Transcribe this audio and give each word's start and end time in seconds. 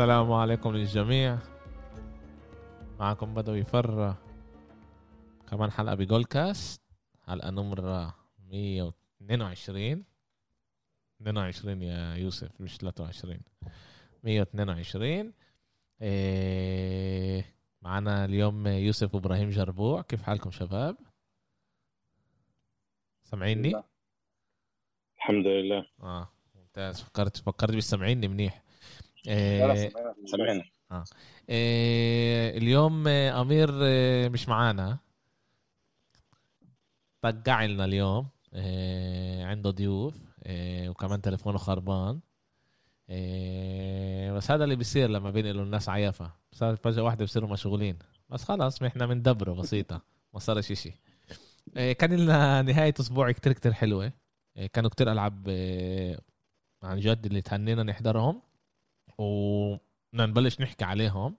السلام 0.00 0.32
عليكم 0.32 0.72
للجميع. 0.72 1.38
معكم 3.00 3.34
بدوي 3.34 3.64
فرة. 3.64 4.18
كمان 5.48 5.70
حلقة 5.70 5.94
بجول 5.94 6.24
كاست 6.24 6.82
حلقة 7.26 7.50
نمرة 7.50 8.14
122 8.38 10.04
22 11.20 11.82
يا 11.82 12.14
يوسف 12.14 12.60
مش 12.60 12.76
23 12.76 13.40
122 14.24 15.32
إيه 16.02 17.54
معنا 17.82 18.24
اليوم 18.24 18.66
يوسف 18.66 19.16
إبراهيم 19.16 19.50
جربوع. 19.50 20.02
كيف 20.02 20.22
حالكم 20.22 20.50
شباب؟ 20.50 20.96
سامعيني؟ 23.22 23.82
الحمد 25.16 25.46
لله. 25.46 25.86
آه 26.02 26.28
ممتاز. 26.54 27.00
فكرت 27.00 27.36
فكرت 27.36 27.70
بيسمعيني 27.70 28.28
منيح. 28.28 28.62
سمعنا 30.24 30.64
آه. 30.92 31.04
إيه 31.48 32.58
اليوم 32.58 33.08
أمير 33.08 33.84
إيه 33.84 34.28
مش 34.28 34.48
معانا. 34.48 34.98
طقع 37.22 37.64
لنا 37.64 37.84
اليوم 37.84 38.28
إيه 38.54 39.44
عنده 39.44 39.70
ضيوف 39.70 40.14
وكمان 40.88 41.22
تليفونه 41.22 41.58
خربان. 41.58 42.20
بس 44.36 44.50
هذا 44.50 44.64
اللي 44.64 44.76
بيصير 44.76 45.10
لما 45.10 45.30
بينقلوا 45.30 45.64
الناس 45.64 45.88
عيافة. 45.88 46.32
صار 46.52 46.76
فجأة 46.76 47.02
واحدة 47.02 47.24
بيصيروا 47.24 47.48
مشغولين. 47.48 47.98
بس 48.28 48.44
خلاص 48.44 48.82
إحنا 48.82 49.06
بندبره 49.06 49.52
بسيطة. 49.52 50.02
ما 50.34 50.40
صارش 50.40 50.88
إيه 51.76 51.92
كان 51.92 52.16
لنا 52.16 52.62
نهاية 52.62 52.94
أسبوع 53.00 53.32
كتير 53.32 53.52
كتير 53.52 53.72
حلوة. 53.72 54.12
إيه 54.56 54.66
كانوا 54.66 54.90
كتير 54.90 55.12
ألعاب 55.12 55.48
عن 56.82 57.00
جد 57.00 57.26
اللي 57.26 57.42
تهنينا 57.42 57.82
نحضرهم. 57.82 58.42
ونبلش 59.20 60.60
نحكي 60.60 60.84
عليهم. 60.84 61.36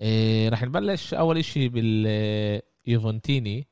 إيه 0.00 0.48
رح 0.48 0.62
نبلش 0.62 1.14
أول 1.14 1.38
إشي 1.38 1.68
باليوفنتيني. 1.68 3.68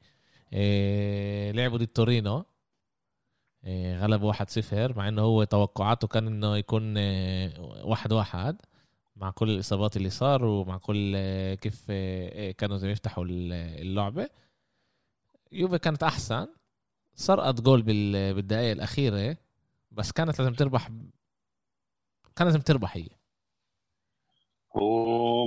إيه 0.53 1.53
لعبوا 1.53 1.79
ضد 1.79 1.87
تورينو. 1.87 2.45
إيه 3.65 3.99
غلبوا 3.99 4.33
1-0 4.33 4.97
مع 4.97 5.09
إنه 5.09 5.23
هو 5.23 5.45
توقعاته 5.45 6.09
كان 6.09 6.27
إنه 6.27 6.57
يكون 6.57 6.97
إيه 6.97 7.61
واحد 7.85 8.13
واحد 8.13 8.57
مع 9.17 9.31
كل 9.31 9.51
الإصابات 9.51 9.97
اللي 9.97 10.11
صاروا 10.11 10.65
ومع 10.65 10.79
كل 10.79 11.17
إيه 11.17 11.55
كيف 11.55 11.91
إيه 11.91 12.53
كانوا 12.53 12.79
يفتحوا 12.79 13.25
اللعبة. 13.29 14.29
يوفي 15.53 15.79
كانت 15.79 16.03
أحسن. 16.03 16.49
سرقت 17.15 17.61
جول 17.61 17.83
بالدقائق 17.83 18.71
الأخيرة 18.71 19.37
بس 19.91 20.13
كانت 20.13 20.39
لازم 20.39 20.55
تربح 20.55 20.89
كان 22.37 22.47
لازم 22.47 22.61
تربح 22.61 22.97
هي. 22.97 23.09
هو 24.77 25.47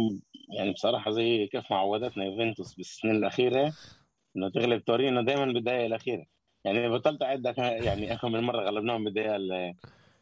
يعني 0.58 0.72
بصراحة 0.72 1.12
زي 1.12 1.48
كيف 1.48 1.72
معودتنا 1.72 2.26
يوفنتوس 2.26 2.76
بالسنين 2.76 3.16
الأخيرة 3.16 3.74
إنه 4.38 4.50
تغلب 4.50 4.84
تورينو 4.84 5.22
دائما 5.22 5.46
بالدقائق 5.46 5.86
الأخيرة. 5.86 6.26
يعني 6.66 6.90
بطلت 6.90 7.22
أعد 7.24 7.54
يعني 7.58 8.18
كم 8.18 8.32
من 8.32 8.42
مرة 8.44 8.62
غلبناهم 8.62 9.04
بالدقائق 9.04 9.74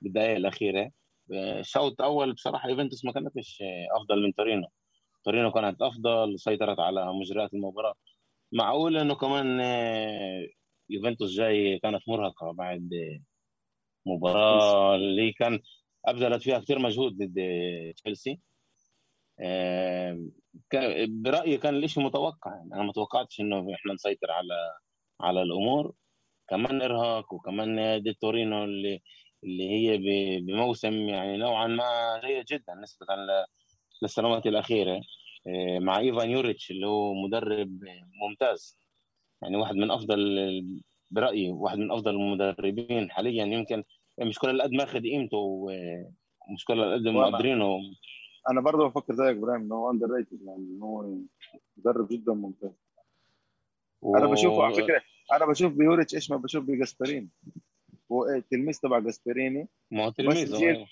بالدقائق 0.02 0.36
الأخيرة. 0.36 0.92
شوط 1.62 2.02
أول 2.02 2.34
بصراحة 2.34 2.70
يوفنتوس 2.70 3.06
ما 3.06 3.12
كانتش 3.12 3.64
أفضل 3.98 4.24
من 4.24 4.34
تورينو. 4.34 4.68
تورينو 5.26 5.52
كانت 5.52 5.82
أفضل 5.82 6.40
سيطرت 6.40 6.80
على 6.80 7.14
مجريات 7.14 7.54
المباراة. 7.54 7.94
معقول 8.52 8.98
إنه 8.98 9.16
كمان 9.16 9.60
يوفنتوس 10.90 11.32
جاي 11.32 11.80
كانت 11.80 12.02
مرهقة 12.08 12.52
بعد 12.54 12.90
مباراة 14.06 14.96
اللي 14.96 15.32
كان 15.34 15.60
أبذلت 16.06 16.44
فيها 16.44 16.60
كثير 16.60 16.80
مجهود 16.80 17.18
ضد 17.18 17.36
تشيلسي. 17.96 18.40
برأيي 21.08 21.58
كان 21.58 21.76
الإشي 21.76 22.00
متوقع 22.00 22.56
يعني. 22.56 22.74
أنا 22.74 22.84
ما 22.84 22.92
توقعتش 22.92 23.40
إنه 23.40 23.76
إحنا 23.76 23.94
نسيطر 23.94 24.32
على 24.32 24.54
على 25.22 25.42
الأمور. 25.42 25.94
كمان 26.50 26.82
إرهاق 26.82 27.34
وكمان 27.34 28.00
ضد 28.00 28.16
تورينو 28.22 28.64
اللي 28.64 29.02
اللي 29.44 29.70
هي 29.70 29.98
بموسم 30.42 31.10
يعني 31.10 31.38
نوعا 31.38 31.68
ما 31.68 32.22
جيد 32.26 32.46
جدا 32.46 32.74
نسبة 32.84 33.06
للسنوات 34.02 34.46
الأخيرة. 34.46 35.02
مع 35.80 36.00
إيفان 36.00 36.30
يوريتش 36.30 36.72
اللي 36.72 36.88
هو 36.88 37.14
مدرب 37.14 37.80
ممتاز. 38.22 38.78
يعني 39.42 39.58
واحد 39.58 39.76
من 39.76 39.92
أفضل 39.92 40.20
برأيي 41.12 41.52
واحد 41.52 41.78
من 41.78 41.92
أفضل 41.92 42.16
المدربين 42.16 43.12
حاليا. 43.12 43.46
يمكن 43.46 43.84
مش 44.20 44.40
كل 44.40 44.50
القد 44.50 44.72
ماخذ 44.72 45.02
قيمته 45.02 45.38
ومش 45.38 46.66
كل 46.68 46.80
القد 46.82 47.08
مقدرينه. 47.08 47.80
أنا 48.50 48.62
برضه 48.62 48.88
بفكر 48.88 49.14
زيك 49.14 49.38
إبراهيم 49.38 49.62
ان 49.62 49.72
هو 49.72 49.92
underrated 49.92 50.42
يعني 50.42 50.80
هو 50.82 51.18
مدرب 51.78 52.08
جدا 52.08 52.34
ممتاز. 52.34 52.72
و... 54.02 54.18
أنا 54.18 54.28
بشوفه 54.28 54.64
على 54.64 54.76
فكرة 54.76 55.02
أنا 55.34 55.46
بشوف 55.46 55.74
بيوريتش 55.74 56.16
إيش 56.16 56.32
ما 56.32 56.38
بشوف 56.38 56.66
بجاسبريني 56.66 57.30
هو 58.12 58.26
إيه 58.26 58.44
تلميذ 58.52 58.80
تبع 58.80 59.00
جاسبريني. 59.00 59.68
ما 59.92 60.06
هو 60.06 60.10
تلميذ. 60.10 60.86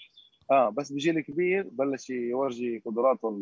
آه 0.51 0.69
بس 0.69 0.91
بجيل 0.91 1.19
كبير 1.19 1.69
بلش 1.71 2.09
يورجي 2.09 2.81
قدراته 2.85 3.39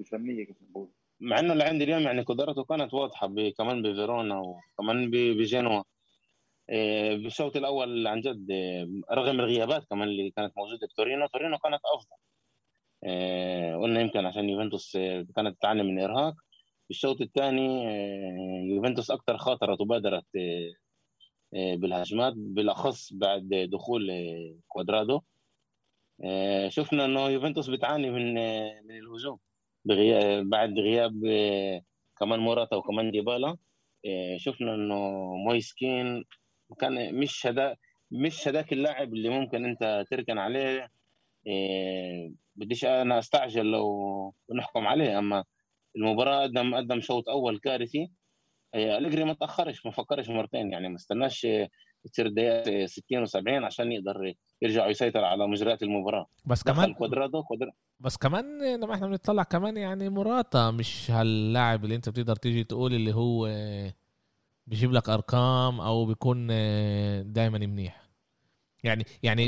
الفنية 0.00 0.44
كيف 0.44 0.56
نقول. 0.70 0.88
مع 1.20 1.38
إنه 1.38 1.52
اللي 1.52 1.64
عندي 1.64 1.84
اليوم 1.84 2.02
يعني 2.02 2.22
قدراته 2.22 2.64
كانت 2.64 2.94
واضحة 2.94 3.34
كمان 3.58 3.82
بفيرونا 3.82 4.40
وكمان 4.40 5.10
بجنوا. 5.10 5.82
بالشوط 7.22 7.56
الأول 7.56 8.06
عن 8.06 8.20
جد 8.20 8.52
رغم 9.12 9.40
الغيابات 9.40 9.84
كمان 9.90 10.08
اللي 10.08 10.30
كانت 10.30 10.52
موجودة 10.56 10.86
بتورينو 10.86 11.26
تورينو 11.26 11.58
كانت 11.58 11.80
أفضل. 11.94 12.16
قلنا 13.82 14.00
يمكن 14.00 14.26
عشان 14.26 14.48
يوفنتوس 14.48 14.96
كانت 15.36 15.62
تعاني 15.62 15.82
من 15.82 16.00
إرهاق. 16.00 16.34
بالشوط 16.88 17.20
الثاني 17.20 17.84
يوفنتوس 18.68 19.10
أكثر 19.10 19.38
خاطرت 19.38 19.80
وبادرت 19.80 20.26
بالهجمات 21.52 22.32
بالأخص 22.36 23.12
بعد 23.12 23.48
دخول 23.72 24.10
كوادرادو. 24.68 25.20
شفنا 26.68 27.04
إنه 27.04 27.28
يوفنتوس 27.28 27.70
بتعاني 27.70 28.10
من 28.10 28.34
من 28.86 28.98
الهجوم 28.98 29.38
بغياب 29.84 30.48
بعد 30.48 30.78
غياب 30.78 31.12
كمان 32.18 32.40
موراتا 32.40 32.76
وكمان 32.76 33.10
ديبالا. 33.10 33.56
شفنا 34.36 34.74
إنه 34.74 35.34
مويس 35.36 35.86
كين 35.86 36.24
كان 36.78 37.14
مش 37.14 37.46
هدا 37.46 37.76
مش 38.10 38.48
هداك 38.48 38.72
اللاعب 38.72 39.14
اللي 39.14 39.28
ممكن 39.28 39.64
أنت 39.64 40.04
تركن 40.10 40.38
عليه. 40.38 40.88
إيه 41.46 42.32
بديش 42.56 42.84
أنا 42.84 43.18
أستعجل 43.18 43.64
لو 43.66 44.34
نحكم 44.54 44.86
عليه 44.86 45.18
أما 45.18 45.44
المباراة 45.96 46.42
قدم 46.42 46.74
قدم 46.74 47.00
شوط 47.00 47.28
أول 47.28 47.58
كارثي 47.58 48.10
أليجري 48.74 49.24
ما 49.24 49.32
تأخرش 49.32 49.86
ما 49.86 49.92
فكرش 49.92 50.28
مرتين 50.28 50.72
يعني 50.72 50.88
ما 50.88 50.96
استناش 50.96 51.46
تصير 52.04 52.26
الدقيقة 52.26 52.86
60 52.86 53.26
و70 53.26 53.64
عشان 53.64 53.92
يقدر 53.92 54.34
يرجع 54.62 54.88
يسيطر 54.88 55.24
على 55.24 55.46
مجريات 55.48 55.82
المباراة. 55.82 56.26
بس 56.46 56.62
كمان 56.62 56.94
كوادرادو 56.94 57.42
كوادرادو 57.42 57.76
بس 58.00 58.16
كمان 58.16 58.74
لما 58.80 58.94
إحنا 58.94 59.06
بنطلع 59.06 59.42
كمان 59.42 59.76
يعني 59.76 60.08
موراتا 60.08 60.70
مش 60.70 61.10
هاللاعب 61.10 61.84
اللي 61.84 61.96
أنت 61.96 62.08
بتقدر 62.08 62.36
تيجي 62.36 62.64
تقول 62.64 62.94
اللي 62.94 63.14
هو 63.14 63.48
بيجيب 64.66 64.92
لك 64.92 65.08
أرقام 65.08 65.80
أو 65.80 66.06
بيكون 66.06 66.46
دائما 67.32 67.58
منيح. 67.58 68.05
يعني 68.86 69.04
يعني 69.22 69.44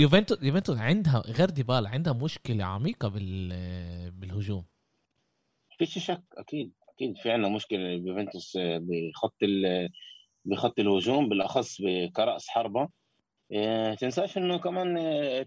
يوفنتوس 0.00 0.42
يوفنتوس 0.42 0.78
عندها 0.78 1.22
غير 1.26 1.50
ديبالا 1.50 1.88
عندها 1.88 2.12
مشكلة 2.12 2.64
عميقة 2.64 3.08
بال 3.08 4.10
بالهجوم. 4.10 4.64
فيش 5.78 5.98
شك 5.98 6.22
أكيد 6.38 6.72
أكيد 6.94 7.16
في 7.18 7.30
عندنا 7.30 7.48
مشكلة 7.48 7.96
بيوفنتوس 7.96 8.58
بخط 8.58 9.36
بخط 10.44 10.78
الهجوم 10.78 11.28
بالأخص 11.28 11.78
كراس 12.16 12.48
حربة. 12.48 12.88
آه 13.52 13.94
تنساش 13.94 14.38
إنه 14.38 14.58
كمان 14.58 14.98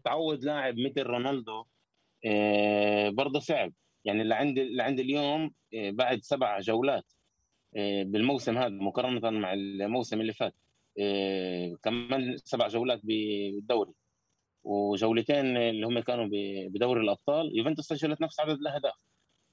تعود 0.04 0.44
لاعب 0.44 0.76
مثل 0.78 1.02
رونالدو 1.02 1.66
برضه 3.10 3.40
صعب. 3.40 3.74
يعني 4.06 4.22
اللي 4.22 4.36
عندي 4.36 4.62
اللي 4.62 4.84
عندي 4.84 5.02
اليوم 5.02 5.52
بعد 5.74 6.20
سبع 6.24 6.60
جولات 6.60 7.14
بالموسم 8.04 8.58
هذا 8.58 8.70
مقارنة 8.70 9.30
مع 9.30 9.54
الموسم 9.54 10.22
اللي 10.22 10.34
فات. 10.34 10.56
كمان 11.84 12.38
سبع 12.38 12.68
جولات 12.68 13.00
بالدوري. 13.04 13.92
وجولتين 14.64 15.58
اللي 15.58 15.88
هم 15.88 16.00
كانوا 16.00 16.30
بدوري 16.68 17.02
الأبطال. 17.02 17.58
يوفنتوس 17.58 17.86
سجلت 17.86 18.22
نفس 18.22 18.40
عدد 18.40 18.60
الأهداف. 18.60 18.94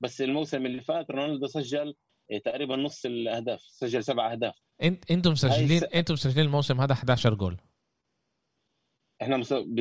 بس 0.01 0.21
الموسم 0.21 0.67
اللي 0.67 0.81
فات 0.81 1.11
رونالدو 1.11 1.47
سجل 1.47 1.95
تقريبا 2.45 2.77
نص 2.77 3.07
الأهداف. 3.07 3.61
سجل 3.61 4.05
سبع 4.05 4.33
أهداف. 4.33 4.55
انت 4.83 5.11
إنتم 5.11 5.31
مسجلين 5.31 5.83
إنتم 5.95 6.15
مسجلين 6.15 6.47
الموسم 6.47 6.81
هذا 6.81 6.93
11 6.93 7.35
جول. 7.35 7.57
إحنا 9.23 9.37
مس... 9.37 9.53
ب... 9.53 9.75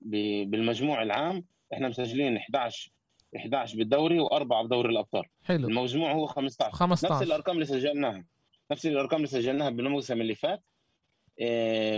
ب... 0.00 0.44
بالمجموع 0.50 1.02
العام 1.02 1.44
إحنا 1.72 1.88
مسجلين 1.88 2.36
11 2.36 2.90
11 3.36 3.78
بالدوري 3.78 4.20
وأربعة 4.20 4.64
بدوري 4.64 4.88
الأبطال. 4.88 5.24
حلو. 5.42 5.68
المجموع 5.68 6.12
هو 6.12 6.26
15 6.26 6.72
15 6.72 7.14
نفس 7.14 7.22
الأرقام 7.22 7.54
اللي 7.54 7.66
سجلناها. 7.66 8.24
نفس 8.70 8.86
الأرقام 8.86 9.16
اللي 9.16 9.26
سجلناها 9.26 9.70
بالموسم 9.70 10.20
اللي 10.20 10.34
فات. 10.34 10.62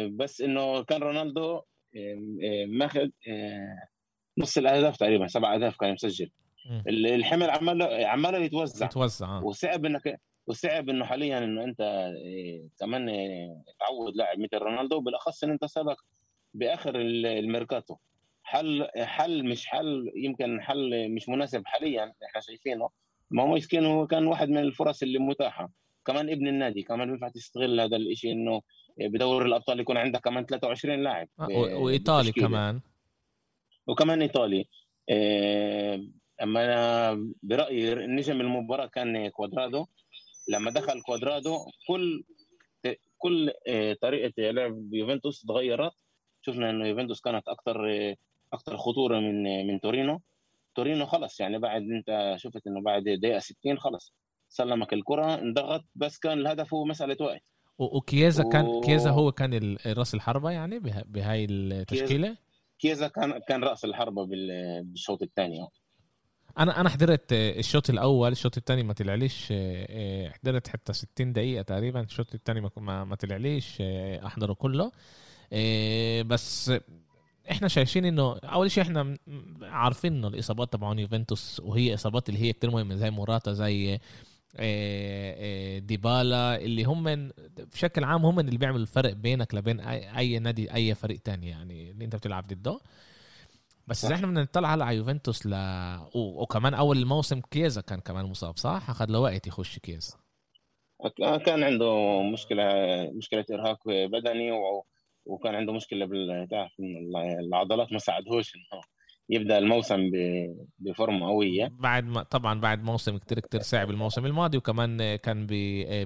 بس 0.09 0.41
إنه 0.41 0.85
كان 0.85 1.03
رونالدو 1.03 1.61
ماخذ 2.67 3.09
إيه 3.27 3.91
نص 4.39 4.59
الأهداف 4.59 4.97
تقريبا 4.97 5.27
سبع 5.27 5.55
أهداف 5.55 5.77
كان 5.77 5.93
مسجل. 5.93 6.31
الحمل 6.89 7.51
عمال 7.51 8.05
عمال 8.05 8.43
يتوزع. 8.43 8.87
يتوزع 8.87 9.39
آه. 9.39 9.45
وصعب 9.45 9.85
إنك 9.85 10.21
وصعب 10.47 10.89
إنه 10.89 11.05
حاليا 11.05 11.39
إنه 11.39 11.65
أنت 11.65 12.11
كمان 12.81 13.07
تعود 13.81 14.17
لاعب 14.17 14.39
مثل 14.39 14.59
رونالدو 14.59 15.01
بالأخص 15.01 15.45
إن 15.45 15.51
أنت 15.51 15.65
سبق 15.65 16.01
بآخر 16.55 16.97
الميركاتو. 17.01 17.97
حل 18.43 18.89
حل 18.97 19.45
مش 19.45 19.67
حل 19.67 20.13
يمكن 20.17 20.61
حل 20.61 21.11
مش 21.11 21.29
مناسب 21.29 21.63
حاليا 21.67 22.13
إحنا 22.25 22.41
شايفينه. 22.41 22.89
ما 23.31 23.43
هو 23.43 23.47
مسكين 23.47 23.85
هو 23.85 24.07
كان 24.07 24.27
واحد 24.27 24.49
من 24.49 24.59
الفرص 24.59 25.03
اللي 25.03 25.19
متاحة. 25.19 25.71
كمان 26.07 26.31
ابن 26.31 26.49
النادي 26.49 26.83
كمان 26.83 27.11
بينفع 27.11 27.29
تستغل 27.29 27.81
هذا 27.81 27.97
الشيء 27.97 28.33
إنه 28.33 28.61
بدور 28.99 29.47
الأبطال 29.47 29.81
يكون 29.81 29.97
عندك 29.97 30.21
كمان 30.21 30.47
23 30.47 31.03
لاعب 31.03 31.29
آه 31.41 31.49
وإيطالي 31.79 32.33
كمان. 32.33 32.81
وكمان 33.87 34.23
إيطالي. 34.23 34.69
إيه 35.09 36.09
أما 36.43 36.65
أنا 36.65 37.33
برأيي 37.43 37.95
نجم 37.95 38.41
المباراة 38.41 38.87
كان 38.87 39.29
كوادرادو. 39.29 39.87
لما 40.49 40.71
دخل 40.71 41.03
كوادرادو 41.03 41.59
كل 41.89 42.25
كل 43.19 43.53
آه، 43.69 43.97
طريقة 44.01 44.33
لعب 44.51 44.95
يوفنتوس 44.95 45.43
تغيرت. 45.43 45.93
شفنا 46.43 46.71
إنه 46.71 46.87
يوفنتوس 46.87 47.21
كانت 47.21 47.49
أكثر 47.49 47.87
أكثر 48.53 48.77
خطورة 48.77 49.19
من 49.21 49.67
من 49.67 49.81
تورينو. 49.81 50.21
تورينو 50.75 51.07
خلص 51.07 51.41
يعني 51.41 51.59
بعد 51.59 51.83
أنت 51.83 52.35
شفت 52.39 52.67
إنه 52.67 52.81
بعد 52.83 53.03
دقيقة 53.03 53.39
60 53.39 53.79
خلص 53.79 54.15
سلمك 54.49 54.93
الكرة 54.93 55.35
انضغط 55.35 55.85
بس 55.95 56.19
كان 56.19 56.39
الهدف 56.39 56.75
هو 56.75 56.85
مسألة 56.85 57.17
وقت. 57.21 57.43
وكيزا 57.79 58.43
كان 58.43 58.67
و... 58.67 58.81
كيزا 58.81 59.11
هو 59.11 59.33
كان 59.33 59.77
رأس 59.87 60.15
الحربة 60.15 60.51
يعني 60.51 60.79
بهاي 61.07 61.45
التشكيلة؟ 61.45 62.37
كيزا 62.79 63.09
كان 63.09 63.39
كان 63.49 63.65
رأس 63.65 63.85
الحربة 63.85 64.27
بالشوط 64.27 65.23
الثاني. 65.23 65.69
أنا 66.59 66.81
أنا 66.81 66.89
حضرت 66.89 67.33
الشوط 67.33 67.91
الأول 67.91 68.33
الشوط 68.33 68.57
الثاني 68.57 68.83
ما 68.83 68.93
طلعليش 68.93 69.49
آه، 69.53 70.29
حضرت 70.29 70.69
حتى 70.69 70.93
60 70.93 71.33
دقيقة 71.33 71.63
تقريبا 71.63 72.01
الشوط 72.01 72.35
الثاني 72.35 72.61
ما 72.77 73.05
ما 73.05 73.15
طلعليش 73.15 73.79
آه، 73.81 74.27
أحضره 74.27 74.53
كله. 74.53 74.93
آه، 75.53 76.23
بس 76.23 76.73
إحنا 77.51 77.69
شايفين 77.69 78.05
إنه 78.05 78.39
أول 78.39 78.71
شيء 78.71 78.85
إحنا 78.85 79.17
عارفين 79.63 80.13
إنه 80.13 80.29
الإصابات 80.29 80.73
تبعون 80.73 80.99
يوفنتوس 80.99 81.61
وهي 81.61 81.95
إصابات 81.95 82.29
اللي 82.29 82.41
هي 82.41 82.53
كتير 82.53 82.71
مهمة 82.71 82.95
زي 82.95 83.11
موراتا 83.11 83.53
زي 83.53 84.01
ديبالا 85.79 86.57
اللي 86.57 86.85
هم 86.85 87.31
بشكل 87.73 88.05
عام 88.05 88.27
هم 88.27 88.41
اللي 88.41 88.59
بيعملوا 88.59 88.81
الفرق 88.81 89.13
بينك 89.13 89.55
لبين 89.55 89.81
اي 89.81 90.39
نادي 90.39 90.75
أي 90.75 90.95
فريق 90.95 91.21
تاني 91.21 91.49
يعني 91.49 91.91
اللي 91.91 92.05
أنت 92.05 92.17
بتلعب 92.17 92.47
ضده 92.47 92.81
بس 93.87 94.05
اذا 94.05 94.15
إحنا 94.15 94.27
بدنا 94.27 94.43
نطلع 94.43 94.69
على 94.69 94.97
يوفنتوس 94.97 95.47
ل. 95.47 95.55
وكمان 96.15 96.75
أول 96.75 96.99
الموسم 96.99 97.41
كيزا 97.41 97.81
كان 97.81 98.01
كمان 98.01 98.25
مصاب 98.25 98.57
صح؟ 98.57 98.91
أخذ 98.91 99.07
له 99.11 99.19
وقت 99.19 99.47
يخش 99.47 99.79
كيزا 99.79 100.17
كان 101.19 101.63
عنده 101.63 102.23
مشكلة 102.23 102.65
مشكلة 103.15 103.45
إرهاق 103.51 103.79
بدني 103.87 104.53
و... 104.53 104.85
وكان 105.27 105.55
عنده 105.55 105.73
مشكلة 105.73 106.05
بال 106.07 106.49
العضلات 107.41 107.93
ما 107.93 107.99
ساعدهوش 107.99 108.55
إنه 108.57 108.83
يبدأ 109.31 109.59
الموسم 109.59 110.11
بفورمة 110.79 111.27
قوية. 111.27 111.73
بعد 111.79 112.05
ما 112.05 112.23
طبعا 112.23 112.61
بعد 112.61 112.83
موسم 112.83 113.17
كتير 113.19 113.41
كتير 113.41 113.61
صعب 113.61 113.91
الموسم 113.91 114.27
الماضي 114.27 114.59
وكمان 114.59 115.17
كان 115.17 115.47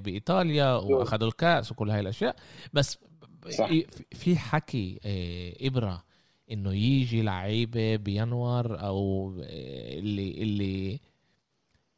بإيطاليا 0.01 0.73
وأخذوا 0.73 1.27
الكأس 1.27 1.71
وكل 1.71 1.89
هاي 1.89 1.99
الأشياء. 1.99 2.35
بس 2.73 2.99
صح. 3.49 3.69
في 4.11 4.35
حكي 4.35 4.99
آه، 5.05 5.67
إبرة 5.67 6.03
إنه 6.51 6.73
يجي 6.73 7.21
لعيبة 7.21 7.95
بينور 7.95 8.79
أو 8.79 9.29
اللي 9.39 10.31
اللي 10.43 10.99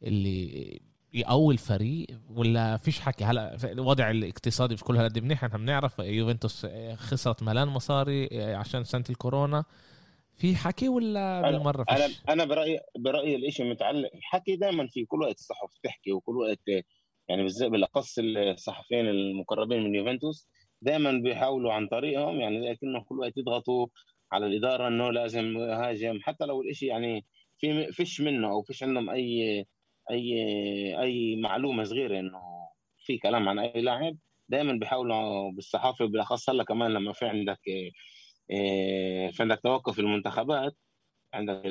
اللي 0.02 0.80
يقوي 1.14 1.54
الفريق 1.54 2.06
ولا 2.30 2.76
فيش 2.76 3.00
حكي؟ 3.00 3.24
هلا 3.24 3.56
الوضع 3.64 4.10
الاقتصادي 4.10 4.76
في 4.76 4.84
كل 4.84 4.96
هالقد 4.96 5.18
منيح. 5.18 5.44
إحنا 5.44 5.58
بنعرف 5.58 5.98
يوفنتوس 5.98 6.66
خسرت 6.94 7.42
ملان 7.42 7.68
مصاري 7.68 8.42
عشان 8.54 8.84
سنة 8.84 9.04
الكورونا. 9.10 9.64
في 10.38 10.56
حكي 10.56 10.88
ولا 10.88 11.42
بالمرة 11.42 11.84
فيش؟ 11.84 11.96
أنا 11.96 12.14
أنا 12.28 12.44
برايي 12.44 12.80
برأيي 12.98 13.48
الشيء 13.48 13.70
متعلق 13.70 14.10
الحكي 14.14 14.56
دائما 14.56 14.86
في 14.86 15.04
كل 15.04 15.22
وقت 15.22 15.38
الصحف 15.38 15.78
تحكي 15.82 16.12
وكل 16.12 16.36
وقت 16.36 16.68
يعني 17.28 17.42
بالذات 17.42 17.70
بالأخص 17.70 18.18
الصحفيين 18.18 19.08
المقربين 19.08 19.84
من 19.84 19.94
يوفنتوس 19.94 20.48
دائما 20.82 21.12
بيحاولوا 21.12 21.72
عن 21.72 21.88
طريقهم 21.88 22.40
يعني 22.40 22.70
لكنه 22.70 23.04
كل 23.04 23.18
وقت 23.18 23.36
يضغطوا 23.36 23.86
على 24.32 24.46
الإدارة 24.46 24.88
إنه 24.88 25.10
لازم 25.10 25.56
هاجم 25.56 26.18
حتى 26.22 26.44
لو 26.44 26.62
الإشي 26.62 26.86
يعني 26.86 27.24
في 27.58 27.92
فيش 27.92 28.20
منه 28.20 28.50
أو 28.50 28.62
فيش 28.62 28.82
عندهم 28.82 29.10
اي 29.10 29.64
اي 30.10 30.34
أي 31.00 31.36
معلومة 31.36 31.84
صغيرة 31.84 32.20
إنه 32.20 32.40
في 32.98 33.18
كلام 33.18 33.48
عن 33.48 33.58
أي 33.58 33.80
لاعب 33.80 34.16
دائما 34.48 34.72
بيحاولوا 34.72 35.52
بالصحافة 35.52 36.06
بالاخص 36.06 36.50
هلا 36.50 36.64
كمان 36.64 36.90
لما 36.90 37.12
في 37.12 37.26
عندك 37.26 37.60
في 39.32 39.36
عندك 39.40 39.60
توقف 39.60 39.98
المنتخبات. 39.98 40.76
عندك 41.34 41.62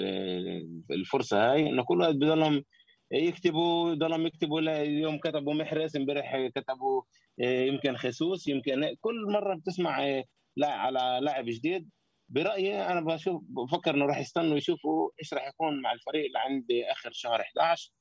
الفرصة 0.92 1.52
هاي 1.52 1.70
إنه 1.70 1.84
كل 1.84 2.02
واحد 2.02 2.16
بضلهم 2.16 2.64
يكتبوا 3.12 3.94
ضلهم 3.94 4.26
يكتبوا 4.28 4.60
اليوم 4.60 5.18
كتبوا 5.20 5.54
محرز 5.54 5.96
امبارح 5.98 6.48
كتبوا 6.56 7.02
آه، 7.44 7.62
يمكن 7.62 7.98
خسوس 7.98 8.48
يمكن 8.48 8.96
كل 9.02 9.26
مرة 9.34 9.56
بتسمع 9.56 10.04
آه، 10.08 10.24
لا 10.58 10.72
على 10.72 11.20
لاعب 11.22 11.46
جديد. 11.46 11.90
برأيي 12.30 12.82
أنا 12.82 13.02
بشوف 13.02 13.44
بفكر 13.50 13.96
إنه 13.96 14.06
راح 14.06 14.20
يستنوا 14.20 14.58
يشوفوا 14.58 15.10
إيش 15.20 15.34
راح 15.34 15.48
يكون 15.48 15.82
مع 15.82 15.92
الفريق 15.94 16.26
اللي 16.26 16.40
عند 16.40 16.66
آخر 16.92 17.12
شهر 17.12 17.42
11 17.42 17.92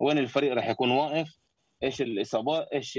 وين 0.00 0.18
الفريق 0.18 0.52
راح 0.52 0.68
يكون 0.68 0.90
واقف؟ 0.90 1.38
إيش 1.82 2.02
الإصابات 2.02 2.68
إيش 2.72 2.98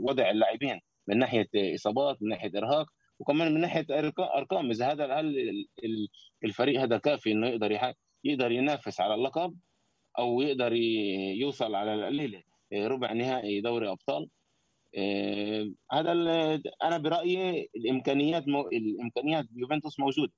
وضع 0.00 0.30
اللاعبين 0.30 0.80
من 1.08 1.18
ناحية 1.18 1.48
إصابات 1.74 2.22
من 2.22 2.28
ناحية 2.28 2.50
إرهاق. 2.56 2.86
وكمان 3.18 3.54
من 3.54 3.60
ناحية 3.60 3.86
ارقام 4.38 4.70
إذا 4.70 4.92
هذا 4.92 5.14
هل 5.14 5.36
الفريق 6.44 6.80
هذا 6.80 6.98
كافي 6.98 7.32
إنه 7.32 7.46
يقدر 7.48 7.94
يقدر 8.24 8.52
ينافس 8.52 9.00
على 9.00 9.14
اللقب 9.14 9.56
أو 10.18 10.40
يقدر 10.40 10.72
يوصل 10.72 11.74
على 11.74 11.94
القليله 11.94 12.42
ربع 12.72 13.12
نهائي 13.12 13.60
دوري 13.60 13.90
أبطال. 13.90 14.28
آه، 14.98 15.70
هذا 15.92 16.12
أنا 16.84 16.98
برأيي 16.98 17.68
الإمكانيات 17.76 18.48
مو... 18.48 18.68
الإمكانيات 18.68 19.46
يوفنتوس 19.56 20.00
موجوده 20.00 20.32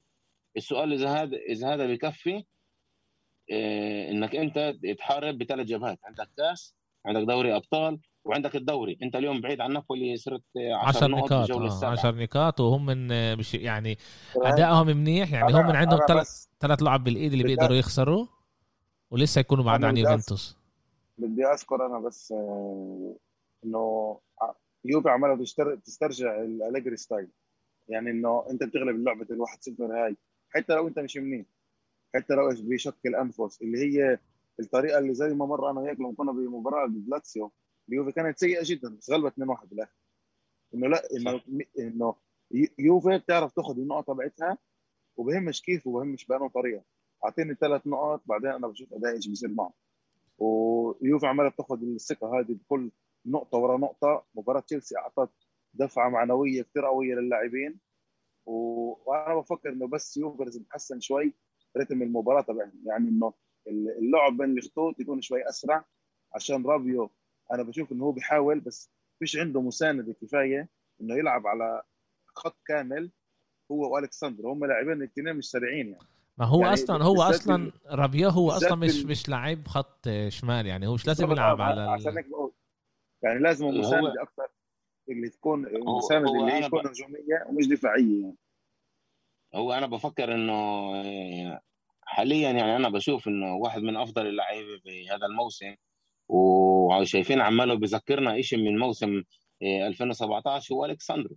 السؤال 0.57 0.93
إذا 0.93 1.09
هذا 1.09 1.37
إذا 1.37 1.75
هذا 1.75 1.87
بكفي 1.87 2.45
آه، 3.53 4.11
إنك 4.11 4.37
أنت 4.37 4.75
تحارب 4.99 5.39
بثلاث 5.39 5.67
جبهات 5.67 5.99
عندك 6.05 6.29
كأس 6.37 6.75
عندك 7.07 7.23
دوري 7.23 7.57
أبطال 7.57 8.01
وعندك 8.29 8.57
الدوري. 8.57 8.99
انت 9.03 9.17
اليوم 9.17 9.41
بعيد 9.41 9.61
عن 9.61 9.73
نابولي 9.73 10.17
صرت 10.17 10.43
10 10.57 11.07
نقاط 11.07 11.51
10 11.85 12.11
نقاط 12.11 12.61
وهم 12.61 12.87
من 12.87 13.37
مش 13.39 13.55
يعني 13.55 13.99
أدائهم 14.37 14.87
منيح 14.87 15.33
يعني 15.33 15.53
هم 15.53 15.67
من 15.67 15.77
عندهم 15.77 16.01
ثلاث 16.09 16.47
ثلاث 16.61 16.83
لعب 16.83 17.05
بالإيد 17.05 17.33
اللي 17.33 17.45
بيقدروا 17.45 17.77
يخسروا 17.77 18.27
ولسه 19.11 19.41
يكونوا 19.41 19.65
بعد 19.65 19.85
عن 19.85 19.97
يوفنتوس. 19.97 20.57
بدي 21.19 21.47
أذكر 21.47 21.87
أنا 21.87 21.99
بس 21.99 22.33
آه، 22.33 23.17
إنه 23.65 24.19
يوفي 24.85 25.09
عماله 25.09 25.45
تسترجع 25.85 26.43
الأليجري 26.43 26.97
style. 26.97 27.29
يعني 27.89 28.11
إنه 28.11 28.45
أنت 28.51 28.65
بتغلب 28.65 28.97
اللعبة 28.97 29.27
الواحد 29.31 29.63
صفر 29.63 29.85
هاي 29.85 30.17
حتى 30.51 30.75
لو 30.75 30.89
أنت 30.89 30.99
مش 30.99 31.17
منيح 31.17 31.47
حتى 32.15 32.35
لو 32.35 32.51
إيش 32.51 32.61
بشكل 32.61 33.15
أنفس 33.15 33.63
اللي 33.63 33.79
هي 33.79 34.19
الطريقة 34.61 34.99
اللي 34.99 35.15
زي 35.15 35.35
ما 35.35 35.47
مر 35.47 35.71
أنا 35.71 35.81
وياك 35.81 36.01
لما 36.01 36.15
كنا 36.17 36.33
بمباراة 36.33 36.87
بلاتسيو 36.87 37.53
اليوفي 37.89 38.13
كانت 38.13 38.39
سيئة 38.39 38.61
جدا 38.65 38.97
بس 38.97 39.11
غلبت 39.11 39.33
2-1 39.33 39.67
بالاخر 39.67 39.93
إنه 40.75 40.89
لا 40.89 41.03
إنه 41.17 41.41
إنه 41.79 42.15
يوفي 42.79 43.19
بتعرف 43.19 43.53
تاخذ 43.53 43.79
النقطة 43.79 44.15
تبعتها 44.15 44.59
وبهمش 45.17 45.63
كيف 45.63 45.87
وبهمش 45.87 46.27
بأنه 46.27 46.49
طريقة. 46.49 46.83
أعطيني 47.25 47.55
ثلاث 47.55 47.87
نقط 47.87 48.23
بعدين 48.27 48.51
أنا 48.51 48.67
بشوف 48.67 48.93
أداء 48.93 49.13
إيش 49.13 49.29
بيصير 49.29 49.51
معه. 49.51 49.73
ويوفي 50.39 51.27
عماله 51.27 51.49
بتاخذ 51.49 51.83
الثقة 51.83 52.41
هذه 52.41 52.53
بكل 52.53 52.91
نقطة 53.27 53.59
ورا 53.59 53.79
نقطة. 53.79 54.27
مباراة 54.35 54.61
تشيلسي 54.61 54.97
أعطت 54.99 55.31
دفعة 55.75 56.09
معنوية 56.09 56.63
كثير 56.63 56.85
قوية 56.87 57.15
للاعبين. 57.15 57.81
وأنا 58.47 59.35
بفكر 59.35 59.73
إنه 59.73 59.87
بس 59.87 60.17
يوفي 60.17 60.45
لازم 60.45 60.61
يتحسن 60.61 61.01
شوي 61.01 61.35
رتم 61.77 62.03
المباراة 62.03 62.43
تبعهم. 62.43 62.83
يعني 62.87 63.09
إنه 63.09 63.33
اللعب 63.69 64.37
بين 64.37 64.59
الخطوط 64.59 65.01
يكون 65.01 65.21
شوي 65.21 65.49
أسرع 65.49 65.85
عشان 66.35 66.67
رابيو 66.67 67.11
أنا 67.53 67.63
بشوف 67.63 67.93
إنه 67.93 68.05
هو 68.05 68.13
بيحاول 68.13 68.61
بس 68.61 68.91
فيش 69.19 69.37
عنده 69.37 69.61
مساندة 69.61 70.13
كفاية 70.13 70.69
إنه 71.01 71.15
يلعب 71.15 71.47
على 71.47 71.83
خط 72.27 72.57
كامل 72.67 73.11
هو 73.73 73.95
وألكسندر. 73.95 74.49
هم 74.49 74.65
لاعبين 74.65 74.93
الاثنين 74.93 75.37
مش 75.37 75.51
سريعين 75.51 75.87
يعني. 75.89 76.05
ما 76.39 76.45
هو 76.45 76.61
يعني 76.61 76.75
أصلا 76.75 77.05
هو 77.05 77.23
أصلا 77.23 77.73
رابيو 77.87 78.29
هو 78.29 78.51
أصلا 78.51 78.75
مش 78.75 79.05
مش 79.05 79.29
لعيب 79.29 79.69
خط 79.69 80.09
شمال 80.29 80.67
يعني 80.67 80.87
هو 80.87 80.95
مش 80.95 81.07
لازم 81.07 81.31
يلعب 81.31 81.61
على 81.61 81.81
عشان 81.81 82.17
هيك 82.17 82.29
بقول. 82.29 82.53
يعني 83.23 83.39
لازم 83.39 83.67
مسانده 83.67 84.23
أكثر 84.23 84.49
اللي 85.09 85.29
تكون 85.29 85.67
المساندة 85.67 86.31
اللي 86.31 86.53
هي 86.53 86.63
تكون 86.63 86.87
هجومية 86.87 87.47
ومش 87.49 87.67
دفاعية 87.67 88.23
يعني. 88.23 88.37
هو 89.55 89.73
أنا 89.73 89.87
بفكر 89.87 90.35
إنه 90.35 90.53
آه، 90.95 91.61
حاليا 92.03 92.51
يعني 92.51 92.77
أنا 92.77 92.89
بشوف 92.89 93.29
إنه 93.29 93.57
واحد 93.57 93.83
من 93.83 93.97
أفضل 93.97 94.27
اللعيبة 94.27 94.79
في 94.79 95.11
هذا 95.11 95.27
الموسم 95.27 95.75
وشايفين 96.29 97.41
عماله 97.41 97.75
بذكرنا 97.75 98.41
شيء 98.41 98.59
من 98.59 98.79
موسم 98.79 99.23
2017 99.63 100.75
هو 100.75 100.85
الكساندرو 100.85 101.37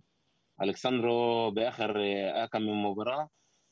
الكساندرو 0.62 1.50
بآخر 1.50 1.92
كم 2.52 2.62
من 2.62 2.82
مباراة 2.82 3.28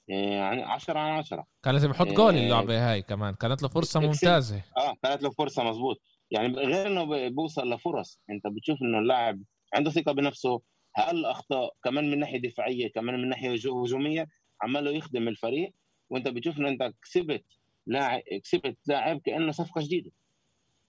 يعني 0.09 0.63
10 0.63 0.99
على 0.99 1.19
10 1.19 1.47
كان 1.65 1.75
لازم 1.75 1.91
يحط 1.91 2.07
جول 2.07 2.37
اللعبة 2.37 2.93
هاي 2.93 3.03
كمان. 3.03 3.35
كانت 3.35 3.63
له 3.63 3.69
فرصة 3.69 4.01
ممتازة. 4.01 4.63
آه 4.77 4.97
كانت 5.03 5.23
له 5.23 5.31
فرصة 5.31 5.65
مزبوط 5.65 6.01
يعني 6.31 6.55
غير 6.55 6.87
إنه 6.87 7.29
بيوصل 7.29 7.73
لفرص. 7.73 8.21
أنت 8.31 8.47
بتشوف 8.47 8.83
إنه 8.83 8.99
اللاعب 8.99 9.43
عنده 9.75 9.91
ثقة 9.91 10.13
بنفسه 10.13 10.61
هل 10.95 11.25
أخطاء 11.27 11.75
كمان 11.85 12.11
من 12.11 12.19
ناحية 12.19 12.39
دفاعية 12.39 12.89
كمان 12.93 13.23
من 13.23 13.29
ناحية 13.29 13.51
هجومية 13.51 14.27
عماله 14.63 14.91
يخدم 14.91 15.29
الفريق. 15.29 15.73
وأنت 16.11 16.29
بتشوف 16.29 16.59
إنه 16.59 16.69
أنت 16.69 16.93
كسبت 17.03 17.45
لاعب 17.87 18.21
كسبت 18.45 18.77
لاعب 18.87 19.21
كأنه 19.21 19.53
صفقة 19.53 19.81
جديدة. 19.81 20.11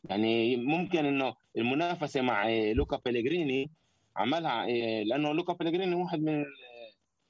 يعني 0.04 0.56
ممكن 0.58 1.06
إنه 1.06 1.36
المنافسة 1.58 2.22
مع 2.22 2.50
لوكا 2.50 3.00
بيليجريني 3.06 3.72
عملها 4.18 4.66
لأنه 5.04 5.34
لوكا 5.34 5.54
بيليجريني 5.54 5.96
واحد 5.96 6.20
من 6.20 6.46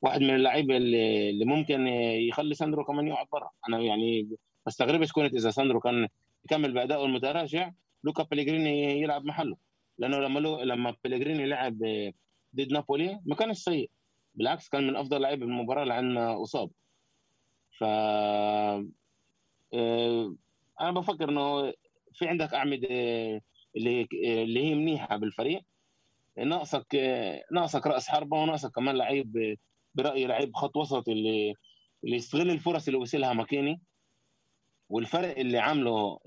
واحد 0.02 0.22
من 0.22 0.36
اللعيبة 0.36 0.78
اللي 0.78 1.46
ممكن 1.46 1.88
يخلي 1.88 2.56
ساندرو 2.56 2.84
كمان 2.86 3.08
يقعد 3.08 3.28
برا. 3.34 3.50
أنا 3.70 3.80
يعني 3.80 4.38
بستغربش 4.66 5.12
كنت 5.12 5.34
إذا 5.34 5.50
ساندرو 5.52 5.80
كان 5.80 6.08
يكمل 6.46 6.74
بادائه 6.74 7.06
المتراجع 7.06 7.72
لوكا 8.04 8.24
بيليجريني 8.24 9.02
يلعب 9.02 9.26
محله. 9.26 9.58
لأنه 9.98 10.20
لما 10.20 10.40
لو 10.40 10.62
لما 10.62 10.96
بيليجريني 11.04 11.46
لعب 11.46 11.78
ضد 12.56 12.72
نابولي 12.72 13.20
ما 13.26 13.36
كانش 13.36 13.58
سيء. 13.58 13.90
بالعكس 14.36 14.70
كان 14.70 14.88
من 14.88 14.96
أفضل 14.96 15.22
لعيبة 15.22 15.46
بالمباراه 15.46 15.84
لعنا 15.84 16.42
أصاب. 16.44 16.70
ف 17.80 17.84
آه، 19.74 20.36
أنا 20.82 20.92
بفكر 20.92 21.30
إنه 21.30 21.74
في 22.14 22.28
عندك 22.28 22.54
أعمدة 22.54 22.88
اللي 23.78 24.08
اللي 24.24 24.64
هي 24.64 24.76
منيحة 24.76 25.18
بالفريق. 25.18 25.62
ناقصك 26.38 26.96
ناقصك 27.52 27.88
رأس 27.88 28.08
حربة 28.10 28.38
وناقصك 28.38 28.72
كمان 28.72 28.96
لعيب 28.98 29.58
برأيي 29.96 30.28
لعيب 30.28 30.56
خط 30.56 30.78
وسط 30.78 31.10
اللي 31.10 31.54
اللي 32.04 32.16
يستغل 32.16 32.50
الفرص 32.52 32.88
اللي 32.88 33.00
وصلها 33.00 33.34
ماكيني. 33.34 33.82
والفرق 34.90 35.38
اللي 35.40 35.58
عامله 35.60 36.20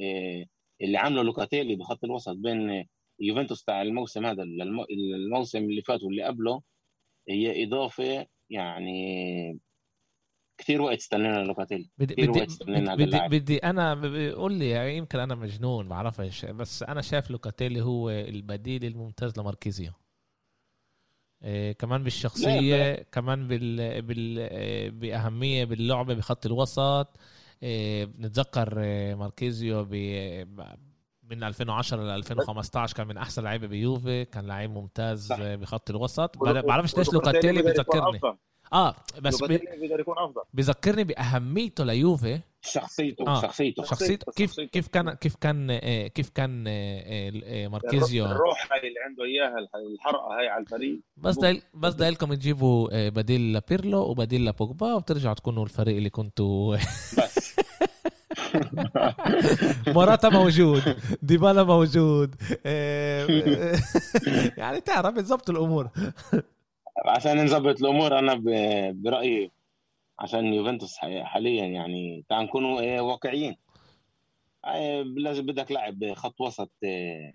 اللي 0.82 0.98
عامله 0.98 1.22
لوكاتيلي 1.22 1.76
بخط 1.76 2.04
الوسط 2.04 2.36
بين 2.36 2.84
يوفنتوس 3.20 3.64
تاع 3.64 3.82
الموسم 3.82 4.26
هذا 4.26 4.42
الموسم 4.42 5.58
اللي 5.58 5.82
فات 5.82 6.02
واللي 6.02 6.22
قبله 6.22 6.62
هي 7.28 7.64
إضافة 7.64 8.26
يعني 8.50 9.58
كثير 10.58 10.82
وقت 10.82 10.98
استنينا 10.98 11.44
لوكاتيلي 11.44 11.90
بدي 11.98 12.14
بدي 12.26 12.46
بدي, 12.96 13.20
بدي 13.28 13.58
أنا 13.58 13.94
بقول 13.94 14.52
لي 14.52 14.70
يعني 14.70 14.96
يمكن 14.96 15.18
أنا 15.18 15.34
مجنون 15.34 15.88
بعرفش. 15.88 16.44
بس 16.44 16.82
أنا 16.82 17.02
شايف 17.02 17.30
لوكاتيلي 17.30 17.80
هو 17.80 18.10
البديل 18.10 18.84
الممتاز 18.84 19.38
لماركيزيو. 19.38 19.92
إيه 21.42 21.72
كمان 21.72 22.04
بالشخصية 22.04 23.06
كمان 23.12 23.48
بال, 23.48 24.02
بال 24.02 24.38
إيه 24.38 24.90
بأهمية 24.90 25.64
باللعبة 25.64 26.14
بخط 26.14 26.46
الوسط. 26.46 27.16
إيه 27.62 28.04
بنتذكر 28.04 28.82
إيه 28.82 29.14
ماركيزيو 29.14 29.84
من 31.22 31.42
2010 31.42 32.02
ل 32.02 32.10
2015 32.10 32.96
كان 32.96 33.06
من 33.06 33.16
أحسن 33.16 33.42
لعيبة 33.42 33.66
بيوفي. 33.66 34.24
كان 34.24 34.46
لعيب 34.46 34.70
ممتاز 34.70 35.26
صح. 35.26 35.40
بخط 35.40 35.90
الوسط. 35.90 36.38
بعرفش 36.38 36.98
ليش 36.98 37.12
لوكاتيلي 37.12 37.62
بذكرني 37.62 38.20
آه 38.74 38.94
بس 39.20 39.42
بي... 39.42 39.58
بيقدر 39.58 40.00
يكون 40.00 40.14
أفضل. 40.18 40.42
بيذكرني 40.54 41.04
بأهميته 41.04 41.84
ليوفي. 41.84 42.40
شخصيته 42.64 43.26
آه. 43.28 43.42
شخصيته. 43.42 43.84
شخصيته. 43.84 44.32
كيف 44.32 44.60
كيف 44.60 44.88
كان 44.88 45.10
كيف 45.10 45.36
كان 45.36 45.70
آه، 45.70 46.06
كيف 46.06 46.30
كان 46.30 46.64
آه، 46.68 47.32
آه، 47.44 47.68
ماركيزيو؟ 47.68 48.26
الروح 48.26 48.72
هاي 48.72 48.88
اللي 48.88 49.00
عنده 49.00 49.24
إياها 49.24 49.54
الحرقة 49.94 50.38
هاي 50.38 50.48
على 50.48 50.62
الفريق. 50.62 51.00
بس 51.16 51.38
دايل 51.38 51.62
بس 51.74 51.94
ضايل 51.94 52.12
لكم 52.12 52.34
تجيبوا 52.34 53.08
بديل 53.08 53.52
لبيرلو 53.52 53.98
وبديل 53.98 54.44
لبوجبا 54.44 54.94
وبترجعوا 54.94 55.34
تكونوا 55.34 55.64
الفريق 55.64 55.96
اللي 55.96 56.10
كنتوا. 56.10 56.76
بس. 56.76 57.54
موراتا 59.94 60.28
موجود 60.28 60.82
ديبالا 61.22 61.62
موجود 61.62 62.34
يعني 64.56 64.80
تعرف 64.80 65.14
بتظبط 65.14 65.50
الأمور. 65.50 65.90
عشان 67.06 67.44
نظبط 67.44 67.80
الأمور 67.80 68.18
أنا 68.18 68.34
برأيي 68.92 69.50
عشان 70.18 70.54
يوفنتوس 70.54 70.98
حاليا 70.98 71.64
يعني 71.64 72.24
تعال 72.28 72.44
نكونوا 72.44 72.80
إيه، 72.80 73.00
واقعيين. 73.00 73.56
لازم 75.16 75.46
بدك 75.46 75.72
لاعب 75.72 76.12
خط 76.12 76.40
وسط 76.40 76.70
إيه، 76.84 77.34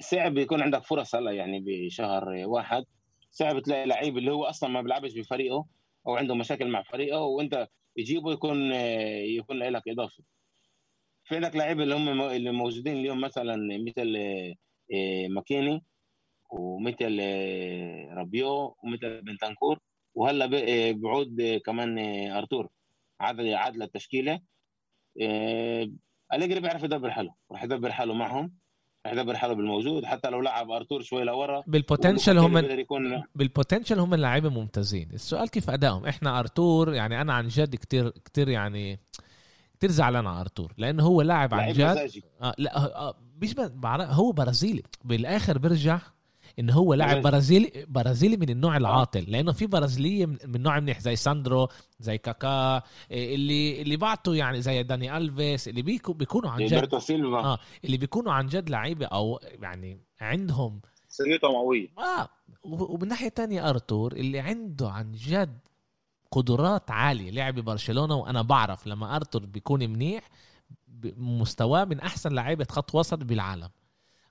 صعب 0.00 0.38
يكون 0.38 0.62
عندك 0.62 0.82
فرص 0.82 1.14
هلا 1.14 1.30
يعني 1.30 1.60
بشهر 1.66 2.28
واحد. 2.28 2.84
صعب 3.30 3.58
تلاقي 3.62 3.86
لعيب 3.86 4.18
اللي 4.18 4.32
هو 4.32 4.44
أصلا 4.44 4.70
ما 4.70 4.82
بيلعبش 4.82 5.12
بفريقه 5.14 5.66
أو 6.06 6.16
عنده 6.16 6.34
مشاكل 6.34 6.68
مع 6.68 6.82
فريقه 6.82 7.20
وأنت 7.20 7.68
تجيبه 7.96 8.32
يكون 8.32 8.72
يكون 8.72 9.58
لك 9.58 9.88
إضافة. 9.88 10.24
في 11.24 11.38
لك 11.38 11.56
لعيبه 11.56 11.82
اللي 11.82 11.94
هم 11.94 12.22
اللي 12.22 12.52
موجودين 12.52 12.96
اليوم 12.96 13.20
مثلا 13.20 13.56
مثل 13.78 14.16
ماكيني. 15.28 15.82
ومثل 16.54 17.18
آه، 17.20 18.14
رابيو 18.14 18.76
ومثل 18.82 19.22
بنتانكور. 19.22 19.78
وهلا 20.14 20.44
آه، 20.44 20.92
بعود 20.92 21.40
آه، 21.40 21.58
كمان 21.58 21.98
أرتور. 22.30 22.68
عاد 23.20 23.40
عاد 23.40 23.76
للتشكيله 23.76 24.40
أليجري 26.34 26.60
بيعرف 26.60 26.82
يدبر 26.82 27.10
حاله. 27.10 27.34
راح 27.52 27.64
يدبر 27.64 27.92
حاله 27.92 28.14
معهم. 28.14 28.54
راح 29.06 29.12
يدبر 29.14 29.36
حاله 29.36 29.54
بالموجود. 29.54 30.04
حتى 30.04 30.30
لو 30.30 30.40
لعب 30.40 30.70
أرتور 30.70 31.02
شوي 31.02 31.24
لورا 31.24 31.64
بال 31.66 31.79
potential 31.79 32.38
هم 32.38 32.58
يكون... 32.58 33.22
بال 33.34 33.46
potential 33.46 33.98
هم 33.98 34.14
اللعيبه 34.14 34.48
ممتازين. 34.48 35.10
السؤال 35.12 35.50
كيف 35.50 35.70
أدائهم؟ 35.70 36.06
إحنا 36.06 36.40
أرتور 36.40 36.94
يعني 36.94 37.20
أنا 37.20 37.32
عن 37.32 37.48
جد 37.48 37.76
كتير 37.76 38.08
كتير 38.08 38.48
يعني 38.48 39.00
كتير 39.74 39.90
زعلان 39.90 40.26
على 40.26 40.40
أرتور. 40.40 40.72
لأنه 40.78 41.02
هو 41.02 41.22
لاعب 41.22 41.54
عن 41.54 41.72
جد. 41.72 42.22
آه 42.42 42.54
لا 42.58 42.76
آه 42.76 43.14
بيشبه 43.36 43.70
هو 44.04 44.32
برازيلي. 44.32 44.82
بالآخر 45.04 45.58
بيرجع 45.58 46.00
إن 46.58 46.70
هو 46.70 46.94
لاعب 46.94 47.22
برازيلي 47.22 47.86
برازيلي 47.88 48.36
من 48.36 48.50
النوع 48.50 48.76
العاطل 48.76 49.24
لأنه 49.28 49.52
في 49.52 49.66
برازيلية 49.66 50.26
من 50.26 50.62
نوع 50.62 50.80
منيح 50.80 51.00
زي 51.00 51.16
ساندرو 51.16 51.68
زي 52.00 52.18
كاكا 52.18 52.82
اللي 53.10 53.82
اللي 53.82 53.96
بعتوا 53.96 54.34
يعني 54.34 54.62
زي 54.62 54.82
داني 54.82 55.16
ألفيس 55.16 55.68
اللي 55.68 55.82
بيكو 55.82 56.12
بيكونوا 56.12 56.50
عن 56.50 56.58
جد 56.64 56.72
آه 57.44 57.58
اللي 57.84 57.96
بيكونوا 57.96 58.32
عن 58.32 58.46
جد 58.46 58.70
لعيبة 58.70 59.06
أو 59.06 59.40
يعني 59.62 60.00
عندهم 60.20 60.80
سريتهم 61.08 61.54
قوية. 61.54 61.88
آه 61.98 62.28
ومن 62.64 63.08
ناحية 63.08 63.28
تانية 63.28 63.70
أرتور 63.70 64.12
اللي 64.12 64.40
عنده 64.40 64.90
عن 64.90 65.12
جد 65.12 65.58
قدرات 66.30 66.90
عالية 66.90 67.30
لعب 67.30 67.54
ببرشلونه 67.54 68.14
وأنا 68.14 68.42
بعرف 68.42 68.86
لما 68.86 69.16
أرتور 69.16 69.46
بيكون 69.46 69.90
منيح 69.90 70.30
مستواه 71.16 71.84
من 71.84 72.00
أحسن 72.00 72.32
لعيبة 72.32 72.66
خط 72.70 72.94
وسط 72.94 73.24
بالعالم. 73.24 73.68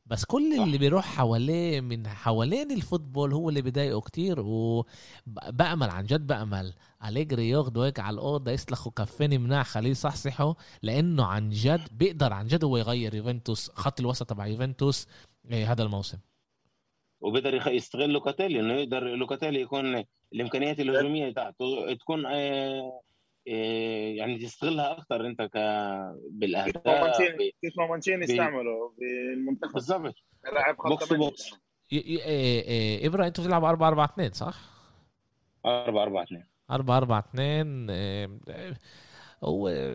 بس 0.05 0.25
كل 0.25 0.53
اللي 0.53 0.77
بيروح 0.77 1.05
حواليه 1.05 1.81
من 1.81 2.07
حوالين 2.07 2.71
الفوتبول 2.71 3.33
هو 3.33 3.49
اللي 3.49 3.61
بيضايقه 3.61 4.01
كتير 4.01 4.39
وبأمل 4.39 5.89
عن 5.89 6.05
جد 6.05 6.27
بأمل. 6.27 6.73
أليجري 7.05 7.49
ياخده 7.49 7.85
هيك 7.85 7.99
على 7.99 8.13
الأوضة 8.13 8.51
يسلخوا 8.51 8.91
كفين 8.95 9.41
مناح 9.41 9.67
خليه 9.67 9.89
يصحصحه 9.89 10.55
لأنه 10.81 11.25
عن 11.25 11.49
جد 11.49 11.87
بيقدر 11.91 12.33
عن 12.33 12.47
جد 12.47 12.63
هو 12.63 12.77
يغير 12.77 13.15
يوفنتوس 13.15 13.69
خط 13.69 13.99
الوسط 13.99 14.29
تبع 14.29 14.47
يوفنتوس 14.47 15.07
إيه، 15.51 15.71
هذا 15.71 15.83
الموسم. 15.83 16.17
وبيقدر 17.21 17.67
يستغل 17.67 18.09
لوكاتيلي 18.09 18.59
إنه 18.59 18.73
يقدر 18.73 19.03
لوكاتيلي 19.03 19.61
يكون 19.61 20.03
الإمكانيات 20.33 20.79
الهجومية 20.79 21.33
تاعته 21.33 21.93
تكون 21.93 22.25
آه، 22.25 23.01
يعني 23.45 24.37
تستغلها 24.37 24.91
أكثر 24.91 25.27
أنت 25.27 25.41
ك 25.41 25.57
بالأهداف 26.31 27.17
كيف 27.61 27.73
ما 27.77 27.87
مانشيني 27.87 28.23
استعمله 28.23 28.93
بالمنتخب. 28.97 29.73
بالضبط 29.73 30.15
لاعب 30.53 30.75
box 30.85 31.13
to 31.13 31.27
box. 31.27 31.53
إبراهيم 33.05 33.27
أنتوا 33.27 33.43
بتلعبوا 33.43 33.69
4 33.69 33.87
4 33.87 34.05
2 34.05 34.31
صح؟ 34.31 34.59
4 35.65 36.03
4 36.03 36.23
2 36.23 36.43
4 36.71 36.97
4 36.97 37.19
2 37.19 38.77
هو 39.43 39.93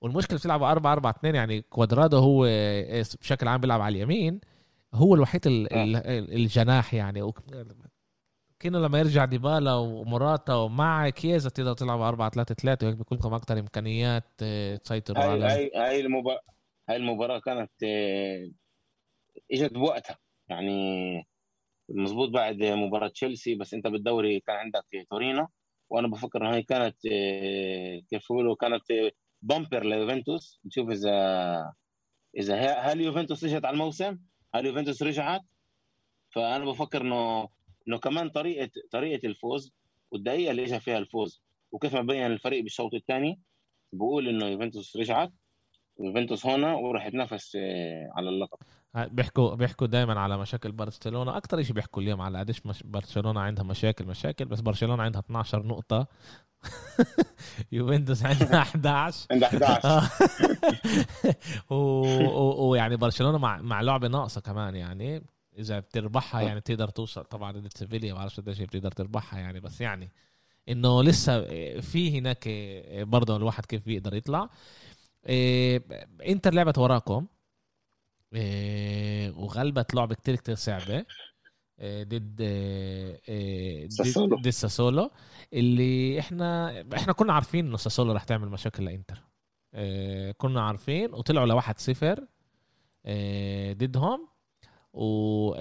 والمشكلة 0.00 0.38
بتلعبوا 0.38 0.70
4 0.70 0.92
4 0.92 1.10
2 1.10 1.34
يعني 1.34 1.62
كوادرادو 1.62 2.18
هو 2.18 2.44
إيه، 2.44 3.04
بشكل 3.20 3.48
عام 3.48 3.60
بيلعب 3.60 3.80
على 3.80 3.96
اليمين 3.96 4.40
هو 4.94 5.14
الوحيد 5.14 5.46
آه. 5.46 5.68
الجناح 6.18 6.94
يعني. 6.94 7.32
كأنه 8.62 8.78
لما 8.78 8.98
يرجع 8.98 9.24
ديبالا 9.24 9.74
ومراتا 9.74 10.54
ومع 10.54 11.10
كيزا 11.10 11.50
تقدر 11.50 11.74
تلعب 11.74 12.00
4 12.00 12.30
3 12.30 12.54
3 12.54 12.86
وهيك 12.86 12.98
بيكون 12.98 13.18
لكم 13.18 13.34
أكثر 13.34 13.58
إمكانيات 13.58 14.24
آه، 14.42 14.76
تسيطروا 14.76 15.24
على 15.24 15.44
هاي 15.44 15.70
هاي 15.76 16.00
المباراه 16.00 16.40
هاي 16.88 16.96
المباراة 16.96 17.38
كانت 17.38 17.70
آه، 17.84 18.50
إجت 19.52 19.72
بوقتها 19.72 20.18
يعني 20.48 20.72
مزبوط 21.88 22.30
بعد 22.30 22.62
مباراة 22.62 23.08
تشيلسي 23.08 23.54
بس 23.54 23.74
أنت 23.74 23.86
بالدوري 23.86 24.40
كان 24.40 24.56
عندك 24.56 24.84
تورينو 25.10 25.48
وأنا 25.90 26.08
بفكر 26.08 26.42
إنها 26.42 26.60
كانت 26.60 26.96
آه، 27.12 28.00
كيف 28.10 28.24
يقولوا 28.30 28.56
كانت 28.56 28.82
bumper 29.42 29.84
ليوفنتوس 29.84 30.60
نشوف 30.64 30.90
اذا 30.90 31.72
إذا 32.36 32.74
هل 32.74 33.00
يوفنتوس 33.00 33.44
رجعت 33.44 33.64
على 33.64 33.74
الموسم؟ 33.74 34.18
هل 34.54 34.66
يوفنتوس 34.66 35.02
رجعت؟ 35.02 35.40
فأنا 36.34 36.64
بفكر 36.64 37.02
إنه 37.02 37.48
إنه 37.88 37.98
كمان 37.98 38.28
طريقه 38.30 38.70
طريقة 38.90 39.26
الفوز 39.26 39.72
والدقيقة 40.10 40.50
اللي 40.50 40.64
اجى 40.64 40.80
فيها 40.80 40.98
الفوز. 40.98 41.42
وكيف 41.72 41.94
ما 41.94 42.02
بين 42.02 42.26
الفريق 42.26 42.62
بالشوط 42.62 42.94
الثاني 42.94 43.40
بقول 43.92 44.28
إنه 44.28 44.46
يوفنتوس 44.46 44.96
رجعت 44.96 45.32
يوفنتوس 46.00 46.46
هنا 46.46 46.74
وراح 46.74 47.06
يتنافس 47.06 47.56
آه، 47.56 48.12
على 48.16 48.28
اللقب. 48.28 48.58
بيحكوا 48.94 49.54
بيحكوا 49.54 49.86
دائما 49.86 50.20
على 50.20 50.38
مشاكل 50.38 50.72
برشلونة. 50.72 51.36
أكثر 51.36 51.62
شيء 51.62 51.74
بيحكوا 51.74 52.02
اليوم 52.02 52.20
على 52.20 52.38
قديش 52.38 52.66
مش 52.66 52.82
برشلونة 52.82 53.40
عندها 53.40 53.64
مشاكل 53.64 54.04
مشاكل 54.04 54.44
بس 54.44 54.60
برشلونة 54.60 55.02
عندها 55.02 55.20
12 55.20 55.66
نقطة. 55.66 56.06
يوفنتوس 57.72 58.24
عندها 58.24 58.58
11 58.58 59.26
عندها 59.30 59.48
11 59.48 60.02
ويعني 62.70 62.96
برشلونة 62.96 63.38
مع 63.38 63.62
مع 63.62 63.80
لعبه 63.80 64.08
ناقصة 64.08 64.40
كمان 64.40 64.74
يعني. 64.74 65.22
إذا 65.58 65.80
بتربحها 65.80 66.42
يعني 66.42 66.60
بتقدر 66.60 66.88
توصل. 66.88 67.24
طبعا 67.24 67.52
ضد 67.52 67.72
سيفيليا 67.76 68.12
ما 68.12 68.18
بعرفش 68.18 68.40
قديش 68.40 68.60
بتقدر 68.60 68.90
تربحها 68.90 69.40
يعني. 69.40 69.60
بس 69.60 69.80
يعني 69.80 70.10
إنه 70.68 71.02
لسه 71.02 71.40
في 71.80 72.18
هناك 72.18 72.48
برضه 72.94 73.36
الواحد 73.36 73.66
كيف 73.66 73.86
بيقدر 73.86 74.14
يطلع. 74.14 74.50
إنتر 76.26 76.54
لعبت 76.54 76.78
وراكم. 76.78 77.26
وغلبت 79.36 79.94
لعبة 79.94 80.14
كتير 80.14 80.36
كتير 80.36 80.54
صعبة. 80.54 81.04
ضد 81.82 82.42
ساسولو. 83.88 84.36
ضد 84.36 84.48
ساسولو. 84.48 85.10
اللي 85.52 86.20
إحنا 86.20 86.80
إحنا 86.94 87.12
كنا 87.12 87.32
عارفين 87.32 87.66
إنه 87.66 87.76
ساسولو 87.76 88.12
رح 88.12 88.24
تعمل 88.24 88.48
مشاكل 88.48 88.84
لإنتر. 88.84 89.22
كنا 90.36 90.62
عارفين. 90.62 91.14
وطلعوا 91.14 91.46
لواحد 91.46 91.78
صفر 91.78 92.26
ضدهم. 93.72 94.31
و 94.92 95.54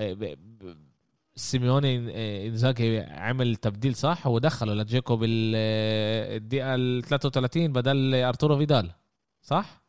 سيميوني 1.35 1.97
إنزاجي 2.47 2.99
عمل 2.99 3.55
تبديل 3.55 3.95
صح 3.95 4.27
ودخله 4.27 4.73
لجيكو 4.73 5.15
بالدقيقه 5.17 6.75
ال 6.75 7.03
33 7.03 7.73
بدل 7.73 8.15
أرتورو 8.15 8.57
فيدال 8.57 8.91
صح؟ 9.41 9.81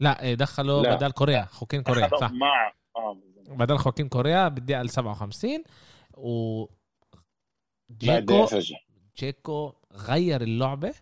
لا 0.00 0.34
دخله 0.34 0.82
لا. 0.82 0.94
بدل 0.94 1.10
كوريا 1.10 1.44
خوكين 1.44 1.82
كوريا 1.82 2.08
صح. 2.20 2.32
مع 2.32 2.72
آه 2.96 3.16
بدل 3.48 3.78
خوكين 3.78 4.08
كوريا 4.08 4.48
بالدقيقة 4.48 4.80
ال 4.80 4.90
57 4.90 5.64
و 6.14 6.66
جيكو 7.98 8.48
جيكو 9.18 9.72
غير 9.92 10.42
اللعبة. 10.42 10.94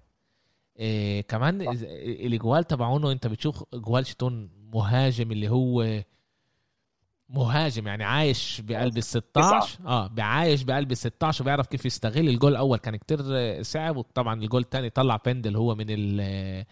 إيه 0.79 1.21
كمان 1.21 1.61
الإجوال 1.63 2.65
تبعونه 2.65 3.13
أنت 3.13 3.27
بتشوف 3.27 3.65
جوال 3.75 4.07
شتون 4.07 4.51
مهاجم 4.75 5.33
اللي 5.33 5.49
هو 5.49 6.03
مهاجم 7.33 7.87
يعني 7.87 8.05
عايش 8.05 8.61
بقلب 8.61 8.97
ال 8.97 9.03
16 9.03 9.87
آه 9.87 10.07
بعايش 10.07 10.63
بقلب 10.63 10.91
ال 10.91 10.97
16 10.97 11.43
وبيعرف 11.43 11.67
كيف 11.67 11.87
يستغل 11.87 12.29
الجول 12.29 12.53
الأول. 12.53 12.79
كان 12.79 12.97
كتير 12.97 13.19
صعب 13.63 13.97
وطبعا 13.97 14.35
الجول 14.43 14.61
الثاني 14.63 14.91
طلع 14.91 15.17
بندل 15.27 15.57
هو 15.57 15.75
من 15.75 15.87
آه، 16.21 16.67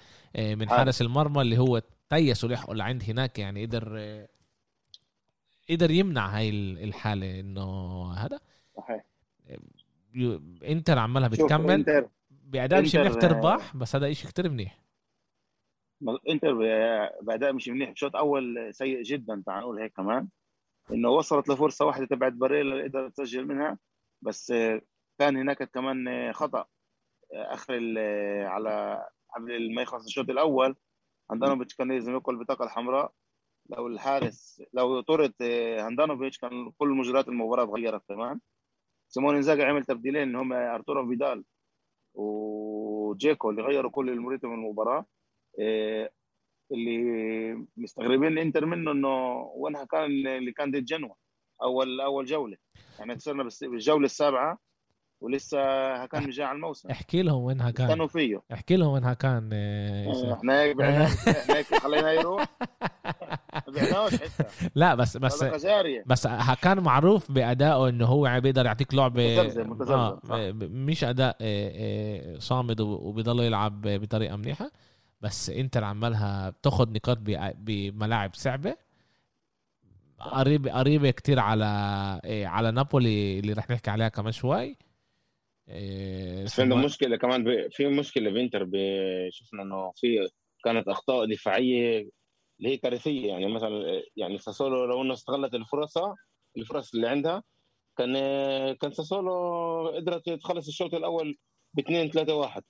من 0.54 0.68
حارس 0.68 1.02
المرمى 1.02 1.42
اللي 1.42 1.58
هو 1.58 1.82
تيس 2.10 2.44
ولحقه 2.44 2.74
لعند 2.74 3.02
هناك 3.08 3.38
يعني 3.38 3.66
قدر 3.66 3.98
قدر 5.70 5.90
يمنع 5.90 6.26
هاي 6.26 6.50
الحالة 6.84 7.40
إنه 7.40 8.12
هذا. 8.12 8.40
صحيح. 8.76 9.04
إنتر 10.64 10.98
عمالها 10.98 11.28
بتكمل. 11.28 12.06
بأداء 12.30 12.82
مش 12.82 12.94
منيح 12.94 13.14
تربح 13.14 13.76
بس 13.76 13.96
هذا 13.96 14.12
شيء 14.12 14.30
كتير 14.30 14.48
منيح. 14.48 14.80
إنتر 16.28 16.54
بأداء 17.22 17.52
مش 17.52 17.68
منيح. 17.68 17.90
بشوط 17.90 18.16
أول 18.16 18.68
سيء 18.74 19.02
جدا 19.02 19.42
تعال 19.46 19.60
نقول 19.60 19.78
هيك 19.78 19.92
كمان. 19.92 20.28
إنه 20.92 21.08
وصلت 21.08 21.48
لفرصة 21.48 21.86
واحدة 21.86 22.06
تبعت 22.06 22.32
باريلا 22.32 22.84
قدر 22.84 23.08
تسجل 23.08 23.46
منها 23.46 23.78
بس 24.22 24.52
كان 25.18 25.36
هناك 25.36 25.62
كمان 25.62 26.32
خطأ 26.32 26.66
آخر 27.32 27.74
على 28.46 29.04
قبل 29.36 29.74
ما 29.74 29.82
يخلص 29.82 30.04
الشوط 30.04 30.30
الأول 30.30 30.76
هاندانوفيتش 31.30 31.74
كان 31.74 31.92
لازم 31.92 32.14
يأكل 32.14 32.34
البطاقه 32.34 32.64
الحمراء. 32.64 33.12
لو 33.70 33.86
الحارس 33.86 34.62
لو 34.72 35.00
طرد 35.00 35.34
هاندانوفيتش 35.78 36.38
كان 36.38 36.70
كل 36.78 36.88
مجريات 36.88 37.28
المباراة 37.28 37.64
تغيرت 37.64 38.02
كمان 38.08 38.40
سيمون 39.08 39.34
انزاجا 39.34 39.64
عمل 39.64 39.84
تبديلين 39.84 40.22
اللي 40.22 40.38
هم 40.38 40.52
أرتورو 40.52 41.08
فيدال 41.08 41.44
وجيكو 42.14 43.50
اللي 43.50 43.62
غيروا 43.62 43.90
كل 43.90 44.10
الريتم 44.10 44.52
المباراة. 44.52 45.06
اللي 46.72 47.66
مستغربين 47.76 48.38
انتر 48.38 48.66
منه 48.66 48.92
إنه 48.92 49.42
وين 49.56 49.84
هاكان 49.84 50.04
اللي 50.04 50.52
كان 50.52 50.70
ضد 50.70 50.84
جنوة 50.84 51.16
اول 51.62 52.00
أول 52.00 52.24
جولة. 52.24 52.56
يعني 52.98 53.18
صرنا 53.18 53.48
بالجولة 53.62 54.04
السابعة 54.04 54.58
ولسه 55.20 55.58
هاكان 56.06 56.28
مش 56.28 56.40
على 56.40 56.56
الموسم. 56.56 56.90
احكي 56.90 57.22
لهم 57.22 57.42
وين 57.42 57.70
هاكان. 57.70 57.88
كانوا 57.88 58.06
فيه. 58.06 58.40
احكي 58.52 58.76
لهم 58.76 58.92
وين 58.92 59.14
هاكان 59.14 59.50
آه، 59.52 60.34
إحنا 60.34 60.62
هيك 60.62 60.80
هيك 61.50 61.74
خلينا 61.74 62.12
يروح. 62.12 62.44
لا 64.74 64.94
بس 64.94 65.16
بس 65.16 65.44
بس 66.06 66.26
كان 66.62 66.80
معروف 66.80 67.32
بادائه 67.32 67.88
إنه 67.88 68.06
هو 68.06 68.40
بيقدر 68.40 68.66
يعطيك 68.66 68.94
لعبه 68.94 69.38
متزلزل 69.38 69.64
متزلزل 69.68 69.92
آه 69.92 70.52
مش 70.62 71.04
أداء 71.04 71.36
آه، 71.40 72.38
صامد 72.38 72.80
وبيضل 72.80 73.40
يلعب 73.40 73.80
بطريقة 73.84 74.36
منيحة. 74.36 74.70
بس 75.20 75.50
انتر 75.50 75.84
عمالها 75.84 76.50
بتاخذ 76.50 76.92
نقاط 76.92 77.18
بملاعب 77.56 78.34
صعبة 78.34 78.76
قريبه 80.18 80.72
قريبة 80.72 81.10
كتير 81.10 81.38
على 81.38 81.64
إيه، 82.24 82.46
على 82.46 82.70
نابولي 82.70 83.38
اللي 83.38 83.52
رح 83.52 83.70
نحكي 83.70 83.90
عليها 83.90 84.08
كمان 84.08 84.32
شوي 84.32 84.76
إيه 85.68 86.44
بس 86.44 86.60
عنده 86.60 86.76
مشكلة 86.76 87.16
كمان. 87.16 87.68
في 87.70 87.86
مشكلة 87.86 88.30
بإنتر. 88.30 88.68
شفنا 89.30 89.62
إنه 89.62 89.92
في 89.96 90.28
كانت 90.64 90.88
أخطاء 90.88 91.26
دفاعية 91.26 92.08
اللي 92.60 92.72
هي 92.72 92.76
كارثيه 92.76 93.28
يعني 93.28 93.54
مثلا 93.54 94.02
يعني 94.16 94.38
ساسولو 94.38 94.84
لو 94.84 95.02
إنه 95.02 95.12
استغلت 95.12 95.54
الفرصه 95.54 96.16
الفرص 96.56 96.94
اللي 96.94 97.08
عندها 97.08 97.42
كان 97.98 98.12
كان 98.74 98.92
ساسولو 98.92 99.88
قدرت 99.88 100.30
تخلص 100.30 100.68
الشوط 100.68 100.94
الأول 100.94 101.38
ب 101.74 101.78
2 101.78 102.10
3 102.10 102.34
1 102.34 102.62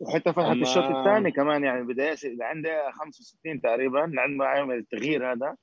وحتى 0.00 0.32
فتحت 0.32 0.46
أما... 0.46 0.62
الشوط 0.62 0.84
الثاني 0.84 1.30
كمان 1.30 1.64
يعني 1.64 1.82
بداية 1.82 2.16
عندها 2.40 2.90
65 2.90 3.60
تقريبا 3.60 3.98
لعند 3.98 4.36
ما 4.36 4.46
عمل 4.46 4.76
التغيير 4.76 5.32
هذا 5.32 5.56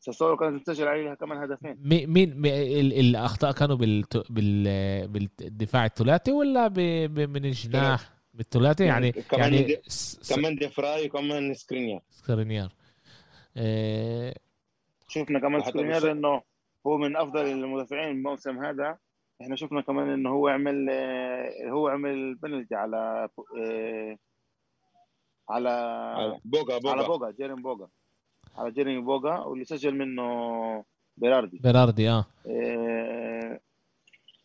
ساسولو 0.00 0.36
كانت 0.36 0.66
تسجل 0.66 0.88
عليها 0.88 1.14
كمان 1.14 1.38
هدفين. 1.38 1.76
مين 1.80 2.10
مين 2.10 2.46
الأخطاء 2.92 3.52
كانوا 3.52 3.76
بال... 3.76 4.04
بال... 4.30 5.08
بالدفاع 5.08 5.84
الثلاثي 5.84 6.32
ولا 6.32 6.68
ب... 6.68 6.74
ب... 6.74 7.20
من 7.20 7.44
الجناح 7.44 8.14
بالثلاثي 8.34 8.84
يعني 8.84 9.12
كمان 9.12 9.54
يعني 9.54 9.62
دي... 9.62 9.80
كمان 10.34 10.56
ديفراي 10.56 11.06
وكمان 11.06 11.54
سكرينيار. 11.54 12.00
سكرينيار. 12.10 12.72
إيه... 13.56 14.34
شفنا 15.08 15.40
كمان 15.40 15.62
سكرينيار 15.62 16.10
إنه 16.10 16.42
هو 16.86 16.96
من 16.96 17.16
أفضل 17.16 17.46
المدافعين 17.46 18.10
الموسم 18.10 18.64
هذا. 18.64 18.98
إحنا 19.44 19.56
شفنا 19.56 19.80
كمان 19.80 20.08
إنه 20.08 20.30
هو 20.30 20.48
عمل 20.48 20.90
هو 21.68 21.88
عمل 21.88 22.34
بنالتي 22.34 22.74
على 22.74 23.28
على 25.50 26.40
بوغا 26.44 26.78
بوغا 26.78 26.92
على 26.92 27.06
بوغا 27.06 27.30
جيرين 27.30 27.62
بوغا 27.62 27.88
على 28.56 28.70
جيرين 28.70 29.04
بوغا 29.04 29.38
واللي 29.38 29.64
سجل 29.64 29.94
منه 29.94 30.84
بيراردي. 31.16 31.58
بيراردي 31.58 32.10
آه. 32.10 32.24
إيه... 32.46 33.60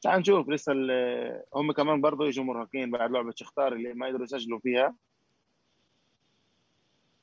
تعال 0.02 0.20
نشوف 0.20 0.50
لسه 0.50 0.74
هم 1.56 1.72
كمان 1.72 2.02
برضه 2.02 2.28
يجوا 2.28 2.46
مرهقين 2.46 2.92
بعد 2.92 3.12
لعبة 3.12 3.34
شختار 3.36 3.74
اللي 3.74 3.94
ما 3.94 4.08
يقدروا 4.08 4.24
يسجلوا 4.24 4.60
فيها. 4.60 4.96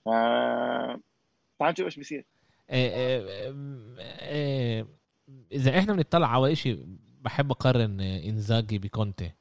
آه... 0.07 1.01
تعال 1.59 1.73
نشوف 1.73 1.87
إيش 1.87 1.97
بيصير. 1.97 2.25
إيه 2.71 2.95
إيه 2.95 3.55
إيه 4.21 4.87
إذا 5.53 5.79
إحنا 5.79 5.93
بنطلع 5.93 6.27
على 6.27 6.55
شيء 6.55 6.87
بحب 7.27 7.51
أقارن 7.51 8.01
إنزاجي 8.01 8.79
بكونتي. 8.79 9.33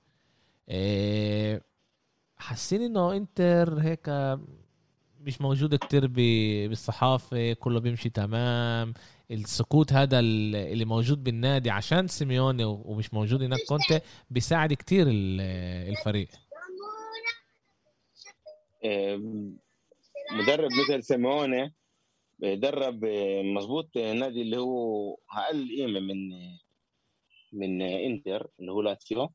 إيه، 0.69 1.61
حاسين 2.37 2.81
إنه 2.81 3.13
إنتر 3.13 3.79
هيك 3.79 4.09
مش 5.19 5.41
موجود 5.41 5.75
كتير 5.75 6.07
بالصحافة 6.07 7.53
كله 7.53 7.79
بيمشي 7.79 8.09
تمام. 8.09 8.93
السكوت 9.31 9.93
هذا 9.93 10.19
اللي 10.19 10.85
موجود 10.85 11.23
بالنادي 11.23 11.69
عشان 11.69 12.07
سيميوني 12.07 12.63
ومش 12.63 13.13
موجود 13.13 13.43
هناك 13.43 13.59
كونتي 13.67 13.99
بيساعد 14.29 14.73
كتير 14.73 15.07
الفريق. 15.09 16.27
إيه، 18.83 19.17
مدرب 20.31 20.69
مثل 20.83 21.03
سيميوني 21.03 21.73
بيدرب 22.39 23.05
مظبوط 23.55 23.97
نادي 23.97 24.41
اللي 24.41 24.57
هو 24.57 25.17
أقل 25.31 25.67
قيمة 25.77 25.99
من 25.99 26.15
من 27.55 27.81
انتر 27.81 28.47
اللي 28.59 28.71
هو 28.71 28.81
لاتسيو. 28.81 29.29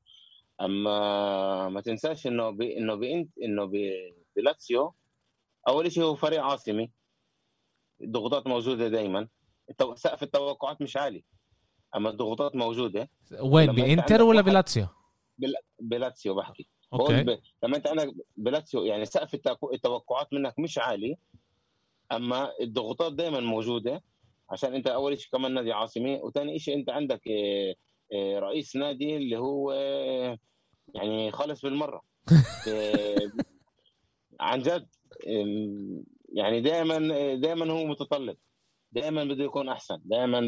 أما 0.61 1.69
ما 1.69 1.81
تنساش 1.81 2.27
إنه 2.27 2.51
ب... 2.51 2.63
إنه 2.63 2.95
بإنت... 2.95 3.39
إنه 3.39 3.65
ب... 3.65 3.73
بلاتسيو 4.37 4.95
أول 5.69 5.93
شيء 5.93 6.03
هو 6.05 6.15
فريق 6.15 6.43
عاصمي. 6.43 6.91
الضغوطات 8.03 8.47
موجودة 8.47 8.89
دائما. 8.89 9.29
سقف 9.95 10.23
التوقعات 10.23 10.83
مش 10.83 10.97
عالي. 10.97 11.25
أما 11.97 12.11
الضغوطات 12.11 12.57
موجودة. 12.57 13.11
وين 13.43 13.73
بانتر 13.73 14.23
ولا 14.23 14.41
بلاتسيو؟ 14.41 14.87
بل... 15.39 15.55
بلاتسيو 15.81 16.35
بحكي. 16.35 16.69
أوكي. 16.93 17.23
ب... 17.23 17.39
لما 17.63 17.77
أنت 17.77 17.87
عندك 17.87 18.15
بلاتسيو 18.37 18.85
يعني 18.85 19.05
سقف 19.05 19.37
التو- 19.37 19.73
التوقعات 19.75 20.33
منك 20.33 20.59
مش 20.59 20.79
عالي 20.79 21.17
أما 22.13 22.53
الضغوطات 22.61 23.13
دائما 23.13 23.41
موجودة 23.41 24.03
عشان 24.51 24.75
أنت 24.75 24.87
أول 24.87 25.19
شيء 25.21 25.31
كمان 25.33 25.55
نادي 25.55 25.73
عاصمي 25.73 26.21
وثاني 26.23 26.59
شيء 26.59 26.75
أنت 26.75 26.91
عندك 26.91 27.29
آه، 27.29 27.75
رئيس 28.15 28.77
نادي 28.77 29.17
اللي 29.17 29.39
هو 29.39 29.73
يعني 30.95 31.31
خالص 31.33 31.63
بالمرة. 31.63 32.03
آه، 32.69 33.31
عن 34.41 34.63
جد 34.63 34.89
يعني 36.33 36.61
دائما 36.61 36.99
دائما 37.35 37.73
هو 37.73 37.85
متطلب. 37.85 38.37
دائما 38.93 39.25
بده 39.25 39.45
يكون 39.45 39.69
أحسن. 39.69 40.01
دائما 40.05 40.41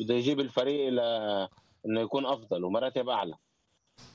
بده 0.00 0.14
يجيب 0.14 0.40
الفريق 0.40 0.88
إلى 0.88 1.48
إنه 1.86 2.00
يكون 2.00 2.26
أفضل 2.26 2.64
ومراتب 2.64 3.08
أعلى. 3.08 3.34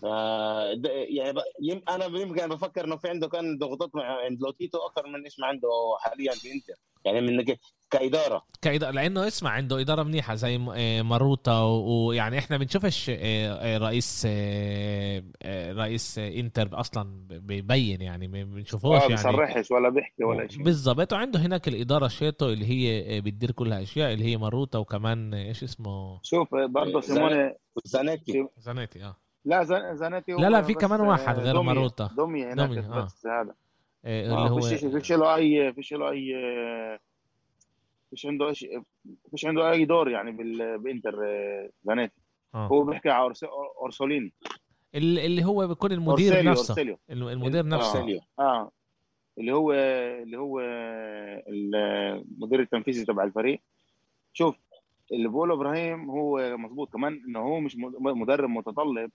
يعني 0.04 1.34
ب- 1.34 1.42
يم- 1.62 1.82
أنا 1.90 2.06
يمكن 2.06 2.48
بفكر 2.48 2.86
إنه 2.86 2.96
في 2.98 3.10
عنده 3.10 3.28
كان 3.28 3.58
ضغوطات 3.58 3.96
مع 3.96 4.04
عند 4.04 4.42
لوتيتو 4.42 4.78
أكثر 4.78 5.08
من 5.08 5.24
إيش 5.24 5.40
ما 5.40 5.48
عنده 5.48 5.68
حاليا 6.00 6.32
بانتر 6.44 6.74
يعني 7.06 7.22
من 7.22 7.42
ك- 7.46 7.60
كإدارة. 7.92 8.42
كإدارة 8.62 8.92
لأنه 8.92 9.28
اسمع 9.28 9.50
عنده 9.50 9.80
إدارة 9.82 10.04
منيحة 10.04 10.36
زي 10.36 10.58
م- 10.58 10.70
آه، 10.70 11.02
ماروتا 11.02 11.60
و- 11.62 12.08
ويعني 12.08 12.38
إحنا 12.40 12.58
بنشوفش 12.58 13.10
آه، 13.10 13.16
آه، 13.20 13.78
رئيس 13.78 14.24
آه، 14.30 15.24
آه، 15.44 15.74
رئيس 15.74 16.18
آه، 16.20 16.28
إنتر 16.40 16.70
أصلا 16.80 17.28
بيبين 17.30 18.02
يعني 18.02 18.28
ما 18.28 18.44
بنشوفوش 18.44 19.02
يعني. 19.02 19.08
بيصرحش 19.14 19.72
ولا 19.72 19.90
بيحكي 19.90 20.24
ولا 20.24 20.48
شيء. 20.48 20.64
بالضبط. 20.64 21.14
وعنده 21.14 21.40
هناك 21.40 21.68
الإدارة 21.68 22.08
شيتو 22.08 22.50
اللي 22.50 22.66
هي 22.66 23.18
آه، 23.18 23.20
بتدير 23.20 23.52
كل 23.52 23.74
هالأشياء 23.74 24.14
اللي 24.14 24.26
هي 24.26 24.38
ماروتا 24.38 24.78
وكمان 24.78 25.34
آه، 25.34 25.44
إيش 25.48 25.64
اسمه؟ 25.64 26.20
شوف 26.24 26.56
برضه 26.56 27.02
سيموني 27.02 27.54
زانيتي. 27.86 28.48
زانيتي 28.58 29.04
آه. 29.04 29.16
لا 29.46 29.64
زانيتي 29.94 30.32
لا، 30.32 30.50
لا، 30.50 30.62
في 30.62 30.74
كمان 30.74 31.02
واحد 31.02 31.40
آه، 31.40 31.44
غير 31.44 31.62
ماروتا. 31.62 32.10
دومي 32.18 32.46
هناك 32.46 32.70
دومي، 32.70 32.80
آه. 32.80 33.06
بس 33.06 33.28
هذا 33.28 33.56
آه، 34.06 34.24
اللي 34.24 34.36
آه 34.36 34.48
هو 34.48 34.62
فيش 34.62 34.86
فيش 34.86 35.12
له 35.12 35.36
أي 35.36 35.74
فيش 35.74 35.94
له 35.94 36.10
أي 36.10 36.34
فيش 38.10 38.26
عنده 38.26 38.48
اي 38.48 38.56
شيء 38.56 38.82
فيش 39.32 39.46
عنده 39.46 39.72
أي 39.72 39.86
دور 39.86 40.10
يعني 40.10 40.32
بال... 40.32 40.78
بإنتر 40.80 41.26
آه، 41.26 41.70
زانيتي 41.84 42.14
آه. 42.56 42.68
هو 42.68 42.84
بيحكي 42.84 43.10
على 43.10 43.24
أورس... 43.24 43.44
أورسوليني 43.82 44.34
اللي 44.96 45.46
هو 45.46 45.68
بيكون 45.68 45.92
المدير 45.92 46.28
أوسيليو 46.34 46.52
نفسه 46.52 46.72
أوسيليو. 46.72 46.98
الم- 47.10 47.28
المدير 47.28 47.66
نفسه 47.68 47.98
أوسيليو. 48.00 48.20
آه 48.40 48.72
اللي 49.38 49.52
هو 49.54 49.72
اللي 50.24 50.38
هو 50.38 50.60
المدير 51.48 52.60
التنفيذي 52.60 53.06
تبع 53.06 53.24
الفريق 53.24 53.62
شوف 54.34 54.56
اللي 55.12 55.30
بقوله 55.30 55.54
إبراهيم 55.54 56.10
هو 56.10 56.58
مظبوط 56.58 56.94
كمان 56.94 57.22
إنه 57.28 57.40
هو 57.40 57.60
مش 57.60 57.76
مد- 57.78 57.96
مدرب 58.18 58.50
متطلب 58.50 59.12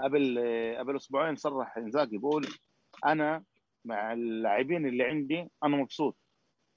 قبل 0.00 0.38
قبل 0.78 0.96
أسبوعين 0.96 1.36
صرح 1.36 1.76
إنزاجي 1.76 2.18
بيقول 2.18 2.46
أنا 3.04 3.44
مع 3.84 4.12
اللاعبين 4.12 4.86
اللي 4.86 5.04
عندي 5.04 5.50
أنا 5.64 5.76
مبسوط. 5.76 6.16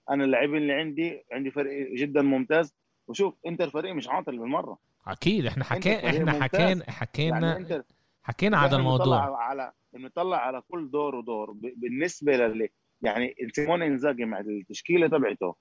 أنا 0.10 0.24
اللاعبين 0.24 0.58
اللي 0.58 0.74
عندي 0.74 1.24
عندي 1.32 1.52
فريق 1.52 1.94
جدا 1.94 2.22
ممتاز. 2.22 2.76
وشوف 3.08 3.36
انت 3.46 3.62
الفريق 3.62 3.94
مش 3.94 4.10
عاطل 4.10 4.38
بالمرة. 4.38 4.78
أكيد 5.08 5.46
إحنا 5.46 5.64
حكينا 5.64 6.10
إحنا. 6.10 6.44
حكينا 6.44 6.92
حكينا 6.92 7.60
يعني 7.60 7.84
حكينا 8.24 8.58
على 8.58 8.70
بنطلع 8.70 8.80
الموضوع. 8.80 9.44
على 9.44 9.72
بنطلع 9.94 10.38
على 10.38 10.62
كل 10.62 10.92
دور 10.92 11.16
ودور. 11.16 11.52
بالنسبة 11.52 12.38
للي 12.38 12.70
يعني 13.02 13.36
سيمون 13.52 13.82
إنزاجي 13.82 14.26
مع 14.26 14.40
التشكيلة 14.40 15.08
تبعته 15.08 15.56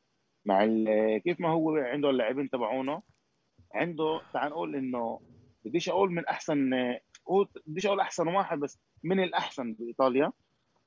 مع 0.45 0.67
كيف 1.19 1.41
ما 1.41 1.49
هو 1.49 1.77
عنده 1.77 2.11
اللاعبين 2.11 2.51
تبعونه 2.51 3.03
عنده 3.75 4.21
تعال 4.33 4.51
نقول 4.51 4.77
إنه 4.77 5.21
بديش 5.65 5.89
أقول 5.89 6.13
من 6.13 6.27
أحسن 6.27 6.71
هو 7.31 7.47
بديش 7.67 7.87
أقول 7.87 8.01
أحسن 8.01 8.29
واحد 8.29 8.59
بس. 8.59 8.79
من 9.05 9.21
الأحسن 9.23 9.73
بايطاليا 9.73 10.33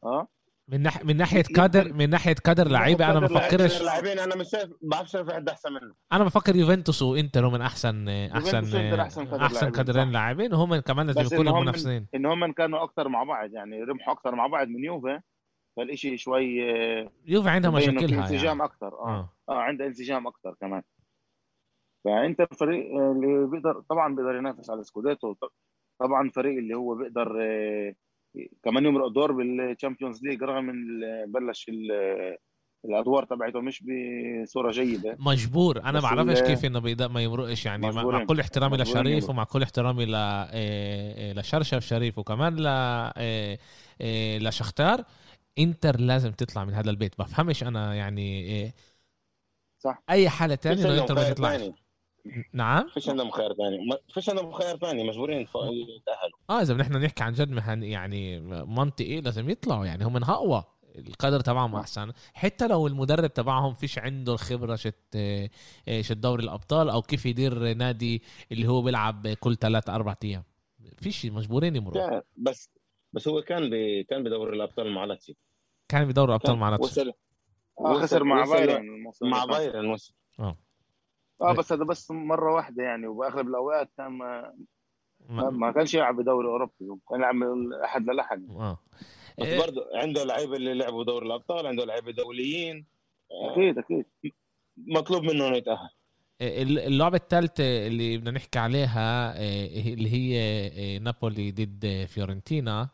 آه. 0.04 0.28
من 0.68 0.82
ناحيه 0.82 1.04
من 1.06 1.18
ناحية 1.18 1.44
كادر 1.56 1.94
من 1.94 2.10
ناحية 2.10 2.34
كادر 2.34 2.68
لعيبة 2.68 3.06
أنا 3.12 3.20
لعيبة. 3.20 3.40
بفكرش. 3.40 3.80
اللاعبين 3.82 4.20
أنا 4.20 4.36
مش 4.36 4.50
شايف 4.50 4.70
بعرفش 4.82 5.12
شايف 5.12 5.32
حد 5.32 5.50
أحسن 5.50 5.74
منه 5.74 5.94
أنا 6.12 6.24
بفكر 6.24 6.56
يوفنتوس 6.56 7.02
وإنتر 7.02 7.50
من 7.50 7.62
احسن 7.62 8.10
احسن 8.10 8.72
كادر 8.72 9.02
أحسن 9.02 9.24
لاعبين، 9.26 9.70
كادرين. 9.72 10.12
لاعبين. 10.12 10.54
وهم 10.54 10.76
كمان 10.76 11.08
لازم 11.08 11.36
يكونوا 11.36 11.62
منافسين 11.62 12.08
ان 12.16 12.26
هم 12.26 12.52
كانوا 12.52 12.84
أكثر 12.84 13.08
مع 13.10 13.24
بعض 13.24 13.54
يعني 13.54 13.84
ربحوا 13.84 14.14
أكثر 14.14 14.36
مع 14.36 14.48
بعض 14.48 14.68
من 14.68 14.84
يوفي. 14.84 15.20
فالشيء 15.78 16.16
شوي 16.18 16.72
آه، 16.72 17.12
يوفي 17.26 17.50
عندها 17.50 17.72
مشاكلها 17.72 18.20
انسجام 18.22 18.44
يعني. 18.44 18.64
أكثر 18.64 18.88
آه. 18.88 19.08
آه. 19.10 19.30
آه 19.50 19.60
عنده 19.60 19.86
انسجام 19.86 20.28
أكثر 20.28 20.56
كمان. 20.62 20.82
فانت 22.06 22.42
الفريق 22.42 22.86
اللي 22.96 23.48
بيقدر 23.48 23.82
طبعا 23.90 24.16
بيقدر 24.16 24.36
ينافس 24.36 24.70
على 24.70 24.84
سكوديتو. 24.84 25.36
طبعا 26.00 26.30
فريق 26.30 26.58
اللي 26.58 26.74
هو 26.76 26.96
بيقدر 26.96 27.42
آه، 27.42 27.94
كمان 28.64 28.86
يمرق 28.86 29.08
دور 29.08 29.32
بال 29.32 29.49
Champions 29.49 30.24
League 30.24 30.44
رغم 30.44 30.70
إن 30.70 31.02
بلش 31.32 31.70
ال- 31.70 32.38
الأدوار 32.86 33.24
تبعته 33.26 33.62
مش 33.62 33.84
بصورة 34.44 34.72
جيدة. 34.72 35.16
مجبور. 35.20 35.82
أنا 35.84 35.92
بس 35.98 36.04
بعرفش 36.04 36.42
كيف 36.42 36.66
إنه 36.66 36.80
بيقدر 36.80 37.10
ما 37.10 37.22
يمرقش 37.24 37.66
يعني. 37.66 37.92
مع. 37.92 38.24
كل 38.26 38.40
احترامي 38.40 38.78
لشريف. 38.78 39.30
ومع 39.30 39.44
كل 39.44 39.64
احترامي 39.64 40.06
ل 40.06 40.16
آه، 40.16 40.48
آه، 40.54 41.34
لشرشف 41.34 41.80
شريف 41.86 42.18
وكمان 42.20 42.56
ل 42.56 42.68
لشختار. 44.48 45.04
إنتر 45.60 46.00
لازم 46.00 46.32
تطلع 46.32 46.66
من 46.66 46.74
هذا 46.74 46.90
البيت. 46.90 47.20
بفهمش 47.20 47.64
أنا 47.64 47.96
يعني 47.96 48.72
صح. 49.80 50.04
أي 50.10 50.30
حالة 50.30 50.56
تانية 50.56 50.86
إنه 50.86 51.02
إنتر 51.02 51.16
ما 51.16 51.30
تطلعش. 51.34 51.60
ثاني. 51.60 51.76
نعم؟ 52.54 52.88
فيش 52.94 53.10
عندهم 53.10 53.30
خيار 53.32 53.54
ثاني. 53.54 53.78
ما- 53.90 53.98
فيش 54.14 54.30
عندهم 54.30 54.52
خيار 54.52 54.78
ثاني. 54.78 55.04
مجبورين 55.04 55.40
يتأهلوا. 55.42 56.38
آه 56.50 56.62
إذا 56.62 56.74
نحن 56.74 56.94
نحكي 56.98 57.24
عن 57.24 57.34
جد 57.34 57.50
مهن 57.52 57.84
يعني 57.84 58.40
منطقي 58.66 59.22
لازم 59.22 59.50
يطلعوا. 59.50 59.86
يعني 59.86 60.06
هم 60.06 60.14
من 60.14 60.24
اقوى 60.24 60.64
الكادر 60.96 61.40
تبعهم. 61.40 61.76
أحسن. 61.76 62.12
حتى 62.34 62.68
لو 62.68 62.88
المدرب 62.88 63.34
تبعهم 63.34 63.74
فيش 63.74 64.00
عنده 64.00 64.34
الخبرة 64.34 64.76
شت 64.76 64.96
آه، 65.16 65.50
شت 66.02 66.12
دوري 66.18 66.44
الأبطال 66.44 66.90
أو 66.90 67.02
كيف 67.02 67.26
يدير 67.26 67.74
نادي 67.74 68.24
اللي 68.52 68.68
هو 68.68 68.82
بيلعب 68.82 69.28
كل 69.28 69.56
ثلاث 69.56 69.90
أربع 69.90 70.16
أيام. 70.24 70.44
فيش 70.98 71.26
مجبورين 71.26 71.76
يمروا. 71.76 72.22
بس 72.38 72.70
بس 73.14 73.28
هو 73.28 73.42
كان 73.42 73.70
ب... 73.70 73.74
كان 74.10 74.24
بدوري 74.24 74.56
الأبطال 74.56 74.92
مع 74.94 75.06
لاتسيو. 75.06 75.36
كان 75.90 76.08
بدوري 76.08 76.30
الأبطال 76.30 76.56
مع 76.58 76.70
لاتسيو. 76.70 77.04
وصل 77.04 77.14
آه 77.80 78.02
خسر 78.02 78.24
مع 78.24 78.42
وصل- 78.42 78.52
بايرن 78.54 78.86
مع. 79.22 79.46
بايرن 79.46 79.86
وصل 79.86 80.14
آه. 80.40 80.58
بس 81.42 81.74
هذا 81.74 81.84
بس 81.84 82.12
مرة 82.12 82.54
واحدة 82.54 82.84
يعني 82.84 83.08
وبأغلب 83.08 83.48
الأوقات 83.48 83.90
كان 83.98 84.08
ما, 84.12 84.54
ما- 85.30 85.50
ما 85.50 85.72
كانش 85.72 85.94
يلعب 85.94 86.16
بدوري 86.16 86.48
أوروبي 86.48 86.74
كان 87.10 87.20
يلعب 87.20 87.36
من 87.36 87.74
احد 87.74 88.10
للأحد. 88.10 88.48
آه. 88.50 88.78
بس 89.40 89.48
إيه، 89.48 89.60
برضه 89.60 89.86
عنده 89.96 90.24
لعيبة 90.24 90.56
اللي 90.56 90.74
لعبوا 90.74 91.04
دوري 91.04 91.26
الأبطال 91.26 91.68
عنده 91.68 91.86
لعيبة 91.86 92.12
دوليين. 92.12 92.86
آه، 93.32 93.52
أكيد 93.54 93.78
أكيد. 93.78 94.06
مطلوب 94.78 95.24
منه 95.24 95.48
إنه 95.48 95.58
يتأهل. 95.58 95.90
اللعبة 96.42 97.18
الثالثة 97.18 97.88
اللي 97.88 98.18
بدنا 98.18 98.32
نحكي 98.32 98.60
عليها 98.60 99.34
آه، 99.38 99.94
اللي 99.94 100.14
هي 100.14 101.00
نابولي 101.00 101.52
ضد 101.52 102.06
فيورنتينا 102.08 102.90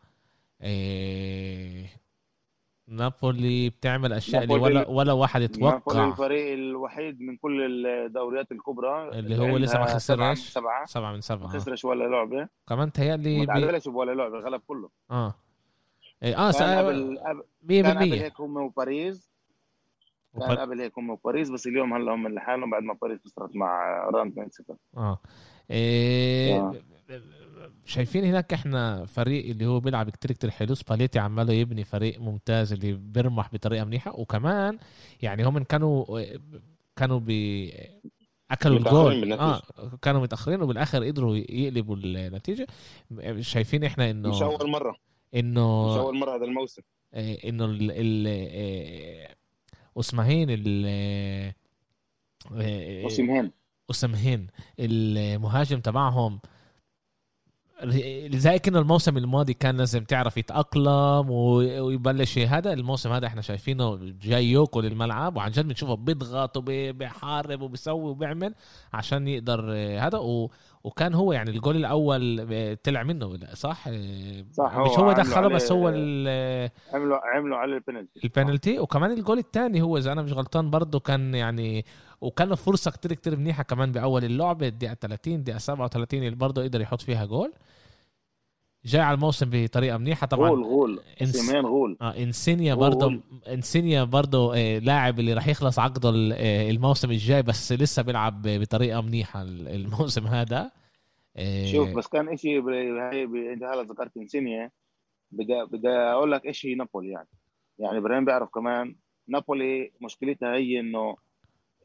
نابولي 2.87 3.69
بتعمل 3.69 4.13
أشياء 4.13 4.43
اللي 4.43 4.53
نابولي- 4.53 4.77
ولا 4.79 4.87
ولا 4.89 5.13
واحد 5.13 5.41
نابولي 5.41 5.57
يتوقع 5.67 6.07
الفريق 6.07 6.53
الوحيد 6.53 7.21
من 7.21 7.37
كل 7.37 7.85
الدوريات 7.87 8.51
الكبرى. 8.51 9.09
اللي 9.19 9.37
هو 9.37 9.57
لسه 9.57 9.79
ما 9.79 9.85
سبعة 9.97 10.33
خسرش 10.33 10.39
سبعة. 10.49 10.85
سبعة 10.85 11.09
من 11.09 11.15
ما 11.15 11.21
سبعة. 11.21 11.45
آه. 11.45 11.49
خسرش 11.59 11.85
ولا 11.85 12.03
لعبة. 12.03 12.47
كمان 12.69 12.85
ما 12.85 12.91
تهيألي 12.93 13.39
بي... 13.39 13.45
تعادلش 13.45 13.87
ولا 13.87 14.11
لعبة 14.11 14.39
غلب 14.39 14.61
كله. 14.67 14.89
آه. 15.11 15.33
آه 16.23 16.51
كان. 16.51 16.77
قبل 16.85 17.19
قبل- 17.19 17.43
كان 17.83 17.97
قبل 17.97 18.09
100% 18.09 18.23
هيك 18.23 18.41
هم 18.41 18.57
وباريس. 18.57 19.31
كان 20.39 20.57
قبل 20.57 20.81
هيك 20.81 20.97
هم 20.97 21.09
وباريس 21.09 21.49
بس 21.49 21.67
اليوم 21.67 21.93
هلا 21.93 22.13
هم 22.13 22.27
لحالهم 22.27 22.69
بعد 22.71 22.83
ما 22.83 22.93
باريس 23.01 23.19
خسرت 23.25 23.55
مع 23.55 23.99
رين 24.13 24.31
2-0 24.31 24.75
آه. 24.97 25.19
إيه 25.71 26.59
آه. 26.59 26.75
شايفين 27.85 28.25
هناك 28.25 28.53
إحنا 28.53 29.05
فريق 29.05 29.49
اللي 29.49 29.65
هو 29.65 29.79
بيلعب 29.79 30.09
كتير 30.09 30.31
كتير 30.31 30.49
حلو. 30.49 30.75
سباليتي 30.75 31.19
عماله 31.19 31.53
يبني 31.53 31.83
فريق 31.83 32.19
ممتاز 32.19 32.73
اللي 32.73 32.93
بيرمح 32.93 33.53
بطريقة 33.53 33.83
منيحة. 33.85 34.19
وكمان 34.19 34.77
يعني 35.21 35.43
هم 35.43 35.63
كانوا 35.63 36.21
كانوا 36.95 37.19
بي 37.19 37.73
أكلوا 38.51 38.77
الجول. 38.77 39.33
آه 39.33 39.61
كانوا 40.01 40.21
متأخرين 40.21 40.61
وبالآخر 40.61 41.05
قدروا 41.05 41.35
يقلبوا 41.35 41.95
النتيجة. 41.95 42.67
شايفين 43.39 43.83
إحنا 43.83 44.11
إنه 44.11 44.29
مش 44.29 44.41
أول 44.41 44.69
مرة. 44.69 44.91
مش 44.91 44.97
انه 45.39 45.99
أول 45.99 46.17
مرة 46.17 46.35
هذا 46.35 46.45
الموسم. 46.45 46.81
إيه، 47.13 47.49
إنه 47.49 47.65
ال 47.65 47.91
ال 47.91 49.35
اسمهين 49.99 50.49
ال 50.49 50.85
إيه، 52.55 53.03
اوسيمهين 53.03 53.51
اسمهين 53.89 54.47
المهاجم 54.79 55.79
تبعهم 55.79 56.39
زي 58.33 58.59
كأنه 58.59 58.79
الموسم 58.79 59.17
الماضي 59.17 59.53
كان 59.53 59.77
لازم 59.77 60.03
تعرف 60.03 60.37
يتأقلم 60.37 61.29
ويبلش 61.29 62.37
هذا 62.37 62.73
الموسم 62.73 63.11
هذا 63.11 63.27
إحنا 63.27 63.41
شايفينه 63.41 63.99
جاي 64.21 64.51
ياكل 64.51 64.85
الملعب 64.85 65.35
وعن 65.37 65.51
جد 65.51 65.67
بنشوفه 65.67 65.95
بيضغط 65.95 66.57
وبيحارب 66.57 67.61
وبيسوي 67.61 68.09
وبيعمل 68.09 68.55
عشان 68.93 69.27
يقدر 69.27 69.71
هذا. 69.99 70.17
و... 70.17 70.51
وكان 70.85 71.13
هو 71.13 71.33
يعني 71.33 71.49
الجول 71.49 71.75
الأول 71.75 72.77
طلع 72.83 73.03
منه 73.03 73.37
صح؟ 73.53 73.89
صح 74.51 74.77
مش 74.77 74.87
هو, 74.99 75.05
هو 75.05 75.11
دخله 75.11 75.47
بس 75.47 75.71
هو 75.71 75.87
عملوا 76.93 77.17
عملوا 77.17 77.57
على 77.57 77.73
البنالتي. 77.75 78.19
البنالتي. 78.23 78.79
وكمان 78.79 79.11
الجول 79.11 79.37
الثاني 79.37 79.81
هو 79.81 79.97
إذا 79.97 80.11
أنا 80.11 80.21
مش 80.21 80.33
غلطان 80.33 80.69
برضه 80.69 80.99
كان 80.99 81.35
يعني 81.35 81.85
وكان 82.21 82.55
فرصة 82.55 82.91
كتير 82.91 83.13
كتير 83.13 83.35
منيحة 83.37 83.63
كمان 83.63 83.91
بأول 83.91 84.23
اللعبه 84.23 84.67
الدقيقة 84.67 84.93
30 84.93 85.33
الدقيقة 85.33 85.57
37 85.59 86.23
اللي 86.23 86.35
برضه 86.35 86.63
قدر 86.63 86.81
يحط 86.81 87.01
فيها 87.01 87.25
جول. 87.25 87.53
جاي 88.85 89.01
على 89.01 89.15
الموسم 89.15 89.49
بطريقة 89.51 89.97
منيحة. 89.97 90.27
طبعا 90.27 90.49
غول 90.49 90.63
غول. 90.63 90.99
إنس... 91.21 91.51
غول. 91.55 91.97
آه 92.01 92.17
إنسينيا 92.17 92.73
برضه 92.73 93.21
إنسينيا 93.47 94.03
برضه 94.03 94.55
آه 94.55 94.79
لاعب 94.79 95.19
اللي 95.19 95.33
راح 95.33 95.47
يخلص 95.47 95.79
عقده 95.79 96.09
آه، 96.09 96.69
الموسم 96.71 97.11
الجاي 97.11 97.43
بس 97.43 97.71
لسه 97.71 98.01
بيلعب 98.01 98.41
بطريقة 98.45 99.01
منيحة 99.01 99.41
الموسم 99.41 100.27
هذا. 100.27 100.71
آه 101.37 101.65
شوف 101.65 101.89
بس 101.89 102.07
كان 102.07 102.29
إشي 102.29 102.49
هي 102.49 103.53
أنت 103.53 103.63
هلا 103.63 103.81
ذكرت 103.81 104.17
إنسينيا. 104.17 104.71
بدي 105.31 105.63
بدي 105.71 105.89
أقول 105.89 106.31
لك 106.31 106.45
إيش 106.45 106.65
هي 106.65 106.75
نابولي 106.75 107.09
يعني. 107.09 107.27
يعني 107.79 107.97
إبراهيم 107.97 108.25
بيعرف 108.25 108.49
كمان 108.49 108.95
نابولي 109.27 109.91
مشكلتها 110.01 110.55
هي 110.55 110.79
إنه 110.79 111.15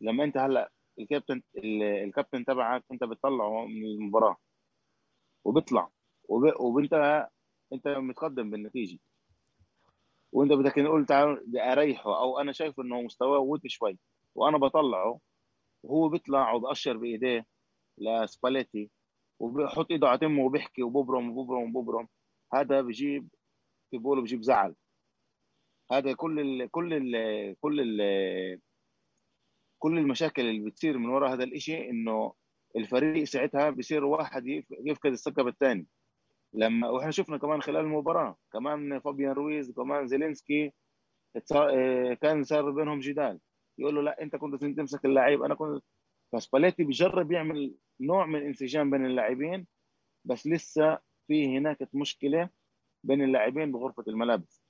لما 0.00 0.24
أنت 0.24 0.36
هلا 0.36 0.70
الكابتن 0.98 1.42
الكابتن 2.04 2.44
تبعك 2.44 2.84
أنت 2.92 3.04
بتطلعه 3.04 3.66
من 3.66 3.84
المباراة 3.84 4.36
وبيطلع. 5.44 5.88
وانت 6.30 7.26
انت 7.72 7.88
متقدم 7.88 8.50
بالنتيجة. 8.50 8.98
وانت 10.32 10.52
بدك 10.52 10.78
نقول 10.78 11.06
تعال 11.06 11.58
اريحه 11.58 12.20
أو 12.22 12.38
أنا 12.38 12.52
شايف 12.52 12.80
انه 12.80 13.02
مستواه 13.02 13.38
وطي 13.38 13.68
شوي. 13.68 13.98
وأنا 14.34 14.58
بطلعه 14.58 15.20
وهو 15.82 16.08
بيطلع 16.08 16.52
وبأشر 16.52 16.96
بإيديه 16.96 17.46
لسباليتي 17.98 18.90
وبحط 19.40 19.90
إيده 19.90 20.08
على 20.08 20.18
تمه 20.18 20.44
وبيحكي 20.44 20.82
وببرم 20.82 21.30
وببرم 21.38 21.76
وببرم. 21.76 22.08
هذا 22.54 22.80
بجيب 22.82 23.28
بيقولوا 23.92 24.22
بجيب 24.22 24.42
زعل. 24.42 24.74
هذا 25.92 26.12
كل 26.12 26.40
ال 26.40 26.70
كل 26.70 26.94
ال 26.94 27.56
كل 27.60 27.80
ال 27.80 28.60
كل 29.78 29.98
المشاكل 29.98 30.42
اللي 30.42 30.70
بتصير 30.70 30.98
من 30.98 31.08
وراء 31.08 31.32
هذا 31.32 31.44
الإشي 31.44 31.90
إنه 31.90 32.32
الفريق 32.76 33.24
ساعتها 33.24 33.70
بصير 33.70 34.04
واحد 34.04 34.46
يفقد 34.70 35.12
الثقة 35.12 35.42
بالثاني 35.42 35.86
لما 36.52 36.88
وإحنا 36.88 37.10
شفنا 37.10 37.38
كمان 37.38 37.62
خلال 37.62 37.76
المباراة 37.80 38.36
كمان 38.52 39.00
فابيان 39.00 39.32
رويز 39.32 39.70
وكمان 39.70 40.06
زيلينسكي 40.06 40.72
آه، 41.52 42.14
كان 42.14 42.44
صار 42.44 42.70
بينهم 42.70 43.00
جدال. 43.00 43.40
يقول 43.78 43.94
له 43.94 44.02
لا 44.02 44.22
أنت 44.22 44.36
كنت 44.36 44.64
تمسك 44.64 45.04
اللعيب. 45.04 45.42
أنا 45.42 45.54
كنت 45.54 45.84
فسباليتي 46.32 46.84
بيجرب 46.84 47.32
يعمل 47.32 47.74
نوع 48.00 48.26
من 48.26 48.42
انسجام 48.42 48.90
بين 48.90 49.06
اللاعبين 49.06 49.66
بس 50.24 50.46
لسه 50.46 50.98
في 51.28 51.58
هناك 51.58 51.88
مشكلة 51.94 52.50
بين 53.04 53.22
اللاعبين 53.22 53.72
بغرفة 53.72 54.04
الملابس. 54.08 54.62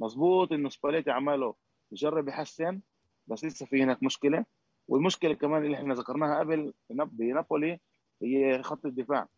مظبوط 0.00 0.52
إنه 0.52 0.68
سباليتي 0.68 1.10
عماله 1.10 1.54
يجرب 1.92 2.28
يحسن 2.28 2.80
بس 3.26 3.44
لسه 3.44 3.66
في 3.66 3.82
هناك 3.82 4.02
مشكلة. 4.02 4.44
والمشكلة 4.88 5.34
كمان 5.34 5.64
اللي 5.64 5.76
إحنا 5.76 5.94
ذكرناها 5.94 6.38
قبل 6.38 6.74
بنابولي 6.90 7.80
هي 8.22 8.62
خط 8.62 8.86
الدفاع. 8.86 9.28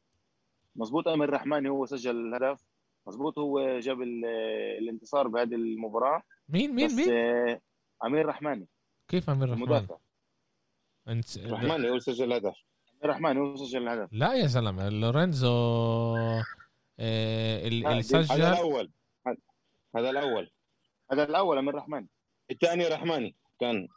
مظبوط 0.77 1.09
أمير 1.09 1.29
الرحماني 1.29 1.69
هو 1.69 1.87
سجل 1.87 2.35
الهدف. 2.35 2.65
مظبوط 3.07 3.39
هو 3.39 3.79
جاب 3.79 4.03
الانتصار 4.79 5.29
بهذه 5.29 5.55
المباراة. 5.55 6.23
مين 6.49 6.75
مين 6.75 6.97
مين؟ 6.97 7.13
آه، 7.13 7.61
أمير 8.05 8.21
الرحماني 8.21 8.69
كيف 9.09 9.31
أمير 9.31 9.45
الرحماني 9.45 9.65
المدافع. 9.65 9.97
انت 11.09 11.37
الرحماني 11.37 11.91
هو 11.91 11.99
سجل 11.99 12.25
الهدف. 12.25 12.45
أمير 12.91 13.05
الرحماني 13.05 13.41
هو 13.41 13.57
سجل 13.57 13.89
الهدف. 13.89 14.09
لا 14.13 14.35
يا 14.35 14.47
زلمة 14.47 14.89
لورينزو 14.89 15.49
آه 16.99 17.67
اللي 17.69 18.03
سجل 18.03 18.43
هذا 18.43 18.53
الأول. 18.53 18.93
هذا 19.97 20.11
الأول. 20.11 20.51
هذا 21.13 21.23
الأول 21.25 21.59
أمير 21.59 21.75
الرحماني 21.75 22.09
الثاني 22.51 22.89
رحماني. 22.89 23.37
كان 23.61 23.89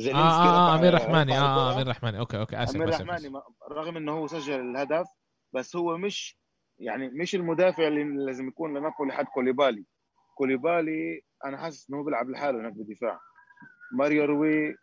آه, 0.00 0.14
آه, 0.14 0.72
آه 0.74 0.78
أمير 0.78 0.94
رحماني. 0.94 1.38
آه 1.38 1.74
أمير 1.74 1.88
رحماني. 1.88 2.18
okay 2.18 2.38
okay 2.38 2.62
آسف 2.62 2.76
أمير 2.76 2.88
رحماني 2.88 3.32
رغم 3.72 3.96
إنه 3.96 4.12
هو 4.12 4.26
سجل 4.26 4.60
الهدف 4.60 5.06
بس 5.52 5.76
هو 5.76 5.98
مش 5.98 6.38
يعني 6.78 7.08
مش 7.08 7.34
المدافع 7.34 7.88
اللي 7.88 8.04
لازم 8.04 8.48
يكون 8.48 8.78
لنابولي 8.78 9.12
حد 9.12 9.24
كوليبالي. 9.24 9.84
كوليبالي 10.34 11.22
أنا 11.44 11.58
حاسس 11.58 11.90
إنه 11.90 12.04
بيلعب 12.04 12.30
لحاله 12.30 12.60
هناك 12.60 12.72
بالدفاع 12.72 13.20
ماريو 13.92 14.24
روي 14.24 14.76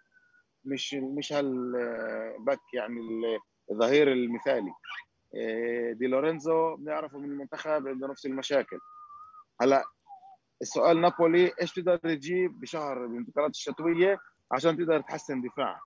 مش 0.65 0.93
مش 0.93 1.33
هالباك 1.33 2.59
يعني 2.73 2.99
الظهير 3.71 4.11
المثالي. 4.11 4.71
إيه، 5.35 5.93
دي 5.93 6.07
لورينزو 6.07 6.75
بنعرفه 6.75 7.17
من 7.19 7.31
المنتخب 7.31 7.87
عنده 7.87 8.07
نفس 8.07 8.25
المشاكل. 8.25 8.79
هلا 9.61 9.83
السؤال 10.61 11.01
نابولي 11.01 11.51
إيش 11.61 11.73
تقدر 11.73 11.97
تجيب 11.97 12.59
بشهر 12.59 13.05
الانتقالات 13.05 13.51
الشتوية 13.51 14.17
عشان 14.51 14.77
تقدر 14.77 15.01
تحسن 15.01 15.41
دفاع 15.41 15.81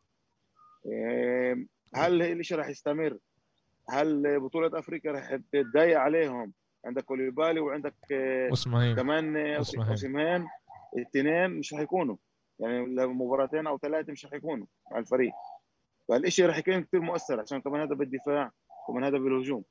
إيه، 0.85 1.67
هل 1.95 2.21
الشيء 2.21 2.57
راح 2.57 2.67
يستمر؟ 2.67 3.17
هل 3.91 4.39
بطولة 4.39 4.79
أفريقيا 4.79 5.11
رح 5.11 5.39
تضايق 5.53 5.99
عليهم؟ 5.99 6.53
عندك 6.85 7.03
كوليبالي 7.03 7.59
وعندك 7.59 7.95
أسمهين. 8.53 8.95
كمان 8.95 9.37
اوسمان 9.37 10.47
الاثنين 10.97 11.49
مش 11.49 11.73
رح 11.73 11.79
يكونوا. 11.79 12.15
يعني 12.59 12.85
مباراتين 13.07 13.67
أو 13.67 13.77
ثلاثة 13.77 14.11
مش 14.11 14.25
رح 14.25 14.33
يكونوا 14.33 14.65
مع 14.91 14.99
الفريق. 14.99 15.33
فالشيء 16.09 16.45
رح 16.45 16.57
يكون 16.57 16.83
كثير 16.83 17.01
مؤثر 17.01 17.39
عشان 17.39 17.61
كمان 17.61 17.81
هذا 17.81 17.95
بالدفاع 17.95 18.51
وكمان 18.83 19.03
هذا 19.03 19.17
بالهجوم. 19.17 19.63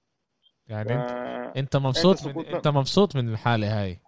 يعني 0.69 0.89
ف... 0.89 0.93
أنت 0.93 1.57
انت 1.57 1.77
مبسوط 1.77 2.27
من... 2.27 2.47
أنت 2.47 2.69
مبسوط 2.69 3.17
من 3.17 3.29
الحالة 3.29 3.83
هاي؟ 3.83 3.99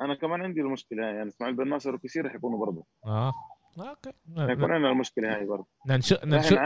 أنا 0.00 0.14
كمان 0.14 0.42
عندي 0.42 0.60
المشكلة 0.60 1.06
يعني 1.06 1.28
إسماعيل 1.28 1.56
بن 1.56 1.68
ناصر 1.68 1.94
وكثير 1.94 2.26
رح 2.26 2.34
يكونوا 2.34 2.58
برضه. 2.58 2.84
آه. 3.04 3.32
أوكي. 3.78 4.12
يكون 4.28 4.72
عندنا 4.72 4.90
المشكلة 4.90 5.36
هاي 5.36 5.46
برضه. 5.46 5.66
نشوف 5.86 6.24
نشوف 6.24 6.58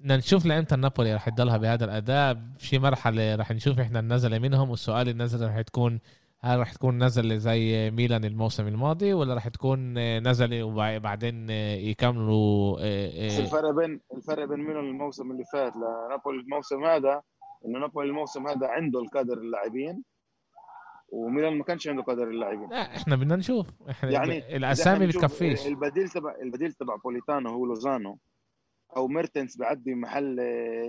نشوف 0.00 0.46
لإمتى 0.46 0.76
نابولي 0.76 1.14
رح 1.14 1.28
يضلها 1.28 1.56
بهذا 1.56 1.84
الأداء. 1.84 2.38
في 2.58 2.78
مرحلة 2.78 3.34
رح 3.34 3.50
نشوف 3.50 3.80
إحنا 3.80 4.00
النزلة 4.00 4.38
منهم 4.38 4.70
والسؤال 4.70 5.08
النزلة 5.08 5.46
رح 5.46 5.60
تكون 5.60 6.00
هل 6.44 6.60
رح 6.60 6.72
تكون 6.72 7.04
نزلة 7.04 7.36
زي 7.36 7.90
ميلان 7.90 8.24
الموسم 8.24 8.66
الماضي 8.66 9.12
ولا 9.12 9.34
رح 9.34 9.48
تكون 9.48 9.98
نزلة 10.28 10.62
وبعدين 10.62 11.50
يكملوا 11.90 12.78
آه، 12.80 13.08
آه، 13.08 13.40
الفرق 13.40 13.70
بين 13.70 14.00
الفرق 14.16 14.44
بين 14.44 14.58
ميلان 14.58 14.84
الموسم 14.84 15.30
اللي 15.30 15.44
فات 15.52 15.72
لنابولي 15.76 16.40
الموسم 16.40 16.84
هذا 16.84 17.22
إنه 17.66 17.78
نابولي 17.78 18.08
الموسم 18.08 18.46
هذا 18.46 18.66
عنده 18.66 19.00
الكادر 19.00 19.38
اللاعبين 19.38 20.02
وميلان 21.14 21.58
ما 21.58 21.64
كانش 21.64 21.88
عنده 21.88 22.02
كادر 22.02 22.28
اللاعبين. 22.28 22.68
لا 22.68 22.96
إحنا 22.96 23.16
بدنا 23.16 23.36
نشوف. 23.36 23.66
إحنا 23.90 24.10
يعني 24.10 24.56
الأسامي 24.56 25.06
بتكفيش 25.06 25.66
البديل 25.66 26.08
تبع 26.08 26.34
البديل 26.42 26.72
تبع 26.72 26.96
بوليتانو 26.96 27.50
هو 27.50 27.66
لوزانو 27.66 28.18
أو 28.96 29.08
ميرتنس 29.08 29.56
بيعدي 29.56 29.94
محل 29.94 30.40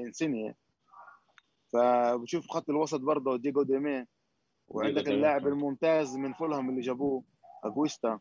إنسينيا. 0.06 0.56
فبشوف 1.74 2.48
خط 2.48 2.70
الوسط 2.70 3.00
برضه 3.00 3.38
دييجو 3.38 3.64
ديمي 3.64 4.06
وعندك 4.68 5.08
اللاعب 5.08 5.48
الممتاز 5.48 6.18
من 6.18 6.34
فولهام 6.34 6.70
اللي 6.70 6.82
جابوه 6.82 7.24
أنجيسا 7.64 8.20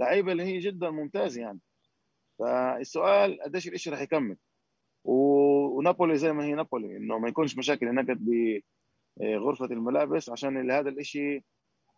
لعيبه 0.00 0.32
اللي 0.32 0.44
هي 0.44 0.58
جدا 0.58 0.90
ممتازه 0.90 1.40
يعني. 1.40 1.60
فالسؤال 2.38 3.42
قديش 3.42 3.68
الإشي 3.68 3.90
رح 3.90 4.00
يكمل؟ 4.00 4.36
و... 5.04 5.14
ونابولي 5.78 6.16
زي 6.16 6.32
ما 6.32 6.44
هي 6.44 6.54
نابولي 6.54 6.96
إنه 6.96 7.18
ما 7.18 7.28
يكونش 7.28 7.58
مشاكل 7.58 7.88
هناك 7.88 8.10
غرفة 9.22 9.64
الملابس 9.64 10.30
عشان 10.30 10.70
هذا 10.70 10.88
الإشي 10.88 11.44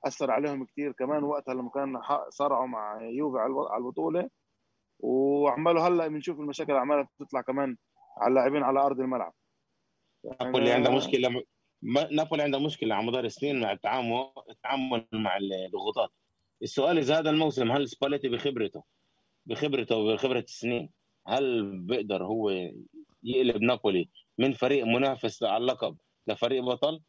أثر 0.07 0.31
عليهم 0.31 0.65
كثير 0.65 0.93
كمان 0.93 1.25
وقتها 1.25 1.55
لما 1.55 1.71
كان 1.71 2.01
صارعوا 2.29 2.67
مع 2.67 2.99
يوفي 3.03 3.39
على 3.39 3.79
البطولة. 3.79 4.29
وعمالوا 4.99 5.83
هلأ 5.83 6.09
بنشوف 6.09 6.41
المشاكل 6.41 6.73
عمالة 6.73 7.09
تطلع 7.19 7.41
كمان 7.41 7.77
على 8.19 8.29
اللاعبين 8.29 8.63
على 8.63 8.81
أرض 8.81 9.01
الملعب. 9.01 9.33
نابولي 10.41 10.73
عنده 10.73 10.91
مشكلة 10.91 11.43
نابولي 12.11 12.43
عنده 12.43 12.59
مشكلة 12.59 12.95
على 12.95 13.07
مدار 13.07 13.25
السنين 13.25 13.61
مع 13.61 13.73
التعامل 13.73 14.31
التعامل 14.51 15.07
مع 15.13 15.37
الضغوطات. 15.37 16.11
السؤال 16.63 16.99
إذا 16.99 17.19
هذا 17.19 17.31
الموسم 17.31 17.73
هل 17.73 17.89
سباليتي 17.89 18.29
بخبرته 18.29 18.83
بخبرته 19.47 19.97
وبخبرة 19.97 20.39
السنين 20.39 20.91
هل 21.27 21.77
بيقدر 21.79 22.25
هو 22.25 22.51
يقلب 23.23 23.63
نابولي 23.63 24.09
من 24.39 24.53
فريق 24.53 24.85
منافس 24.85 25.43
على 25.43 25.57
اللقب 25.57 25.97
لفريق 26.27 26.65
بطل. 26.65 27.01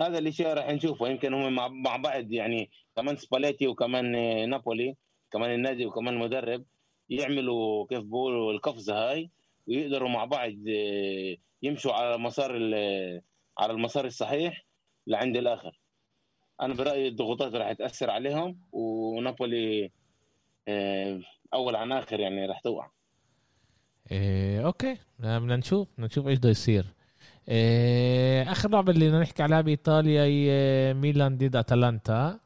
هذا 0.00 0.18
الشيء 0.18 0.46
راح 0.46 0.70
نشوفه. 0.70 1.08
يمكن 1.08 1.34
هم 1.34 1.54
مع 1.82 1.96
بعض 1.96 2.32
يعني 2.32 2.70
كمان 2.96 3.16
سباليتي 3.16 3.66
وكمان 3.66 4.10
نابولي 4.50 4.96
كمان 5.30 5.50
النادي 5.50 5.86
وكمان 5.86 6.14
المدرب 6.14 6.64
يعملوا 7.08 7.86
كيف 7.86 8.02
بقولوا 8.04 8.52
القفزة 8.52 9.10
هاي 9.10 9.30
ويقدروا 9.66 10.08
مع 10.08 10.24
بعض 10.24 10.52
آه، 10.68 11.36
يمشوا 11.62 11.92
على 11.92 12.18
مسار 12.18 12.52
على 13.58 13.72
المسار 13.72 14.04
الصحيح 14.04 14.64
لعند 15.06 15.36
الآخر. 15.36 15.80
أنا 16.60 16.74
برأيي 16.74 17.08
الضغوطات 17.08 17.54
راح 17.54 17.72
تأثر 17.72 18.10
عليهم 18.10 18.60
ونابولي 18.72 19.90
آه، 20.68 21.20
أول 21.54 21.76
عن 21.76 21.92
آخر 21.92 22.20
يعني 22.20 22.46
راح 22.46 22.60
توقع. 22.60 22.90
إيه 24.10 24.66
أوكي. 24.66 24.98
بدنا 25.18 25.56
نشوف 25.56 25.88
بدنا 25.92 26.06
نشوف 26.06 26.28
إيش 26.28 26.38
بده 26.38 26.48
يصير. 26.48 26.93
آخر 28.50 28.70
لعبة 28.70 28.92
اللي 28.92 29.06
بدنا 29.08 29.20
نحكي 29.20 29.42
عليها 29.42 29.60
بإيطاليا 29.60 30.22
هي 30.24 30.94
ميلان 30.94 31.36
ضد 31.36 31.56
أتلانتا. 31.56 32.38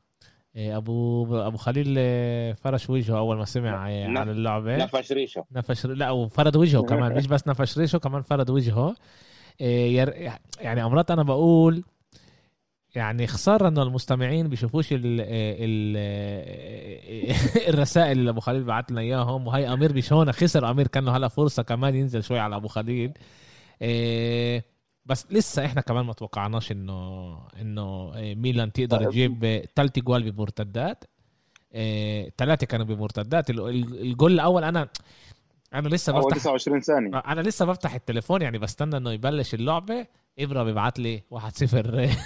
إيه 0.57 0.77
أبو 0.77 1.37
أبو 1.37 1.57
خليل 1.57 1.95
آه، 1.99 2.53
فرش 2.53 2.91
وجهه 2.91 3.19
أول 3.19 3.37
ما 3.37 3.45
سمع 3.45 3.91
آه، 3.91 4.05
عن 4.19 4.29
اللعبة. 4.29 4.77
نفش 4.77 5.13
ريشه. 5.13 5.45
نفش 5.53 5.87
لا 5.87 6.11
وفرد 6.11 6.57
وجهه 6.57 6.83
كمان 6.91 7.15
مش 7.17 7.27
بس 7.27 7.49
نفش 7.49 7.79
ريشه 7.79 7.99
كمان 7.99 8.23
فرد 8.23 8.51
وجهه. 8.51 8.95
يعني 9.61 10.85
أمرات 10.85 11.11
أنا 11.11 11.23
بقول 11.23 11.85
يعني 12.95 13.27
خسارة 13.27 13.69
إنه 13.69 13.83
المستمعين 13.83 14.49
بيشوفوش 14.49 14.93
ال 14.93 14.99
ال 15.05 15.97
الرسائل 17.75 18.19
اللي 18.19 18.31
أبو 18.31 18.41
خليل 18.41 18.65
بعت 18.65 18.91
لنا 18.91 19.01
إياهم. 19.01 19.47
وهي 19.47 19.73
أمير 19.73 19.93
بيشونا 19.93 20.33
خسر 20.33 20.71
أمير 20.71 20.87
كان 20.87 21.05
له 21.05 21.17
هلا 21.17 21.29
فرصة 21.29 21.63
كمان 21.63 21.95
ينزل 21.95 22.23
شوي 22.25 22.39
على 22.39 22.57
أبو 22.57 22.69
خليل. 22.69 23.13
إيه 23.83 24.78
بس 25.09 25.27
لسه 25.31 25.65
إحنا 25.65 25.81
كمان 25.81 26.05
ما 26.05 26.13
توقعناش 26.13 26.73
إنه 26.73 27.39
إنه 27.61 28.13
ميلان 28.35 28.73
تقدر 28.73 28.99
طيب. 28.99 29.11
تجيب 29.11 29.65
ثلاث 29.77 29.99
جوال 29.99 30.33
بمرتدات. 30.33 31.05
ثلاثة 32.39 32.63
إيه 32.63 32.69
كانوا 32.69 32.87
بمرتدات. 32.87 33.51
الجول 33.51 34.33
الأول 34.33 34.65
أنا 34.65 34.89
أنا 35.75 35.89
لسه 35.89 36.13
بفتح 36.13 36.37
29 36.37 36.81
ثانية. 36.81 37.19
أنا 37.19 37.41
لسه 37.41 37.65
بفتح 37.65 37.95
التليفون 37.95 38.43
يعني 38.43 38.59
بستنى 38.59 38.97
إنه 38.97 39.13
يبلش 39.13 39.55
اللعبة. 39.55 40.07
إبرة 40.39 40.63
بيبعت 40.63 40.99
لي 40.99 41.19
1-0 41.19 41.31
واحد 41.31 41.53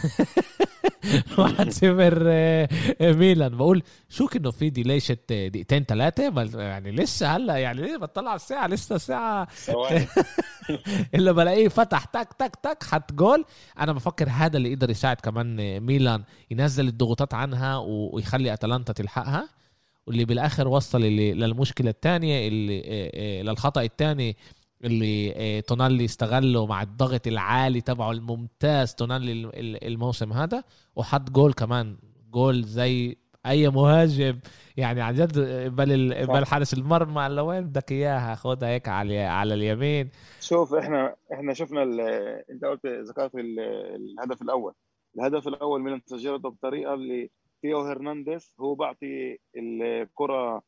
صفر 1.68 2.22
آه، 2.26 2.68
ميلان. 3.00 3.56
بقول 3.56 3.82
شو 4.08 4.26
كانه 4.26 4.50
في 4.50 4.70
ديلي 4.70 5.00
شت 5.00 5.32
دقيقتين 5.32 5.84
ثلاثة 5.84 6.42
يعني 6.60 6.92
لسه 6.92 7.36
هلأ 7.36 7.56
يعني 7.56 7.82
ليه 7.82 7.96
بطلع 7.96 8.30
على 8.30 8.36
الساعة؟ 8.36 8.66
لسه 8.66 8.96
الساعة 8.96 9.48
إلا 11.14 11.32
بلاقيه 11.32 11.68
فتح 11.68 12.04
تك 12.04 12.32
تك 12.38 12.56
تك 12.56 12.82
حط 12.82 13.12
جول. 13.12 13.44
أنا 13.78 13.92
بفكر 13.92 14.28
هذا 14.28 14.56
اللي 14.56 14.72
يقدر 14.72 14.90
يساعد 14.90 15.16
كمان 15.16 15.80
ميلان 15.80 16.24
ينزل 16.50 16.88
الضغوطات 16.88 17.34
عنها 17.34 17.76
ويخلي 17.76 18.52
أتلانتا 18.52 18.92
تلحقها 18.92 19.48
واللي 20.06 20.24
بالآخر 20.24 20.68
وصل 20.68 21.00
للمشكلة 21.02 21.90
الثانية 21.90 22.48
اللي 22.48 22.78
آه، 22.78 23.40
آه، 23.40 23.42
للخطأ 23.42 23.82
الثاني 23.82 24.36
اللي 24.84 25.32
آه، 25.36 25.60
تونالي 25.60 26.04
استغله 26.04 26.66
مع 26.66 26.82
الضغط 26.82 27.26
العالي 27.26 27.80
تبعه 27.80 28.10
الممتاز 28.10 28.94
تونالي 28.94 29.50
الموسم 29.86 30.32
هذا 30.32 30.64
وحط 30.96 31.30
جول 31.30 31.52
كمان. 31.52 31.96
جول 32.30 32.62
زي 32.64 33.16
أي 33.46 33.68
مهاجم 33.68 34.38
يعني 34.76 35.00
عن 35.00 35.14
جد 35.14 35.38
بل 35.76 36.26
بل 36.26 36.46
حارس 36.46 36.74
المرمى 36.74 37.28
لوين 37.28 37.64
بدك 37.64 37.92
إياها؟ 37.92 38.34
خدها 38.34 38.68
هيك 38.68 38.88
على 38.88 39.18
على 39.18 39.54
اليمين. 39.54 40.10
شوف 40.40 40.74
إحنا 40.74 41.14
إحنا 41.32 41.54
شفنا 41.54 41.82
أنت 42.50 42.64
قلت 42.64 42.86
ذكرت 42.86 43.34
الهدف 43.34 44.42
الأول. 44.42 44.72
الهدف 45.16 45.48
الأول 45.48 45.80
من 45.80 46.00
سجلته 46.06 46.48
بطريقة 46.50 46.94
اللي 46.94 47.30
تيو 47.62 47.80
هرنانديز 47.80 48.54
هو 48.60 48.74
بعطي 48.74 49.38
الكره 49.56 50.62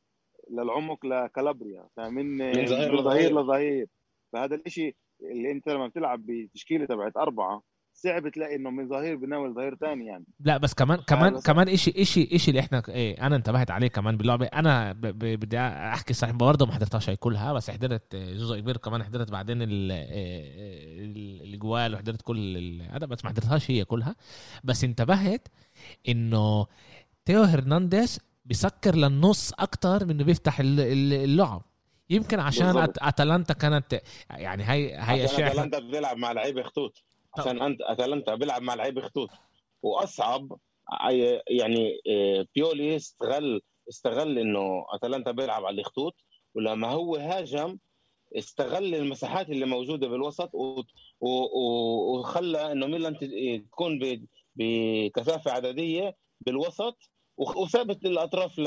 للعمق 0.50 1.06
لكالابريا 1.06 1.88
فمن 1.96 2.38
من 2.38 2.66
ظهير 3.02 3.40
لظهير. 3.40 3.86
فهذا 4.34 4.60
الشيء 4.66 4.94
اللي 5.32 5.50
أنت 5.52 5.68
لما 5.68 5.86
بتلعب 5.86 6.26
بتشكيلة 6.26 6.86
تبعت 6.86 7.16
أربعة 7.16 7.62
صعب 7.96 8.28
تلاقي 8.28 8.56
إنه 8.56 8.70
من 8.70 8.88
ظهير 8.88 9.16
بناول 9.16 9.54
ظهير 9.54 9.74
ثاني 9.74 10.06
يعني. 10.06 10.24
لا 10.40 10.56
بس 10.56 10.74
كمان 10.74 10.98
كمان 10.98 11.40
كمان 11.40 11.76
شيء 11.76 12.04
شيء 12.04 12.36
شيء 12.36 12.48
اللي 12.48 12.60
إحنا 12.60 12.82
إيه 12.88 13.26
أنا 13.26 13.36
انتبهت 13.36 13.70
عليه 13.70 13.88
كمان 13.88 14.16
باللعبة. 14.16 14.46
أنا 14.46 14.92
بدي 14.92 15.58
أحكي 15.58 16.14
صحيح 16.14 16.34
برضه 16.34 16.66
ما 16.66 16.72
حضرتهاش 16.72 17.10
هي 17.10 17.16
كلها 17.16 17.52
بس 17.52 17.70
حضرت 17.70 18.16
جزء 18.16 18.60
كبير 18.60 18.76
كمان 18.76 19.02
حضرت 19.02 19.30
بعدين 19.30 19.58
الجوال 21.42 21.94
وحضرت 21.94 22.22
كل 22.22 22.82
هذا 22.90 23.06
بس 23.06 23.24
ما 23.24 23.30
حضرتهاش 23.30 23.70
هي 23.70 23.84
كلها. 23.84 24.16
بس 24.64 24.84
انتبهت 24.84 25.48
إنه 26.08 26.66
تيو 27.24 27.42
هرنانديز 27.42 28.20
بيسكر 28.44 28.94
للنص 28.94 29.52
أكتر 29.52 30.04
من 30.04 30.10
إنه 30.10 30.24
بيفتح 30.24 30.60
اللعب. 30.60 31.62
يمكن 32.10 32.40
عشان 32.40 32.72
بالضبط. 32.72 33.02
أتلانتا 33.02 33.54
كانت 33.54 34.00
يعني 34.30 34.62
هي 34.62 34.96
هي 34.98 35.24
اشياء 35.24 35.50
أتلانتا 35.50 35.78
بيلعب 35.78 36.16
مع 36.16 36.32
لعيبه 36.32 36.62
خطوط 36.62 37.02
عشان 37.38 37.62
انت 37.62 37.80
أتلانتا 37.80 38.34
بيلعب 38.34 38.62
مع 38.62 38.74
لعيبه 38.74 39.02
خطوط 39.02 39.30
وأصعب 39.82 40.52
يعني 41.48 42.00
آه، 42.10 42.46
بيولي 42.54 42.96
استغل 42.96 43.60
استغل 43.88 44.38
إنه 44.38 44.84
أتلانتا 44.94 45.30
بيلعب 45.30 45.64
على 45.64 45.80
الخطوط 45.80 46.14
ولما 46.54 46.88
هو 46.88 47.16
هاجم 47.16 47.78
استغل 48.38 48.94
المساحات 48.94 49.50
اللي 49.50 49.66
موجودة 49.66 50.08
بالوسط 50.08 50.50
وخلى 51.20 52.72
إنه 52.72 52.86
ميلان 52.86 53.18
تكون 53.70 53.98
بكثافة 54.56 55.50
عددية 55.50 56.16
بالوسط 56.40 57.10
وثابت 57.36 58.04
الاطراف 58.04 58.58
ل... 58.58 58.64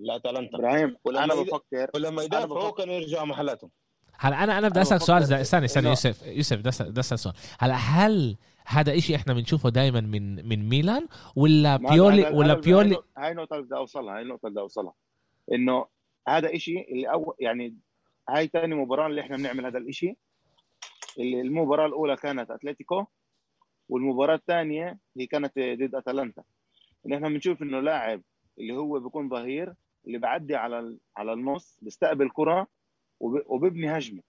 لأتلانتا. 0.00 0.58
إبراهيم 0.58 0.96
أنا 1.06 1.34
بفكر 1.34 1.90
ولما 1.94 2.22
يدافعوا 2.22 2.70
كانوا 2.70 2.94
يرجعوا 2.94 3.26
محلاتهم. 3.26 3.70
هلا 4.18 4.44
أنا 4.44 4.58
أنا 4.58 4.68
بدي 4.68 4.82
اسالك 4.82 5.00
سؤال 5.00 5.22
استنى 5.22 5.64
استنى 5.64 5.88
يوسف 5.88 6.26
يوسف 6.26 6.56
بدي 6.56 6.68
أسأل 7.00 7.18
سؤال. 7.18 7.34
هلا 7.58 7.74
هل 7.74 8.36
هذا 8.66 8.96
إشي 8.96 9.16
إحنا 9.16 9.34
بنشوفه 9.34 9.68
دائما 9.68 10.00
من 10.00 10.48
من 10.48 10.68
ميلان 10.68 11.08
ولا 11.36 11.76
بيولي 11.76 12.28
ولا 12.28 12.54
بيولي؟ 12.54 12.96
هاي 13.18 13.30
النقطة 13.30 13.54
اللي 13.54 13.66
بدي 13.66 13.76
أوصلها 13.76 14.16
هاي 14.16 14.22
النقطة 14.22 14.46
اللي 14.46 14.54
بدي 14.54 14.60
أوصلها. 14.60 14.94
إنه 15.52 15.86
هذا 16.28 16.54
إشي 16.54 16.80
اللي 16.80 17.12
أو 17.12 17.34
يعني 17.40 17.76
هاي 18.28 18.46
ثاني 18.46 18.74
مباراة 18.74 19.06
اللي 19.06 19.20
إحنا 19.20 19.36
بنعمل 19.36 19.66
هذا 19.66 19.78
الإشي. 19.78 20.16
اللي 21.18 21.40
المباراة 21.40 21.86
الأولى 21.86 22.16
كانت 22.16 22.50
أتلتيكو 22.50 23.04
والمباراة 23.88 24.34
الثانية 24.34 24.98
هي 25.16 25.26
كانت 25.26 25.52
ضد 25.58 25.94
أتلانتا. 25.94 26.42
إن 27.06 27.12
إحنا 27.12 27.28
بنشوف 27.28 27.62
إنه 27.62 27.80
لاعب 27.80 28.22
اللي 28.58 28.76
هو 28.76 29.00
بيكون 29.00 29.28
ظهير 29.28 29.74
اللي 30.06 30.18
بعدي 30.18 30.56
على 30.56 30.98
على 31.16 31.32
النص 31.32 31.78
بيستقبل 31.82 32.30
كرة 32.30 32.66
وبيبني 33.20 33.98
هجمة. 33.98 34.22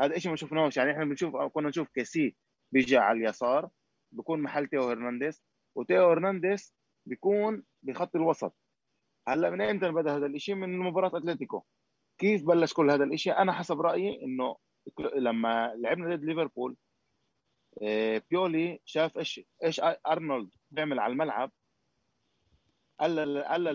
هذا 0.00 0.18
شيء 0.18 0.30
ما 0.30 0.36
شفناهوش. 0.36 0.76
يعني 0.76 0.92
إحنا 0.92 1.04
بنشوف 1.04 1.36
كنا 1.36 1.68
نشوف 1.68 1.88
كاسي 1.94 2.36
بيجي 2.72 2.96
على 2.96 3.18
اليسار 3.18 3.68
بيكون 4.12 4.42
محل 4.42 4.66
تيو 4.68 4.82
هرنانديز 4.88 5.42
وتيو 5.76 6.10
هرنانديز 6.10 6.74
بيكون 7.06 7.62
بخط 7.82 8.16
الوسط. 8.16 8.56
هلأ 9.28 9.50
من 9.50 9.60
إمتى 9.60 9.90
بدأ 9.90 10.16
هذا 10.16 10.26
الشيء 10.26 10.54
من 10.54 10.78
مباراة 10.78 11.18
أتلتيكو. 11.18 11.62
كيف 12.18 12.44
بلش 12.44 12.72
كل 12.72 12.90
هذا 12.90 13.04
الشيء 13.04 13.38
أنا 13.38 13.52
حسب 13.52 13.80
رأيي 13.80 14.24
إنه 14.24 14.56
لما 15.16 15.74
لعبنا 15.76 16.16
ضد 16.16 16.24
ليفربول 16.24 16.76
آه، 17.82 18.22
بيولي 18.30 18.80
شاف 18.84 19.18
إيش 19.18 19.40
إيش 19.64 19.80
أرنولد 20.06 20.50
بيعمل 20.70 20.98
على 20.98 21.12
الملعب. 21.12 21.52
قال 23.00 23.44
قال 23.44 23.68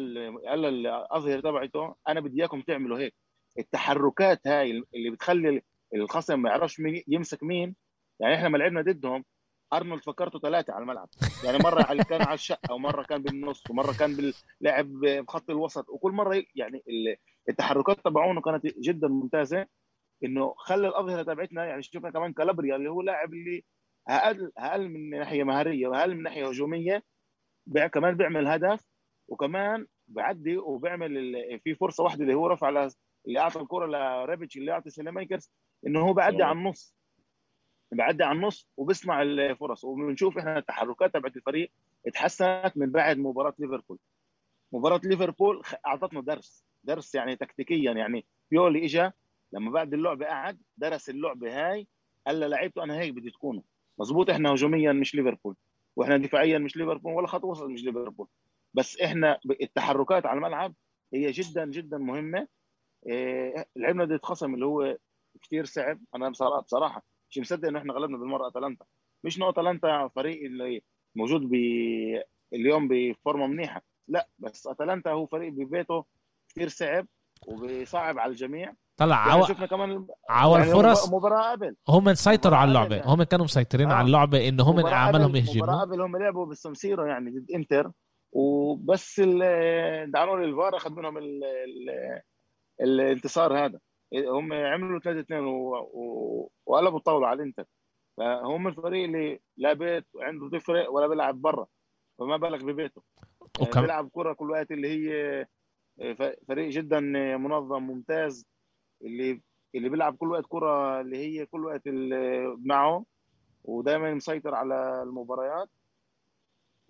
قال 0.48 0.66
الاظهر 0.66 1.40
تبعته 1.40 1.96
أنا 2.08 2.20
بدي 2.20 2.40
إياكم 2.42 2.62
تعملوا 2.62 3.00
هيك. 3.00 3.14
التحركات 3.60 4.48
هاي 4.48 4.72
اللي 4.96 5.10
بتخلي 5.12 5.62
الخصم 5.96 6.42
ما 6.42 6.50
يعرفش 6.50 6.80
مين 6.80 7.04
يمسك 7.08 7.44
مين. 7.44 7.76
يعني 8.20 8.36
إحنا 8.36 8.50
ما 8.50 8.58
لعبنا 8.58 8.82
ضدهم 8.82 9.26
أرنولد 9.74 10.04
فكرته 10.04 10.40
ثلاثة 10.40 10.74
على 10.74 10.82
الملعب. 10.82 11.10
يعني 11.46 11.58
مرة 11.64 12.04
كان 12.04 12.22
على 12.22 12.34
الشقة 12.34 12.74
ومرة 12.74 13.04
كان 13.04 13.22
بالنص 13.24 13.64
ومرة 13.70 13.94
كان 14.00 14.16
باللعب 14.16 14.92
بخط 14.92 15.50
الوسط. 15.50 15.90
وكل 15.90 16.12
مرة 16.12 16.44
يعني 16.56 16.84
التحركات 17.50 18.00
تبعونه 18.06 18.42
كانت 18.42 18.66
جدا 18.80 19.08
ممتازة. 19.08 19.68
إنه 20.24 20.54
خلى 20.58 20.88
الأظهرة 20.88 21.24
تبعتنا 21.24 21.66
يعني 21.66 21.84
شفنا 21.84 22.12
كمان 22.12 22.34
كالابريا 22.34 22.76
اللي 22.76 22.90
هو 22.90 23.02
لاعب 23.02 23.34
اللي 23.34 23.64
أقل 24.10 24.52
أقل 24.58 24.90
من 24.90 25.10
ناحية 25.10 25.44
مهارية 25.44 25.88
وأقل 25.88 26.16
من 26.16 26.24
ناحية 26.24 26.48
هجومية 26.48 27.04
كمان 27.94 28.18
بيعمل 28.18 28.48
هدف. 28.48 28.91
وكمان 29.32 29.88
بعدي 30.08 30.58
وبيعمل 30.58 31.60
في 31.64 31.76
فرصة 31.76 32.04
واحدة 32.04 32.24
اللي 32.24 32.34
هو 32.34 32.48
رفع 32.48 32.90
اللي 33.28 33.40
أعطى 33.40 33.60
الكرة 33.60 33.86
لريبتش 33.86 34.58
اللي 34.58 34.72
أعطى 34.72 34.90
سالمايكرز 34.90 35.52
إنه 35.88 36.00
هو 36.00 36.14
بعدي 36.14 36.44
على 36.44 36.58
النص. 36.58 36.96
بعدي 37.92 38.24
على 38.24 38.36
النص 38.36 38.70
وبيصنع 38.78 39.22
الفرص. 39.22 39.84
وبنشوف 39.84 40.38
إحنا 40.38 40.58
التحركات 40.58 41.14
تبعت 41.14 41.38
الفريق 41.38 41.72
اتحسنت 42.08 42.72
من 42.76 42.92
بعد 42.92 43.18
مباراة 43.18 43.54
ليفربول. 43.60 44.00
مباراة 44.74 45.02
ليفربول 45.04 45.64
أعطتنا 45.88 46.22
درس. 46.22 46.66
درس 46.84 47.16
يعني 47.16 47.36
تكتيكيا. 47.36 47.92
يعني 47.92 48.26
بيولي 48.52 48.86
اجى 48.86 49.10
لما 49.54 49.72
بعد 49.72 49.94
اللعبة 49.94 50.26
قعد 50.26 50.62
درس 50.78 51.10
اللعبة 51.10 51.72
هاي 51.72 51.88
قال 52.28 52.40
لعيبته 52.40 52.84
أنا 52.84 53.00
هيك 53.00 53.14
بدي 53.14 53.32
تكونوا. 53.32 53.62
مزبوط 54.00 54.30
إحنا 54.30 54.54
هجوميا 54.54 54.92
مش 54.92 55.16
ليفربول. 55.16 55.56
وإحنا 55.96 56.18
دفاعيا 56.18 56.58
مش 56.58 56.78
ليفربول 56.78 57.14
ولا 57.14 57.28
خط 57.28 57.44
وسط 57.44 57.64
مش 57.64 57.84
ليفربول. 57.84 58.28
بس 58.74 59.02
إحنا 59.02 59.40
التحركات 59.62 60.26
على 60.26 60.38
الملعب 60.38 60.74
هي 61.14 61.32
جدا 61.32 61.66
جدا 61.66 61.98
مهمة. 61.98 62.48
إيه، 63.08 63.66
لعبنا 63.76 64.06
ضد 64.06 64.20
خصم 64.24 64.54
اللي 64.54 64.66
هو 64.66 64.98
كثير 65.42 65.66
صعب. 65.66 66.00
أنا 66.16 66.30
بصراحه 66.30 66.62
بصراحة 66.62 67.04
مش 67.30 67.38
مصدق 67.40 67.68
إنه 67.68 67.80
إحنا 67.80 67.94
غلبنا 67.94 68.18
بالمرة 68.18 68.48
أتلانتا. 68.48 68.86
مش 69.24 69.38
انه 69.38 69.50
أتلانتا 69.50 70.08
فريق 70.16 70.44
اللي 70.46 70.82
موجود 71.16 71.42
ب 71.50 71.54
اليوم 72.54 72.88
بفورمة 72.88 73.48
منيحة. 73.48 73.82
لا 74.08 74.28
بس 74.40 74.68
أتلانتا 74.68 75.12
هو 75.12 75.26
فريق 75.26 75.54
ببيته 75.54 76.06
كثير 76.50 76.68
صعب 76.70 77.08
وبيصعب 77.48 78.20
على 78.20 78.32
الجميع. 78.32 78.74
طلع 78.98 79.16
يعني 79.20 79.32
عوا 79.32 79.48
شفنا 79.48 79.66
كمان 79.66 80.08
عوا 80.30 80.58
يعني 80.60 80.72
الفرص. 80.72 81.14
مباراة 81.14 81.52
قبل. 81.52 81.76
هم 81.90 82.14
سيطروا 82.14 82.58
على 82.58 82.68
اللعبة. 82.68 82.96
يعني. 82.96 83.12
هم 83.12 83.24
كانوا 83.24 83.46
مسيطرين 83.46 83.92
آه. 83.92 83.94
على 83.94 84.06
اللعبة 84.06 84.48
انه 84.48 84.64
هم 84.64 84.76
مباراة 84.76 84.96
عملهم 84.96 85.30
قبل- 85.30 85.42
مباراة 85.42 85.52
يهجموا. 85.56 85.82
قبل 85.82 86.02
هم 86.02 86.18
لعبوا 86.18 86.46
بالسمسيرو 86.46 87.06
يعني 87.06 87.32
ضد 87.32 87.52
إنتر. 87.52 87.92
وبس 88.32 89.20
دعوا 90.06 90.38
الفار 90.38 90.76
اخذ 90.78 90.92
منهم 90.92 91.18
ال 91.18 91.44
ال 91.44 92.22
الانتصار 92.82 93.66
هذا. 93.66 93.80
هم 94.16 94.54
عملوا 94.54 95.00
3 95.00 95.20
2 95.20 95.44
وقلبوا 96.66 96.98
الطاولة 96.98 97.28
على 97.28 97.42
الإنتر. 97.42 97.66
فهم 98.18 98.68
الفريق 98.68 99.04
اللي 99.04 99.40
لا 99.58 99.74
بيت 99.74 100.06
عنده 100.20 100.50
تفرق 100.60 100.92
ولا 100.92 101.08
بيلعب 101.08 101.42
برا 101.42 101.68
فما 102.20 102.38
بالك 102.38 102.64
ببيته. 102.64 103.04
يعني 103.60 103.70
وكم 103.70 103.82
بيلعب 103.82 104.10
كرة 104.14 104.34
كل 104.34 104.52
وقت 104.52 104.72
اللي 104.72 104.88
هي 104.88 105.46
ف- 106.16 106.46
فريق 106.48 106.70
جدا 106.70 107.00
منظم 107.38 107.84
ممتاز. 107.84 108.46
اللي 109.04 109.42
اللي 109.76 109.90
بيلعب 109.90 110.16
كل 110.18 110.32
وقت 110.32 110.46
كرة 110.50 111.02
اللي 111.02 111.18
هي 111.18 111.46
كل 111.46 111.66
وقت 111.66 111.88
اللي 111.88 112.44
معه 112.66 113.06
ودائما 113.64 114.14
مسيطر 114.14 114.56
على 114.56 115.04
المباريات. 115.04 115.70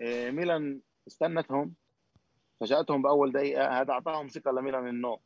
إيه، 0.01 0.31
ميلان 0.31 0.81
استنتهم 1.07 1.73
فاجأتهم 2.59 3.01
بأول 3.01 3.31
دقيقة 3.31 3.81
هذا 3.81 3.91
أعطاهم 3.91 4.27
ثقة 4.27 4.51
لميلان 4.51 4.87
إنه 4.87 5.19